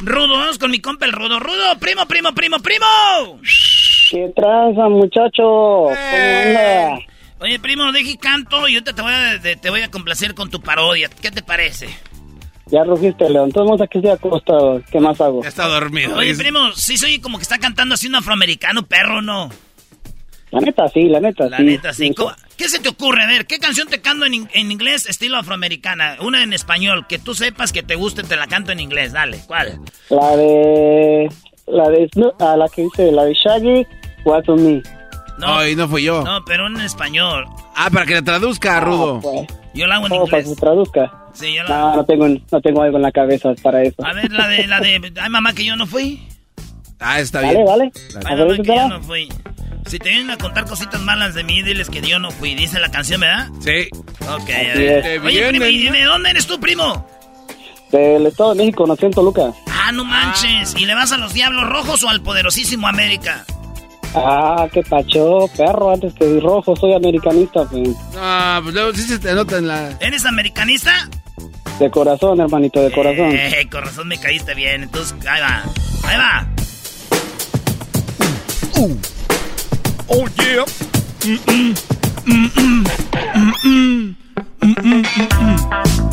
Rudo, 0.02 0.36
vamos 0.36 0.58
con 0.58 0.72
mi 0.72 0.80
compa 0.80 1.06
el 1.06 1.12
Rudo. 1.12 1.38
Rudo, 1.38 1.78
primo, 1.78 2.04
primo, 2.06 2.34
primo, 2.34 2.58
primo. 2.58 2.86
¿Qué 4.12 4.30
traza, 4.36 4.88
muchacho? 4.90 5.42
¿Cómo 5.42 6.38
anda? 6.44 6.98
Oye, 7.40 7.58
primo, 7.58 7.90
deje 7.92 8.18
canto 8.18 8.68
y 8.68 8.74
ahorita 8.74 8.92
te 8.94 9.00
voy, 9.00 9.10
a, 9.12 9.38
de- 9.38 9.56
te 9.56 9.70
voy 9.70 9.80
a 9.80 9.90
complacer 9.90 10.34
con 10.34 10.50
tu 10.50 10.60
parodia. 10.60 11.08
¿Qué 11.22 11.30
te 11.30 11.42
parece? 11.42 11.88
Ya 12.66 12.84
rugiste, 12.84 13.28
León. 13.30 13.46
Entonces 13.46 13.80
aquí 13.80 13.98
estoy 13.98 14.12
acostado. 14.12 14.82
¿Qué 14.92 15.00
más 15.00 15.18
hago? 15.18 15.42
Ya 15.42 15.48
está 15.48 15.66
dormido. 15.66 16.14
Oye, 16.18 16.34
primo, 16.34 16.72
sí 16.74 16.98
soy 16.98 17.20
como 17.20 17.38
que 17.38 17.42
está 17.42 17.56
cantando 17.58 17.94
así 17.94 18.06
un 18.06 18.14
afroamericano, 18.16 18.82
perro, 18.84 19.22
¿no? 19.22 19.48
La 20.50 20.60
neta, 20.60 20.86
sí, 20.88 21.04
la 21.08 21.18
neta, 21.18 21.48
La 21.48 21.56
sí. 21.56 21.62
neta, 21.64 21.92
sí. 21.94 22.12
¿Cómo- 22.14 22.32
¿Qué 22.58 22.68
se 22.68 22.80
te 22.80 22.90
ocurre? 22.90 23.22
A 23.22 23.26
ver, 23.26 23.46
¿qué 23.46 23.58
canción 23.58 23.88
te 23.88 24.02
canto 24.02 24.26
en, 24.26 24.34
in- 24.34 24.48
en 24.52 24.70
inglés 24.70 25.08
estilo 25.08 25.38
afroamericana? 25.38 26.18
Una 26.20 26.42
en 26.42 26.52
español, 26.52 27.06
que 27.08 27.18
tú 27.18 27.34
sepas 27.34 27.72
que 27.72 27.82
te 27.82 27.94
guste, 27.94 28.22
te 28.24 28.36
la 28.36 28.46
canto 28.46 28.72
en 28.72 28.80
inglés. 28.80 29.12
Dale, 29.14 29.38
¿cuál? 29.46 29.80
La 30.10 30.36
de... 30.36 31.28
La 31.66 31.88
de... 31.88 32.08
Snoop- 32.10 32.34
ah, 32.40 32.56
la 32.56 32.68
que 32.68 32.82
dice, 32.82 33.10
la 33.12 33.24
de 33.24 33.34
Shaggy, 33.34 33.86
What's 34.24 34.48
on 34.48 34.64
Me. 34.64 34.82
No, 35.38 35.58
Ay, 35.58 35.74
no 35.74 35.88
fui 35.88 36.02
yo. 36.04 36.22
No, 36.22 36.44
pero 36.44 36.66
en 36.66 36.80
español. 36.80 37.46
Ah, 37.74 37.88
para 37.90 38.06
que 38.06 38.14
la 38.14 38.22
traduzca, 38.22 38.80
Rudo. 38.80 39.20
pues. 39.20 39.46
Yo 39.74 39.86
la 39.86 39.96
hago 39.96 40.06
en 40.06 40.12
Oh, 40.12 40.24
para 40.26 40.42
que 40.42 40.48
inglés. 40.48 40.48
se 40.54 40.60
traduzca. 40.60 41.12
Sí, 41.32 41.54
yo 41.54 41.62
la 41.64 41.68
No, 41.70 41.96
no 41.96 42.04
tengo, 42.04 42.28
no 42.28 42.60
tengo 42.60 42.82
algo 42.82 42.96
en 42.98 43.02
la 43.02 43.10
cabeza 43.12 43.54
para 43.62 43.82
eso. 43.82 44.04
A 44.04 44.12
ver, 44.12 44.30
la 44.30 44.46
de, 44.48 44.66
la 44.66 44.80
de... 44.80 45.12
Ay, 45.20 45.30
mamá, 45.30 45.54
que 45.54 45.64
yo 45.64 45.74
no 45.76 45.86
fui. 45.86 46.22
Ah, 47.00 47.18
está 47.20 47.40
Vale, 47.40 47.54
bien. 47.54 47.66
vale. 47.66 47.92
Ay, 48.26 48.36
mamá, 48.36 48.56
que 48.56 48.62
yo 48.76 48.88
no 48.88 49.02
fui. 49.02 49.28
Si 49.86 49.98
te 49.98 50.10
vienen 50.10 50.30
a 50.30 50.36
contar 50.38 50.64
cositas 50.66 51.00
malas 51.00 51.34
de 51.34 51.42
mí, 51.42 51.62
diles 51.62 51.88
que 51.90 52.02
yo 52.02 52.18
no 52.18 52.30
fui. 52.30 52.54
Dice 52.54 52.78
la 52.78 52.90
canción, 52.90 53.22
¿verdad? 53.22 53.48
Sí. 53.60 53.88
Ok. 54.28 54.50
Oye, 55.24 55.48
primo, 55.48 55.64
¿y 55.66 55.88
de 55.88 56.04
dónde 56.04 56.30
eres 56.30 56.46
tú, 56.46 56.60
primo? 56.60 57.04
Del 57.90 58.26
Estado 58.26 58.50
de 58.54 58.56
México, 58.58 58.86
nací 58.86 59.06
en 59.06 59.12
Toluca. 59.12 59.52
Ah, 59.70 59.90
no 59.92 60.04
manches. 60.04 60.74
¿Y 60.78 60.84
le 60.86 60.94
vas 60.94 61.12
a 61.12 61.18
los 61.18 61.34
Diablos 61.34 61.68
Rojos 61.68 62.02
o 62.04 62.08
al 62.08 62.22
poderosísimo 62.22 62.86
América? 62.86 63.44
Ah, 64.14 64.68
qué 64.72 64.82
pacho, 64.82 65.46
perro, 65.56 65.92
antes 65.92 66.12
que 66.14 66.38
rojo, 66.40 66.76
soy 66.76 66.92
americanista, 66.94 67.64
pues. 67.64 67.90
Ah, 68.16 68.60
pues 68.62 68.74
luego 68.74 68.92
sí 68.94 69.02
se 69.02 69.18
te 69.18 69.32
nota 69.32 69.58
en 69.58 69.68
la... 69.68 69.96
¿Eres 70.00 70.24
americanista? 70.26 71.08
De 71.78 71.90
corazón, 71.90 72.40
hermanito, 72.40 72.80
de 72.80 72.92
corazón. 72.92 73.32
Eh, 73.32 73.66
con 73.70 73.82
razón 73.82 74.08
me 74.08 74.18
caíste 74.18 74.54
bien. 74.54 74.82
Entonces, 74.82 75.14
ahí 75.26 75.40
va. 75.40 75.62
Ahí 76.04 76.18
va. 76.18 76.46
Oh 80.08 80.26
yeah. 80.36 80.64
Mm-mm. 81.24 81.74
Mm-mm. 82.26 82.84
Mm-mm. 84.60 85.22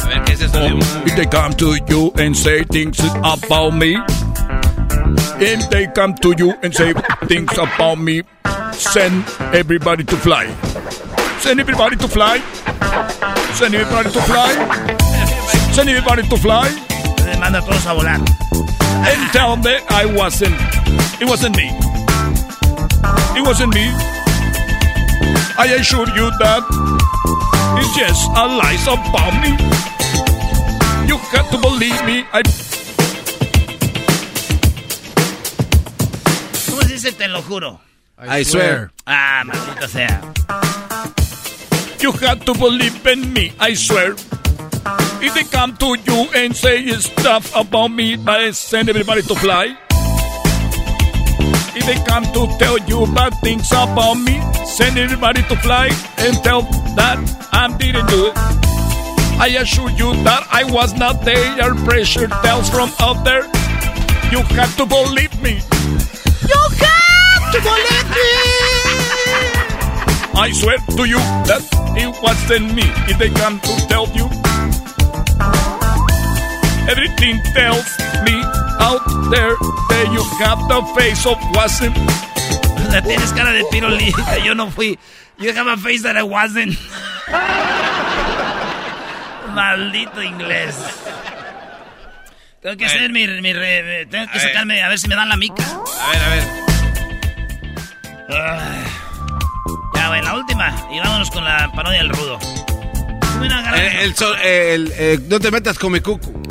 A 0.02 0.08
ver, 0.08 0.24
¿qué 0.24 0.34
es 0.34 0.42
esto? 0.42 0.60
If 1.06 1.16
they 1.16 1.26
come 1.26 1.54
to 1.56 1.76
you 1.88 2.12
and 2.16 2.36
say 2.36 2.64
things 2.64 3.00
about 3.24 3.74
me, 3.74 3.98
if 5.40 5.70
they 5.70 5.88
come 5.88 6.14
to 6.16 6.34
you 6.38 6.54
and 6.64 6.74
say 6.74 6.94
things 7.26 7.52
about 7.58 8.00
me, 8.00 8.24
send 8.74 9.26
everybody 9.54 10.04
to 10.04 10.16
fly. 10.18 10.48
Send 11.40 11.60
everybody 11.60 11.96
to 11.96 12.08
fly. 12.08 12.40
Send 13.54 13.76
everybody 13.76 14.12
to 14.12 14.22
fly. 14.22 14.52
Send 15.74 15.90
everybody 15.90 16.24
to 16.24 16.38
fly. 16.38 16.70
Manda 17.40 17.60
a 17.60 17.62
todos 17.62 17.86
a 17.86 17.96
volar. 17.96 18.20
And 19.08 19.32
tell 19.32 19.56
them 19.56 19.82
I 19.90 20.06
wasn't. 20.06 20.56
It 21.22 21.26
wasn't 21.26 21.56
me. 21.56 21.70
It 23.38 23.46
wasn't 23.46 23.74
me. 23.74 23.86
I 25.58 25.76
assure 25.80 26.08
you 26.10 26.30
that 26.40 26.64
it's 27.80 27.96
just 27.96 28.28
a 28.36 28.46
lies 28.60 28.84
about 28.88 29.34
me. 29.44 29.52
You 31.08 31.18
have 31.18 31.50
to 31.52 31.58
believe 31.58 32.04
me. 32.06 32.26
I 32.34 32.42
dice 37.02 37.14
te 37.14 37.28
lo 37.30 37.42
juro? 37.42 37.80
I 38.18 38.44
swear. 38.44 38.92
Ah, 39.08 39.44
maldita 39.46 39.88
sea. 39.88 40.08
You 42.02 42.12
have 42.12 42.44
to 42.44 42.54
believe 42.54 43.08
in 43.08 43.32
me, 43.32 43.54
I 43.60 43.74
swear. 43.74 44.16
If 45.22 45.34
they 45.34 45.46
come 45.46 45.78
to 45.78 45.96
you 45.96 46.28
and 46.36 46.54
say 46.56 46.86
stuff 47.00 47.56
about 47.56 47.92
me, 47.92 48.18
I 48.28 48.52
send 48.52 48.90
everybody 48.90 49.22
to 49.22 49.36
fly. 49.36 49.78
If 51.76 51.86
they 51.86 52.04
come 52.04 52.26
to 52.34 52.48
tell 52.60 52.78
you 52.80 53.08
bad 53.14 53.34
things 53.42 53.72
about 53.72 54.16
me, 54.16 54.42
send 54.66 54.98
everybody 54.98 55.44
to 55.44 55.56
fly 55.58 55.88
and 56.18 56.36
tell 56.44 56.64
that 57.00 57.18
I 57.54 57.68
didn't 57.78 58.08
do 58.08 58.28
it. 58.28 58.34
I 59.40 59.56
assure 59.62 59.90
you 59.92 60.12
that 60.24 60.46
I 60.52 60.66
was 60.66 60.94
not 60.96 61.24
there. 61.24 61.74
Pressure 61.86 62.28
tells 62.44 62.70
from 62.70 62.92
out 63.00 63.24
there. 63.24 63.44
You 64.32 64.44
have 64.60 64.76
to 64.76 64.86
believe 64.86 65.42
me. 65.42 65.62
You 66.48 66.62
have 66.80 67.52
to 67.54 67.60
believe 67.62 68.10
me. 68.16 68.32
I 70.40 70.52
swear 70.54 70.78
to 70.78 71.04
you 71.06 71.20
that 71.50 71.64
it 71.98 72.22
wasn't 72.24 72.74
me. 72.74 72.84
If 73.12 73.18
they 73.20 73.30
come 73.30 73.60
to 73.60 73.88
tell 73.88 74.08
you, 74.16 74.30
everything 76.88 77.42
tells 77.54 77.86
me 78.24 78.42
out 78.80 79.04
there 79.32 79.56
that 79.92 80.06
you 80.14 80.24
have 80.40 80.60
the 80.70 80.82
face 80.96 81.26
of 81.26 81.38
wasn't. 81.56 81.98
La 82.92 83.02
tienes 83.02 83.32
cara 83.34 83.52
de 83.52 83.64
tiro 83.70 83.90
libre. 83.90 84.24
Yo 84.44 84.54
no 84.54 84.70
fui. 84.70 84.98
You 85.38 85.52
have 85.54 85.68
a 85.68 85.78
face 85.78 86.02
that 86.04 86.16
I 86.18 86.24
wasn't. 86.24 86.76
Maldito 89.54 90.22
inglés. 90.22 90.76
Tengo 92.62 92.76
que 92.76 92.86
hacer 92.86 93.10
mi, 93.12 93.26
mi 93.26 93.54
re- 93.54 94.06
tengo 94.08 94.26
que 94.32 94.32
A 94.40 94.42
ver. 94.42 94.52
sacarme 94.52 94.82
a 94.84 94.90
ver 94.90 95.00
si 95.00 95.08
me 95.08 95.16
dan 95.16 95.30
la 95.30 95.38
mica. 95.38 95.64
A 95.64 96.12
ver, 96.12 96.22
a 96.24 96.30
ver. 96.30 96.44
Ay. 98.30 98.84
Ya, 99.96 100.08
güey, 100.10 100.22
la 100.22 100.36
última. 100.36 100.88
Y 100.92 101.00
vámonos 101.00 101.32
con 101.32 101.44
la 101.46 101.72
parodia 101.74 102.00
del 102.00 102.10
rudo. 102.10 102.38
Garra- 103.40 103.78
El, 103.78 103.96
el 104.10 104.16
sol- 104.16 104.38
el- 104.44 104.92
eh, 104.98 105.20
no 105.30 105.40
te 105.40 105.50
metas 105.52 105.80
con 105.80 105.92
mi 105.94 106.02
cucu. 106.02 106.42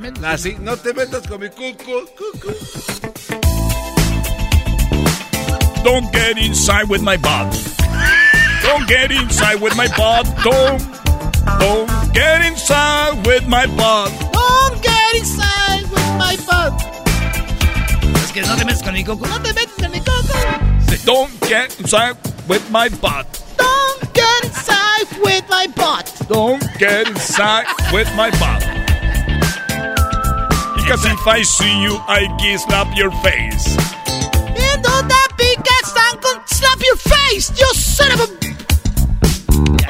Te 0.00 0.10
metas. 0.10 0.24
Así, 0.24 0.54
ah, 0.56 0.60
no 0.62 0.76
te 0.76 0.94
metas 0.94 1.26
con 1.26 1.40
mi 1.40 1.48
cucu, 1.48 2.06
cucu. 2.16 2.54
Don't 5.82 6.12
get 6.12 6.38
inside 6.38 6.88
with 6.88 7.02
my 7.02 7.16
butt. 7.16 7.52
Don't 8.62 8.86
get 8.86 9.10
inside 9.10 9.60
with 9.60 9.74
my 9.76 9.88
butt. 9.96 10.26
Don't 10.42 10.82
Don't 11.58 12.12
get 12.12 12.44
inside 12.44 13.26
with 13.26 13.46
my 13.48 13.66
butt. 13.66 14.10
Don't 14.32 14.82
get 14.82 15.14
inside 15.16 15.82
with 15.90 16.18
my 16.18 16.36
butt. 16.46 16.72
Es 18.22 18.32
que 18.32 18.42
no 18.42 18.56
te 18.56 18.64
metes 18.64 18.82
con 18.82 18.92
mi 18.92 19.04
coco. 19.04 19.26
No 19.26 19.40
te 19.40 19.52
metes 19.52 19.78
en 19.82 19.90
mi 19.90 20.00
coco. 20.00 20.38
Say, 20.86 20.98
Don't 21.04 21.40
get 21.48 21.78
inside 21.80 22.16
with 22.46 22.62
my 22.70 22.88
butt. 23.00 23.26
Don't 23.56 24.12
get 24.12 24.44
inside 24.44 25.06
with 25.22 25.48
my 25.48 25.66
butt. 25.74 26.12
Don't 26.28 26.62
get 26.78 27.08
inside 27.08 27.66
with 27.92 28.08
my 28.14 28.30
butt. 28.38 28.69
Because 30.90 31.06
if 31.06 31.24
I 31.24 31.42
see 31.42 31.82
you, 31.82 32.02
I 32.08 32.26
can 32.42 32.58
slap 32.58 32.98
your 32.98 33.12
face. 33.22 33.78
And 34.58 34.82
on 34.90 35.06
that 35.06 35.28
big 35.38 35.56
ass 35.78 35.94
I'm 35.94 36.18
gonna 36.18 36.42
slap 36.48 36.82
your 36.82 36.96
face, 36.96 37.46
you 37.54 37.70
son 37.78 38.10
of 38.10 38.20
a... 38.26 38.26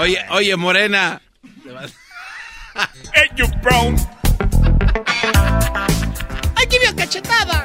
Oye, 0.03 0.21
oye, 0.31 0.55
Morena. 0.57 1.23
hey, 3.15 3.29
you 3.35 3.47
brown. 3.63 3.97
I 6.55 6.67
give 6.69 6.83
you 6.83 6.91
a 6.91 6.95
cachetada. 6.95 7.65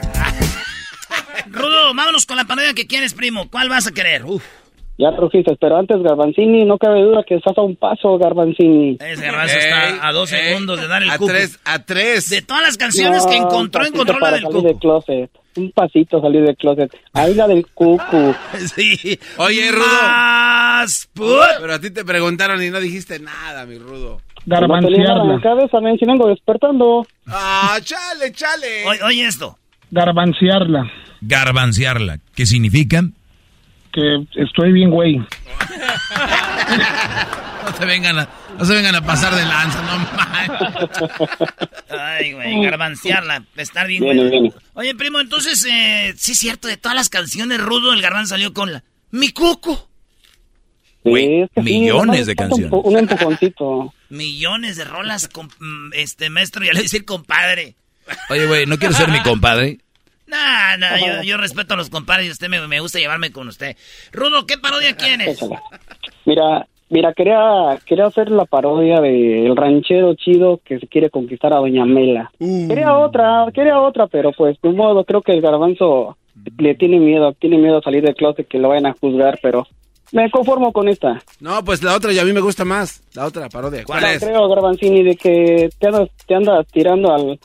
Rudo, 1.51 1.93
vámonos 1.93 2.25
con 2.25 2.37
la 2.37 2.45
parodia 2.45 2.73
que 2.73 2.87
quieres, 2.87 3.13
primo. 3.13 3.49
¿Cuál 3.49 3.67
vas 3.67 3.85
a 3.85 3.91
querer? 3.91 4.23
Uf. 4.23 4.45
Ya 4.97 5.13
trujiste, 5.13 5.57
pero 5.59 5.77
antes 5.77 6.01
Garbanzini, 6.01 6.63
no 6.63 6.77
cabe 6.77 7.01
duda 7.01 7.23
que 7.27 7.35
estás 7.35 7.57
a 7.57 7.61
un 7.61 7.75
paso, 7.75 8.17
Garbanzini. 8.17 8.97
Ese 9.01 9.25
garbanzo 9.25 9.57
está 9.57 10.07
a 10.07 10.11
dos 10.13 10.29
segundos 10.29 10.79
de 10.79 10.87
dar 10.87 11.03
el 11.03 11.09
a 11.09 11.17
tres, 11.17 11.59
a 11.65 11.79
tres. 11.83 12.29
De 12.29 12.41
todas 12.41 12.63
las 12.63 12.77
canciones 12.77 13.25
No, 13.25 13.29
que 13.29 13.35
encontró, 13.35 13.85
encontró 13.85 14.17
la 14.19 14.31
del 14.31 14.41
salir 14.43 14.55
cuco. 14.55 14.67
del 14.69 14.77
closet. 14.77 15.29
Un 15.57 15.71
pasito 15.71 16.21
salir 16.21 16.43
del 16.43 16.55
closet. 16.55 16.95
Ahí 17.13 17.33
la 17.33 17.45
del 17.47 17.65
cucu. 17.73 18.33
Sí. 18.73 19.19
Oye, 19.37 19.69
Rudo. 19.71 19.85
Más 19.85 21.09
put. 21.13 21.39
Pero 21.59 21.73
a 21.73 21.79
ti 21.79 21.91
te 21.91 22.05
preguntaron 22.05 22.63
y 22.63 22.69
no 22.69 22.79
dijiste 22.79 23.19
nada, 23.19 23.65
mi 23.65 23.77
Rudo. 23.77 24.21
No 24.45 24.59
tenía 24.79 25.07
nada 25.09 25.23
en 25.23 25.29
la 25.29 25.41
cabeza, 25.41 25.81
men, 25.81 25.97
si 25.97 26.05
vengo 26.05 26.27
despertando. 26.29 27.05
Ah, 27.27 27.77
chale, 27.83 28.31
chale. 28.31 28.85
Oye, 28.87 29.03
oye 29.03 29.25
esto. 29.25 29.57
Garbanciarla. 29.91 30.89
Garbanciarla. 31.21 32.19
¿Qué 32.35 32.45
significa? 32.45 33.03
Que 33.95 34.27
estoy 34.35 34.73
bien, 34.73 34.89
güey. 34.91 35.17
No 37.65 37.77
se 37.77 37.85
vengan 37.85 38.19
a, 38.19 38.29
no 38.59 38.65
se 38.65 38.73
vengan 38.73 38.95
a 38.95 39.01
pasar 39.01 39.33
de 39.33 39.45
lanza, 39.45 39.81
no 39.83 40.05
Ay, 41.97 42.33
güey, 42.33 42.61
garbanciarla. 42.61 43.45
Estar 43.55 43.87
bien, 43.87 44.03
güey. 44.03 44.53
Oye, 44.73 44.95
primo, 44.95 45.21
entonces, 45.21 45.65
eh, 45.65 46.13
sí 46.17 46.33
es 46.33 46.39
cierto, 46.39 46.67
de 46.67 46.75
todas 46.75 46.95
las 46.95 47.07
canciones, 47.07 47.61
Rudo, 47.61 47.93
el 47.93 48.01
garbanzo 48.01 48.31
salió 48.31 48.53
con 48.53 48.73
la... 48.73 48.83
¡Mi 49.11 49.29
cuco! 49.29 49.89
Es 51.05 51.49
que 51.51 51.61
millones 51.61 52.25
de 52.25 52.33
un 52.33 52.35
canciones. 52.35 52.71
Un 52.83 52.97
empujoncito. 52.97 53.93
Millones 54.09 54.75
de 54.75 54.83
rolas, 54.83 55.29
con, 55.29 55.47
mm, 55.47 55.93
este, 55.93 56.29
maestro, 56.29 56.65
ya 56.65 56.73
le 56.73 56.79
voy 56.79 56.81
a 56.81 56.83
decir 56.83 57.05
compadre. 57.05 57.75
Oye, 58.29 58.45
güey, 58.45 58.65
¿no 58.65 58.77
quieres 58.77 58.97
ser 58.97 59.09
mi 59.09 59.21
compadre? 59.21 59.79
Nah, 60.27 60.77
nah, 60.77 60.97
yo, 60.97 61.21
yo 61.23 61.37
respeto 61.37 61.73
a 61.73 61.77
los 61.77 61.89
compadres 61.89 62.27
y 62.27 62.31
usted 62.31 62.49
me, 62.49 62.65
me 62.67 62.79
gusta 62.79 62.99
llevarme 62.99 63.31
con 63.31 63.47
usted. 63.47 63.75
Rudo, 64.11 64.45
¿qué 64.45 64.57
parodia 64.57 64.95
quieres? 64.95 65.39
Mira, 66.25 66.65
mira, 66.89 67.13
quería, 67.13 67.77
quería 67.85 68.05
hacer 68.07 68.31
la 68.31 68.45
parodia 68.45 68.99
de 69.01 69.45
El 69.45 69.55
ranchero 69.55 70.13
chido 70.15 70.59
que 70.63 70.79
se 70.79 70.87
quiere 70.87 71.09
conquistar 71.09 71.53
a 71.53 71.57
Doña 71.57 71.85
Mela. 71.85 72.31
Quería 72.39 72.95
otra, 72.97 73.45
quería 73.53 73.79
otra, 73.79 74.07
pero 74.07 74.31
pues 74.31 74.59
de 74.61 74.69
un 74.69 74.77
modo 74.77 75.03
creo 75.03 75.21
que 75.21 75.33
el 75.33 75.41
garbanzo 75.41 76.17
le 76.57 76.75
tiene 76.75 76.99
miedo, 76.99 77.33
tiene 77.33 77.57
miedo 77.57 77.77
a 77.77 77.81
salir 77.81 78.03
del 78.03 78.15
closet 78.15 78.47
que 78.47 78.57
lo 78.59 78.69
vayan 78.69 78.87
a 78.87 78.95
juzgar, 78.99 79.39
pero 79.41 79.67
me 80.11 80.29
conformo 80.31 80.71
con 80.73 80.87
esta. 80.89 81.21
No, 81.39 81.63
pues 81.63 81.81
la 81.83 81.95
otra 81.95 82.11
ya 82.11 82.21
a 82.23 82.25
mí 82.25 82.33
me 82.33 82.41
gusta 82.41 82.65
más. 82.65 83.01
La 83.13 83.25
otra 83.25 83.47
parodia. 83.49 83.83
¿Cuál 83.85 84.01
No 84.01 84.07
es? 84.07 84.23
creo, 84.23 84.47
Garbanzini, 84.49 85.03
de 85.03 85.15
que 85.15 85.69
te 85.79 85.87
andas, 85.87 86.09
te 86.27 86.35
andas 86.35 86.67
tirando 86.67 87.13
al, 87.13 87.39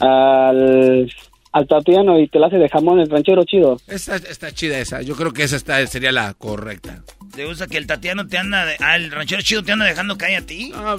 al, 0.00 1.12
al 1.52 1.66
Tatiano 1.66 2.18
y 2.18 2.28
te 2.28 2.38
la 2.38 2.46
hace 2.46 2.56
de 2.56 2.68
jamón 2.68 2.98
el 3.00 3.10
ranchero 3.10 3.44
chido. 3.44 3.78
Esta 3.86 4.16
está 4.16 4.50
chida 4.52 4.78
esa. 4.78 5.02
Yo 5.02 5.14
creo 5.16 5.32
que 5.32 5.42
esa 5.44 5.56
está, 5.56 5.86
sería 5.86 6.10
la 6.12 6.32
correcta. 6.34 7.02
¿Te 7.34 7.44
gusta 7.46 7.66
que 7.66 7.76
el 7.78 7.86
Tatiano 7.86 8.26
te 8.26 8.38
anda... 8.38 8.64
de- 8.66 8.76
ah, 8.80 8.96
el 8.96 9.10
ranchero 9.10 9.42
chido 9.42 9.62
te 9.62 9.72
anda 9.72 9.84
dejando 9.84 10.16
caer 10.18 10.42
a 10.42 10.46
ti? 10.46 10.72
A 10.74 10.96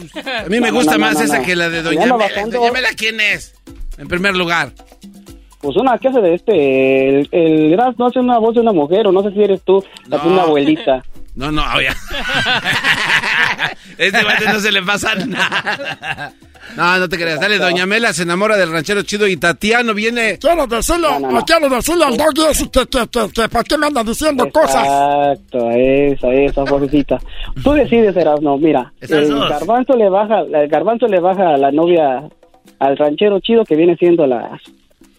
mí 0.49 0.59
me 0.59 0.69
No, 0.69 0.75
gusta 0.77 0.93
no, 0.93 0.97
no, 0.99 1.05
más 1.05 1.15
no, 1.15 1.21
esa 1.25 1.39
no. 1.39 1.45
que 1.45 1.55
la 1.55 1.69
de 1.69 1.81
Doña 1.81 2.01
Mela. 2.01 2.15
bajando. 2.17 2.59
Doña 2.59 2.71
Mela, 2.71 2.89
¿quién 2.95 3.19
es? 3.19 3.55
En 3.97 4.07
primer 4.07 4.35
lugar. 4.35 4.71
Pues 5.61 5.77
una 5.77 5.97
que 5.97 6.09
hace 6.09 6.19
de 6.21 6.33
este, 6.35 7.19
el, 7.21 7.29
el 7.31 7.71
Gras 7.71 7.95
no 7.97 8.07
hace 8.07 8.19
una 8.19 8.37
voz 8.37 8.53
de 8.55 8.61
una 8.61 8.73
mujer, 8.73 9.07
o 9.07 9.11
no 9.11 9.23
sé 9.23 9.31
si 9.31 9.41
eres 9.41 9.61
tú, 9.63 9.83
la 10.07 10.17
de 10.17 10.27
una 10.27 10.41
abuelita. 10.43 11.03
No, 11.35 11.51
no, 11.51 11.63
oye. 11.75 11.87
este 13.97 14.23
bate 14.23 14.45
no 14.45 14.59
se 14.59 14.71
le 14.71 14.81
pasa 14.81 15.15
nada. 15.15 16.33
No, 16.75 16.97
no 16.97 17.09
te 17.09 17.17
creas. 17.17 17.39
Dale, 17.39 17.57
Doña 17.59 17.85
Mela 17.85 18.13
se 18.13 18.23
enamora 18.23 18.57
del 18.57 18.71
ranchero 18.71 19.03
chido 19.03 19.27
y 19.27 19.37
Tatiano 19.37 19.93
viene. 19.93 20.37
Quiero 20.39 20.65
decirle, 20.65 21.07
quiero 21.45 21.69
decirle 21.69 22.05
al 22.05 22.17
doggy 22.17 22.45
ese 22.49 22.69
que, 22.69 22.87
que, 22.87 23.07
que, 23.07 23.29
que, 23.33 23.49
¿por 23.49 23.63
qué 23.63 23.77
me 23.77 23.87
anda 23.87 24.03
diciendo 24.03 24.49
cosas? 24.51 24.83
Exacto, 24.85 25.69
esa, 25.71 26.33
esa 26.33 26.63
vocecita. 26.63 27.19
Tú 27.63 27.73
decides, 27.73 28.15
Erasno, 28.15 28.57
mira, 28.57 28.91
el 29.01 29.29
dos. 29.29 29.49
garbanzo 29.49 29.93
le 29.95 30.09
baja, 30.09 30.39
el 30.41 30.67
garbanzo 30.67 31.07
le 31.07 31.19
baja 31.19 31.53
a 31.53 31.57
la 31.57 31.71
novia 31.71 32.23
al 32.79 32.97
ranchero 32.97 33.39
chido 33.39 33.63
que 33.65 33.75
viene 33.75 33.95
siendo 33.97 34.25
la, 34.25 34.59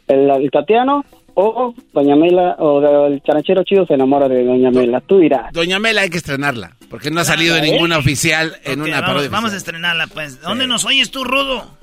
el, 0.08 0.30
el 0.30 0.50
Tatiano, 0.50 1.04
o 1.34 1.74
Doña 1.92 2.16
Mela, 2.16 2.56
o 2.58 3.06
el 3.06 3.20
ranchero 3.24 3.64
chido 3.64 3.86
se 3.86 3.94
enamora 3.94 4.28
de 4.28 4.44
Doña 4.44 4.70
Mela. 4.70 5.00
Tú 5.00 5.18
dirás. 5.18 5.52
Doña 5.52 5.78
Mela 5.78 6.02
hay 6.02 6.10
que 6.10 6.18
estrenarla. 6.18 6.72
Porque 6.94 7.10
no 7.10 7.22
ha 7.22 7.24
salido 7.24 7.56
en 7.56 7.64
ninguna 7.64 7.98
oficial 7.98 8.56
en 8.62 8.80
una 8.80 9.00
vamos, 9.00 9.06
parodia. 9.08 9.28
vamos 9.28 9.52
a 9.52 9.56
estrenarla, 9.56 10.06
pues. 10.06 10.40
¿Dónde 10.40 10.68
nos 10.68 10.84
oyes 10.84 11.10
tú, 11.10 11.24
Rudo? 11.24 11.76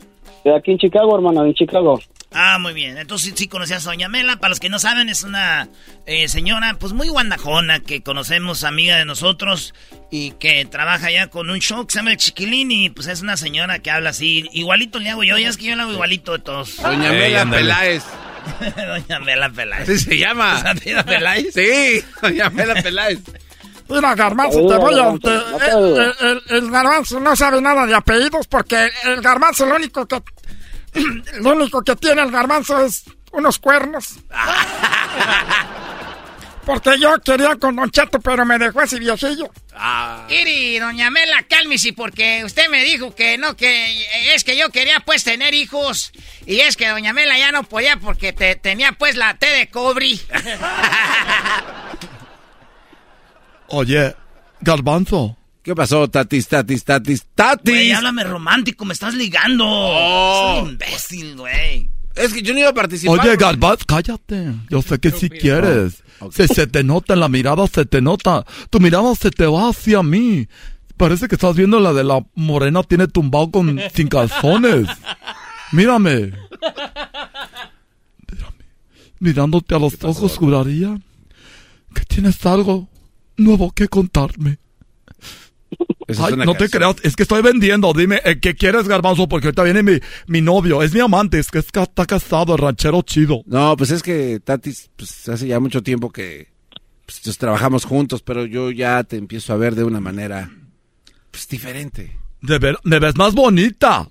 De 0.45 0.55
aquí 0.55 0.71
en 0.71 0.77
Chicago, 0.77 1.13
hermano, 1.13 1.43
en 1.45 1.53
Chicago. 1.53 1.99
Ah, 2.31 2.57
muy 2.59 2.71
bien. 2.71 2.97
Entonces 2.97 3.33
sí, 3.35 3.49
conocías 3.49 3.85
a 3.85 3.89
Doña 3.89 4.07
Mela. 4.07 4.37
Para 4.37 4.51
los 4.51 4.61
que 4.61 4.69
no 4.69 4.79
saben, 4.79 5.09
es 5.09 5.23
una 5.23 5.67
eh, 6.05 6.29
señora 6.29 6.77
pues 6.79 6.93
muy 6.93 7.09
guandajona 7.09 7.81
que 7.81 8.01
conocemos, 8.01 8.63
amiga 8.63 8.95
de 8.95 9.03
nosotros 9.03 9.73
y 10.11 10.31
que 10.39 10.63
trabaja 10.63 11.11
ya 11.11 11.27
con 11.27 11.49
un 11.49 11.59
show 11.59 11.85
que 11.85 11.91
se 11.91 11.99
llama 11.99 12.11
El 12.11 12.17
Chiquilín 12.17 12.71
y 12.71 12.89
pues 12.89 13.07
es 13.07 13.21
una 13.21 13.35
señora 13.35 13.79
que 13.79 13.91
habla 13.91 14.11
así. 14.11 14.47
Igualito 14.53 14.99
le 14.99 15.09
hago 15.09 15.25
yo, 15.25 15.37
ya 15.37 15.49
es 15.49 15.57
que 15.57 15.65
yo 15.65 15.75
le 15.75 15.81
hago 15.81 15.91
igualito 15.91 16.31
de 16.31 16.39
todos. 16.39 16.77
Doña 16.77 17.11
Mela. 17.11 17.45
Peláez. 17.45 18.05
Doña 18.77 19.19
Mela 19.19 19.49
Peláez. 19.49 19.89
Así 19.89 19.99
se 19.99 20.17
llama. 20.17 20.61
¿Se 20.61 20.69
apellida 20.69 21.03
Peláez? 21.03 21.53
Sí, 21.53 22.01
Doña 22.21 22.49
Mela 22.49 22.81
Peláez. 22.81 23.19
Mira, 23.91 24.15
Garbanzo, 24.15 24.67
te 24.67 24.75
voy 24.77 24.99
a... 24.99 25.13
Te- 25.19 26.31
el, 26.31 26.41
el 26.49 26.71
Garbanzo 26.71 27.19
no 27.19 27.35
sabe 27.35 27.61
nada 27.61 27.85
de 27.85 27.93
apellidos 27.95 28.47
porque 28.47 28.89
el 29.03 29.21
Garbanzo 29.21 29.65
lo 29.65 29.75
único 29.75 30.07
que... 30.07 30.21
Lo 31.39 31.51
único 31.53 31.81
que 31.83 31.95
tiene 31.95 32.21
el 32.21 32.31
Garbanzo 32.31 32.83
es 32.83 33.05
unos 33.31 33.59
cuernos. 33.59 34.15
Porque 36.65 36.99
yo 36.99 37.17
quería 37.25 37.55
con 37.55 37.75
Don 37.75 37.89
Cheto, 37.89 38.19
pero 38.19 38.45
me 38.45 38.59
dejó 38.59 38.83
ese 38.83 38.99
viejillo. 38.99 39.49
Iri, 40.29 40.77
doña 40.77 41.09
Mela, 41.09 41.41
cálmese 41.49 41.91
porque 41.93 42.43
usted 42.45 42.69
me 42.69 42.83
dijo 42.83 43.15
que 43.15 43.35
no, 43.39 43.55
que 43.55 44.05
es 44.35 44.43
que 44.43 44.55
yo 44.55 44.69
quería 44.69 44.99
pues 44.99 45.23
tener 45.23 45.55
hijos 45.55 46.11
y 46.45 46.59
es 46.59 46.77
que 46.77 46.87
doña 46.89 47.13
Mela 47.13 47.35
ya 47.39 47.51
no 47.51 47.63
podía 47.63 47.97
porque 47.97 48.31
te, 48.31 48.55
tenía 48.55 48.91
pues 48.91 49.15
la 49.15 49.33
T 49.37 49.47
de 49.49 49.69
cobre. 49.69 50.19
Oye, 53.71 54.15
Garbanzo. 54.61 55.37
¿Qué 55.63 55.75
pasó, 55.75 56.07
tatis, 56.09 56.47
tatis, 56.47 56.83
tatis, 56.83 57.25
tatis? 57.35 57.73
Güey, 57.73 57.91
háblame 57.91 58.23
romántico, 58.23 58.83
me 58.83 58.93
estás 58.93 59.13
ligando. 59.13 59.65
Oh. 59.67 60.53
Soy 60.55 60.63
un 60.63 60.69
imbécil, 60.71 61.35
güey. 61.37 61.89
Es 62.15 62.33
que 62.33 62.41
yo 62.41 62.53
no 62.53 62.59
iba 62.59 62.69
a 62.69 62.73
participar. 62.73 63.19
Oye, 63.19 63.35
Garbanzo, 63.37 63.85
cállate. 63.87 64.53
Yo 64.69 64.81
sé 64.81 64.99
que 64.99 65.11
sí 65.11 65.29
quieres. 65.29 66.03
Se, 66.31 66.47
se 66.47 66.67
te 66.67 66.83
nota 66.83 67.13
en 67.13 67.19
la 67.19 67.29
mirada, 67.29 67.67
se 67.67 67.85
te 67.85 68.01
nota. 68.01 68.45
Tu 68.69 68.79
mirada 68.79 69.13
se 69.15 69.31
te 69.31 69.45
va 69.45 69.69
hacia 69.69 70.03
mí. 70.03 70.47
Parece 70.97 71.27
que 71.27 71.35
estás 71.35 71.55
viendo 71.55 71.79
la 71.79 71.93
de 71.93 72.03
la 72.03 72.23
morena 72.35 72.83
tiene 72.83 73.07
tumbado 73.07 73.49
con 73.51 73.79
sin 73.93 74.07
calzones. 74.07 74.87
Mírame. 75.71 76.31
Mírame. 78.29 78.65
Mirándote 79.19 79.75
a 79.75 79.79
los 79.79 79.95
ojos, 80.03 80.37
juraría 80.37 80.99
que 81.93 82.05
tienes 82.05 82.45
algo 82.45 82.87
nuevo 83.43 83.71
que 83.71 83.87
contarme. 83.87 84.59
Ay, 86.19 86.35
no 86.35 86.53
te 86.55 86.69
creas, 86.69 86.97
es 87.03 87.15
que 87.15 87.23
estoy 87.23 87.41
vendiendo. 87.41 87.93
Dime, 87.93 88.21
eh, 88.25 88.39
¿qué 88.39 88.55
quieres, 88.55 88.87
Garbanzo? 88.87 89.27
Porque 89.27 89.47
ahorita 89.47 89.63
viene 89.63 89.83
mi, 89.83 89.99
mi 90.27 90.41
novio. 90.41 90.81
Es 90.83 90.93
mi 90.93 90.99
amante, 90.99 91.39
es 91.39 91.49
que 91.49 91.59
es 91.59 91.71
que 91.71 91.81
está 91.81 92.05
casado, 92.05 92.53
el 92.53 92.59
ranchero 92.59 93.01
chido. 93.01 93.43
No, 93.45 93.77
pues 93.77 93.91
es 93.91 94.03
que 94.03 94.39
Tatis, 94.43 94.89
pues 94.95 95.29
hace 95.29 95.47
ya 95.47 95.59
mucho 95.59 95.81
tiempo 95.81 96.11
que 96.11 96.49
pues, 97.05 97.21
pues, 97.23 97.37
trabajamos 97.37 97.85
juntos, 97.85 98.21
pero 98.21 98.45
yo 98.45 98.71
ya 98.71 99.03
te 99.03 99.17
empiezo 99.17 99.53
a 99.53 99.57
ver 99.57 99.75
de 99.75 99.83
una 99.83 99.99
manera 99.99 100.51
pues 101.29 101.47
diferente. 101.47 102.17
De 102.41 102.59
ver, 102.59 102.77
me 102.83 102.99
ves 102.99 103.15
más 103.15 103.33
bonita. 103.33 104.09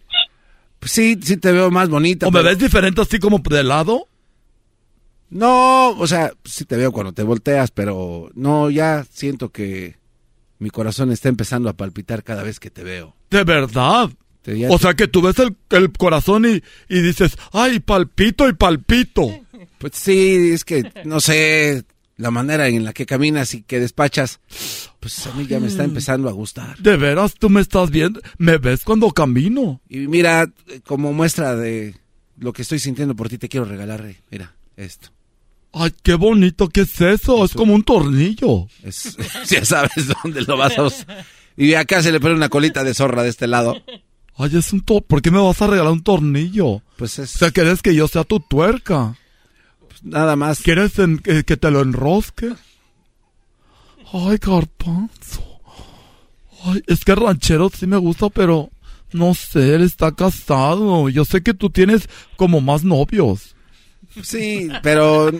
Pues 0.78 0.92
sí, 0.92 1.18
sí 1.22 1.36
te 1.36 1.52
veo 1.52 1.70
más 1.70 1.88
bonita. 1.88 2.26
¿O 2.26 2.30
me 2.30 2.42
ves 2.42 2.58
diferente 2.58 3.02
así 3.02 3.18
como 3.18 3.38
de 3.38 3.62
lado? 3.62 4.08
No, 5.30 5.90
o 5.90 6.06
sea, 6.06 6.32
sí 6.44 6.64
te 6.64 6.76
veo 6.76 6.92
cuando 6.92 7.12
te 7.12 7.22
volteas, 7.22 7.70
pero 7.70 8.30
no, 8.34 8.68
ya 8.70 9.04
siento 9.10 9.50
que 9.50 9.96
mi 10.58 10.70
corazón 10.70 11.10
está 11.12 11.28
empezando 11.28 11.68
a 11.68 11.76
palpitar 11.76 12.22
cada 12.24 12.42
vez 12.42 12.58
que 12.60 12.70
te 12.70 12.82
veo. 12.82 13.16
De 13.30 13.44
verdad. 13.44 14.10
Te- 14.42 14.66
O 14.68 14.76
te- 14.76 14.82
sea 14.82 14.94
que 14.94 15.06
tú 15.06 15.22
ves 15.22 15.38
el, 15.38 15.56
el 15.70 15.92
corazón 15.92 16.44
y, 16.46 16.62
y 16.88 17.00
dices, 17.02 17.36
ay, 17.52 17.78
palpito 17.80 18.48
y 18.48 18.54
palpito. 18.54 19.28
Pues 19.78 19.92
sí, 19.94 20.50
es 20.52 20.64
que, 20.64 20.90
no 21.04 21.20
sé, 21.20 21.84
la 22.16 22.30
manera 22.30 22.66
en 22.68 22.84
la 22.84 22.92
que 22.92 23.06
caminas 23.06 23.54
y 23.54 23.62
que 23.62 23.78
despachas, 23.80 24.40
pues 24.98 25.26
a 25.26 25.32
mí 25.34 25.46
ya 25.46 25.60
me 25.60 25.68
está 25.68 25.84
empezando 25.84 26.28
a 26.28 26.32
gustar. 26.32 26.76
De 26.78 26.96
veras, 26.96 27.34
tú 27.38 27.48
me 27.50 27.60
estás 27.60 27.90
viendo, 27.90 28.20
me 28.38 28.58
ves 28.58 28.82
cuando 28.84 29.10
camino. 29.12 29.80
Y 29.88 30.00
mira, 30.08 30.50
como 30.86 31.12
muestra 31.12 31.54
de 31.54 31.94
lo 32.38 32.52
que 32.52 32.62
estoy 32.62 32.78
sintiendo 32.78 33.14
por 33.14 33.28
ti, 33.28 33.38
te 33.38 33.48
quiero 33.48 33.64
regalar, 33.66 34.04
mira, 34.30 34.54
esto. 34.76 35.10
Ay, 35.72 35.92
qué 36.02 36.14
bonito, 36.14 36.68
¿qué 36.68 36.80
es 36.82 37.00
eso? 37.00 37.44
Es 37.44 37.54
como 37.54 37.74
un 37.74 37.82
tornillo. 37.84 38.66
Es, 38.82 39.16
ya 39.48 39.64
sabes 39.64 40.08
dónde 40.22 40.42
lo 40.42 40.56
vas 40.56 40.76
a 40.78 40.82
usar. 40.84 41.24
Y 41.56 41.74
acá 41.74 42.02
se 42.02 42.10
le 42.12 42.20
pone 42.20 42.34
una 42.34 42.48
colita 42.48 42.82
de 42.84 42.94
zorra 42.94 43.22
de 43.22 43.28
este 43.28 43.46
lado. 43.46 43.80
Ay, 44.36 44.56
es 44.56 44.72
un 44.72 44.80
to 44.80 45.00
¿por 45.02 45.20
qué 45.22 45.30
me 45.30 45.38
vas 45.38 45.60
a 45.62 45.66
regalar 45.66 45.92
un 45.92 46.02
tornillo? 46.02 46.82
Pues 46.96 47.18
es... 47.18 47.34
O 47.36 47.38
sea, 47.38 47.50
¿quieres 47.50 47.82
que 47.82 47.94
yo 47.94 48.08
sea 48.08 48.24
tu 48.24 48.40
tuerca? 48.40 49.16
nada 50.02 50.34
más. 50.34 50.60
¿Quieres 50.60 50.98
en- 50.98 51.18
que, 51.18 51.44
que 51.44 51.56
te 51.58 51.70
lo 51.70 51.82
enrosque? 51.82 52.52
Ay, 54.12 54.38
garbanzo. 54.38 55.60
Ay, 56.64 56.82
es 56.86 57.04
que 57.04 57.14
ranchero 57.14 57.70
sí 57.74 57.86
me 57.86 57.96
gusta, 57.96 58.28
pero 58.30 58.70
no 59.12 59.34
sé, 59.34 59.74
él 59.74 59.82
está 59.82 60.12
casado. 60.12 61.08
Yo 61.10 61.24
sé 61.24 61.42
que 61.42 61.54
tú 61.54 61.70
tienes 61.70 62.08
como 62.36 62.60
más 62.60 62.82
novios. 62.82 63.54
Sí, 64.22 64.68
pero 64.82 65.30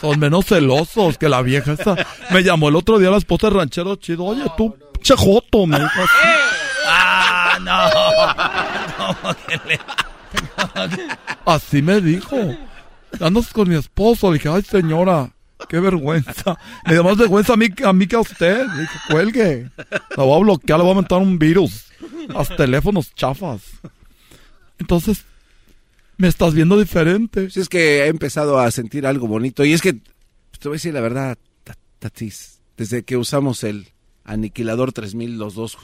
Son 0.00 0.18
menos 0.20 0.46
celosos 0.46 1.18
que 1.18 1.28
la 1.28 1.42
vieja 1.42 1.72
esa. 1.72 1.96
Me 2.30 2.42
llamó 2.42 2.68
el 2.68 2.76
otro 2.76 2.98
día 2.98 3.10
la 3.10 3.16
esposa 3.18 3.50
ranchero 3.50 3.96
chido. 3.96 4.24
Oye, 4.26 4.44
tú, 4.56 4.76
chejoto, 5.02 5.66
me 5.66 5.76
dijo 5.78 5.90
así. 6.02 6.28
Ah, 6.86 7.58
no. 8.96 9.14
¿Cómo 9.22 9.34
que 9.46 9.60
le- 9.66 9.80
Así 11.44 11.82
me 11.82 12.00
dijo. 12.00 12.36
Andas 13.20 13.52
con 13.52 13.68
mi 13.68 13.74
esposo. 13.76 14.28
Le 14.30 14.34
dije, 14.38 14.48
ay, 14.50 14.62
señora, 14.62 15.30
qué 15.68 15.80
vergüenza. 15.80 16.56
Me 16.86 16.94
da 16.94 17.02
más 17.02 17.16
vergüenza 17.16 17.54
a 17.54 17.56
mí, 17.56 18.06
que 18.06 18.16
a 18.16 18.20
usted. 18.20 18.66
Le 18.68 18.80
dije, 18.82 18.98
cuelgue. 19.10 19.70
La 20.16 20.22
voy 20.22 20.36
a 20.36 20.42
bloquear, 20.44 20.78
le 20.78 20.84
voy 20.84 20.92
a 20.92 20.96
montar 20.96 21.18
un 21.18 21.38
virus. 21.40 21.86
A 22.36 22.44
teléfonos 22.44 23.12
chafas. 23.16 23.62
Entonces, 24.78 25.24
me 26.16 26.28
estás 26.28 26.54
viendo 26.54 26.78
diferente. 26.78 27.50
sí 27.50 27.60
es 27.60 27.68
que 27.68 28.00
he 28.04 28.06
empezado 28.08 28.58
a 28.58 28.70
sentir 28.70 29.06
algo 29.06 29.26
bonito. 29.28 29.64
Y 29.64 29.72
es 29.72 29.82
que, 29.82 29.94
pues, 29.94 30.58
te 30.60 30.68
voy 30.68 30.74
a 30.74 30.78
decir 30.78 30.94
la 30.94 31.00
verdad, 31.00 31.38
Ta- 31.64 31.76
Tatis, 31.98 32.60
desde 32.76 33.02
que 33.04 33.16
usamos 33.16 33.64
el 33.64 33.88
aniquilador 34.24 34.92
3000 34.92 35.38
los 35.38 35.54
dos, 35.54 35.76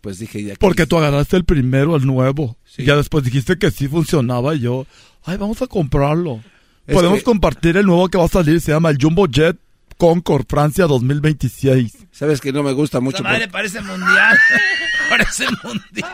pues 0.00 0.18
dije 0.18 0.42
ya 0.42 0.52
que... 0.52 0.58
Porque 0.58 0.86
tú 0.86 0.98
agarraste 0.98 1.36
el 1.36 1.44
primero, 1.44 1.96
el 1.96 2.06
nuevo. 2.06 2.56
Y 2.76 2.84
ya 2.84 2.96
después 2.96 3.24
dijiste 3.24 3.56
que 3.58 3.70
sí 3.70 3.88
funcionaba 3.88 4.54
y 4.54 4.60
yo, 4.60 4.86
ay, 5.24 5.36
vamos 5.38 5.62
a 5.62 5.66
comprarlo. 5.66 6.42
Es 6.86 6.94
Podemos 6.94 7.18
que- 7.20 7.24
compartir 7.24 7.76
el 7.78 7.86
nuevo 7.86 8.08
que 8.08 8.18
va 8.18 8.24
a 8.26 8.28
salir, 8.28 8.60
se 8.60 8.72
llama 8.72 8.90
el 8.90 8.98
Jumbo 9.00 9.26
Jet 9.26 9.58
Concord 9.96 10.44
Francia 10.48 10.86
2026. 10.86 11.96
Sabes 12.12 12.40
que 12.40 12.52
no 12.52 12.62
me 12.62 12.72
gusta 12.72 13.00
mucho. 13.00 13.16
Esa 13.18 13.24
madre 13.24 13.44
por- 13.46 13.52
parece 13.52 13.80
mundial. 13.80 14.36
parece 15.08 15.44
mundial. 15.62 16.12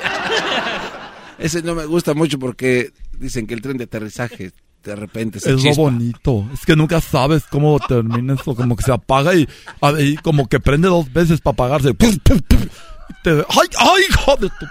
Ese 1.40 1.62
no 1.62 1.74
me 1.74 1.86
gusta 1.86 2.14
mucho 2.14 2.38
porque 2.38 2.92
dicen 3.18 3.46
que 3.46 3.54
el 3.54 3.62
tren 3.62 3.76
de 3.76 3.84
aterrizaje 3.84 4.52
de 4.84 4.96
repente 4.96 5.40
se 5.40 5.52
Es 5.52 5.62
lo 5.64 5.74
bonito. 5.74 6.48
Es 6.54 6.64
que 6.64 6.74
nunca 6.76 7.00
sabes 7.00 7.44
cómo 7.50 7.78
termina 7.80 8.34
eso. 8.34 8.54
Como 8.54 8.76
que 8.76 8.82
se 8.84 8.92
apaga 8.92 9.32
y, 9.34 9.46
como 10.22 10.48
que 10.48 10.58
prende 10.60 10.88
dos 10.88 11.12
veces 11.12 11.40
para 11.40 11.52
apagarse. 11.54 11.92
¡Pum, 11.94 12.16
pum, 12.18 12.38
pum! 12.40 12.60
Te- 13.22 13.30
¡Ay, 13.30 13.68
ay, 13.78 14.02
hijo 14.08 14.36
de 14.36 14.48
tu... 14.48 14.66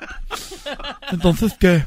Entonces, 1.11 1.53
¿qué? 1.59 1.85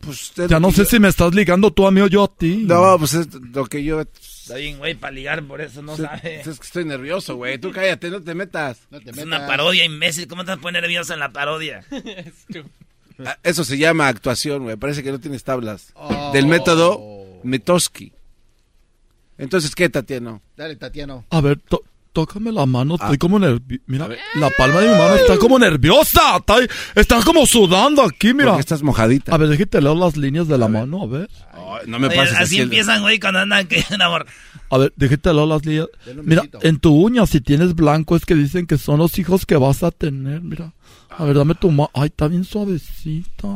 Pues, 0.00 0.32
es 0.36 0.48
ya 0.48 0.58
no 0.58 0.70
sé 0.70 0.78
yo- 0.78 0.84
si 0.86 0.98
me 0.98 1.08
estás 1.08 1.34
ligando 1.34 1.70
tú 1.70 1.86
a 1.86 1.90
mí 1.90 2.00
o 2.00 2.06
yo 2.06 2.24
a 2.24 2.34
ti. 2.34 2.62
No, 2.66 2.98
pues 2.98 3.14
es 3.14 3.28
lo 3.34 3.66
que 3.66 3.84
yo... 3.84 4.00
Está 4.00 4.56
bien, 4.56 4.78
güey, 4.78 4.94
para 4.94 5.12
ligar, 5.12 5.42
por 5.44 5.60
eso 5.60 5.82
no 5.82 5.92
Es- 5.94 6.00
sabe. 6.00 6.40
Es 6.40 6.58
que 6.58 6.66
estoy 6.66 6.84
nervioso, 6.84 7.36
güey. 7.36 7.58
Tú 7.58 7.70
cállate, 7.70 8.10
no 8.10 8.20
te 8.22 8.34
metas. 8.34 8.78
Es 9.04 9.18
una 9.18 9.46
parodia, 9.46 9.84
imbécil. 9.84 10.26
¿Cómo 10.26 10.44
te 10.44 10.50
vas 10.52 10.58
a 10.58 10.62
poner 10.62 10.82
nervioso 10.82 11.12
en 11.14 11.20
la 11.20 11.32
parodia? 11.32 11.84
Ah, 13.26 13.38
Eso 13.42 13.64
se 13.64 13.78
llama 13.78 14.08
actuación, 14.08 14.64
güey. 14.64 14.76
Parece 14.76 15.02
que 15.02 15.12
no 15.12 15.20
tienes 15.20 15.44
tablas. 15.44 15.92
Del 16.32 16.46
método 16.46 17.00
Mitosky. 17.42 18.12
Entonces, 19.38 19.74
¿qué, 19.74 19.88
Tatiano? 19.88 20.40
Dale, 20.56 20.76
Tatiano. 20.76 21.24
A 21.30 21.40
ver, 21.40 21.58
to- 21.60 21.82
tócame 22.12 22.52
la 22.52 22.66
mano, 22.66 22.94
Ah. 22.98 23.04
estoy 23.04 23.18
como 23.18 23.38
nervioso. 23.38 23.82
Mira, 23.86 24.08
la 24.36 24.50
palma 24.50 24.80
de 24.80 24.88
mi 24.88 24.94
mano 24.98 25.14
está 25.16 25.36
como 25.38 25.58
nerviosa. 25.58 26.36
Está, 26.36 26.56
está 26.94 27.22
como 27.22 27.46
sudando 27.46 28.02
aquí, 28.02 28.34
mira. 28.34 28.48
Porque 28.50 28.60
estás 28.60 28.82
mojadita. 28.82 29.34
A 29.34 29.38
ver, 29.38 29.48
déjate 29.48 29.80
leer 29.80 29.96
las 29.96 30.16
líneas 30.16 30.48
de 30.48 30.58
la 30.58 30.68
mano, 30.68 31.02
a 31.02 31.06
ver. 31.06 31.30
no 31.86 31.98
me 31.98 32.08
Oye, 32.08 32.16
pases 32.16 32.36
así 32.38 32.56
el- 32.58 32.64
empiezan, 32.64 33.02
güey, 33.02 33.18
cuando 33.18 33.40
andan 33.40 33.66
que 33.66 33.82
amor. 34.00 34.26
A 34.70 34.78
ver, 34.78 34.92
déjate 34.96 35.32
leer 35.34 35.46
las 35.48 35.64
líneas. 35.66 35.88
Mira, 36.22 36.42
en 36.62 36.78
tu 36.78 36.94
uña, 36.94 37.26
si 37.26 37.40
tienes 37.40 37.74
blanco, 37.74 38.16
es 38.16 38.24
que 38.26 38.34
dicen 38.34 38.66
que 38.66 38.78
son 38.78 38.98
los 38.98 39.18
hijos 39.18 39.44
que 39.46 39.56
vas 39.56 39.82
a 39.82 39.90
tener, 39.90 40.40
mira. 40.42 40.72
A 41.10 41.24
ver, 41.24 41.36
dame 41.36 41.54
tu 41.54 41.70
mano. 41.70 41.90
Ay, 41.94 42.06
está 42.08 42.28
bien 42.28 42.44
suavecita. 42.44 43.48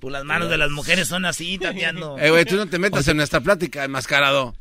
Pues 0.00 0.12
las 0.12 0.24
manos 0.24 0.50
de 0.50 0.58
las 0.58 0.70
mujeres 0.70 1.06
son 1.08 1.24
así, 1.24 1.58
Tatiano. 1.58 2.18
Eh, 2.18 2.30
güey, 2.30 2.44
tú 2.44 2.56
no 2.56 2.66
te 2.66 2.78
metas 2.78 3.06
en 3.08 3.16
nuestra 3.16 3.40
plática, 3.40 3.84
enmascarado. 3.84 4.54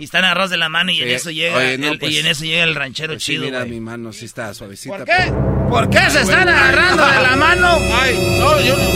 Y 0.00 0.04
están 0.04 0.24
agarrados 0.24 0.48
de 0.50 0.56
la 0.56 0.70
mano 0.70 0.90
y 0.92 1.02
en 1.02 1.10
eso 1.10 1.30
llega 1.30 1.58
oye, 1.58 1.76
no, 1.76 1.88
el, 1.92 1.98
pues- 1.98 2.10
y 2.12 2.18
en 2.20 2.26
eso 2.26 2.42
llega 2.46 2.64
el 2.64 2.74
ranchero 2.74 3.12
Pues 3.12 3.22
sí, 3.22 3.32
chido, 3.32 3.44
mira, 3.44 3.66
mi 3.66 3.80
mano 3.80 4.14
sí 4.14 4.24
está 4.24 4.54
suavecita. 4.54 4.96
¿Por 4.96 5.04
qué? 5.04 5.30
¿Por 5.68 5.90
qué 5.90 6.10
se 6.10 6.22
están 6.22 6.48
agarrando 6.48 7.06
de 7.06 7.20
la 7.20 7.36
mano? 7.36 7.78
Ay, 8.00 8.14
no, 8.40 8.60
yo 8.62 8.76
no. 8.78 8.88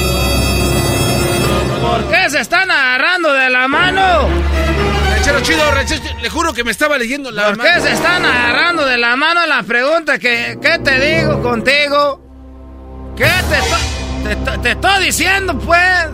¿Por 1.88 2.10
qué 2.10 2.30
se 2.30 2.40
están 2.40 2.70
agarrando 2.70 3.34
de 3.34 3.50
la 3.50 3.68
mano? 3.68 4.28
Ranchero 5.10 5.40
chido, 5.42 5.70
ranchero 5.72 6.02
chido, 6.02 6.18
le 6.22 6.30
juro 6.30 6.54
que 6.54 6.64
me 6.64 6.70
estaba 6.70 6.96
leyendo 6.96 7.30
la 7.30 7.48
¿Por 7.52 7.58
qué 7.62 7.80
se 7.82 7.92
están 7.92 8.24
agarrando 8.24 8.86
de 8.86 8.96
la 8.96 9.14
mano? 9.16 9.44
La 9.46 9.62
pregunta 9.62 10.18
que, 10.18 10.56
¿qué 10.62 10.78
te 10.78 11.00
digo 11.18 11.42
contigo? 11.42 13.12
¿Qué 13.14 13.24
te, 13.26 14.34
to- 14.38 14.52
te, 14.52 14.58
te 14.62 14.70
estoy 14.70 15.04
diciendo, 15.04 15.58
pues? 15.58 16.06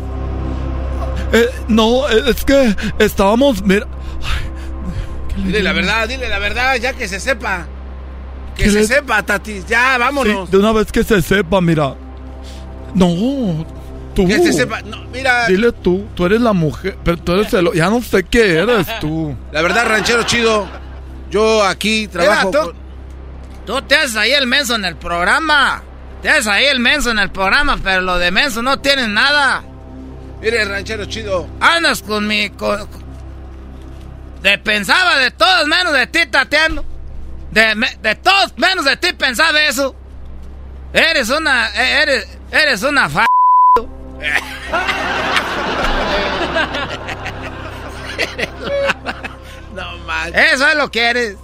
Eh, 1.32 1.48
no, 1.68 2.08
es 2.08 2.44
que 2.44 2.74
estábamos, 2.98 3.62
mira. 3.62 3.86
Dile 5.44 5.62
la 5.62 5.72
verdad, 5.72 6.08
dile 6.08 6.28
la 6.28 6.38
verdad, 6.38 6.76
ya 6.76 6.92
que 6.92 7.08
se 7.08 7.20
sepa. 7.20 7.66
Que 8.56 8.64
¿Qué 8.64 8.70
se 8.70 8.80
le- 8.80 8.86
sepa, 8.86 9.22
Tati. 9.22 9.62
Ya, 9.68 9.96
vámonos. 9.98 10.48
Sí, 10.48 10.52
de 10.52 10.58
una 10.58 10.72
vez 10.72 10.90
que 10.92 11.02
se 11.04 11.22
sepa, 11.22 11.60
mira. 11.60 11.94
No, 12.94 13.64
tú. 14.14 14.26
Que 14.26 14.38
se 14.38 14.52
sepa. 14.52 14.82
No, 14.82 15.04
mira. 15.12 15.46
Dile 15.46 15.72
tú, 15.72 16.06
tú 16.14 16.26
eres 16.26 16.40
la 16.40 16.52
mujer, 16.52 16.96
pero 17.04 17.16
tú 17.18 17.32
eres 17.34 17.52
el... 17.54 17.70
Ya 17.72 17.88
no 17.88 18.02
sé 18.02 18.24
qué 18.24 18.58
eres 18.58 18.86
tú. 19.00 19.34
La 19.52 19.62
verdad, 19.62 19.86
ranchero 19.86 20.22
chido. 20.24 20.66
Yo 21.30 21.64
aquí 21.64 22.08
trabajo. 22.08 22.48
Mira, 22.48 22.60
tú- 22.60 22.66
con- 22.70 22.80
Tú 23.66 23.82
te 23.82 23.94
haces 23.94 24.16
ahí 24.16 24.32
el 24.32 24.46
menso 24.48 24.74
en 24.74 24.84
el 24.84 24.96
programa. 24.96 25.82
Te 26.22 26.28
haces 26.28 26.48
ahí 26.48 26.64
el 26.66 26.80
menso 26.80 27.10
en 27.12 27.18
el 27.20 27.30
programa, 27.30 27.78
pero 27.82 28.00
lo 28.00 28.18
de 28.18 28.30
menso 28.32 28.62
no 28.62 28.80
tienes 28.80 29.08
nada. 29.08 29.62
Mire, 30.42 30.64
ranchero 30.64 31.04
chido. 31.04 31.46
Andas 31.60 32.02
con 32.02 32.26
mi... 32.26 32.50
con- 32.50 32.88
de 34.42 34.58
pensaba 34.58 35.18
de 35.18 35.30
todos 35.30 35.66
menos 35.66 35.92
de 35.92 36.06
ti, 36.06 36.26
Tatiano. 36.26 36.84
De, 37.50 37.74
me- 37.74 37.96
de 38.00 38.14
todos 38.16 38.56
menos 38.56 38.84
de 38.84 38.96
ti 38.96 39.12
pensaba 39.12 39.60
eso. 39.62 39.94
Eres 40.92 41.28
una... 41.30 41.68
eh, 41.74 42.02
Eres, 42.02 42.28
eres 42.52 42.82
una 42.82 43.08
fa... 43.08 43.26
No 49.74 49.98
mal. 49.98 50.34
Eso 50.34 50.66
es 50.68 50.76
lo 50.76 50.90
que 50.90 51.00
eres. 51.10 51.36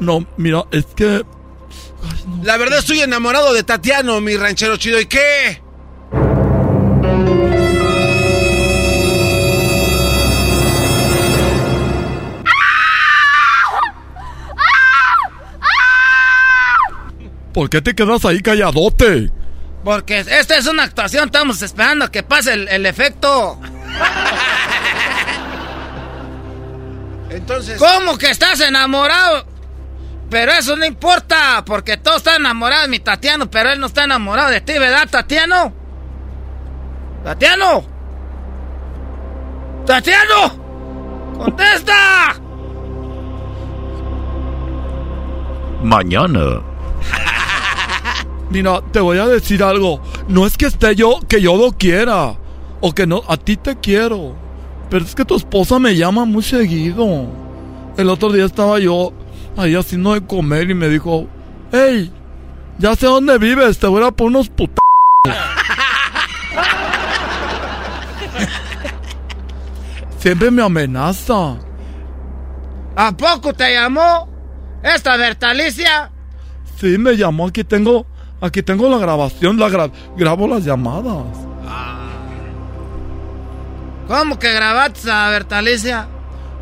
No, 0.00 0.26
mira, 0.36 0.64
es 0.70 0.86
que... 0.86 1.24
La 2.42 2.56
verdad 2.56 2.78
estoy 2.78 3.00
enamorado 3.00 3.52
de 3.52 3.62
Tatiano, 3.62 4.20
mi 4.20 4.36
ranchero 4.36 4.76
chido. 4.76 5.00
¿Y 5.00 5.06
qué? 5.06 5.62
¿Por 17.58 17.68
qué 17.68 17.82
te 17.82 17.92
quedas 17.92 18.24
ahí 18.24 18.40
calladote? 18.40 19.32
Porque 19.82 20.20
esta 20.20 20.56
es 20.56 20.68
una 20.68 20.84
actuación, 20.84 21.24
estamos 21.24 21.60
esperando 21.60 22.04
a 22.04 22.08
que 22.08 22.22
pase 22.22 22.52
el, 22.52 22.68
el 22.68 22.86
efecto. 22.86 23.58
Entonces. 27.30 27.80
¿Cómo 27.80 28.16
que 28.16 28.30
estás 28.30 28.60
enamorado? 28.60 29.44
Pero 30.30 30.52
eso 30.52 30.76
no 30.76 30.86
importa, 30.86 31.64
porque 31.66 31.96
todos 31.96 32.18
están 32.18 32.42
enamorados 32.42 32.84
de 32.84 32.90
mi 32.90 33.00
Tatiano, 33.00 33.50
pero 33.50 33.72
él 33.72 33.80
no 33.80 33.86
está 33.86 34.04
enamorado 34.04 34.50
de 34.50 34.60
ti, 34.60 34.78
¿verdad, 34.78 35.08
Tatiano? 35.10 35.74
¡Tatiano! 37.24 37.84
¡Tatiano! 39.84 41.34
¡Contesta! 41.36 42.36
Mañana. 45.82 46.60
Mira, 48.50 48.80
te 48.92 49.00
voy 49.00 49.18
a 49.18 49.26
decir 49.26 49.62
algo. 49.62 50.00
No 50.28 50.46
es 50.46 50.56
que 50.56 50.66
esté 50.66 50.94
yo, 50.96 51.20
que 51.28 51.40
yo 51.40 51.56
lo 51.56 51.72
quiera. 51.72 52.36
O 52.80 52.92
que 52.94 53.06
no, 53.06 53.22
a 53.28 53.36
ti 53.36 53.56
te 53.56 53.76
quiero. 53.76 54.34
Pero 54.90 55.04
es 55.04 55.14
que 55.14 55.24
tu 55.24 55.36
esposa 55.36 55.78
me 55.78 55.96
llama 55.96 56.24
muy 56.24 56.42
seguido. 56.42 57.26
El 57.96 58.08
otro 58.08 58.32
día 58.32 58.44
estaba 58.44 58.78
yo 58.78 59.12
ahí 59.56 59.74
haciendo 59.74 60.14
de 60.14 60.24
comer 60.24 60.70
y 60.70 60.74
me 60.74 60.88
dijo, 60.88 61.26
hey, 61.72 62.12
ya 62.78 62.94
sé 62.94 63.06
dónde 63.06 63.38
vives, 63.38 63.78
te 63.78 63.86
voy 63.88 64.04
a 64.04 64.10
poner 64.12 64.36
unos 64.36 64.48
putas. 64.48 64.78
Siempre 70.18 70.50
me 70.50 70.62
amenaza. 70.62 71.56
¿A 72.96 73.16
poco 73.16 73.52
te 73.52 73.74
llamó 73.74 74.28
esta 74.82 75.16
Bertalicia? 75.16 76.10
Sí, 76.80 76.98
me 76.98 77.16
llamó. 77.16 77.48
Aquí 77.48 77.64
tengo, 77.64 78.06
aquí 78.40 78.62
tengo 78.62 78.88
la 78.88 78.98
grabación, 78.98 79.58
la 79.58 79.68
gra- 79.68 79.90
grabo 80.16 80.46
las 80.48 80.64
llamadas. 80.64 81.24
¿Cómo 84.06 84.38
que 84.38 84.52
grabaste 84.52 85.10
a 85.10 85.28
Bertalicia? 85.30 86.08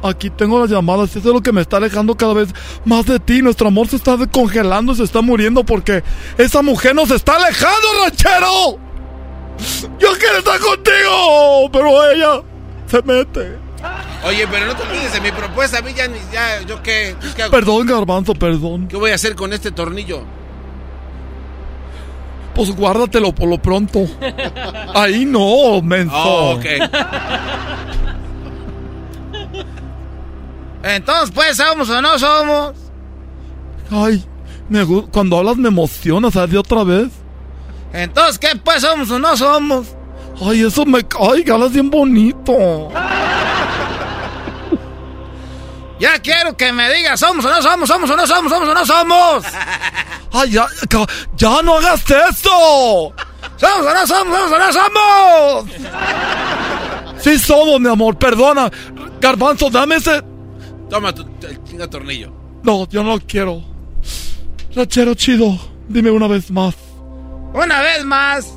Aquí 0.03 0.31
tengo 0.31 0.59
las 0.61 0.71
llamadas. 0.71 1.11
Eso 1.11 1.29
es 1.29 1.35
lo 1.35 1.41
que 1.41 1.53
me 1.53 1.61
está 1.61 1.77
alejando 1.79 2.17
cada 2.17 2.35
vez 2.35 2.49
más 2.85 3.07
de 3.07 3.19
ti. 3.21 3.41
Nuestro 3.41 3.69
amor 3.69 3.87
se 3.89 3.97
está 3.97 4.17
congelando, 4.27 4.95
se 4.95 5.05
está 5.05 5.23
muriendo 5.23 5.65
porque 5.65 6.03
esa 6.39 6.61
mujer 6.63 6.95
nos 6.95 7.11
está 7.11 7.37
alejando, 7.37 7.87
ranchero. 8.03 8.79
Yo 9.99 10.09
quiero 10.19 10.39
estar 10.39 10.59
contigo, 10.61 11.71
pero 11.73 12.11
ella 12.11 12.43
se 12.87 13.03
mete. 13.03 13.59
Oye, 14.27 14.47
pero 14.51 14.67
no 14.67 14.75
te 14.75 14.83
olvides 14.83 15.13
de 15.13 15.21
mi 15.21 15.31
propuesta. 15.31 15.79
A 15.79 15.83
mí 15.83 15.93
ya, 15.97 16.09
ni- 16.09 16.19
ya 16.33 16.61
¿yo 16.63 16.83
qué? 16.83 17.15
Pues, 17.21 17.35
¿qué 17.35 17.43
hago? 17.45 17.53
Perdón, 17.53 17.87
garbanzo, 17.87 18.35
perdón. 18.35 18.89
¿Qué 18.89 18.97
voy 18.97 19.13
a 19.13 19.15
hacer 19.15 19.35
con 19.37 19.53
este 19.53 19.71
tornillo? 19.71 20.25
Pues 22.57 22.75
guárdatelo 22.75 23.35
por 23.35 23.49
lo 23.49 23.59
pronto. 23.59 24.07
Ahí 24.95 25.27
no, 25.27 25.83
menso. 25.83 26.17
Oh, 26.17 26.57
ok. 26.57 26.65
Entonces, 30.83 31.31
pues, 31.35 31.59
¿somos 31.59 31.91
o 31.91 32.01
no 32.01 32.19
somos? 32.19 32.73
Ay, 33.91 34.25
me 34.71 34.85
cuando 35.13 35.37
hablas 35.37 35.59
me 35.59 35.69
emociona, 35.69 36.31
¿sabes? 36.31 36.53
De 36.53 36.59
otra 36.59 36.83
vez. 36.83 37.09
Entonces, 37.93 38.39
¿qué 38.39 38.49
pues 38.63 38.81
somos 38.81 39.11
o 39.11 39.19
no 39.19 39.37
somos? 39.37 39.89
Ay, 40.41 40.63
eso 40.63 40.87
me... 40.87 41.05
Ay, 41.21 41.45
que 41.45 41.53
hablas 41.53 41.73
bien 41.73 41.91
bonito. 41.91 42.89
Ya 45.99 46.19
quiero 46.19 46.57
que 46.57 46.73
me 46.73 46.93
digas, 46.93 47.19
¿somos 47.19 47.45
o 47.45 47.51
no 47.51 47.63
somos? 47.63 47.89
¿Somos 47.89 48.11
o 48.11 48.17
no 48.17 48.27
somos? 48.27 48.53
¿Somos 48.53 48.69
o 48.69 48.75
no 48.75 48.87
somos? 48.87 49.45
Ay, 50.33 50.51
ya, 50.51 50.67
ya 51.37 51.63
no 51.63 51.79
hagas 51.79 52.05
eso. 52.11 53.13
¿Somos 53.57 53.87
o 53.87 53.95
no 53.95 54.07
somos? 54.07 54.39
¿Somos 54.39 54.53
o 54.53 54.59
no 54.59 54.73
somos? 54.73 55.71
Sí 57.19 57.39
somos, 57.39 57.81
mi 57.81 57.89
amor, 57.89 58.17
perdona. 58.19 58.71
Garbanzo, 59.21 59.71
dame 59.71 59.97
ese... 59.97 60.23
Toma 60.89 61.13
tu 61.13 61.23
el 61.49 61.65
chinga 61.65 61.89
tornillo. 61.89 62.31
No, 62.63 62.87
yo 62.89 63.03
no 63.03 63.17
lo 63.17 63.21
quiero. 63.27 63.63
Rachero 64.75 65.15
chido, 65.15 65.59
dime 65.89 66.11
una 66.11 66.29
vez 66.29 66.51
más. 66.51 66.75
Una 67.53 67.81
vez 67.81 68.05
más. 68.05 68.53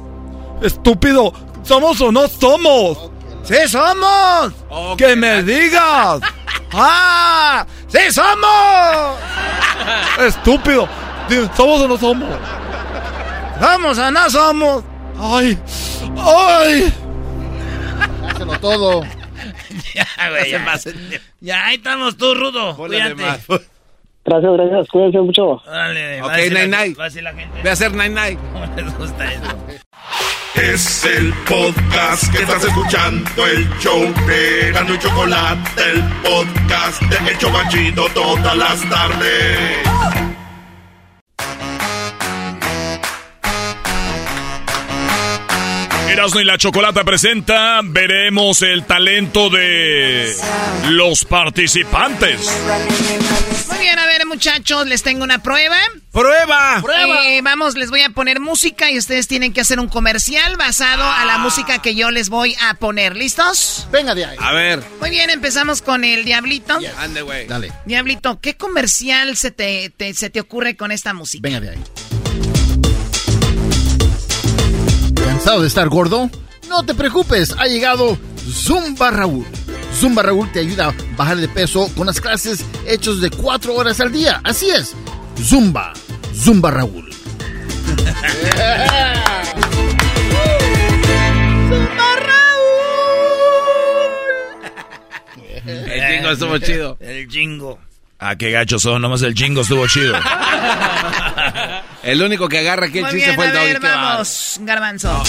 Estúpido, 0.61 1.33
¿somos 1.63 1.99
o 2.01 2.11
no 2.11 2.27
somos? 2.27 3.09
¡Sí 3.43 3.55
somos! 3.67 4.53
¡Que 4.97 5.15
me 5.15 5.41
digas! 5.41 6.19
¡Ah! 6.73 7.65
¡Sí 7.87 8.11
somos! 8.11 9.17
Estúpido, 10.19 10.87
¿somos 11.55 11.81
o 11.81 11.87
no 11.87 11.97
somos? 11.97 12.29
¿Somos 13.59 13.97
o 13.97 14.11
no 14.11 14.29
somos? 14.29 14.83
¡Ay! 15.19 15.57
¡Ay! 16.17 16.93
Hácelo 18.29 18.59
todo. 18.59 19.03
ya, 19.93 20.07
güey, 20.29 20.51
ya. 20.51 20.79
Ya, 21.41 21.65
ahí 21.65 21.75
estamos 21.77 22.17
tú, 22.17 22.33
Rudo. 22.35 22.75
Cuídate. 22.75 23.15
Gracias, 24.25 24.51
gracias. 24.53 24.87
Cuídense 24.89 25.17
mucho. 25.19 25.61
Dale, 25.65 26.21
Ok, 26.21 26.31
a 26.31 26.67
Nine. 26.67 26.93
va 26.95 27.05
a 27.05 27.09
la 27.23 27.33
gente. 27.33 27.59
Voy 27.61 27.69
a 27.69 27.73
hacer 27.73 27.91
nine 27.93 28.09
nine. 28.09 28.37
¿Cómo 28.53 28.65
les 28.75 28.97
gusta 28.97 29.33
eso? 29.33 29.43
Es 30.55 31.05
el 31.05 31.31
podcast 31.47 32.31
que 32.31 32.41
estás 32.41 32.63
escuchando, 32.65 33.45
el 33.45 33.69
show 33.79 34.01
de 34.25 34.71
Gano 34.73 34.95
y 34.95 34.99
Chocolate, 34.99 35.81
el 35.91 36.03
podcast 36.23 37.01
de 37.03 37.31
El 37.31 37.37
Chobachito 37.37 38.09
todas 38.13 38.57
las 38.57 38.89
tardes. 38.89 39.77
Erasmo 46.09 46.39
y 46.39 46.45
la 46.45 46.57
Chocolata 46.57 47.03
presenta, 47.03 47.81
veremos 47.83 48.61
el 48.63 48.83
talento 48.85 49.49
de 49.49 50.33
los 50.89 51.23
participantes. 51.23 52.39
Muy 53.69 53.77
bien, 53.77 53.99
a 53.99 54.05
ver, 54.07 54.25
muchachos, 54.25 54.87
les 54.87 55.03
tengo 55.03 55.23
una 55.23 55.41
prueba. 55.43 55.77
¡Prueba! 56.11 56.81
Eh, 57.25 57.41
vamos, 57.43 57.75
les 57.75 57.91
voy 57.91 58.01
a 58.01 58.09
poner 58.09 58.39
música 58.39 58.89
y 58.89 58.97
ustedes 58.97 59.27
tienen 59.27 59.53
que 59.53 59.61
hacer 59.61 59.79
un 59.79 59.87
comercial 59.87 60.57
basado 60.57 61.03
a 61.09 61.23
la 61.25 61.37
música 61.37 61.79
que 61.79 61.93
yo 61.93 62.09
les 62.09 62.29
voy 62.29 62.55
a 62.67 62.73
poner. 62.73 63.15
¿Listos? 63.15 63.87
Venga 63.91 64.15
de 64.15 64.25
ahí. 64.25 64.37
A 64.41 64.51
ver. 64.51 64.83
Muy 64.99 65.11
bien, 65.11 65.29
empezamos 65.29 65.81
con 65.83 66.03
el 66.03 66.25
Diablito. 66.25 66.79
Ande, 66.97 67.21
güey. 67.21 67.45
Dale. 67.47 67.71
Diablito, 67.85 68.39
¿qué 68.41 68.57
comercial 68.57 69.37
se 69.37 69.51
te, 69.51 69.91
te- 69.95 70.13
se 70.15 70.29
te 70.31 70.39
ocurre 70.39 70.75
con 70.75 70.91
esta 70.91 71.13
música? 71.13 71.41
Venga 71.43 71.59
de 71.59 71.69
ahí. 71.69 71.79
¿Cansado 75.39 75.61
de 75.61 75.69
estar 75.69 75.87
gordo? 75.87 76.29
No 76.67 76.83
te 76.83 76.93
preocupes, 76.93 77.55
ha 77.57 77.65
llegado 77.65 78.17
Zumba 78.51 79.09
Raúl. 79.09 79.45
Zumba 79.97 80.21
Raúl 80.21 80.51
te 80.51 80.59
ayuda 80.59 80.89
a 80.89 80.93
bajar 81.15 81.37
de 81.37 81.47
peso 81.47 81.89
con 81.95 82.07
las 82.07 82.19
clases 82.19 82.65
hechos 82.85 83.21
de 83.21 83.29
4 83.29 83.73
horas 83.73 84.01
al 84.01 84.11
día. 84.11 84.41
Así 84.43 84.69
es. 84.69 84.97
Zumba. 85.41 85.93
Zumba 86.35 86.71
Raúl. 86.71 87.09
El 95.65 96.03
jingo 96.03 96.31
estuvo 96.31 96.57
chido. 96.57 96.97
El 96.99 97.29
jingo. 97.29 97.79
Ah, 98.19 98.35
qué 98.35 98.51
gachos 98.51 98.81
son, 98.81 99.01
nomás 99.01 99.21
el 99.21 99.33
jingo 99.35 99.61
estuvo 99.61 99.87
chido. 99.87 100.15
El 102.09 102.23
único 102.23 102.49
que 102.49 102.57
agarra 102.57 102.87
aquí 102.87 102.97
el 102.97 103.03
Muy 103.03 103.11
chiste 103.11 103.27
bien, 103.27 103.35
fue 103.35 103.45
el 103.45 103.55
a 103.55 103.63
ver, 103.63 103.79
vamos, 103.79 104.57
Garbanzo. 104.61 105.21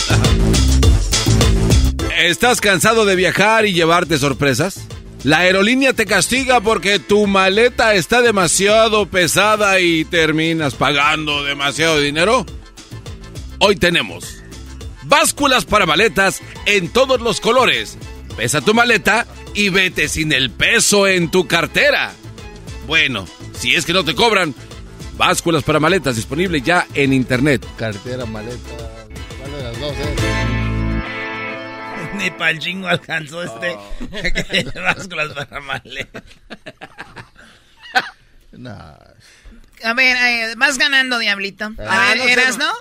¿Estás 2.16 2.62
cansado 2.62 3.04
de 3.04 3.16
viajar 3.16 3.66
y 3.66 3.74
llevarte 3.74 4.16
sorpresas? 4.16 4.86
La 5.22 5.40
aerolínea 5.40 5.92
te 5.92 6.06
castiga 6.06 6.62
porque 6.62 6.98
tu 6.98 7.26
maleta 7.26 7.92
está 7.92 8.22
demasiado 8.22 9.04
pesada 9.04 9.78
y 9.78 10.06
terminas 10.06 10.72
pagando 10.72 11.44
demasiado 11.44 12.00
dinero. 12.00 12.46
Hoy 13.58 13.76
tenemos 13.76 14.42
básculas 15.02 15.66
para 15.66 15.84
maletas 15.84 16.40
en 16.64 16.88
todos 16.88 17.20
los 17.20 17.42
colores. 17.42 17.98
Pesa 18.38 18.62
tu 18.62 18.72
maleta 18.72 19.26
y 19.52 19.68
vete 19.68 20.08
sin 20.08 20.32
el 20.32 20.48
peso 20.50 21.06
en 21.06 21.30
tu 21.30 21.46
cartera. 21.46 22.14
Bueno, 22.86 23.26
si 23.58 23.74
es 23.74 23.84
que 23.84 23.92
no 23.92 24.02
te 24.02 24.14
cobran, 24.14 24.54
básculas 25.20 25.62
para 25.62 25.78
maletas 25.78 26.16
disponible 26.16 26.62
ya 26.62 26.86
en 26.94 27.12
internet. 27.12 27.62
Cartera, 27.76 28.24
maleta. 28.24 28.56
¿Cuál 29.38 29.52
de 29.52 29.62
las 29.62 29.78
dos, 29.78 29.92
eh? 29.92 30.14
Ni 32.16 32.30
para 32.30 32.50
el 32.52 32.58
jingo 32.58 32.88
alcanzó 32.88 33.42
este. 33.42 33.76
Que 34.72 34.80
básculas 34.80 35.32
para 35.34 35.60
maleta. 35.60 36.22
A 39.84 39.94
ver, 39.94 40.16
eh, 40.16 40.54
vas 40.56 40.76
ganando, 40.78 41.18
Diablito. 41.18 41.64
A 41.66 41.72
Ah, 41.86 42.08
ver, 42.14 42.18
no 42.18 42.24
¿eras, 42.28 42.58
no. 42.58 42.72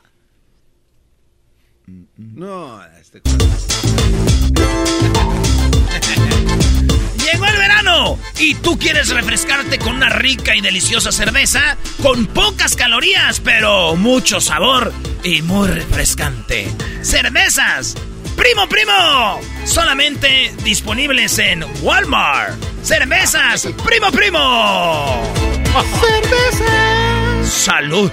no? 1.87 2.07
No, 2.17 2.85
este... 2.99 3.21
Llegó 7.31 7.45
el 7.45 7.57
verano 7.57 8.17
y 8.39 8.55
tú 8.55 8.77
quieres 8.79 9.09
refrescarte 9.09 9.77
con 9.77 9.95
una 9.95 10.09
rica 10.09 10.55
y 10.55 10.61
deliciosa 10.61 11.11
cerveza 11.11 11.77
con 12.01 12.25
pocas 12.27 12.75
calorías, 12.75 13.39
pero 13.39 13.95
mucho 13.95 14.39
sabor 14.41 14.93
y 15.23 15.41
muy 15.41 15.67
refrescante. 15.67 16.71
Cervezas, 17.01 17.95
primo, 18.35 18.67
primo, 18.67 19.39
solamente 19.65 20.53
disponibles 20.63 21.37
en 21.39 21.65
Walmart. 21.81 22.53
Cervezas, 22.83 23.67
primo, 23.85 24.11
primo. 24.11 25.21
Cervezas. 26.01 27.47
Salud. 27.49 28.11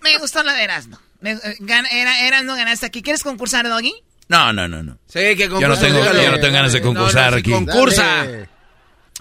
Me 0.00 0.18
gustó 0.18 0.42
la 0.42 0.54
de 0.54 0.64
Erasno. 0.64 0.98
Me, 1.20 1.32
eh, 1.32 1.38
gan- 1.60 1.86
era, 1.90 2.26
Erasno 2.26 2.56
ganaste 2.56 2.86
aquí. 2.86 3.02
¿Quieres 3.02 3.22
concursar, 3.22 3.68
Doggy? 3.68 3.92
No, 4.28 4.52
no, 4.52 4.66
no, 4.68 4.82
no. 4.82 4.98
Sí, 5.06 5.18
que 5.36 5.48
Yo 5.48 5.68
no 5.68 5.76
tengo, 5.76 5.98
yo 6.04 6.30
no 6.30 6.40
tengo 6.40 6.54
ganas 6.54 6.72
de 6.72 6.80
concursar 6.80 7.34
aquí. 7.34 7.50
Concursa. 7.50 8.26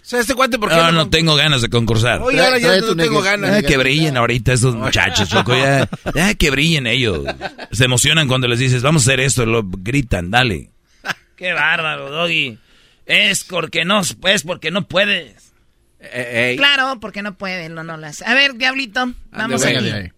O 0.02 0.03
sea, 0.03 0.19
este 0.19 0.34
cuate, 0.34 0.57
¿por 0.57 0.69
qué 0.69 0.76
No, 0.76 0.91
no 0.91 1.10
tengo 1.10 1.36
ganas 1.36 1.61
de 1.61 1.69
concursar. 1.69 2.22
Oye, 2.22 2.41
ahora 2.41 2.57
ya 2.57 2.78
no 2.78 2.95
tengo 2.95 3.22
ganas. 3.22 3.61
Ya 3.61 3.68
que 3.68 3.78
brillen 3.78 4.18
ahorita 4.18 4.53
estos 4.53 4.76
muchachos, 4.76 5.30
Choco. 5.30 5.53
Ya, 5.56 5.88
ya 6.15 6.34
que 6.34 6.49
brillen 6.49 6.88
ellos. 6.88 7.23
Se 7.72 7.86
emocionan 7.86 8.28
cuando 8.28 8.48
les 8.48 8.60
dices, 8.60 8.82
vamos 8.82 9.03
a 9.03 9.11
hacer 9.11 9.19
esto. 9.19 9.45
Lo 9.45 9.61
gritan, 9.64 10.32
dale. 10.32 10.69
Qué 11.36 11.53
bárbaro, 11.53 12.10
Doggy. 12.10 12.57
Es 13.06 13.44
porque 13.44 13.86
no, 13.86 14.02
es 14.02 14.44
porque 14.44 14.72
no 14.72 14.88
puedes. 14.88 15.52
Eh, 15.99 16.56
Claro, 16.57 16.99
porque 16.99 17.22
no 17.22 17.38
puede, 17.38 17.69
no, 17.69 17.84
no 17.84 17.95
las. 17.98 18.22
A 18.23 18.34
ver, 18.34 18.56
Diablito, 18.56 19.14
vamos 19.32 19.64
Venga 19.64 19.80
aquí. 19.80 19.90
de 19.90 19.94
ahí. 19.95 20.11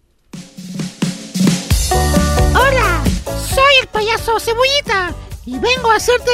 Hola, 2.54 3.02
soy 3.24 3.74
el 3.82 3.88
payaso 3.88 4.38
Cebollita 4.38 5.14
y 5.46 5.58
vengo 5.58 5.90
a 5.90 5.96
hacerte 5.96 6.30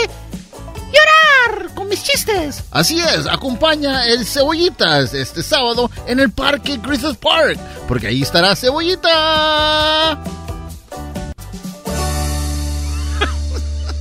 llorar 0.92 1.74
con 1.74 1.88
mis 1.88 2.02
chistes. 2.02 2.64
Así 2.70 3.00
es, 3.00 3.26
acompaña 3.26 4.06
el 4.06 4.26
Cebollitas 4.26 5.14
este 5.14 5.42
sábado 5.42 5.90
en 6.06 6.20
el 6.20 6.30
Parque 6.30 6.78
Griffith 6.82 7.16
Park, 7.16 7.58
porque 7.88 8.08
ahí 8.08 8.22
estará 8.22 8.54
Cebollita. 8.56 10.18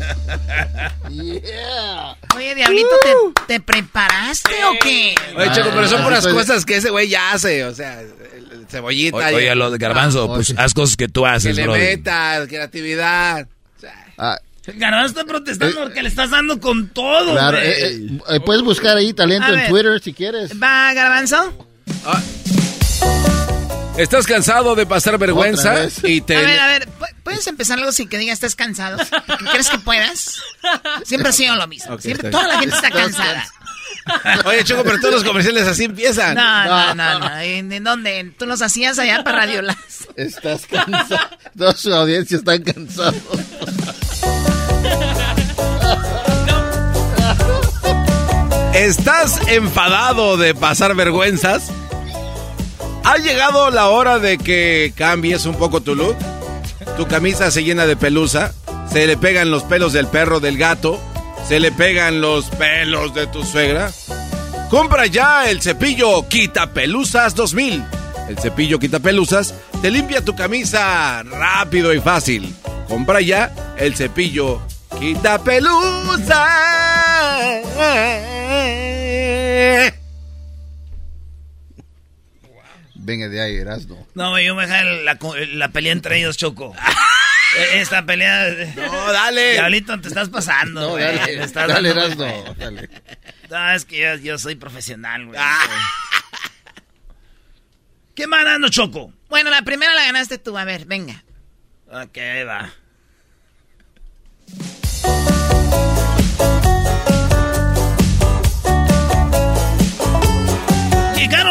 Yeah. 1.10 2.16
Oye, 2.36 2.54
Diablito, 2.56 2.90
¿te, 3.48 3.56
te 3.56 3.60
preparaste 3.60 4.64
o 4.66 4.74
qué? 4.82 5.16
Oye, 5.36 5.52
Choco, 5.54 5.70
pero 5.74 5.88
son 5.88 6.02
Ah, 6.02 6.04
puras 6.06 6.28
cosas 6.28 6.66
que 6.66 6.78
ese 6.78 6.90
güey 6.92 7.10
ya 7.10 7.32
hace. 7.32 7.66
O 7.66 7.74
sea, 7.74 8.00
el, 8.02 8.66
cebollita. 8.70 9.18
O- 9.18 9.36
Oye, 9.36 9.54
lo 9.56 9.72
de 9.72 9.78
Garbanzo, 9.80 10.26
Ah, 10.26 10.36
pues 10.36 10.52
oye. 10.52 10.60
haz 10.62 10.74
cosas 10.74 10.96
que 10.96 11.08
tú 11.08 11.24
que 11.24 11.30
haces, 11.30 11.56
le 11.56 11.64
bro. 11.64 11.74
meta, 11.74 12.46
creatividad. 12.48 13.48
Ah, 14.18 14.38
Garbanzo 14.76 15.08
está 15.20 15.24
protestando 15.26 15.82
porque 15.82 16.04
le 16.04 16.10
estás 16.10 16.30
dando 16.30 16.60
con 16.60 16.90
todo, 16.90 17.32
claro, 17.32 17.58
eh, 17.58 17.88
eh, 17.96 18.20
eh, 18.30 18.40
puedes 18.42 18.62
buscar 18.62 18.96
ahí 18.98 19.14
talento 19.14 19.46
A 19.48 19.50
en 19.50 19.56
ver. 19.56 19.70
Twitter 19.70 20.00
si 20.02 20.14
quieres. 20.14 20.52
¿Va, 20.62 20.94
Garbanzo? 20.94 21.68
¿Estás 24.00 24.26
cansado 24.26 24.76
de 24.76 24.86
pasar 24.86 25.18
vergüenza? 25.18 25.76
Y 26.04 26.22
te... 26.22 26.38
A 26.38 26.42
ver, 26.42 26.60
a 26.60 26.68
ver, 26.68 26.88
¿pu- 26.88 27.14
¿puedes 27.24 27.46
empezar 27.48 27.78
algo 27.80 27.92
sin 27.92 28.08
que 28.08 28.18
digas 28.18 28.36
estás 28.36 28.56
cansado? 28.56 28.98
¿Crees 29.52 29.70
que 29.70 29.78
puedas? 29.80 30.42
Siempre 31.04 31.30
ha 31.30 31.34
sido 31.34 31.56
lo 31.56 31.68
mismo. 31.68 32.00
Siempre, 32.00 32.30
toda 32.32 32.48
la 32.48 32.60
gente 32.60 32.76
está 32.76 32.90
cansada. 32.92 33.46
Oye, 34.46 34.64
Choco, 34.64 34.84
pero 34.84 35.00
todos 35.00 35.16
los 35.16 35.24
comerciales 35.26 35.68
así 35.68 35.84
empiezan. 35.84 36.34
No, 36.36 36.66
no, 36.66 36.96
no, 36.96 37.20
no. 37.20 37.40
¿En, 37.40 37.72
en 37.74 37.84
dónde? 37.84 38.34
¿Tú 38.40 38.46
los 38.46 38.62
hacías 38.62 38.98
allá 39.00 39.22
para 39.24 39.40
Radio 39.40 39.62
Las? 39.62 39.78
Estás 40.16 40.66
cansado. 40.66 41.30
Toda 41.58 41.76
su 41.76 41.94
audiencia 41.94 42.38
está 42.38 42.58
cansada. 42.64 43.14
¿Estás 48.74 49.40
enfadado 49.48 50.38
de 50.38 50.56
pasar 50.56 50.96
vergüenzas? 50.96 51.64
¿Ha 53.10 53.18
llegado 53.18 53.72
la 53.72 53.90
hora 53.90 54.20
de 54.20 54.38
que 54.38 54.94
cambies 54.96 55.48
un 55.48 55.56
poco 55.56 55.82
tu 55.82 55.96
look? 55.96 56.16
Tu 56.96 57.08
camisa 57.08 57.50
se 57.50 57.64
llena 57.64 57.88
de 57.88 57.96
pelusa, 57.96 58.54
se 58.94 59.08
le 59.08 59.18
pegan 59.18 59.50
los 59.50 59.64
pelos 59.64 59.94
del 59.94 60.06
perro, 60.06 60.40
del 60.40 60.60
gato, 60.60 61.02
se 61.48 61.60
le 61.60 61.72
pegan 61.72 62.22
los 62.22 62.52
pelos 62.52 63.16
de 63.16 63.26
tu 63.26 63.44
suegra. 63.44 63.90
Compra 64.70 65.08
ya 65.08 65.50
el 65.50 65.60
cepillo 65.60 66.28
Quita 66.30 66.72
Pelusas 66.72 67.34
2000. 67.34 67.84
El 68.30 68.38
cepillo 68.38 68.78
Quita 68.78 69.00
Pelusas 69.00 69.56
te 69.82 69.90
limpia 69.90 70.24
tu 70.24 70.36
camisa 70.36 71.24
rápido 71.24 71.96
y 71.96 72.00
fácil. 72.00 72.54
Compra 72.88 73.22
ya 73.22 73.76
el 73.80 73.96
cepillo 73.96 74.62
Quita 75.00 75.40
Pelusas. 75.40 76.30
Venga 83.10 83.28
de 83.28 83.42
ahí, 83.42 83.56
Erasmo. 83.56 84.08
No, 84.14 84.30
güey, 84.30 84.46
yo 84.46 84.54
me 84.54 84.68
dejé 84.68 85.04
la, 85.04 85.70
pelea 85.70 85.94
entre 85.94 86.20
ellos, 86.20 86.38
Choco. 86.38 86.76
Eh, 87.58 87.82
Esta 87.82 88.06
pelea... 88.06 88.48
No, 88.76 89.12
dale. 89.12 89.54
Diablito, 89.54 90.00
te 90.00 90.10
estás 90.10 90.30
pasando, 90.30 90.82
No, 90.82 90.98
dale, 90.98 91.44
estás 91.44 91.68
dale, 91.68 91.96
dando- 91.96 92.24
Erasmo, 92.26 92.54
dale. 92.60 92.90
No, 93.50 93.72
es 93.72 93.86
que 93.86 93.98
yo, 94.00 94.16
yo 94.18 94.38
soy 94.38 94.54
profesional, 94.54 95.26
güey. 95.26 95.40
Ah. 95.42 95.66
¿Qué 98.16 98.28
va 98.28 98.44
dando, 98.44 98.70
Choco? 98.70 99.12
Bueno, 99.30 99.50
la 99.50 99.64
primera 99.64 99.96
la 99.96 100.04
ganaste 100.04 100.38
tú. 100.38 100.56
A 100.60 100.64
ver, 100.64 100.86
venga. 100.86 101.24
Ok, 101.88 102.18
ahí 102.20 102.44
va. 102.44 102.72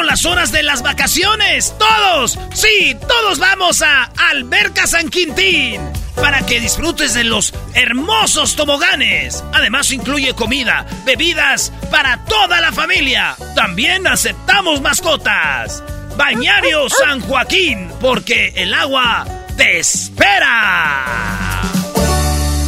Las 0.08 0.24
horas 0.24 0.52
de 0.52 0.62
las 0.62 0.80
vacaciones. 0.82 1.74
Todos, 1.78 2.38
sí, 2.54 2.96
todos 3.06 3.38
vamos 3.38 3.82
a 3.82 4.04
Alberca 4.30 4.86
San 4.86 5.10
Quintín 5.10 5.82
para 6.16 6.46
que 6.46 6.60
disfrutes 6.60 7.12
de 7.12 7.24
los 7.24 7.52
hermosos 7.74 8.56
toboganes. 8.56 9.44
Además 9.52 9.92
incluye 9.92 10.32
comida, 10.34 10.86
bebidas 11.04 11.70
para 11.90 12.24
toda 12.24 12.62
la 12.62 12.72
familia. 12.72 13.36
También 13.54 14.06
aceptamos 14.06 14.80
mascotas. 14.80 15.84
Bañario 16.16 16.88
San 16.88 17.20
Joaquín, 17.20 17.90
porque 18.00 18.54
el 18.56 18.72
agua 18.72 19.26
te 19.58 19.78
espera. 19.78 21.04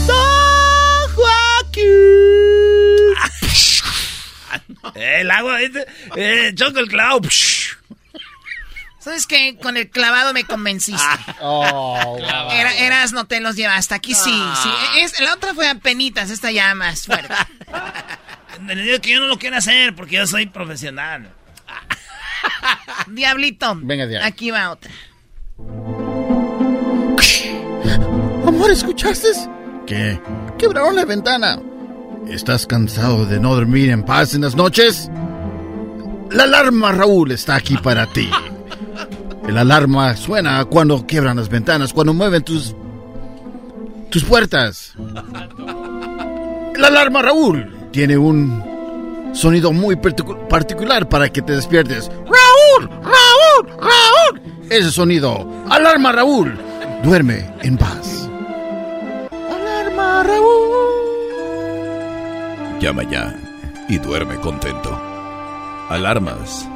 ¡Don 0.06 1.14
Joaquín! 1.14 1.84
El 4.94 5.30
agua, 5.30 5.58
eh, 6.16 6.52
choco 6.54 6.78
el 6.80 6.88
clavo. 6.88 7.20
¿Sabes 8.98 9.26
qué? 9.26 9.56
Con 9.62 9.76
el 9.78 9.88
clavado 9.88 10.34
me 10.34 10.44
convenciste. 10.44 11.02
Oh, 11.40 12.18
Era, 12.52 12.74
eras, 12.76 13.12
no 13.12 13.24
te 13.24 13.40
los 13.40 13.56
llevaste. 13.56 13.94
Aquí 13.94 14.14
sí, 14.14 14.30
Ah. 14.30 14.60
sí. 14.94 15.00
Es, 15.00 15.18
la 15.20 15.32
otra 15.34 15.54
fue 15.54 15.68
a 15.68 15.74
penitas, 15.76 16.28
esta 16.30 16.50
ya 16.50 16.74
más 16.74 17.06
fuerte. 17.06 17.32
Le 18.66 18.74
digo 18.82 19.00
que 19.00 19.12
yo 19.12 19.20
no 19.20 19.26
lo 19.26 19.38
quiero 19.38 19.56
hacer 19.56 19.94
porque 19.94 20.16
yo 20.16 20.26
soy 20.26 20.46
profesional. 20.46 21.30
Diablito. 23.06 23.74
Venga 23.76 24.04
ahí. 24.04 24.16
Aquí 24.16 24.50
va 24.50 24.70
otra. 24.70 24.90
Amor, 28.46 28.70
¿escuchaste? 28.70 29.28
¿Qué? 29.86 30.20
Quebraron 30.58 30.94
la 30.96 31.04
ventana. 31.04 31.58
¿Estás 32.28 32.66
cansado 32.66 33.24
de 33.26 33.40
no 33.40 33.54
dormir 33.54 33.90
en 33.90 34.04
paz 34.04 34.34
en 34.34 34.42
las 34.42 34.54
noches? 34.54 35.10
La 36.30 36.44
alarma, 36.44 36.92
Raúl, 36.92 37.32
está 37.32 37.56
aquí 37.56 37.76
para 37.76 38.06
ti. 38.06 38.30
El 39.48 39.58
alarma 39.58 40.16
suena 40.16 40.64
cuando 40.64 41.04
quiebran 41.06 41.36
las 41.36 41.48
ventanas, 41.48 41.92
cuando 41.92 42.14
mueven 42.14 42.42
tus... 42.44 42.74
tus 44.10 44.22
puertas. 44.24 44.94
La 46.76 46.86
alarma, 46.88 47.22
Raúl, 47.22 47.88
tiene 47.90 48.16
un 48.16 48.62
sonido 49.32 49.72
muy 49.72 49.96
particu- 49.96 50.46
particular 50.48 51.08
para 51.08 51.28
que 51.30 51.42
te 51.42 51.54
despiertes. 51.54 52.08
¡Raúl! 52.08 52.88
¡Raúl! 53.02 53.66
¡Raúl! 53.80 54.40
Ese 54.70 54.90
sonido. 54.92 55.46
Alarma, 55.68 56.12
Raúl. 56.12 56.56
Duerme 57.02 57.52
en 57.62 57.76
paz. 57.76 58.28
Alarma, 59.50 60.22
Raúl. 60.22 60.78
Llama 62.80 63.02
ya 63.10 63.34
y 63.88 63.98
duerme 63.98 64.36
contento. 64.36 64.98
Alarmas, 65.90 66.68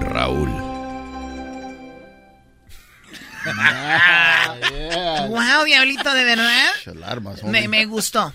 Raúl. 0.00 0.48
Wow, 5.28 5.64
Diablito, 5.64 6.14
de 6.14 6.24
verdad. 6.24 6.70
Alarmas, 6.86 7.42
Me, 7.42 7.66
me 7.66 7.84
gustó. 7.86 8.32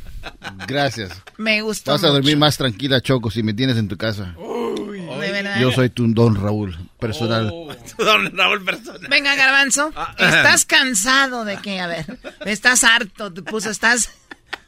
Gracias. 0.68 1.12
Me 1.38 1.62
gustó. 1.62 1.92
Vas 1.92 2.04
a 2.04 2.08
dormir 2.08 2.36
mucho. 2.36 2.40
más 2.40 2.58
tranquila, 2.58 3.00
Choco, 3.02 3.32
si 3.32 3.42
me 3.44 3.54
tienes 3.54 3.78
en 3.78 3.88
tu 3.88 3.96
casa. 3.98 4.36
De 4.36 5.32
verdad. 5.32 5.60
Yo 5.60 5.72
soy 5.72 5.90
tu 5.90 6.06
don 6.14 6.36
Raúl, 6.36 6.78
personal. 7.00 7.50
Don 7.98 8.36
Raúl 8.38 8.64
Persona. 8.66 9.08
Venga, 9.10 9.36
Garbanzo. 9.36 9.92
Ah. 9.96 10.14
¿Estás 10.20 10.66
cansado 10.66 11.46
de 11.46 11.58
qué? 11.58 11.80
A 11.80 11.88
ver. 11.88 12.20
¿Estás 12.46 12.84
harto? 12.84 13.32
Te 13.32 13.42
puso, 13.42 13.70
¿estás...? 13.70 14.10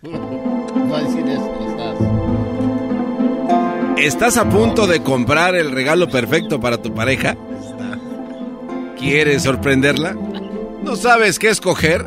Va 0.04 0.98
a 1.00 1.02
decir 1.04 1.28
eso, 1.28 1.69
¿Estás 4.00 4.38
a 4.38 4.50
punto 4.50 4.88
de 4.88 5.04
comprar 5.04 5.56
el 5.56 5.72
regalo 5.72 6.08
perfecto 6.08 6.62
para 6.62 6.82
tu 6.82 6.94
pareja? 6.94 7.36
¿Quieres 8.98 9.44
sorprenderla? 9.44 10.16
¿No 10.82 10.96
sabes 10.96 11.38
qué 11.38 11.50
escoger? 11.50 12.06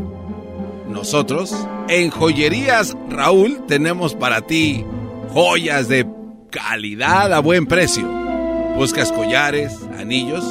Nosotros, 0.89 1.55
en 1.91 2.09
Joyerías 2.09 2.97
Raúl, 3.11 3.67
tenemos 3.69 4.15
para 4.15 4.41
ti 4.41 4.87
joyas 5.35 5.89
de 5.89 6.07
calidad 6.51 7.31
a 7.35 7.41
buen 7.41 7.67
precio. 7.67 8.09
¿Buscas 8.75 9.13
collares, 9.13 9.79
anillos? 9.99 10.45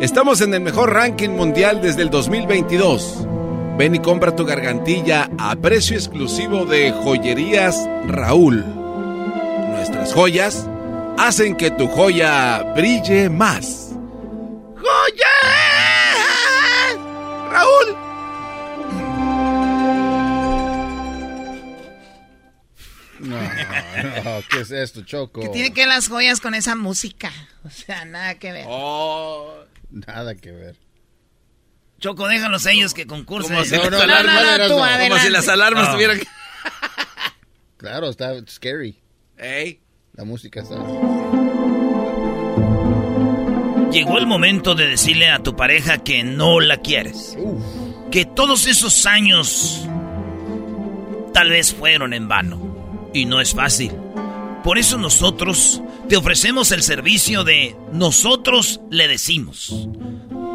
Estamos 0.00 0.40
en 0.40 0.54
el 0.54 0.60
mejor 0.60 0.92
ranking 0.92 1.30
mundial 1.30 1.80
desde 1.82 2.02
el 2.02 2.10
2022. 2.10 3.26
Ven 3.76 3.96
y 3.96 3.98
compra 3.98 4.36
tu 4.36 4.44
gargantilla 4.44 5.30
a 5.36 5.56
precio 5.56 5.96
exclusivo 5.96 6.64
de 6.64 6.92
Joyerías 6.92 7.88
Raúl. 8.06 8.79
Nuestras 9.90 10.14
joyas 10.14 10.66
hacen 11.18 11.56
que 11.56 11.70
tu 11.72 11.88
joya 11.88 12.62
brille 12.76 13.28
más. 13.28 13.88
¡Joya! 14.76 15.26
¡Raúl! 17.50 17.96
No, 23.18 23.36
no, 23.36 24.42
¿qué 24.48 24.60
es 24.60 24.70
esto, 24.70 25.02
Choco? 25.02 25.40
¿Qué 25.42 25.48
tiene 25.48 25.72
que 25.74 25.80
ver 25.82 25.88
las 25.88 26.08
joyas 26.08 26.40
con 26.40 26.54
esa 26.54 26.74
música? 26.76 27.30
O 27.64 27.70
sea, 27.70 28.04
nada 28.06 28.36
que 28.36 28.52
ver. 28.52 28.64
Oh, 28.68 29.52
nada 29.90 30.34
que 30.36 30.50
ver. 30.52 30.76
Choco, 31.98 32.28
déjalos 32.28 32.64
a 32.66 32.70
ellos 32.70 32.94
que 32.94 33.06
concursen. 33.06 33.52
Como 33.56 33.64
si 33.66 33.74
No, 33.76 33.82
las 33.82 33.90
no, 33.90 33.98
alarmas- 33.98 34.24
no, 34.24 34.42
no, 34.42 34.54
Erasmo. 34.54 34.76
tú 34.76 35.08
Como 35.08 35.18
si 35.20 35.28
las 35.30 35.48
alarmas 35.48 35.88
No. 35.88 35.94
tuvieran 35.94 36.18
que... 36.18 36.26
Claro, 37.76 38.08
está 38.08 38.32
scary. 38.48 38.98
Ey. 39.40 39.80
La 40.14 40.24
música 40.24 40.60
está... 40.60 40.76
Llegó 43.90 44.18
el 44.18 44.26
momento 44.26 44.74
de 44.74 44.86
decirle 44.86 45.30
a 45.30 45.42
tu 45.42 45.56
pareja 45.56 46.04
que 46.04 46.22
no 46.22 46.60
la 46.60 46.76
quieres. 46.76 47.36
Que 48.10 48.24
todos 48.24 48.66
esos 48.66 49.06
años 49.06 49.88
tal 51.32 51.50
vez 51.50 51.74
fueron 51.74 52.12
en 52.12 52.28
vano. 52.28 53.08
Y 53.14 53.24
no 53.24 53.40
es 53.40 53.54
fácil. 53.54 53.92
Por 54.62 54.78
eso 54.78 54.98
nosotros 54.98 55.82
te 56.08 56.16
ofrecemos 56.16 56.70
el 56.70 56.82
servicio 56.82 57.42
de 57.42 57.74
nosotros 57.92 58.80
le 58.90 59.08
decimos. 59.08 59.88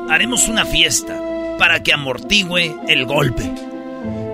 Haremos 0.09 0.47
una 0.47 0.63
fiesta 0.63 1.19
para 1.57 1.81
que 1.81 1.91
amortigüe 1.91 2.75
el 2.87 3.05
golpe. 3.05 3.51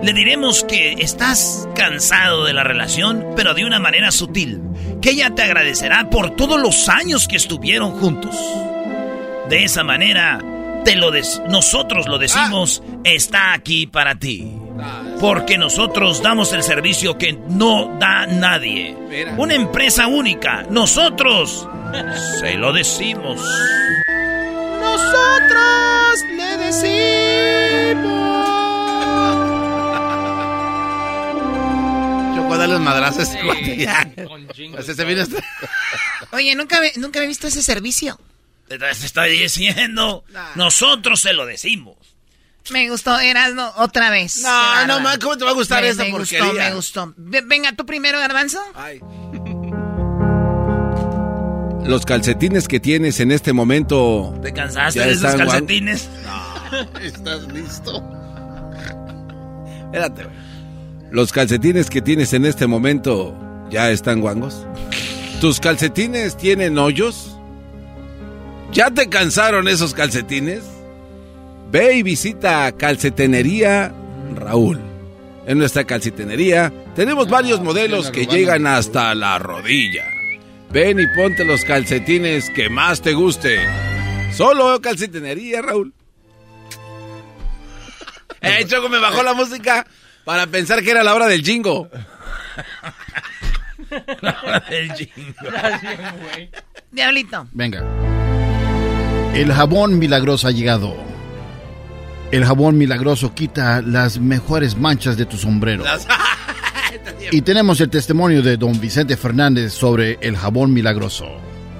Le 0.03 0.13
diremos 0.13 0.63
que 0.63 0.93
estás 0.93 1.67
cansado 1.75 2.45
de 2.45 2.53
la 2.53 2.63
relación, 2.63 3.25
pero 3.35 3.53
de 3.53 3.65
una 3.65 3.79
manera 3.79 4.11
sutil. 4.11 4.61
Que 5.01 5.11
ella 5.11 5.29
te 5.35 5.43
agradecerá 5.43 6.09
por 6.09 6.31
todos 6.35 6.59
los 6.59 6.89
años 6.89 7.27
que 7.27 7.35
estuvieron 7.37 7.91
juntos. 7.99 8.35
De 9.49 9.63
esa 9.63 9.83
manera, 9.83 10.39
te 10.85 10.95
lo 10.95 11.11
des- 11.11 11.41
nosotros 11.49 12.07
lo 12.07 12.17
decimos, 12.17 12.81
está 13.03 13.53
aquí 13.53 13.85
para 13.87 14.15
ti. 14.15 14.51
Porque 15.19 15.57
nosotros 15.59 16.23
damos 16.23 16.51
el 16.53 16.63
servicio 16.63 17.17
que 17.19 17.33
no 17.49 17.97
da 17.99 18.25
nadie. 18.25 18.95
Una 19.37 19.53
empresa 19.53 20.07
única. 20.07 20.63
Nosotros 20.69 21.67
se 22.39 22.55
lo 22.55 22.73
decimos. 22.73 23.39
Nosotros 24.81 26.23
le 26.35 26.57
decimos. 26.65 28.40
Ya. 33.77 34.07
Así 34.77 34.93
se 34.93 35.05
viene 35.05 35.21
hasta- 35.21 35.43
Oye, 36.31 36.55
nunca, 36.55 36.79
nunca 36.97 37.19
había 37.19 37.27
visto 37.29 37.47
ese 37.47 37.61
servicio. 37.63 38.19
Te 38.67 38.77
te 38.77 38.89
estoy 38.91 39.37
diciendo. 39.37 40.23
Nosotros 40.55 41.19
se 41.21 41.33
lo 41.33 41.45
decimos. 41.45 41.97
Me 42.69 42.89
gustó, 42.89 43.19
Erasmo, 43.19 43.71
otra 43.77 44.11
vez. 44.11 44.37
No, 44.43 44.85
no, 44.87 44.99
man, 44.99 45.19
¿cómo 45.19 45.35
te 45.37 45.43
va 45.43 45.49
a 45.51 45.53
gustar 45.53 45.81
Me- 45.81 45.89
esa 45.89 46.03
me 46.03 46.11
porquería? 46.11 46.45
Gustó, 46.45 46.53
me 46.63 46.75
gustó. 46.75 47.13
Ve- 47.17 47.41
Venga, 47.45 47.71
tú 47.73 47.85
primero, 47.85 48.19
Garbanzo. 48.19 48.59
Los 51.83 52.05
calcetines 52.05 52.67
que 52.67 52.79
tienes 52.79 53.19
en 53.19 53.31
este 53.31 53.51
momento... 53.53 54.37
¿Te 54.43 54.53
cansaste 54.53 54.99
de 54.99 55.11
esos 55.11 55.33
calcetines? 55.35 56.07
¿Estás 57.01 57.41
listo? 57.51 58.01
Espérate, 59.85 60.23
güey. 60.23 60.35
Los 61.11 61.33
calcetines 61.33 61.89
que 61.89 62.01
tienes 62.01 62.31
en 62.31 62.45
este 62.45 62.67
momento 62.67 63.37
ya 63.69 63.91
están 63.91 64.21
guangos. 64.21 64.65
¿Tus 65.41 65.59
calcetines 65.59 66.37
tienen 66.37 66.77
hoyos? 66.77 67.37
¿Ya 68.71 68.89
te 68.91 69.09
cansaron 69.09 69.67
esos 69.67 69.93
calcetines? 69.93 70.63
Ve 71.69 71.95
y 71.95 72.03
visita 72.03 72.71
Calcetenería 72.71 73.93
Raúl. 74.35 74.79
En 75.47 75.57
nuestra 75.57 75.83
calcetenería 75.83 76.71
tenemos 76.95 77.29
varios 77.29 77.59
modelos 77.61 78.09
que 78.09 78.25
llegan 78.25 78.65
hasta 78.65 79.13
la 79.13 79.37
rodilla. 79.37 80.05
Ven 80.71 80.97
y 81.01 81.07
ponte 81.07 81.43
los 81.43 81.65
calcetines 81.65 82.49
que 82.51 82.69
más 82.69 83.01
te 83.01 83.13
guste. 83.13 83.59
Solo 84.33 84.79
calcetenería 84.79 85.61
Raúl. 85.61 85.93
Eh, 88.43 88.65
Choco, 88.65 88.89
me 88.89 88.97
bajó 88.97 89.21
la 89.21 89.35
música 89.35 89.85
para 90.23 90.47
pensar 90.47 90.81
que 90.83 90.91
era 90.91 91.03
la 91.03 91.13
hora 91.13 91.27
del 91.27 91.43
jingo. 91.43 91.89
El 94.69 94.91
jingo. 94.93 95.33
Diablito. 96.91 97.47
Venga. 97.51 97.83
El 99.33 99.51
jabón 99.51 99.99
milagroso 99.99 100.47
ha 100.47 100.51
llegado. 100.51 100.95
El 102.31 102.45
jabón 102.45 102.77
milagroso 102.77 103.33
quita 103.33 103.81
las 103.81 104.19
mejores 104.19 104.77
manchas 104.77 105.17
de 105.17 105.25
tu 105.25 105.37
sombrero. 105.37 105.83
Y 107.31 107.41
tenemos 107.43 107.79
el 107.79 107.89
testimonio 107.89 108.41
de 108.41 108.57
don 108.57 108.77
Vicente 108.79 109.15
Fernández 109.15 109.71
sobre 109.71 110.17
el 110.21 110.35
jabón 110.35 110.73
milagroso. 110.73 111.27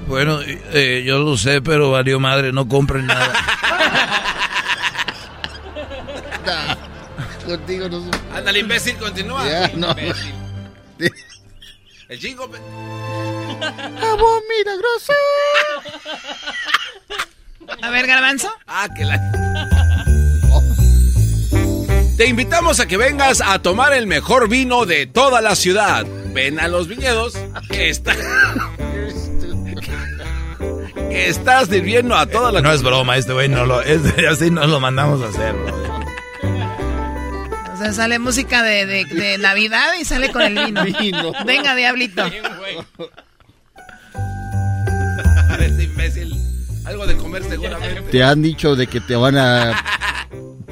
Bueno, 0.07 0.39
eh, 0.45 1.03
yo 1.05 1.19
lo 1.19 1.35
sé, 1.35 1.61
pero 1.61 1.91
valió 1.91 2.21
madre, 2.21 2.53
no 2.53 2.69
compren 2.69 3.07
nada. 3.07 3.33
Contigo 7.51 7.89
no 7.89 8.09
Ándale, 8.33 8.59
imbécil, 8.59 8.95
continúa. 8.97 9.45
Ya, 9.45 9.69
no. 9.75 9.89
Imbécil. 9.91 10.33
El 12.07 12.19
jingo. 12.19 12.49
pe- 12.49 12.57
Jabón 13.99 14.41
milagroso. 14.57 15.13
A 17.81 17.89
ver, 17.89 18.07
Garbanzo. 18.07 18.49
Ah, 18.67 18.87
que 18.95 19.03
la... 19.03 19.19
Te 22.17 22.27
invitamos 22.27 22.79
a 22.79 22.85
que 22.87 22.95
vengas 22.97 23.41
a 23.41 23.59
tomar 23.59 23.93
el 23.93 24.07
mejor 24.07 24.47
vino 24.47 24.85
de 24.85 25.07
toda 25.07 25.41
la 25.41 25.55
ciudad. 25.55 26.05
Ven 26.33 26.59
a 26.59 26.67
los 26.69 26.87
viñedos 26.87 27.33
que 27.69 27.89
está... 27.89 28.13
que 31.09 31.27
está 31.27 31.65
sirviendo 31.65 32.15
a 32.15 32.25
toda 32.27 32.51
la... 32.53 32.61
No 32.61 32.71
es 32.71 32.81
broma, 32.83 33.17
este 33.17 33.33
güey 33.33 33.49
no 33.49 33.65
lo... 33.65 33.81
Este, 33.81 34.27
así 34.27 34.49
no 34.51 34.65
lo 34.67 34.79
mandamos 34.79 35.21
a 35.21 35.27
hacer, 35.29 35.53
bro. 35.53 36.01
O 37.81 37.83
sea, 37.83 37.93
sale 37.93 38.19
música 38.19 38.61
de, 38.61 38.85
de- 38.85 39.05
de 39.05 39.39
Navidad 39.39 39.87
y 39.99 40.05
sale 40.05 40.31
con 40.31 40.43
el 40.43 40.53
vino. 40.65 40.83
Vino. 40.99 41.33
Venga, 41.47 41.73
Diablito. 41.73 42.23
Ese 45.59 45.83
imbécil. 45.85 46.31
Algo 46.85 47.07
de 47.07 47.17
comer 47.17 47.43
seguramente. 47.43 48.01
¿Te 48.11 48.23
han 48.23 48.43
dicho 48.43 48.75
de 48.75 48.85
que 48.85 49.01
te 49.01 49.15
van 49.15 49.35
a 49.35 49.83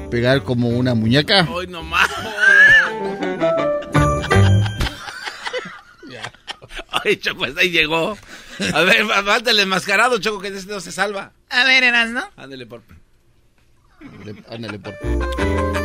pegar 0.08 0.44
como 0.44 0.68
una 0.68 0.94
muñeca? 0.94 1.48
Hoy 1.50 1.66
nomás. 1.66 2.08
Ay, 7.04 7.16
Choco, 7.16 7.44
hasta 7.44 7.60
ahí 7.62 7.70
llegó. 7.70 8.16
A 8.74 8.80
ver, 8.82 9.04
el 9.46 9.58
enmascarado, 9.58 10.18
Choco, 10.18 10.40
que 10.40 10.48
ese 10.48 10.68
no 10.68 10.78
se 10.80 10.92
salva. 10.92 11.32
A 11.48 11.64
ver, 11.64 11.82
Erasmo. 11.82 12.20
Ándale, 12.36 12.66
por... 12.66 12.82
Ándale, 14.48 14.78
por... 14.78 14.94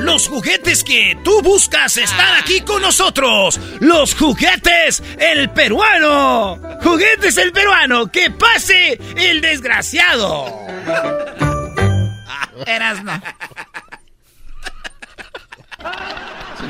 Los 0.01 0.27
juguetes 0.27 0.83
que 0.83 1.17
tú 1.23 1.41
buscas 1.41 1.97
están 1.97 2.35
aquí 2.35 2.61
con 2.61 2.81
nosotros. 2.81 3.59
Los 3.79 4.13
juguetes 4.15 5.01
el 5.17 5.49
peruano. 5.49 6.59
Juguetes 6.83 7.37
el 7.37 7.51
peruano. 7.51 8.11
Que 8.11 8.29
pase 8.29 8.99
el 9.17 9.41
desgraciado. 9.41 10.45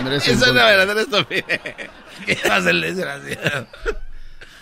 Merece 0.04 0.32
un 0.32 0.38
Eso 0.38 0.46
es 0.48 0.54
la 0.54 0.66
verdadera 0.66 1.02
estupidez. 1.02 1.62
¿Qué 2.26 2.36
pasa 2.36 2.70
el 2.70 2.82
desgraciado? 2.82 3.68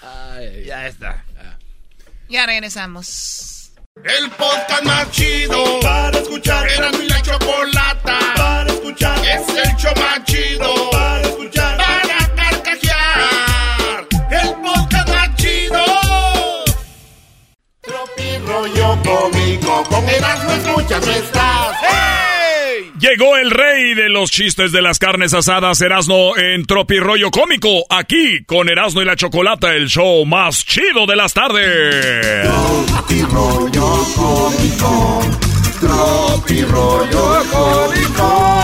Ay, 0.01 0.65
Ya 0.65 0.87
está. 0.87 1.23
Ya 2.29 2.45
regresamos. 2.45 3.52
El 4.01 4.29
podcast 4.31 4.83
más 4.85 5.11
chido 5.11 5.79
para 5.81 6.17
escuchar. 6.17 6.67
Era 6.67 6.91
mi 6.93 7.07
la 7.07 7.21
chocolata 7.21 8.17
para 8.35 8.73
escuchar. 8.73 9.19
Es 9.19 9.47
el 9.49 9.75
show 9.77 9.93
más 9.97 10.23
chido 10.25 10.89
para 10.89 11.21
escuchar. 11.21 11.77
Para 11.77 12.35
carcajear. 12.35 14.07
El 14.31 14.55
podcast 14.55 15.09
más 15.09 15.35
chido. 15.35 15.85
Tropi 17.81 18.37
rollo 18.39 18.97
cómico. 19.03 19.83
Con 19.83 20.09
Erasmo 20.09 20.51
escuchas 20.53 21.05
no 21.05 21.11
estás. 21.11 21.77
Llegó 23.03 23.35
el 23.35 23.51
rey 23.51 23.95
de 23.95 24.07
los 24.07 24.31
chistes 24.31 24.71
de 24.71 24.81
las 24.81 24.97
carnes 24.97 25.33
asadas, 25.33 25.81
Erasno, 25.81 26.37
en 26.37 26.65
Tropirollo 26.65 27.31
Cómico, 27.31 27.85
aquí 27.89 28.45
con 28.45 28.69
Erasno 28.69 29.01
y 29.01 29.05
la 29.05 29.17
Chocolata, 29.17 29.75
el 29.75 29.89
show 29.89 30.25
más 30.25 30.65
chido 30.65 31.05
de 31.05 31.17
las 31.17 31.33
tardes. 31.33 32.47
rollo 33.29 34.05
cómico. 34.15 35.21
Tropi 35.81 36.61
rollo 36.61 37.43
cómico. 37.51 38.63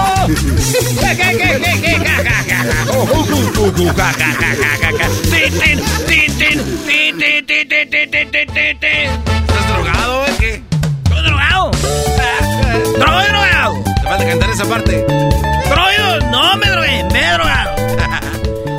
Esa 14.52 14.66
parte. 14.68 15.06
¿Drogo? 15.06 16.26
No 16.32 16.58
me 16.58 16.68
drogué, 16.70 17.04
me 17.12 17.20
he 17.20 17.34
drogado. 17.34 17.76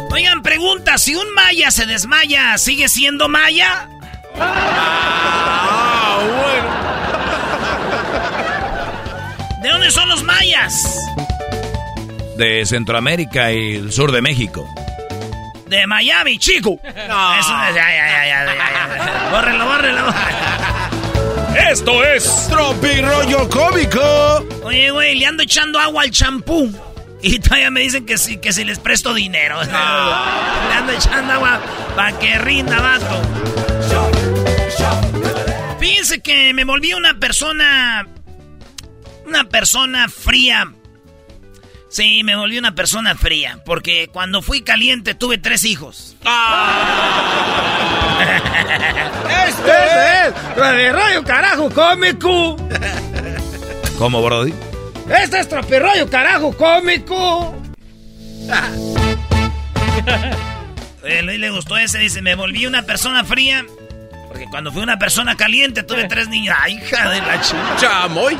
Oigan, 0.13 0.43
pregunta, 0.43 0.99
si 0.99 1.15
un 1.15 1.33
maya 1.35 1.71
se 1.71 1.87
desmaya, 1.87 2.59
¿sigue 2.59 2.89
siendo 2.89 3.29
maya? 3.29 3.89
Ah, 4.39 6.19
¿De 9.63 9.69
dónde 9.69 9.91
son 9.91 10.09
los 10.09 10.23
mayas? 10.25 10.99
De 12.37 12.65
Centroamérica 12.65 13.53
y 13.53 13.77
el 13.77 13.93
sur 13.93 14.11
de 14.13 14.23
México. 14.23 14.67
De 15.67 15.87
Miami, 15.87 16.39
chico. 16.39 16.81
No. 16.83 17.35
Eso 17.35 17.63
es, 17.69 17.75
ya, 17.75 17.89
ya, 17.91 18.09
ya, 18.09 18.27
ya, 18.27 18.45
ya, 18.45 18.55
ya. 18.55 19.31
Bórrelo, 19.31 19.67
bórrelo. 19.67 20.03
Esto 21.57 22.05
es 22.05 22.49
Tropi 22.49 23.01
Rollo 23.01 23.49
Cómico. 23.49 24.47
Oye, 24.63 24.91
güey, 24.91 25.19
le 25.19 25.27
ando 25.27 25.43
echando 25.43 25.79
agua 25.79 26.03
al 26.03 26.11
champú. 26.11 26.73
Y 27.23 27.39
todavía 27.39 27.71
me 27.71 27.81
dicen 27.81 28.07
que 28.07 28.17
si, 28.19 28.39
que 28.39 28.53
si 28.53 28.65
les 28.65 28.79
presto 28.79 29.13
dinero. 29.13 29.63
Le 29.65 30.75
ando 30.75 30.93
echando 30.93 31.33
agua 31.35 31.61
para 31.95 32.19
que 32.19 32.39
rinda, 32.39 32.81
vato. 32.81 33.23
Fíjense 35.79 36.21
que 36.21 36.55
me 36.55 36.65
volví 36.65 36.95
una 36.95 37.19
persona. 37.19 38.07
Una 39.27 39.45
persona 39.45 40.09
fría. 40.09 40.73
Sí, 41.89 42.23
me 42.25 42.37
volví 42.37 42.57
una 42.59 42.75
persona 42.75 43.15
fría. 43.17 43.61
Porque 43.67 44.09
cuando 44.13 44.41
fui 44.41 44.63
caliente 44.63 45.15
tuve 45.15 45.39
tres 45.39 45.65
hijos. 45.65 46.17
Este 49.47 50.87
es 50.87 50.93
rollo 50.93 51.25
carajo 51.25 51.71
cómico. 51.71 52.57
¿Cómo, 53.99 54.23
Brody? 54.23 54.55
Este 55.09 55.41
es 55.41 55.49
tropirroyo 55.49 56.09
carajo 56.09 56.57
cómico. 56.57 57.55
Eh, 61.03 61.23
Luis 61.23 61.41
le 61.41 61.51
gustó 61.51 61.77
ese, 61.77 61.99
dice, 61.99 62.23
me 62.23 62.35
volví 62.35 62.67
una 62.67 62.83
persona 62.83 63.25
fría. 63.25 63.65
Porque 64.29 64.47
cuando 64.47 64.71
fui 64.71 64.83
una 64.83 64.99
persona 64.99 65.37
caliente 65.37 65.83
tuve 65.83 66.07
tres 66.09 66.29
niños. 66.29 66.57
¡Ay, 66.61 66.75
hija 66.77 67.11
de 67.11 67.21
la 67.21 67.41
chica! 67.41 67.77
Chamoy. 67.79 68.39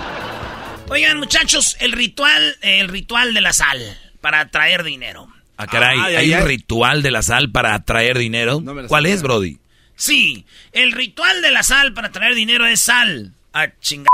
Oigan, 0.89 1.19
muchachos, 1.19 1.77
el 1.81 1.93
ritual, 1.93 2.57
el 2.63 2.89
ritual 2.89 3.35
de 3.35 3.41
la 3.41 3.53
sal 3.53 3.79
para 4.21 4.41
atraer 4.41 4.83
dinero. 4.85 5.29
Ah, 5.57 5.67
caray, 5.67 5.99
Ay, 6.03 6.17
hay 6.17 6.33
ay, 6.33 6.41
un 6.41 6.49
ritual 6.49 7.03
de 7.03 7.11
la 7.11 7.23
sal 7.23 7.51
para 7.51 7.75
atraer 7.75 8.19
dinero. 8.19 8.61
No 8.63 8.75
¿Cuál 8.87 9.03
sabía. 9.05 9.15
es, 9.15 9.23
Brody? 9.23 9.59
Sí, 10.01 10.47
el 10.73 10.93
ritual 10.93 11.43
de 11.43 11.51
la 11.51 11.63
sal 11.63 11.93
para 11.93 12.09
atraer 12.09 12.35
dinero 12.35 12.67
es 12.67 12.81
sal. 12.81 13.35
A 13.53 13.69
chingar 13.81 14.11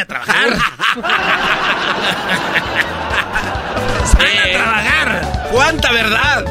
a 0.00 0.04
trabajar. 0.04 0.48
sal 4.04 4.26
a 4.36 4.52
trabajar. 4.52 5.48
¡Cuánta 5.52 5.92
verdad! 5.92 6.44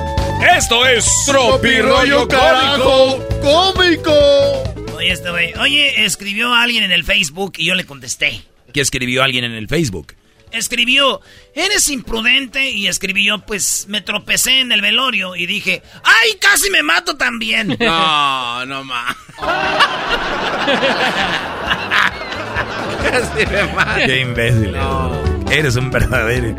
Esto 0.56 0.86
es 0.86 1.06
Tropi 1.26 1.82
Rollo 1.82 2.30
Cómico. 2.30 3.28
¡Cómico! 3.42 4.14
Oye, 4.96 5.12
este 5.12 5.32
güey. 5.32 5.54
Oye, 5.56 6.06
escribió 6.06 6.54
alguien 6.54 6.86
en 6.86 6.94
el 6.94 7.04
Facebook 7.04 7.56
y 7.58 7.66
yo 7.66 7.76
le 7.76 7.84
contesté. 7.84 8.42
¿Qué 8.72 8.80
escribió 8.80 9.22
alguien 9.22 9.44
en 9.44 9.52
el 9.52 9.68
Facebook? 9.68 10.14
Escribió, 10.52 11.22
eres 11.54 11.90
imprudente. 11.90 12.70
Y 12.72 12.88
escribió, 12.88 13.40
pues 13.40 13.86
me 13.88 14.02
tropecé 14.02 14.60
en 14.60 14.72
el 14.72 14.82
velorio 14.82 15.36
y 15.36 15.46
dije, 15.46 15.82
¡ay, 16.04 16.36
casi 16.40 16.70
me 16.70 16.84
mato 16.84 17.18
también! 17.18 17.78
No, 17.88 18.66
no 18.66 18.84
más. 18.84 19.16
Casi 23.04 23.46
me 23.46 23.64
mata. 23.74 24.06
Qué 24.06 24.22
imbécil. 24.22 24.76
Eres 25.50 25.76
un 25.76 25.92
verdadero. 25.92 26.56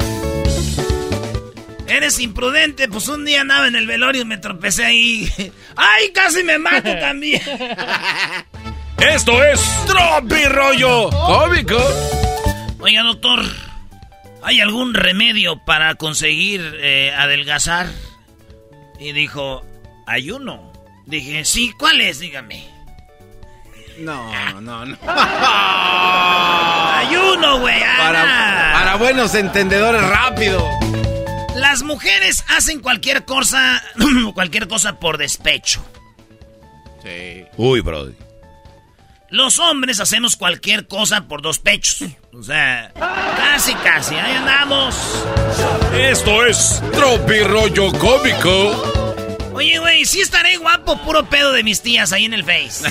Eres 1.86 2.19
imprudente, 2.20 2.86
pues 2.89 3.09
un 3.09 3.24
día 3.24 3.40
andaba 3.40 3.66
en 3.66 3.74
el 3.74 3.86
velorio 3.86 4.23
y 4.23 4.24
me 4.24 4.36
tropecé 4.39 4.85
ahí. 4.85 5.31
¡Ay, 5.77 6.10
casi 6.12 6.44
me 6.44 6.59
mato 6.59 6.90
también! 6.98 7.40
Esto 8.98 9.43
es 9.43 9.60
Tropi 9.86 10.44
Rollo 10.44 11.09
Cómico. 11.10 11.78
Oiga, 12.81 13.02
doctor, 13.02 13.43
¿hay 14.43 14.60
algún 14.60 14.94
remedio 14.94 15.65
para 15.65 15.94
conseguir 15.97 16.78
eh, 16.81 17.12
adelgazar? 17.16 17.86
Y 18.98 19.12
dijo, 19.12 19.65
ayuno. 20.06 20.73
Dije, 21.06 21.44
sí, 21.44 21.73
¿cuál 21.78 22.01
es? 22.01 22.19
Dígame. 22.19 22.66
No, 23.98 24.60
no, 24.60 24.85
no. 24.85 24.97
Ayuno, 26.98 27.60
güey. 27.60 27.81
Para, 27.81 28.23
Ana. 28.23 28.70
para 28.78 28.97
buenos 28.97 29.35
entendedores, 29.35 30.02
rápido. 30.02 30.69
Las 31.56 31.82
mujeres 31.82 32.44
hacen 32.48 32.81
cualquier 32.81 33.24
cosa, 33.24 33.82
cualquier 34.35 34.69
cosa 34.69 35.01
por 35.01 35.19
despecho. 35.19 35.85
Sí. 37.02 37.44
Uy, 37.56 37.81
Brody. 37.81 38.15
Los 39.31 39.59
hombres 39.59 40.01
hacemos 40.01 40.37
cualquier 40.37 40.87
cosa 40.87 41.29
por 41.29 41.43
dos 41.43 41.59
pechos. 41.59 42.05
O 42.33 42.43
sea, 42.43 42.93
casi, 42.95 43.75
casi. 43.75 44.15
Ahí 44.15 44.37
andamos. 44.37 44.95
Esto 45.95 46.47
es 46.47 46.83
Tropi 46.93 47.41
Rollo 47.41 47.93
Cómico. 47.93 48.95
Oye, 49.53 49.79
güey, 49.79 50.07
sí 50.07 50.21
estaré 50.23 50.57
guapo, 50.57 50.97
puro 51.03 51.29
pedo 51.29 51.53
de 51.53 51.63
mis 51.63 51.83
tías 51.83 52.13
ahí 52.13 52.25
en 52.25 52.33
el 52.33 52.45
Face. 52.45 52.91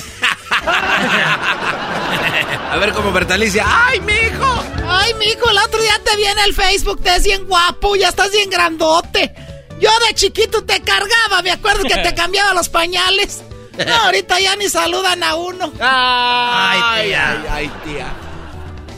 A 2.70 2.76
ver 2.78 2.92
como 2.92 3.10
Bertalicia. 3.10 3.64
¡Ay, 3.66 4.00
mijo! 4.00 4.64
Ay, 4.86 5.14
mijo, 5.14 5.50
el 5.50 5.58
otro 5.58 5.80
día 5.80 5.98
te 6.04 6.16
vi 6.16 6.24
en 6.24 6.38
el 6.40 6.54
Facebook, 6.54 7.02
te 7.02 7.10
ves 7.10 7.24
bien 7.24 7.46
guapo, 7.46 7.96
ya 7.96 8.10
estás 8.10 8.30
bien 8.30 8.50
grandote. 8.50 9.34
Yo 9.80 9.90
de 10.06 10.14
chiquito 10.14 10.64
te 10.64 10.82
cargaba, 10.82 11.42
me 11.42 11.50
acuerdo 11.50 11.82
que 11.84 11.96
te 11.96 12.14
cambiaba 12.16 12.52
los 12.54 12.68
pañales. 12.68 13.42
No, 13.86 13.94
ahorita 13.94 14.40
ya 14.40 14.56
ni 14.56 14.68
saludan 14.68 15.22
a 15.22 15.34
uno. 15.36 15.72
Ay, 15.80 17.06
tía. 17.06 17.30
Ay, 17.30 17.46
ay, 17.50 17.70
tía. 17.84 18.12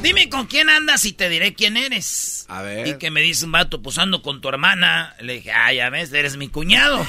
Dime 0.02 0.28
con 0.30 0.46
quién 0.46 0.70
andas 0.70 1.04
y 1.04 1.12
te 1.12 1.28
diré 1.28 1.52
quién 1.54 1.76
eres. 1.76 2.46
A 2.48 2.62
ver. 2.62 2.86
Y 2.86 2.96
que 2.98 3.10
me 3.10 3.20
dice 3.20 3.44
un 3.44 3.52
vato 3.52 3.82
posando 3.82 4.22
con 4.22 4.40
tu 4.40 4.48
hermana. 4.48 5.14
Le 5.20 5.34
dije, 5.34 5.52
ah, 5.52 5.72
ya 5.72 5.90
ves, 5.90 6.10
eres 6.12 6.38
mi 6.38 6.48
cuñado. 6.48 6.98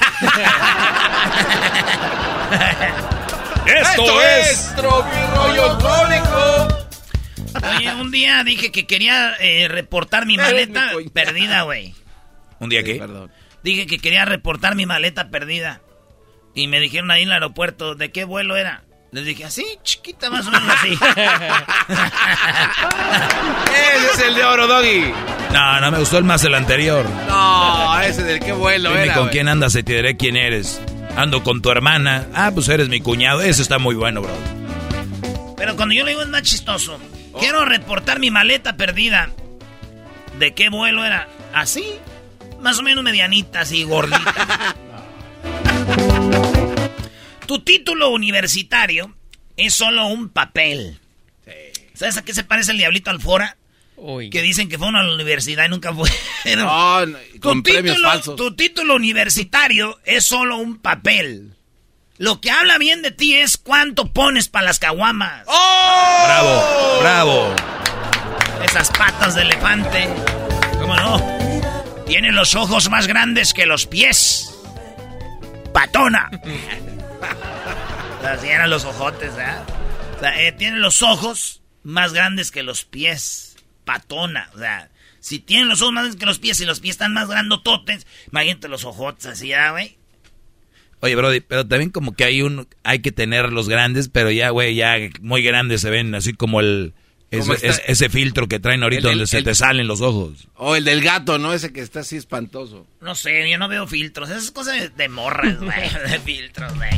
Esto 3.65 4.21
es 4.21 4.75
Tropi 4.75 5.17
Rollo 5.33 5.77
Cómico. 5.79 6.67
Oye, 7.77 7.93
un 7.95 8.11
día 8.11 8.43
dije 8.43 8.71
que 8.71 8.85
quería 8.85 9.35
eh, 9.39 9.67
reportar 9.69 10.25
mi 10.25 10.35
maleta 10.35 10.91
mi 10.97 11.07
perdida, 11.09 11.61
güey. 11.61 11.93
¿Un 12.59 12.69
día 12.69 12.83
qué? 12.83 12.95
Perdón. 12.95 13.31
Dije 13.63 13.87
que 13.87 13.99
quería 13.99 14.25
reportar 14.25 14.75
mi 14.75 14.85
maleta 14.85 15.29
perdida. 15.29 15.81
Y 16.53 16.67
me 16.67 16.79
dijeron 16.79 17.11
ahí 17.11 17.23
en 17.23 17.29
el 17.29 17.33
aeropuerto, 17.33 17.95
¿de 17.95 18.11
qué 18.11 18.23
vuelo 18.25 18.55
era? 18.57 18.83
Les 19.11 19.25
dije, 19.25 19.43
así, 19.45 19.65
chiquita, 19.83 20.29
más 20.29 20.47
o 20.47 20.51
menos 20.51 20.69
así. 20.69 20.93
Ese 23.95 24.11
es 24.13 24.19
el 24.27 24.35
de 24.35 24.43
oro, 24.43 24.67
Doggy. 24.67 25.11
No, 25.51 25.81
no 25.81 25.91
me 25.91 25.99
gustó 25.99 26.17
el 26.17 26.23
más 26.23 26.43
el 26.45 26.55
anterior. 26.55 27.05
No, 27.27 27.99
ese 28.01 28.23
del 28.23 28.39
qué 28.39 28.53
vuelo 28.53 28.89
Dime 28.89 29.03
era. 29.03 29.13
con 29.13 29.23
güey. 29.23 29.33
quién 29.33 29.47
andas 29.49 29.75
y 29.75 29.83
te 29.83 29.95
diré 29.95 30.15
quién 30.17 30.37
eres. 30.37 30.81
Ando 31.17 31.43
con 31.43 31.61
tu 31.61 31.69
hermana. 31.71 32.27
Ah, 32.33 32.51
pues 32.53 32.69
eres 32.69 32.87
mi 32.87 33.01
cuñado. 33.01 33.41
Eso 33.41 33.61
está 33.61 33.79
muy 33.79 33.95
bueno, 33.95 34.21
bro. 34.21 34.31
Pero 35.57 35.75
cuando 35.75 35.93
yo 35.93 36.03
le 36.05 36.11
digo 36.11 36.21
es 36.21 36.29
más 36.29 36.43
chistoso. 36.43 36.97
Quiero 37.39 37.65
reportar 37.65 38.19
mi 38.19 38.31
maleta 38.31 38.77
perdida. 38.77 39.29
¿De 40.39 40.53
qué 40.53 40.69
vuelo 40.69 41.03
era? 41.03 41.27
¿Así? 41.53 41.83
Más 42.61 42.79
o 42.79 42.83
menos 42.83 43.03
medianita, 43.03 43.61
así, 43.61 43.83
gordita. 43.83 44.19
tu 47.51 47.59
título 47.59 48.11
universitario 48.11 49.13
es 49.57 49.73
solo 49.75 50.07
un 50.07 50.29
papel. 50.29 51.01
¿Sabes 51.93 52.15
a 52.15 52.21
qué 52.21 52.33
se 52.33 52.45
parece 52.45 52.71
el 52.71 52.77
diablito 52.77 53.09
Alfora? 53.09 53.57
Que 54.31 54.41
dicen 54.41 54.69
que 54.69 54.77
fueron 54.77 54.95
a 54.95 55.03
la 55.03 55.13
universidad 55.13 55.65
y 55.65 55.67
nunca 55.67 55.93
fueron. 55.93 56.15
No, 56.55 57.05
no, 57.05 57.17
y 57.33 57.39
tu, 57.39 57.49
con 57.49 57.61
premios 57.61 57.97
título, 57.97 58.09
falsos. 58.09 58.35
tu 58.37 58.55
título 58.55 58.95
universitario 58.95 59.99
es 60.05 60.25
solo 60.25 60.59
un 60.59 60.77
papel. 60.77 61.53
Lo 62.17 62.39
que 62.39 62.51
habla 62.51 62.77
bien 62.77 63.01
de 63.01 63.11
ti 63.11 63.35
es 63.35 63.57
cuánto 63.57 64.13
pones 64.13 64.47
para 64.47 64.67
las 64.67 64.79
caguamas. 64.79 65.43
¡Oh! 65.47 66.23
Bravo, 66.23 66.99
bravo. 67.01 67.55
Esas 68.63 68.89
patas 68.91 69.35
de 69.35 69.41
elefante. 69.41 70.07
¿Cómo 70.79 70.95
no? 70.95 72.05
Tiene 72.07 72.31
los 72.31 72.55
ojos 72.55 72.89
más 72.89 73.07
grandes 73.07 73.53
que 73.53 73.65
los 73.65 73.87
pies. 73.87 74.57
Patona. 75.73 76.29
Así 78.23 78.47
eran 78.47 78.69
los 78.69 78.85
ojotes. 78.85 79.31
O 79.31 79.35
sea, 79.35 79.65
eh, 80.39 80.51
tiene 80.51 80.77
los 80.77 81.01
ojos 81.01 81.61
más 81.83 82.13
grandes 82.13 82.51
que 82.51 82.63
los 82.63 82.85
pies. 82.85 83.55
Patona. 83.85 84.49
O 84.53 84.59
sea, 84.59 84.89
si 85.19 85.39
tienen 85.39 85.67
los 85.67 85.81
ojos 85.81 85.93
más 85.93 86.03
grandes 86.03 86.19
que 86.19 86.25
los 86.25 86.39
pies 86.39 86.61
y 86.61 86.65
los 86.65 86.79
pies 86.79 86.93
están 86.93 87.13
más 87.13 87.29
grandototes, 87.29 88.05
imagínate 88.31 88.67
los 88.67 88.85
ojotes 88.85 89.25
así, 89.25 89.49
¿verdad, 89.49 89.71
güey? 89.71 89.97
Oye, 90.99 91.15
Brody, 91.15 91.39
pero 91.41 91.67
también 91.67 91.89
como 91.89 92.13
que 92.13 92.25
hay 92.25 92.43
un, 92.43 92.67
hay 92.83 92.99
que 92.99 93.11
tener 93.11 93.51
los 93.51 93.67
grandes, 93.67 94.07
pero 94.07 94.29
ya, 94.29 94.51
güey, 94.51 94.75
ya 94.75 94.97
muy 95.21 95.41
grandes 95.41 95.81
se 95.81 95.89
ven 95.89 96.13
así 96.13 96.33
como 96.33 96.59
el, 96.59 96.93
es- 97.31 97.81
ese 97.87 98.09
filtro 98.09 98.47
que 98.47 98.59
traen 98.59 98.83
ahorita 98.83 99.03
El- 99.03 99.05
el- 99.07 99.11
donde 99.19 99.27
se 99.27 99.37
el- 99.39 99.43
te 99.45 99.55
salen 99.55 99.87
los 99.87 100.01
ojos. 100.01 100.47
O 100.55 100.75
el 100.75 100.83
del 100.83 101.01
gato, 101.01 101.37
¿no? 101.37 101.53
Ese 101.53 101.71
que 101.71 101.79
está 101.81 102.01
así 102.01 102.17
espantoso. 102.17 102.85
No 102.99 103.15
sé, 103.15 103.49
yo 103.49 103.57
no 103.57 103.67
veo 103.69 103.87
filtros. 103.87 104.29
Esas 104.29 104.51
cosas 104.51 104.75
de, 104.79 104.89
de 104.89 105.09
morras, 105.09 105.57
güey. 105.59 105.89
De 106.09 106.19
filtros, 106.19 106.73
güey. 106.75 106.91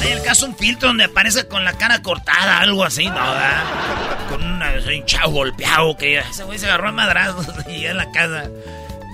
Hay 0.00 0.12
el 0.12 0.22
caso 0.22 0.46
un 0.46 0.56
filtro 0.56 0.88
donde 0.88 1.04
aparece 1.04 1.46
con 1.48 1.64
la 1.64 1.76
cara 1.76 2.00
cortada, 2.02 2.60
algo 2.60 2.84
así, 2.84 3.06
¿no? 3.06 3.14
¿verdad? 3.14 4.28
Con 4.28 4.42
una- 4.44 4.72
un 4.74 5.04
chavo 5.06 5.32
golpeado 5.32 5.96
que 5.96 6.18
ese 6.18 6.44
güey 6.44 6.58
se 6.58 6.66
agarró 6.66 6.88
a 6.88 6.92
madrazos 6.92 7.46
y 7.68 7.80
ya 7.82 7.90
en 7.90 7.96
la 7.96 8.10
casa 8.12 8.48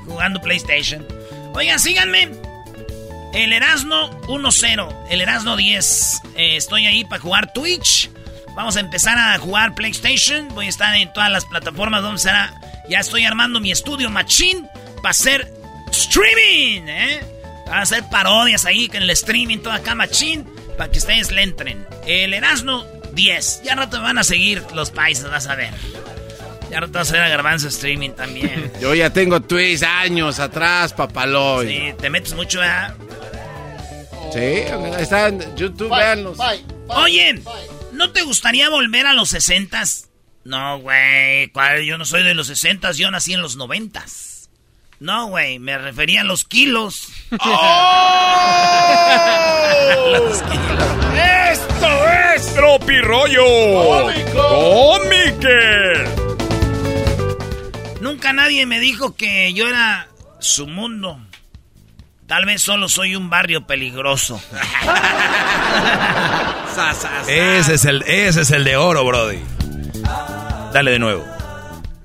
jugando 0.07 0.41
PlayStation. 0.43 1.07
Oigan, 1.55 1.79
síganme. 1.79 2.31
El 3.35 3.55
Erasno 3.55 4.11
1-0, 4.29 4.95
el 5.09 5.23
Erasno 5.23 5.57
10. 5.57 6.20
Eh, 6.37 6.57
estoy 6.57 6.87
ahí 6.87 7.05
para 7.05 7.23
jugar 7.23 7.53
Twitch. 7.55 8.11
Vamos 8.55 8.77
a 8.77 8.81
empezar 8.81 9.19
a 9.19 9.39
jugar 9.39 9.74
PlayStation. 9.74 10.49
Voy 10.55 10.66
a 10.66 10.69
estar 10.69 10.95
en 10.97 11.12
todas 11.12 11.31
las 11.31 11.45
plataformas 11.45 12.03
donde 12.03 12.19
será. 12.19 12.55
Ya 12.89 12.99
estoy 13.01 13.24
armando 13.24 13.61
mi 13.61 13.70
estudio 13.70 14.11
Machine 14.11 14.69
para 14.97 15.11
hacer 15.11 15.53
streaming, 15.91 16.89
¿eh? 16.89 17.20
Para 17.66 17.83
hacer 17.83 18.05
parodias 18.11 18.66
ahí 18.66 18.91
en 18.93 19.03
el 19.03 19.11
streaming, 19.11 19.59
todo 19.59 19.73
acá 19.73 19.95
Machine, 19.95 20.45
para 20.77 20.91
que 20.91 20.99
ustedes 20.99 21.31
le 21.31 21.43
entren. 21.43 21.87
El 22.07 22.35
Erasno 22.35 22.85
10. 23.12 23.62
Ya 23.65 23.74
rato 23.74 23.99
me 23.99 24.05
van 24.05 24.19
a 24.19 24.24
seguir 24.24 24.62
los 24.74 24.91
países, 24.91 25.31
vas 25.31 25.47
a 25.47 25.55
ver. 25.55 25.73
Ya 26.70 26.81
rato 26.81 26.93
vas 26.93 27.11
a 27.11 27.12
ver 27.15 27.23
a 27.23 27.29
Garbanzo 27.29 27.69
streaming 27.69 28.11
también. 28.11 28.70
Yo 28.81 28.95
ya 28.95 29.11
tengo 29.11 29.41
Twitch 29.41 29.83
años 29.83 30.39
atrás, 30.41 30.93
papaloy. 30.93 31.69
Sí, 31.69 31.95
te 31.99 32.11
metes 32.11 32.35
mucho, 32.35 32.61
¿verdad? 32.61 32.95
Sí, 34.33 34.65
está 34.99 35.29
en 35.29 35.57
YouTube, 35.57 35.95
véanlos. 35.95 36.39
Oye, 36.89 37.41
¿no 37.93 38.10
te 38.10 38.23
gustaría 38.23 38.69
volver 38.69 39.06
a 39.06 39.12
los 39.12 39.31
sesentas? 39.31 40.09
No, 40.44 40.78
güey, 40.81 41.48
¿cuál? 41.48 41.82
yo 41.85 41.98
no 41.98 42.05
soy 42.05 42.24
de 42.24 42.35
los 42.35 42.48
sesentas, 42.48 42.97
yo 42.98 43.10
nací 43.10 43.32
en 43.32 43.43
los 43.43 43.56
noventas. 43.56 44.51
No, 44.98 45.27
güey, 45.28 45.59
me 45.59 45.78
refería 45.78 46.20
a 46.20 46.24
los 46.24 46.44
kilos. 46.44 47.09
Los 50.12 50.43
kilos. 50.43 51.02
¡Esto 51.51 52.09
es 52.35 52.55
Tropirollo! 52.55 53.44
¡Cómique! 54.32 56.05
Nunca 58.01 58.32
nadie 58.32 58.64
me 58.66 58.78
dijo 58.81 59.16
que 59.16 59.52
yo 59.52 59.69
era 59.69 60.09
su 60.39 60.66
mundo. 60.66 61.19
Tal 62.33 62.47
vez 62.47 62.63
solo 62.63 62.89
soy 62.89 63.15
un 63.15 63.29
barrio 63.29 63.67
peligroso. 63.67 64.43
Ese 67.29 67.75
es 67.75 67.85
el, 67.85 68.01
ese 68.07 68.41
es 68.41 68.51
el 68.53 68.65
de 68.65 68.79
oro, 68.79 69.05
Brody. 69.05 69.39
Dale 70.73 70.93
de 70.93 70.99
nuevo. 70.99 71.27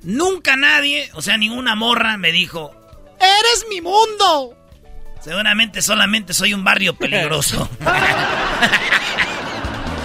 Nunca 0.04 0.58
nadie, 0.58 1.10
o 1.14 1.22
sea, 1.22 1.38
ninguna 1.38 1.76
morra 1.76 2.18
me 2.18 2.34
dijo, 2.34 2.76
¡Eres 3.22 3.68
mi 3.70 3.80
mundo! 3.80 4.54
seguramente 5.22 5.82
solamente 5.82 6.34
soy 6.34 6.54
un 6.54 6.66
barrio 6.66 6.94
peligroso. 6.94 7.70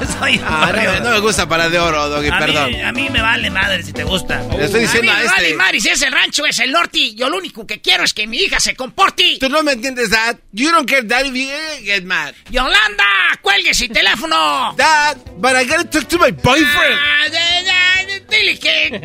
soy 0.19 0.41
Ah, 0.45 0.73
no, 0.75 1.01
no 1.05 1.11
me 1.11 1.19
gusta 1.21 1.49
para 1.49 1.69
de 1.69 1.79
oro, 1.79 2.09
Doggy, 2.09 2.29
a 2.29 2.39
perdón. 2.39 2.71
Mí, 2.71 2.81
a 2.83 2.93
mí 2.93 3.11
me 3.11 3.21
vale 3.23 3.51
madre 3.51 3.83
si 3.83 3.93
te 3.93 4.05
gusta. 4.05 4.43
Le 4.57 4.65
estoy 4.65 4.83
diciendo 4.83 5.11
a 5.13 5.15
a, 5.15 5.19
mí 5.19 5.23
me 5.23 5.27
este. 5.29 5.43
vale 5.43 5.55
madre 5.55 5.81
si 5.81 5.89
es 5.89 6.03
el 6.03 6.13
rancho, 6.13 6.47
es 6.47 6.59
el 6.61 6.71
norte. 6.73 7.15
Yo 7.15 7.29
lo 7.29 7.37
único 7.39 7.67
que 7.67 7.81
quiero 7.81 8.05
es 8.05 8.13
que 8.15 8.27
mi 8.27 8.39
hija 8.39 8.61
se 8.61 8.75
comporte. 8.75 9.37
Tú 9.41 9.49
no 9.49 9.63
me 9.63 9.73
entiendes, 9.73 10.11
Dad. 10.11 10.37
You 10.53 10.71
don't 10.71 10.89
care, 10.89 11.03
Dad, 11.03 11.25
if 11.27 11.35
you 11.35 11.49
get 11.85 12.05
mad. 12.05 12.35
Yolanda, 12.51 13.05
cuelgue 13.41 13.75
su 13.75 13.89
teléfono. 13.89 14.75
Dad, 14.77 15.17
but 15.37 15.53
I 15.57 15.65
gotta 15.65 15.85
talk 15.89 16.07
to 16.09 16.19
my 16.19 16.31
boyfriend. 16.33 16.99
Ah, 16.99 17.29
de- 17.29 17.63
de- 17.65 18.59
que- 18.59 18.99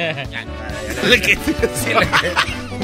dile 1.04 1.22
que- 1.22 1.38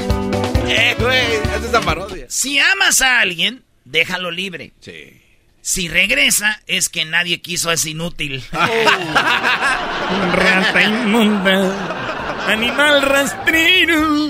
Eh, 0.66 0.96
güey, 0.98 1.36
haz 1.54 1.64
esa 1.64 1.80
parodia. 1.80 2.26
Si 2.28 2.58
amas 2.58 3.00
a 3.02 3.20
alguien, 3.20 3.62
déjalo 3.84 4.30
libre. 4.30 4.72
Sí. 4.80 5.20
Si 5.66 5.88
regresa, 5.88 6.60
es 6.66 6.90
que 6.90 7.06
nadie 7.06 7.40
quiso 7.40 7.70
a 7.70 7.72
ese 7.72 7.88
inútil. 7.88 8.44
Rata 8.52 10.82
inmunda, 10.82 12.44
animal 12.48 13.00
rastrero. 13.00 14.28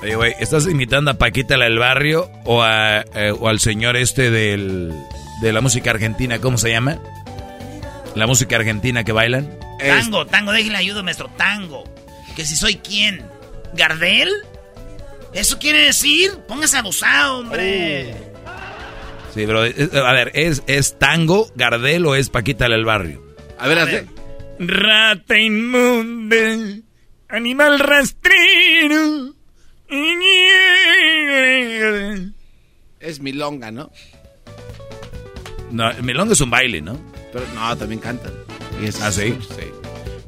Oye, 0.00 0.16
güey, 0.16 0.34
¿estás 0.40 0.66
imitando 0.66 1.10
a 1.10 1.18
Paquita 1.18 1.58
la 1.58 1.66
del 1.66 1.78
barrio 1.78 2.30
o, 2.44 2.62
a, 2.62 3.04
eh, 3.14 3.34
o 3.38 3.48
al 3.48 3.60
señor 3.60 3.98
este 3.98 4.30
del, 4.30 4.90
de 5.42 5.52
la 5.52 5.60
música 5.60 5.90
argentina? 5.90 6.38
¿Cómo 6.38 6.56
se 6.56 6.70
llama? 6.70 6.98
La 8.14 8.26
música 8.26 8.56
argentina 8.56 9.04
que 9.04 9.12
bailan. 9.12 9.58
Tango, 9.78 10.24
tango, 10.24 10.52
déjale 10.52 10.78
ayuda, 10.78 11.02
maestro. 11.02 11.28
Tango. 11.36 11.84
Que 12.34 12.46
si 12.46 12.56
soy 12.56 12.76
quién. 12.76 13.26
¿Gardel? 13.74 14.30
¿Eso 15.34 15.58
quiere 15.58 15.80
decir? 15.86 16.32
Póngase 16.48 16.76
abusado, 16.78 17.38
hombre. 17.38 18.14
Sí, 19.34 19.44
bro. 19.46 19.64
es- 19.64 19.92
A 19.94 20.12
ver, 20.12 20.30
¿es, 20.34 20.62
¿es 20.68 20.98
tango, 20.98 21.50
Gardel 21.56 22.06
o 22.06 22.14
es 22.14 22.28
Paquita 22.30 22.68
del 22.68 22.84
barrio? 22.84 23.22
A 23.58 23.66
ver, 23.68 23.78
hazle. 23.80 24.06
Rata 24.60 25.36
inmunda, 25.36 26.36
animal 27.28 27.80
rastrero. 27.80 29.34
Es 33.00 33.20
milonga, 33.20 33.70
¿no? 33.70 33.90
No, 35.70 35.90
melón 36.02 36.30
es 36.32 36.40
un 36.40 36.50
baile, 36.50 36.80
¿no? 36.80 36.98
Pero 37.32 37.44
no, 37.54 37.76
también 37.76 38.00
cantan. 38.00 38.32
Y 38.80 38.86
es- 38.86 39.00
¿Ah, 39.02 39.10
sí? 39.12 39.36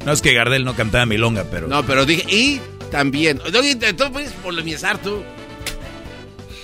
No 0.05 0.13
es 0.13 0.21
que 0.23 0.35
Gardel 0.35 0.65
no 0.65 0.75
cantaba 0.75 1.07
milonga, 1.07 1.45
pero... 1.51 1.69
No, 1.69 1.85
pero 1.87 2.05
dije, 2.05 2.25
y 2.33 2.61
también. 2.91 3.39
Tú 3.39 4.13
puedes 4.13 4.33
polemizar 4.33 4.99
tú. 4.99 5.23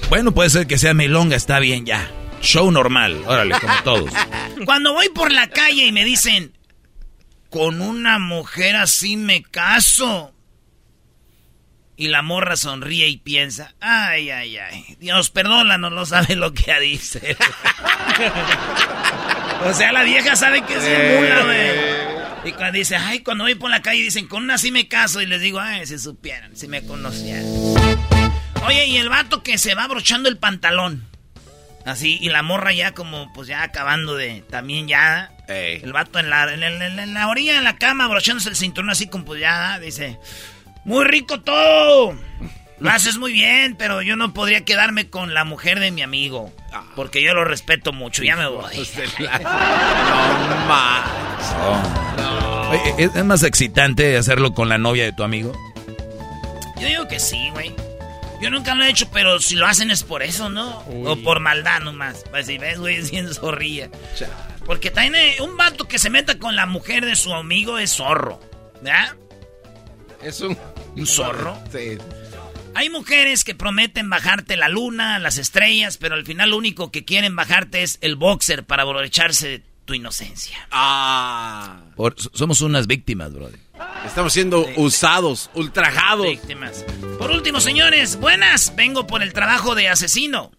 Bueno, 0.09 0.33
puede 0.33 0.51
ser 0.51 0.67
que 0.67 0.79
sea 0.79 0.95
milonga, 0.95 1.37
está 1.37 1.59
bien 1.59 1.87
ya. 1.87 2.11
Show 2.43 2.71
normal, 2.71 3.23
órale, 3.27 3.55
como 3.59 3.75
todos. 3.85 4.13
Cuando 4.65 4.93
voy 4.93 5.09
por 5.09 5.33
la 5.33 5.49
calle 5.49 5.87
y 5.87 5.93
me 5.93 6.05
dicen, 6.05 6.53
con 7.49 7.81
una 7.81 8.19
mujer 8.19 8.77
así 8.77 9.17
me 9.17 9.43
caso. 9.43 10.35
Y 11.97 12.09
la 12.09 12.23
morra 12.23 12.57
sonríe 12.57 13.07
y 13.09 13.19
piensa, 13.19 13.75
ay, 13.81 14.31
ay, 14.31 14.57
ay, 14.57 14.97
Dios, 14.99 15.31
perdónanos, 15.31 15.93
no 15.93 16.05
sabe 16.05 16.35
lo 16.35 16.53
que 16.53 16.79
dice. 16.81 17.37
o 19.65 19.73
sea, 19.73 19.93
la 19.93 20.03
vieja 20.03 20.35
sabe 20.35 20.63
que 20.63 20.75
es 20.75 20.85
bien 20.85 21.17
mula, 21.17 21.45
güey. 21.45 22.02
Y 22.45 22.53
cuando 22.53 22.77
dice, 22.79 22.97
ay, 22.97 23.21
cuando 23.21 23.45
voy 23.45 23.55
por 23.55 23.71
la 23.71 23.83
calle 23.83 24.03
dicen, 24.03 24.27
con 24.27 24.43
una 24.43 24.55
así 24.55 24.73
me 24.73 24.89
caso. 24.89 25.21
Y 25.23 25.27
les 25.27 25.41
digo, 25.41 25.61
ay, 25.61 25.87
si 25.87 25.99
supieran, 25.99 26.57
si 26.57 26.67
me 26.69 26.83
conocieran. 26.85 27.45
Oye, 28.67 28.87
y 28.87 28.97
el 28.97 29.09
vato 29.09 29.43
que 29.43 29.59
se 29.59 29.75
va 29.75 29.85
abrochando 29.85 30.29
el 30.29 30.39
pantalón. 30.39 31.07
Así, 31.85 32.19
y 32.21 32.29
la 32.29 32.43
morra 32.43 32.73
ya 32.73 32.93
como, 32.93 33.33
pues 33.33 33.49
ya 33.49 33.63
acabando 33.63 34.15
de, 34.17 34.43
también 34.51 34.87
ya. 34.89 35.33
El 35.83 35.93
vato 35.93 36.19
en 36.19 36.31
la, 36.31 36.53
en, 36.53 36.63
en 36.63 36.79
la- 36.97 37.03
en 37.03 37.15
la 37.15 37.29
orilla 37.29 37.55
de 37.57 37.63
la 37.63 37.77
cama, 37.77 38.05
abrochándose 38.05 38.49
el 38.49 38.57
cinturón 38.57 38.91
así 38.91 39.07
como, 39.09 39.25
pues 39.25 39.41
ya, 39.41 39.79
dice, 39.81 40.19
muy 40.85 41.05
rico 41.05 41.41
todo. 41.41 42.17
Lo 42.83 42.91
haces 42.91 43.17
muy 43.17 43.33
bien, 43.33 43.77
pero 43.77 44.03
yo 44.03 44.17
no 44.17 44.35
podría 44.35 44.65
quedarme 44.65 45.09
con 45.09 45.35
la 45.35 45.45
mujer 45.45 45.79
de 45.79 45.93
mi 45.93 46.03
amigo. 46.03 46.53
Porque 46.97 47.23
yo 47.23 47.33
lo 47.33 47.45
respeto 47.45 47.93
mucho, 47.93 48.25
ya 48.25 48.37
me 48.37 48.47
voy. 48.49 48.75
No 49.19 50.67
más. 50.67 51.11
Oye, 52.71 52.95
¿Es, 53.05 53.15
es 53.15 53.25
más 53.25 53.43
excitante 53.45 54.17
hacerlo 54.17 54.53
con 54.53 54.69
la 54.69 54.79
novia 54.79 55.05
de 55.05 55.13
tu 55.13 55.23
amigo? 55.23 55.53
Yo 56.81 56.89
digo 56.89 57.07
que 57.07 57.21
sí, 57.21 57.51
güey. 57.53 57.73
Yo 58.41 58.51
nunca 58.51 58.75
lo 58.75 58.83
he 58.83 58.91
hecho, 58.91 59.09
pero 59.13 59.39
si 59.39 59.55
lo 59.55 59.67
hacen 59.67 59.93
es 59.93 60.03
por 60.03 60.25
eso, 60.25 60.49
¿no? 60.49 60.81
O 61.05 61.17
por 61.23 61.39
maldad 61.39 61.81
nomás. 61.81 62.25
Pues 62.31 62.47
si 62.47 62.59
ves, 62.59 62.81
güey, 62.81 62.97
es 62.99 63.13
bien 63.13 63.33
zorrilla. 63.33 63.89
Porque 64.67 64.91
también 64.91 65.15
eh, 65.15 65.37
un 65.41 65.57
vato 65.57 65.87
que 65.87 66.01
se 66.01 66.11
meta 66.11 66.37
con 66.39 66.57
la 66.57 66.67
mujer 66.67 67.05
de 67.07 67.15
su 67.15 67.33
amigo 67.33 67.79
es 67.79 67.93
zorro. 67.93 68.41
¿Verdad? 68.81 69.15
Es 70.23 70.41
un... 70.41 70.59
¿Un 70.97 71.07
zorro? 71.07 71.57
Sí. 71.71 71.99
Hay 72.75 72.89
mujeres 72.91 73.45
que 73.45 73.55
prometen 73.55 74.09
bajarte 74.11 74.57
la 74.57 74.69
luna, 74.69 75.19
las 75.19 75.39
estrellas, 75.39 75.99
pero 75.99 76.15
al 76.15 76.25
final 76.25 76.51
lo 76.51 76.57
único 76.57 76.91
que 76.91 77.05
quieren 77.05 77.37
bajarte 77.37 77.83
es 77.83 77.99
el 78.01 78.17
boxer 78.17 78.65
para 78.65 78.83
aprovecharse 78.85 79.49
de 79.49 79.63
tu 79.85 79.95
inocencia. 79.95 80.57
Ah. 80.71 81.81
Por- 81.97 82.15
somos 82.33 82.61
unas 82.61 82.87
víctimas, 82.87 83.33
brother. 83.35 83.59
Estamos 84.07 84.33
siendo 84.33 84.65
usados, 84.77 85.51
ultrajados. 85.55 86.27
Víctimas. 86.27 86.85
Por 87.19 87.31
último, 87.31 87.61
señores, 87.61 88.17
buenas. 88.17 88.75
Vengo 88.77 89.07
por 89.07 89.23
el 89.23 89.33
trabajo 89.33 89.75
de 89.75 89.89
asesino. 89.89 90.53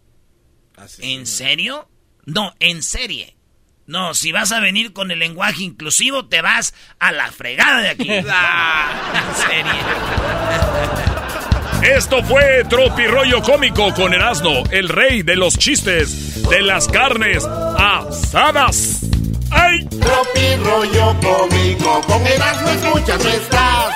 ¿En 1.00 1.26
serio? 1.26 1.90
No, 2.26 2.54
en 2.60 2.84
serie. 2.84 3.38
No, 3.86 4.14
si 4.14 4.32
vas 4.32 4.52
a 4.52 4.60
venir 4.60 4.94
con 4.94 5.12
el 5.12 5.20
lenguaje 5.20 5.64
inclusivo, 5.64 6.28
te 6.28 6.42
vas 6.42 6.74
a 7.00 7.12
la 7.12 7.32
fregada 7.32 7.80
de 7.82 7.90
aquí. 7.90 8.08
Ah. 8.30 9.26
en 9.30 9.36
serio. 9.48 11.03
Esto 11.84 12.24
fue 12.24 12.64
Tropi 12.70 13.06
Rollo 13.08 13.42
Cómico 13.42 13.94
con 13.94 14.14
Erasmo, 14.14 14.64
el 14.72 14.88
rey 14.88 15.22
de 15.22 15.36
los 15.36 15.58
chistes 15.58 16.42
de 16.50 16.62
las 16.62 16.88
carnes 16.88 17.46
asadas. 17.46 19.02
¡Ay! 19.52 19.86
Tropi 19.90 20.56
rollo 20.64 21.14
cómico, 21.20 22.02
con 22.08 22.26
Erasmo 22.26 22.70
escuchas 22.70 23.24
no 23.24 23.30
estás. 23.30 23.94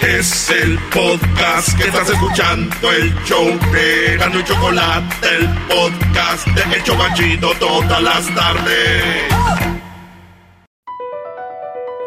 Es 0.00 0.50
el 0.50 0.78
podcast 0.90 1.76
que 1.76 1.88
estás 1.88 2.08
escuchando, 2.08 2.92
el 2.92 3.14
show 3.24 3.58
de 3.72 4.14
Erasmo 4.14 4.38
y 4.40 4.44
Chocolate, 4.44 5.36
el 5.36 5.48
podcast 5.68 6.46
de 6.46 6.76
El 6.76 6.84
Chobachito 6.84 7.52
todas 7.58 8.02
las 8.02 8.34
tardes. 8.34 9.73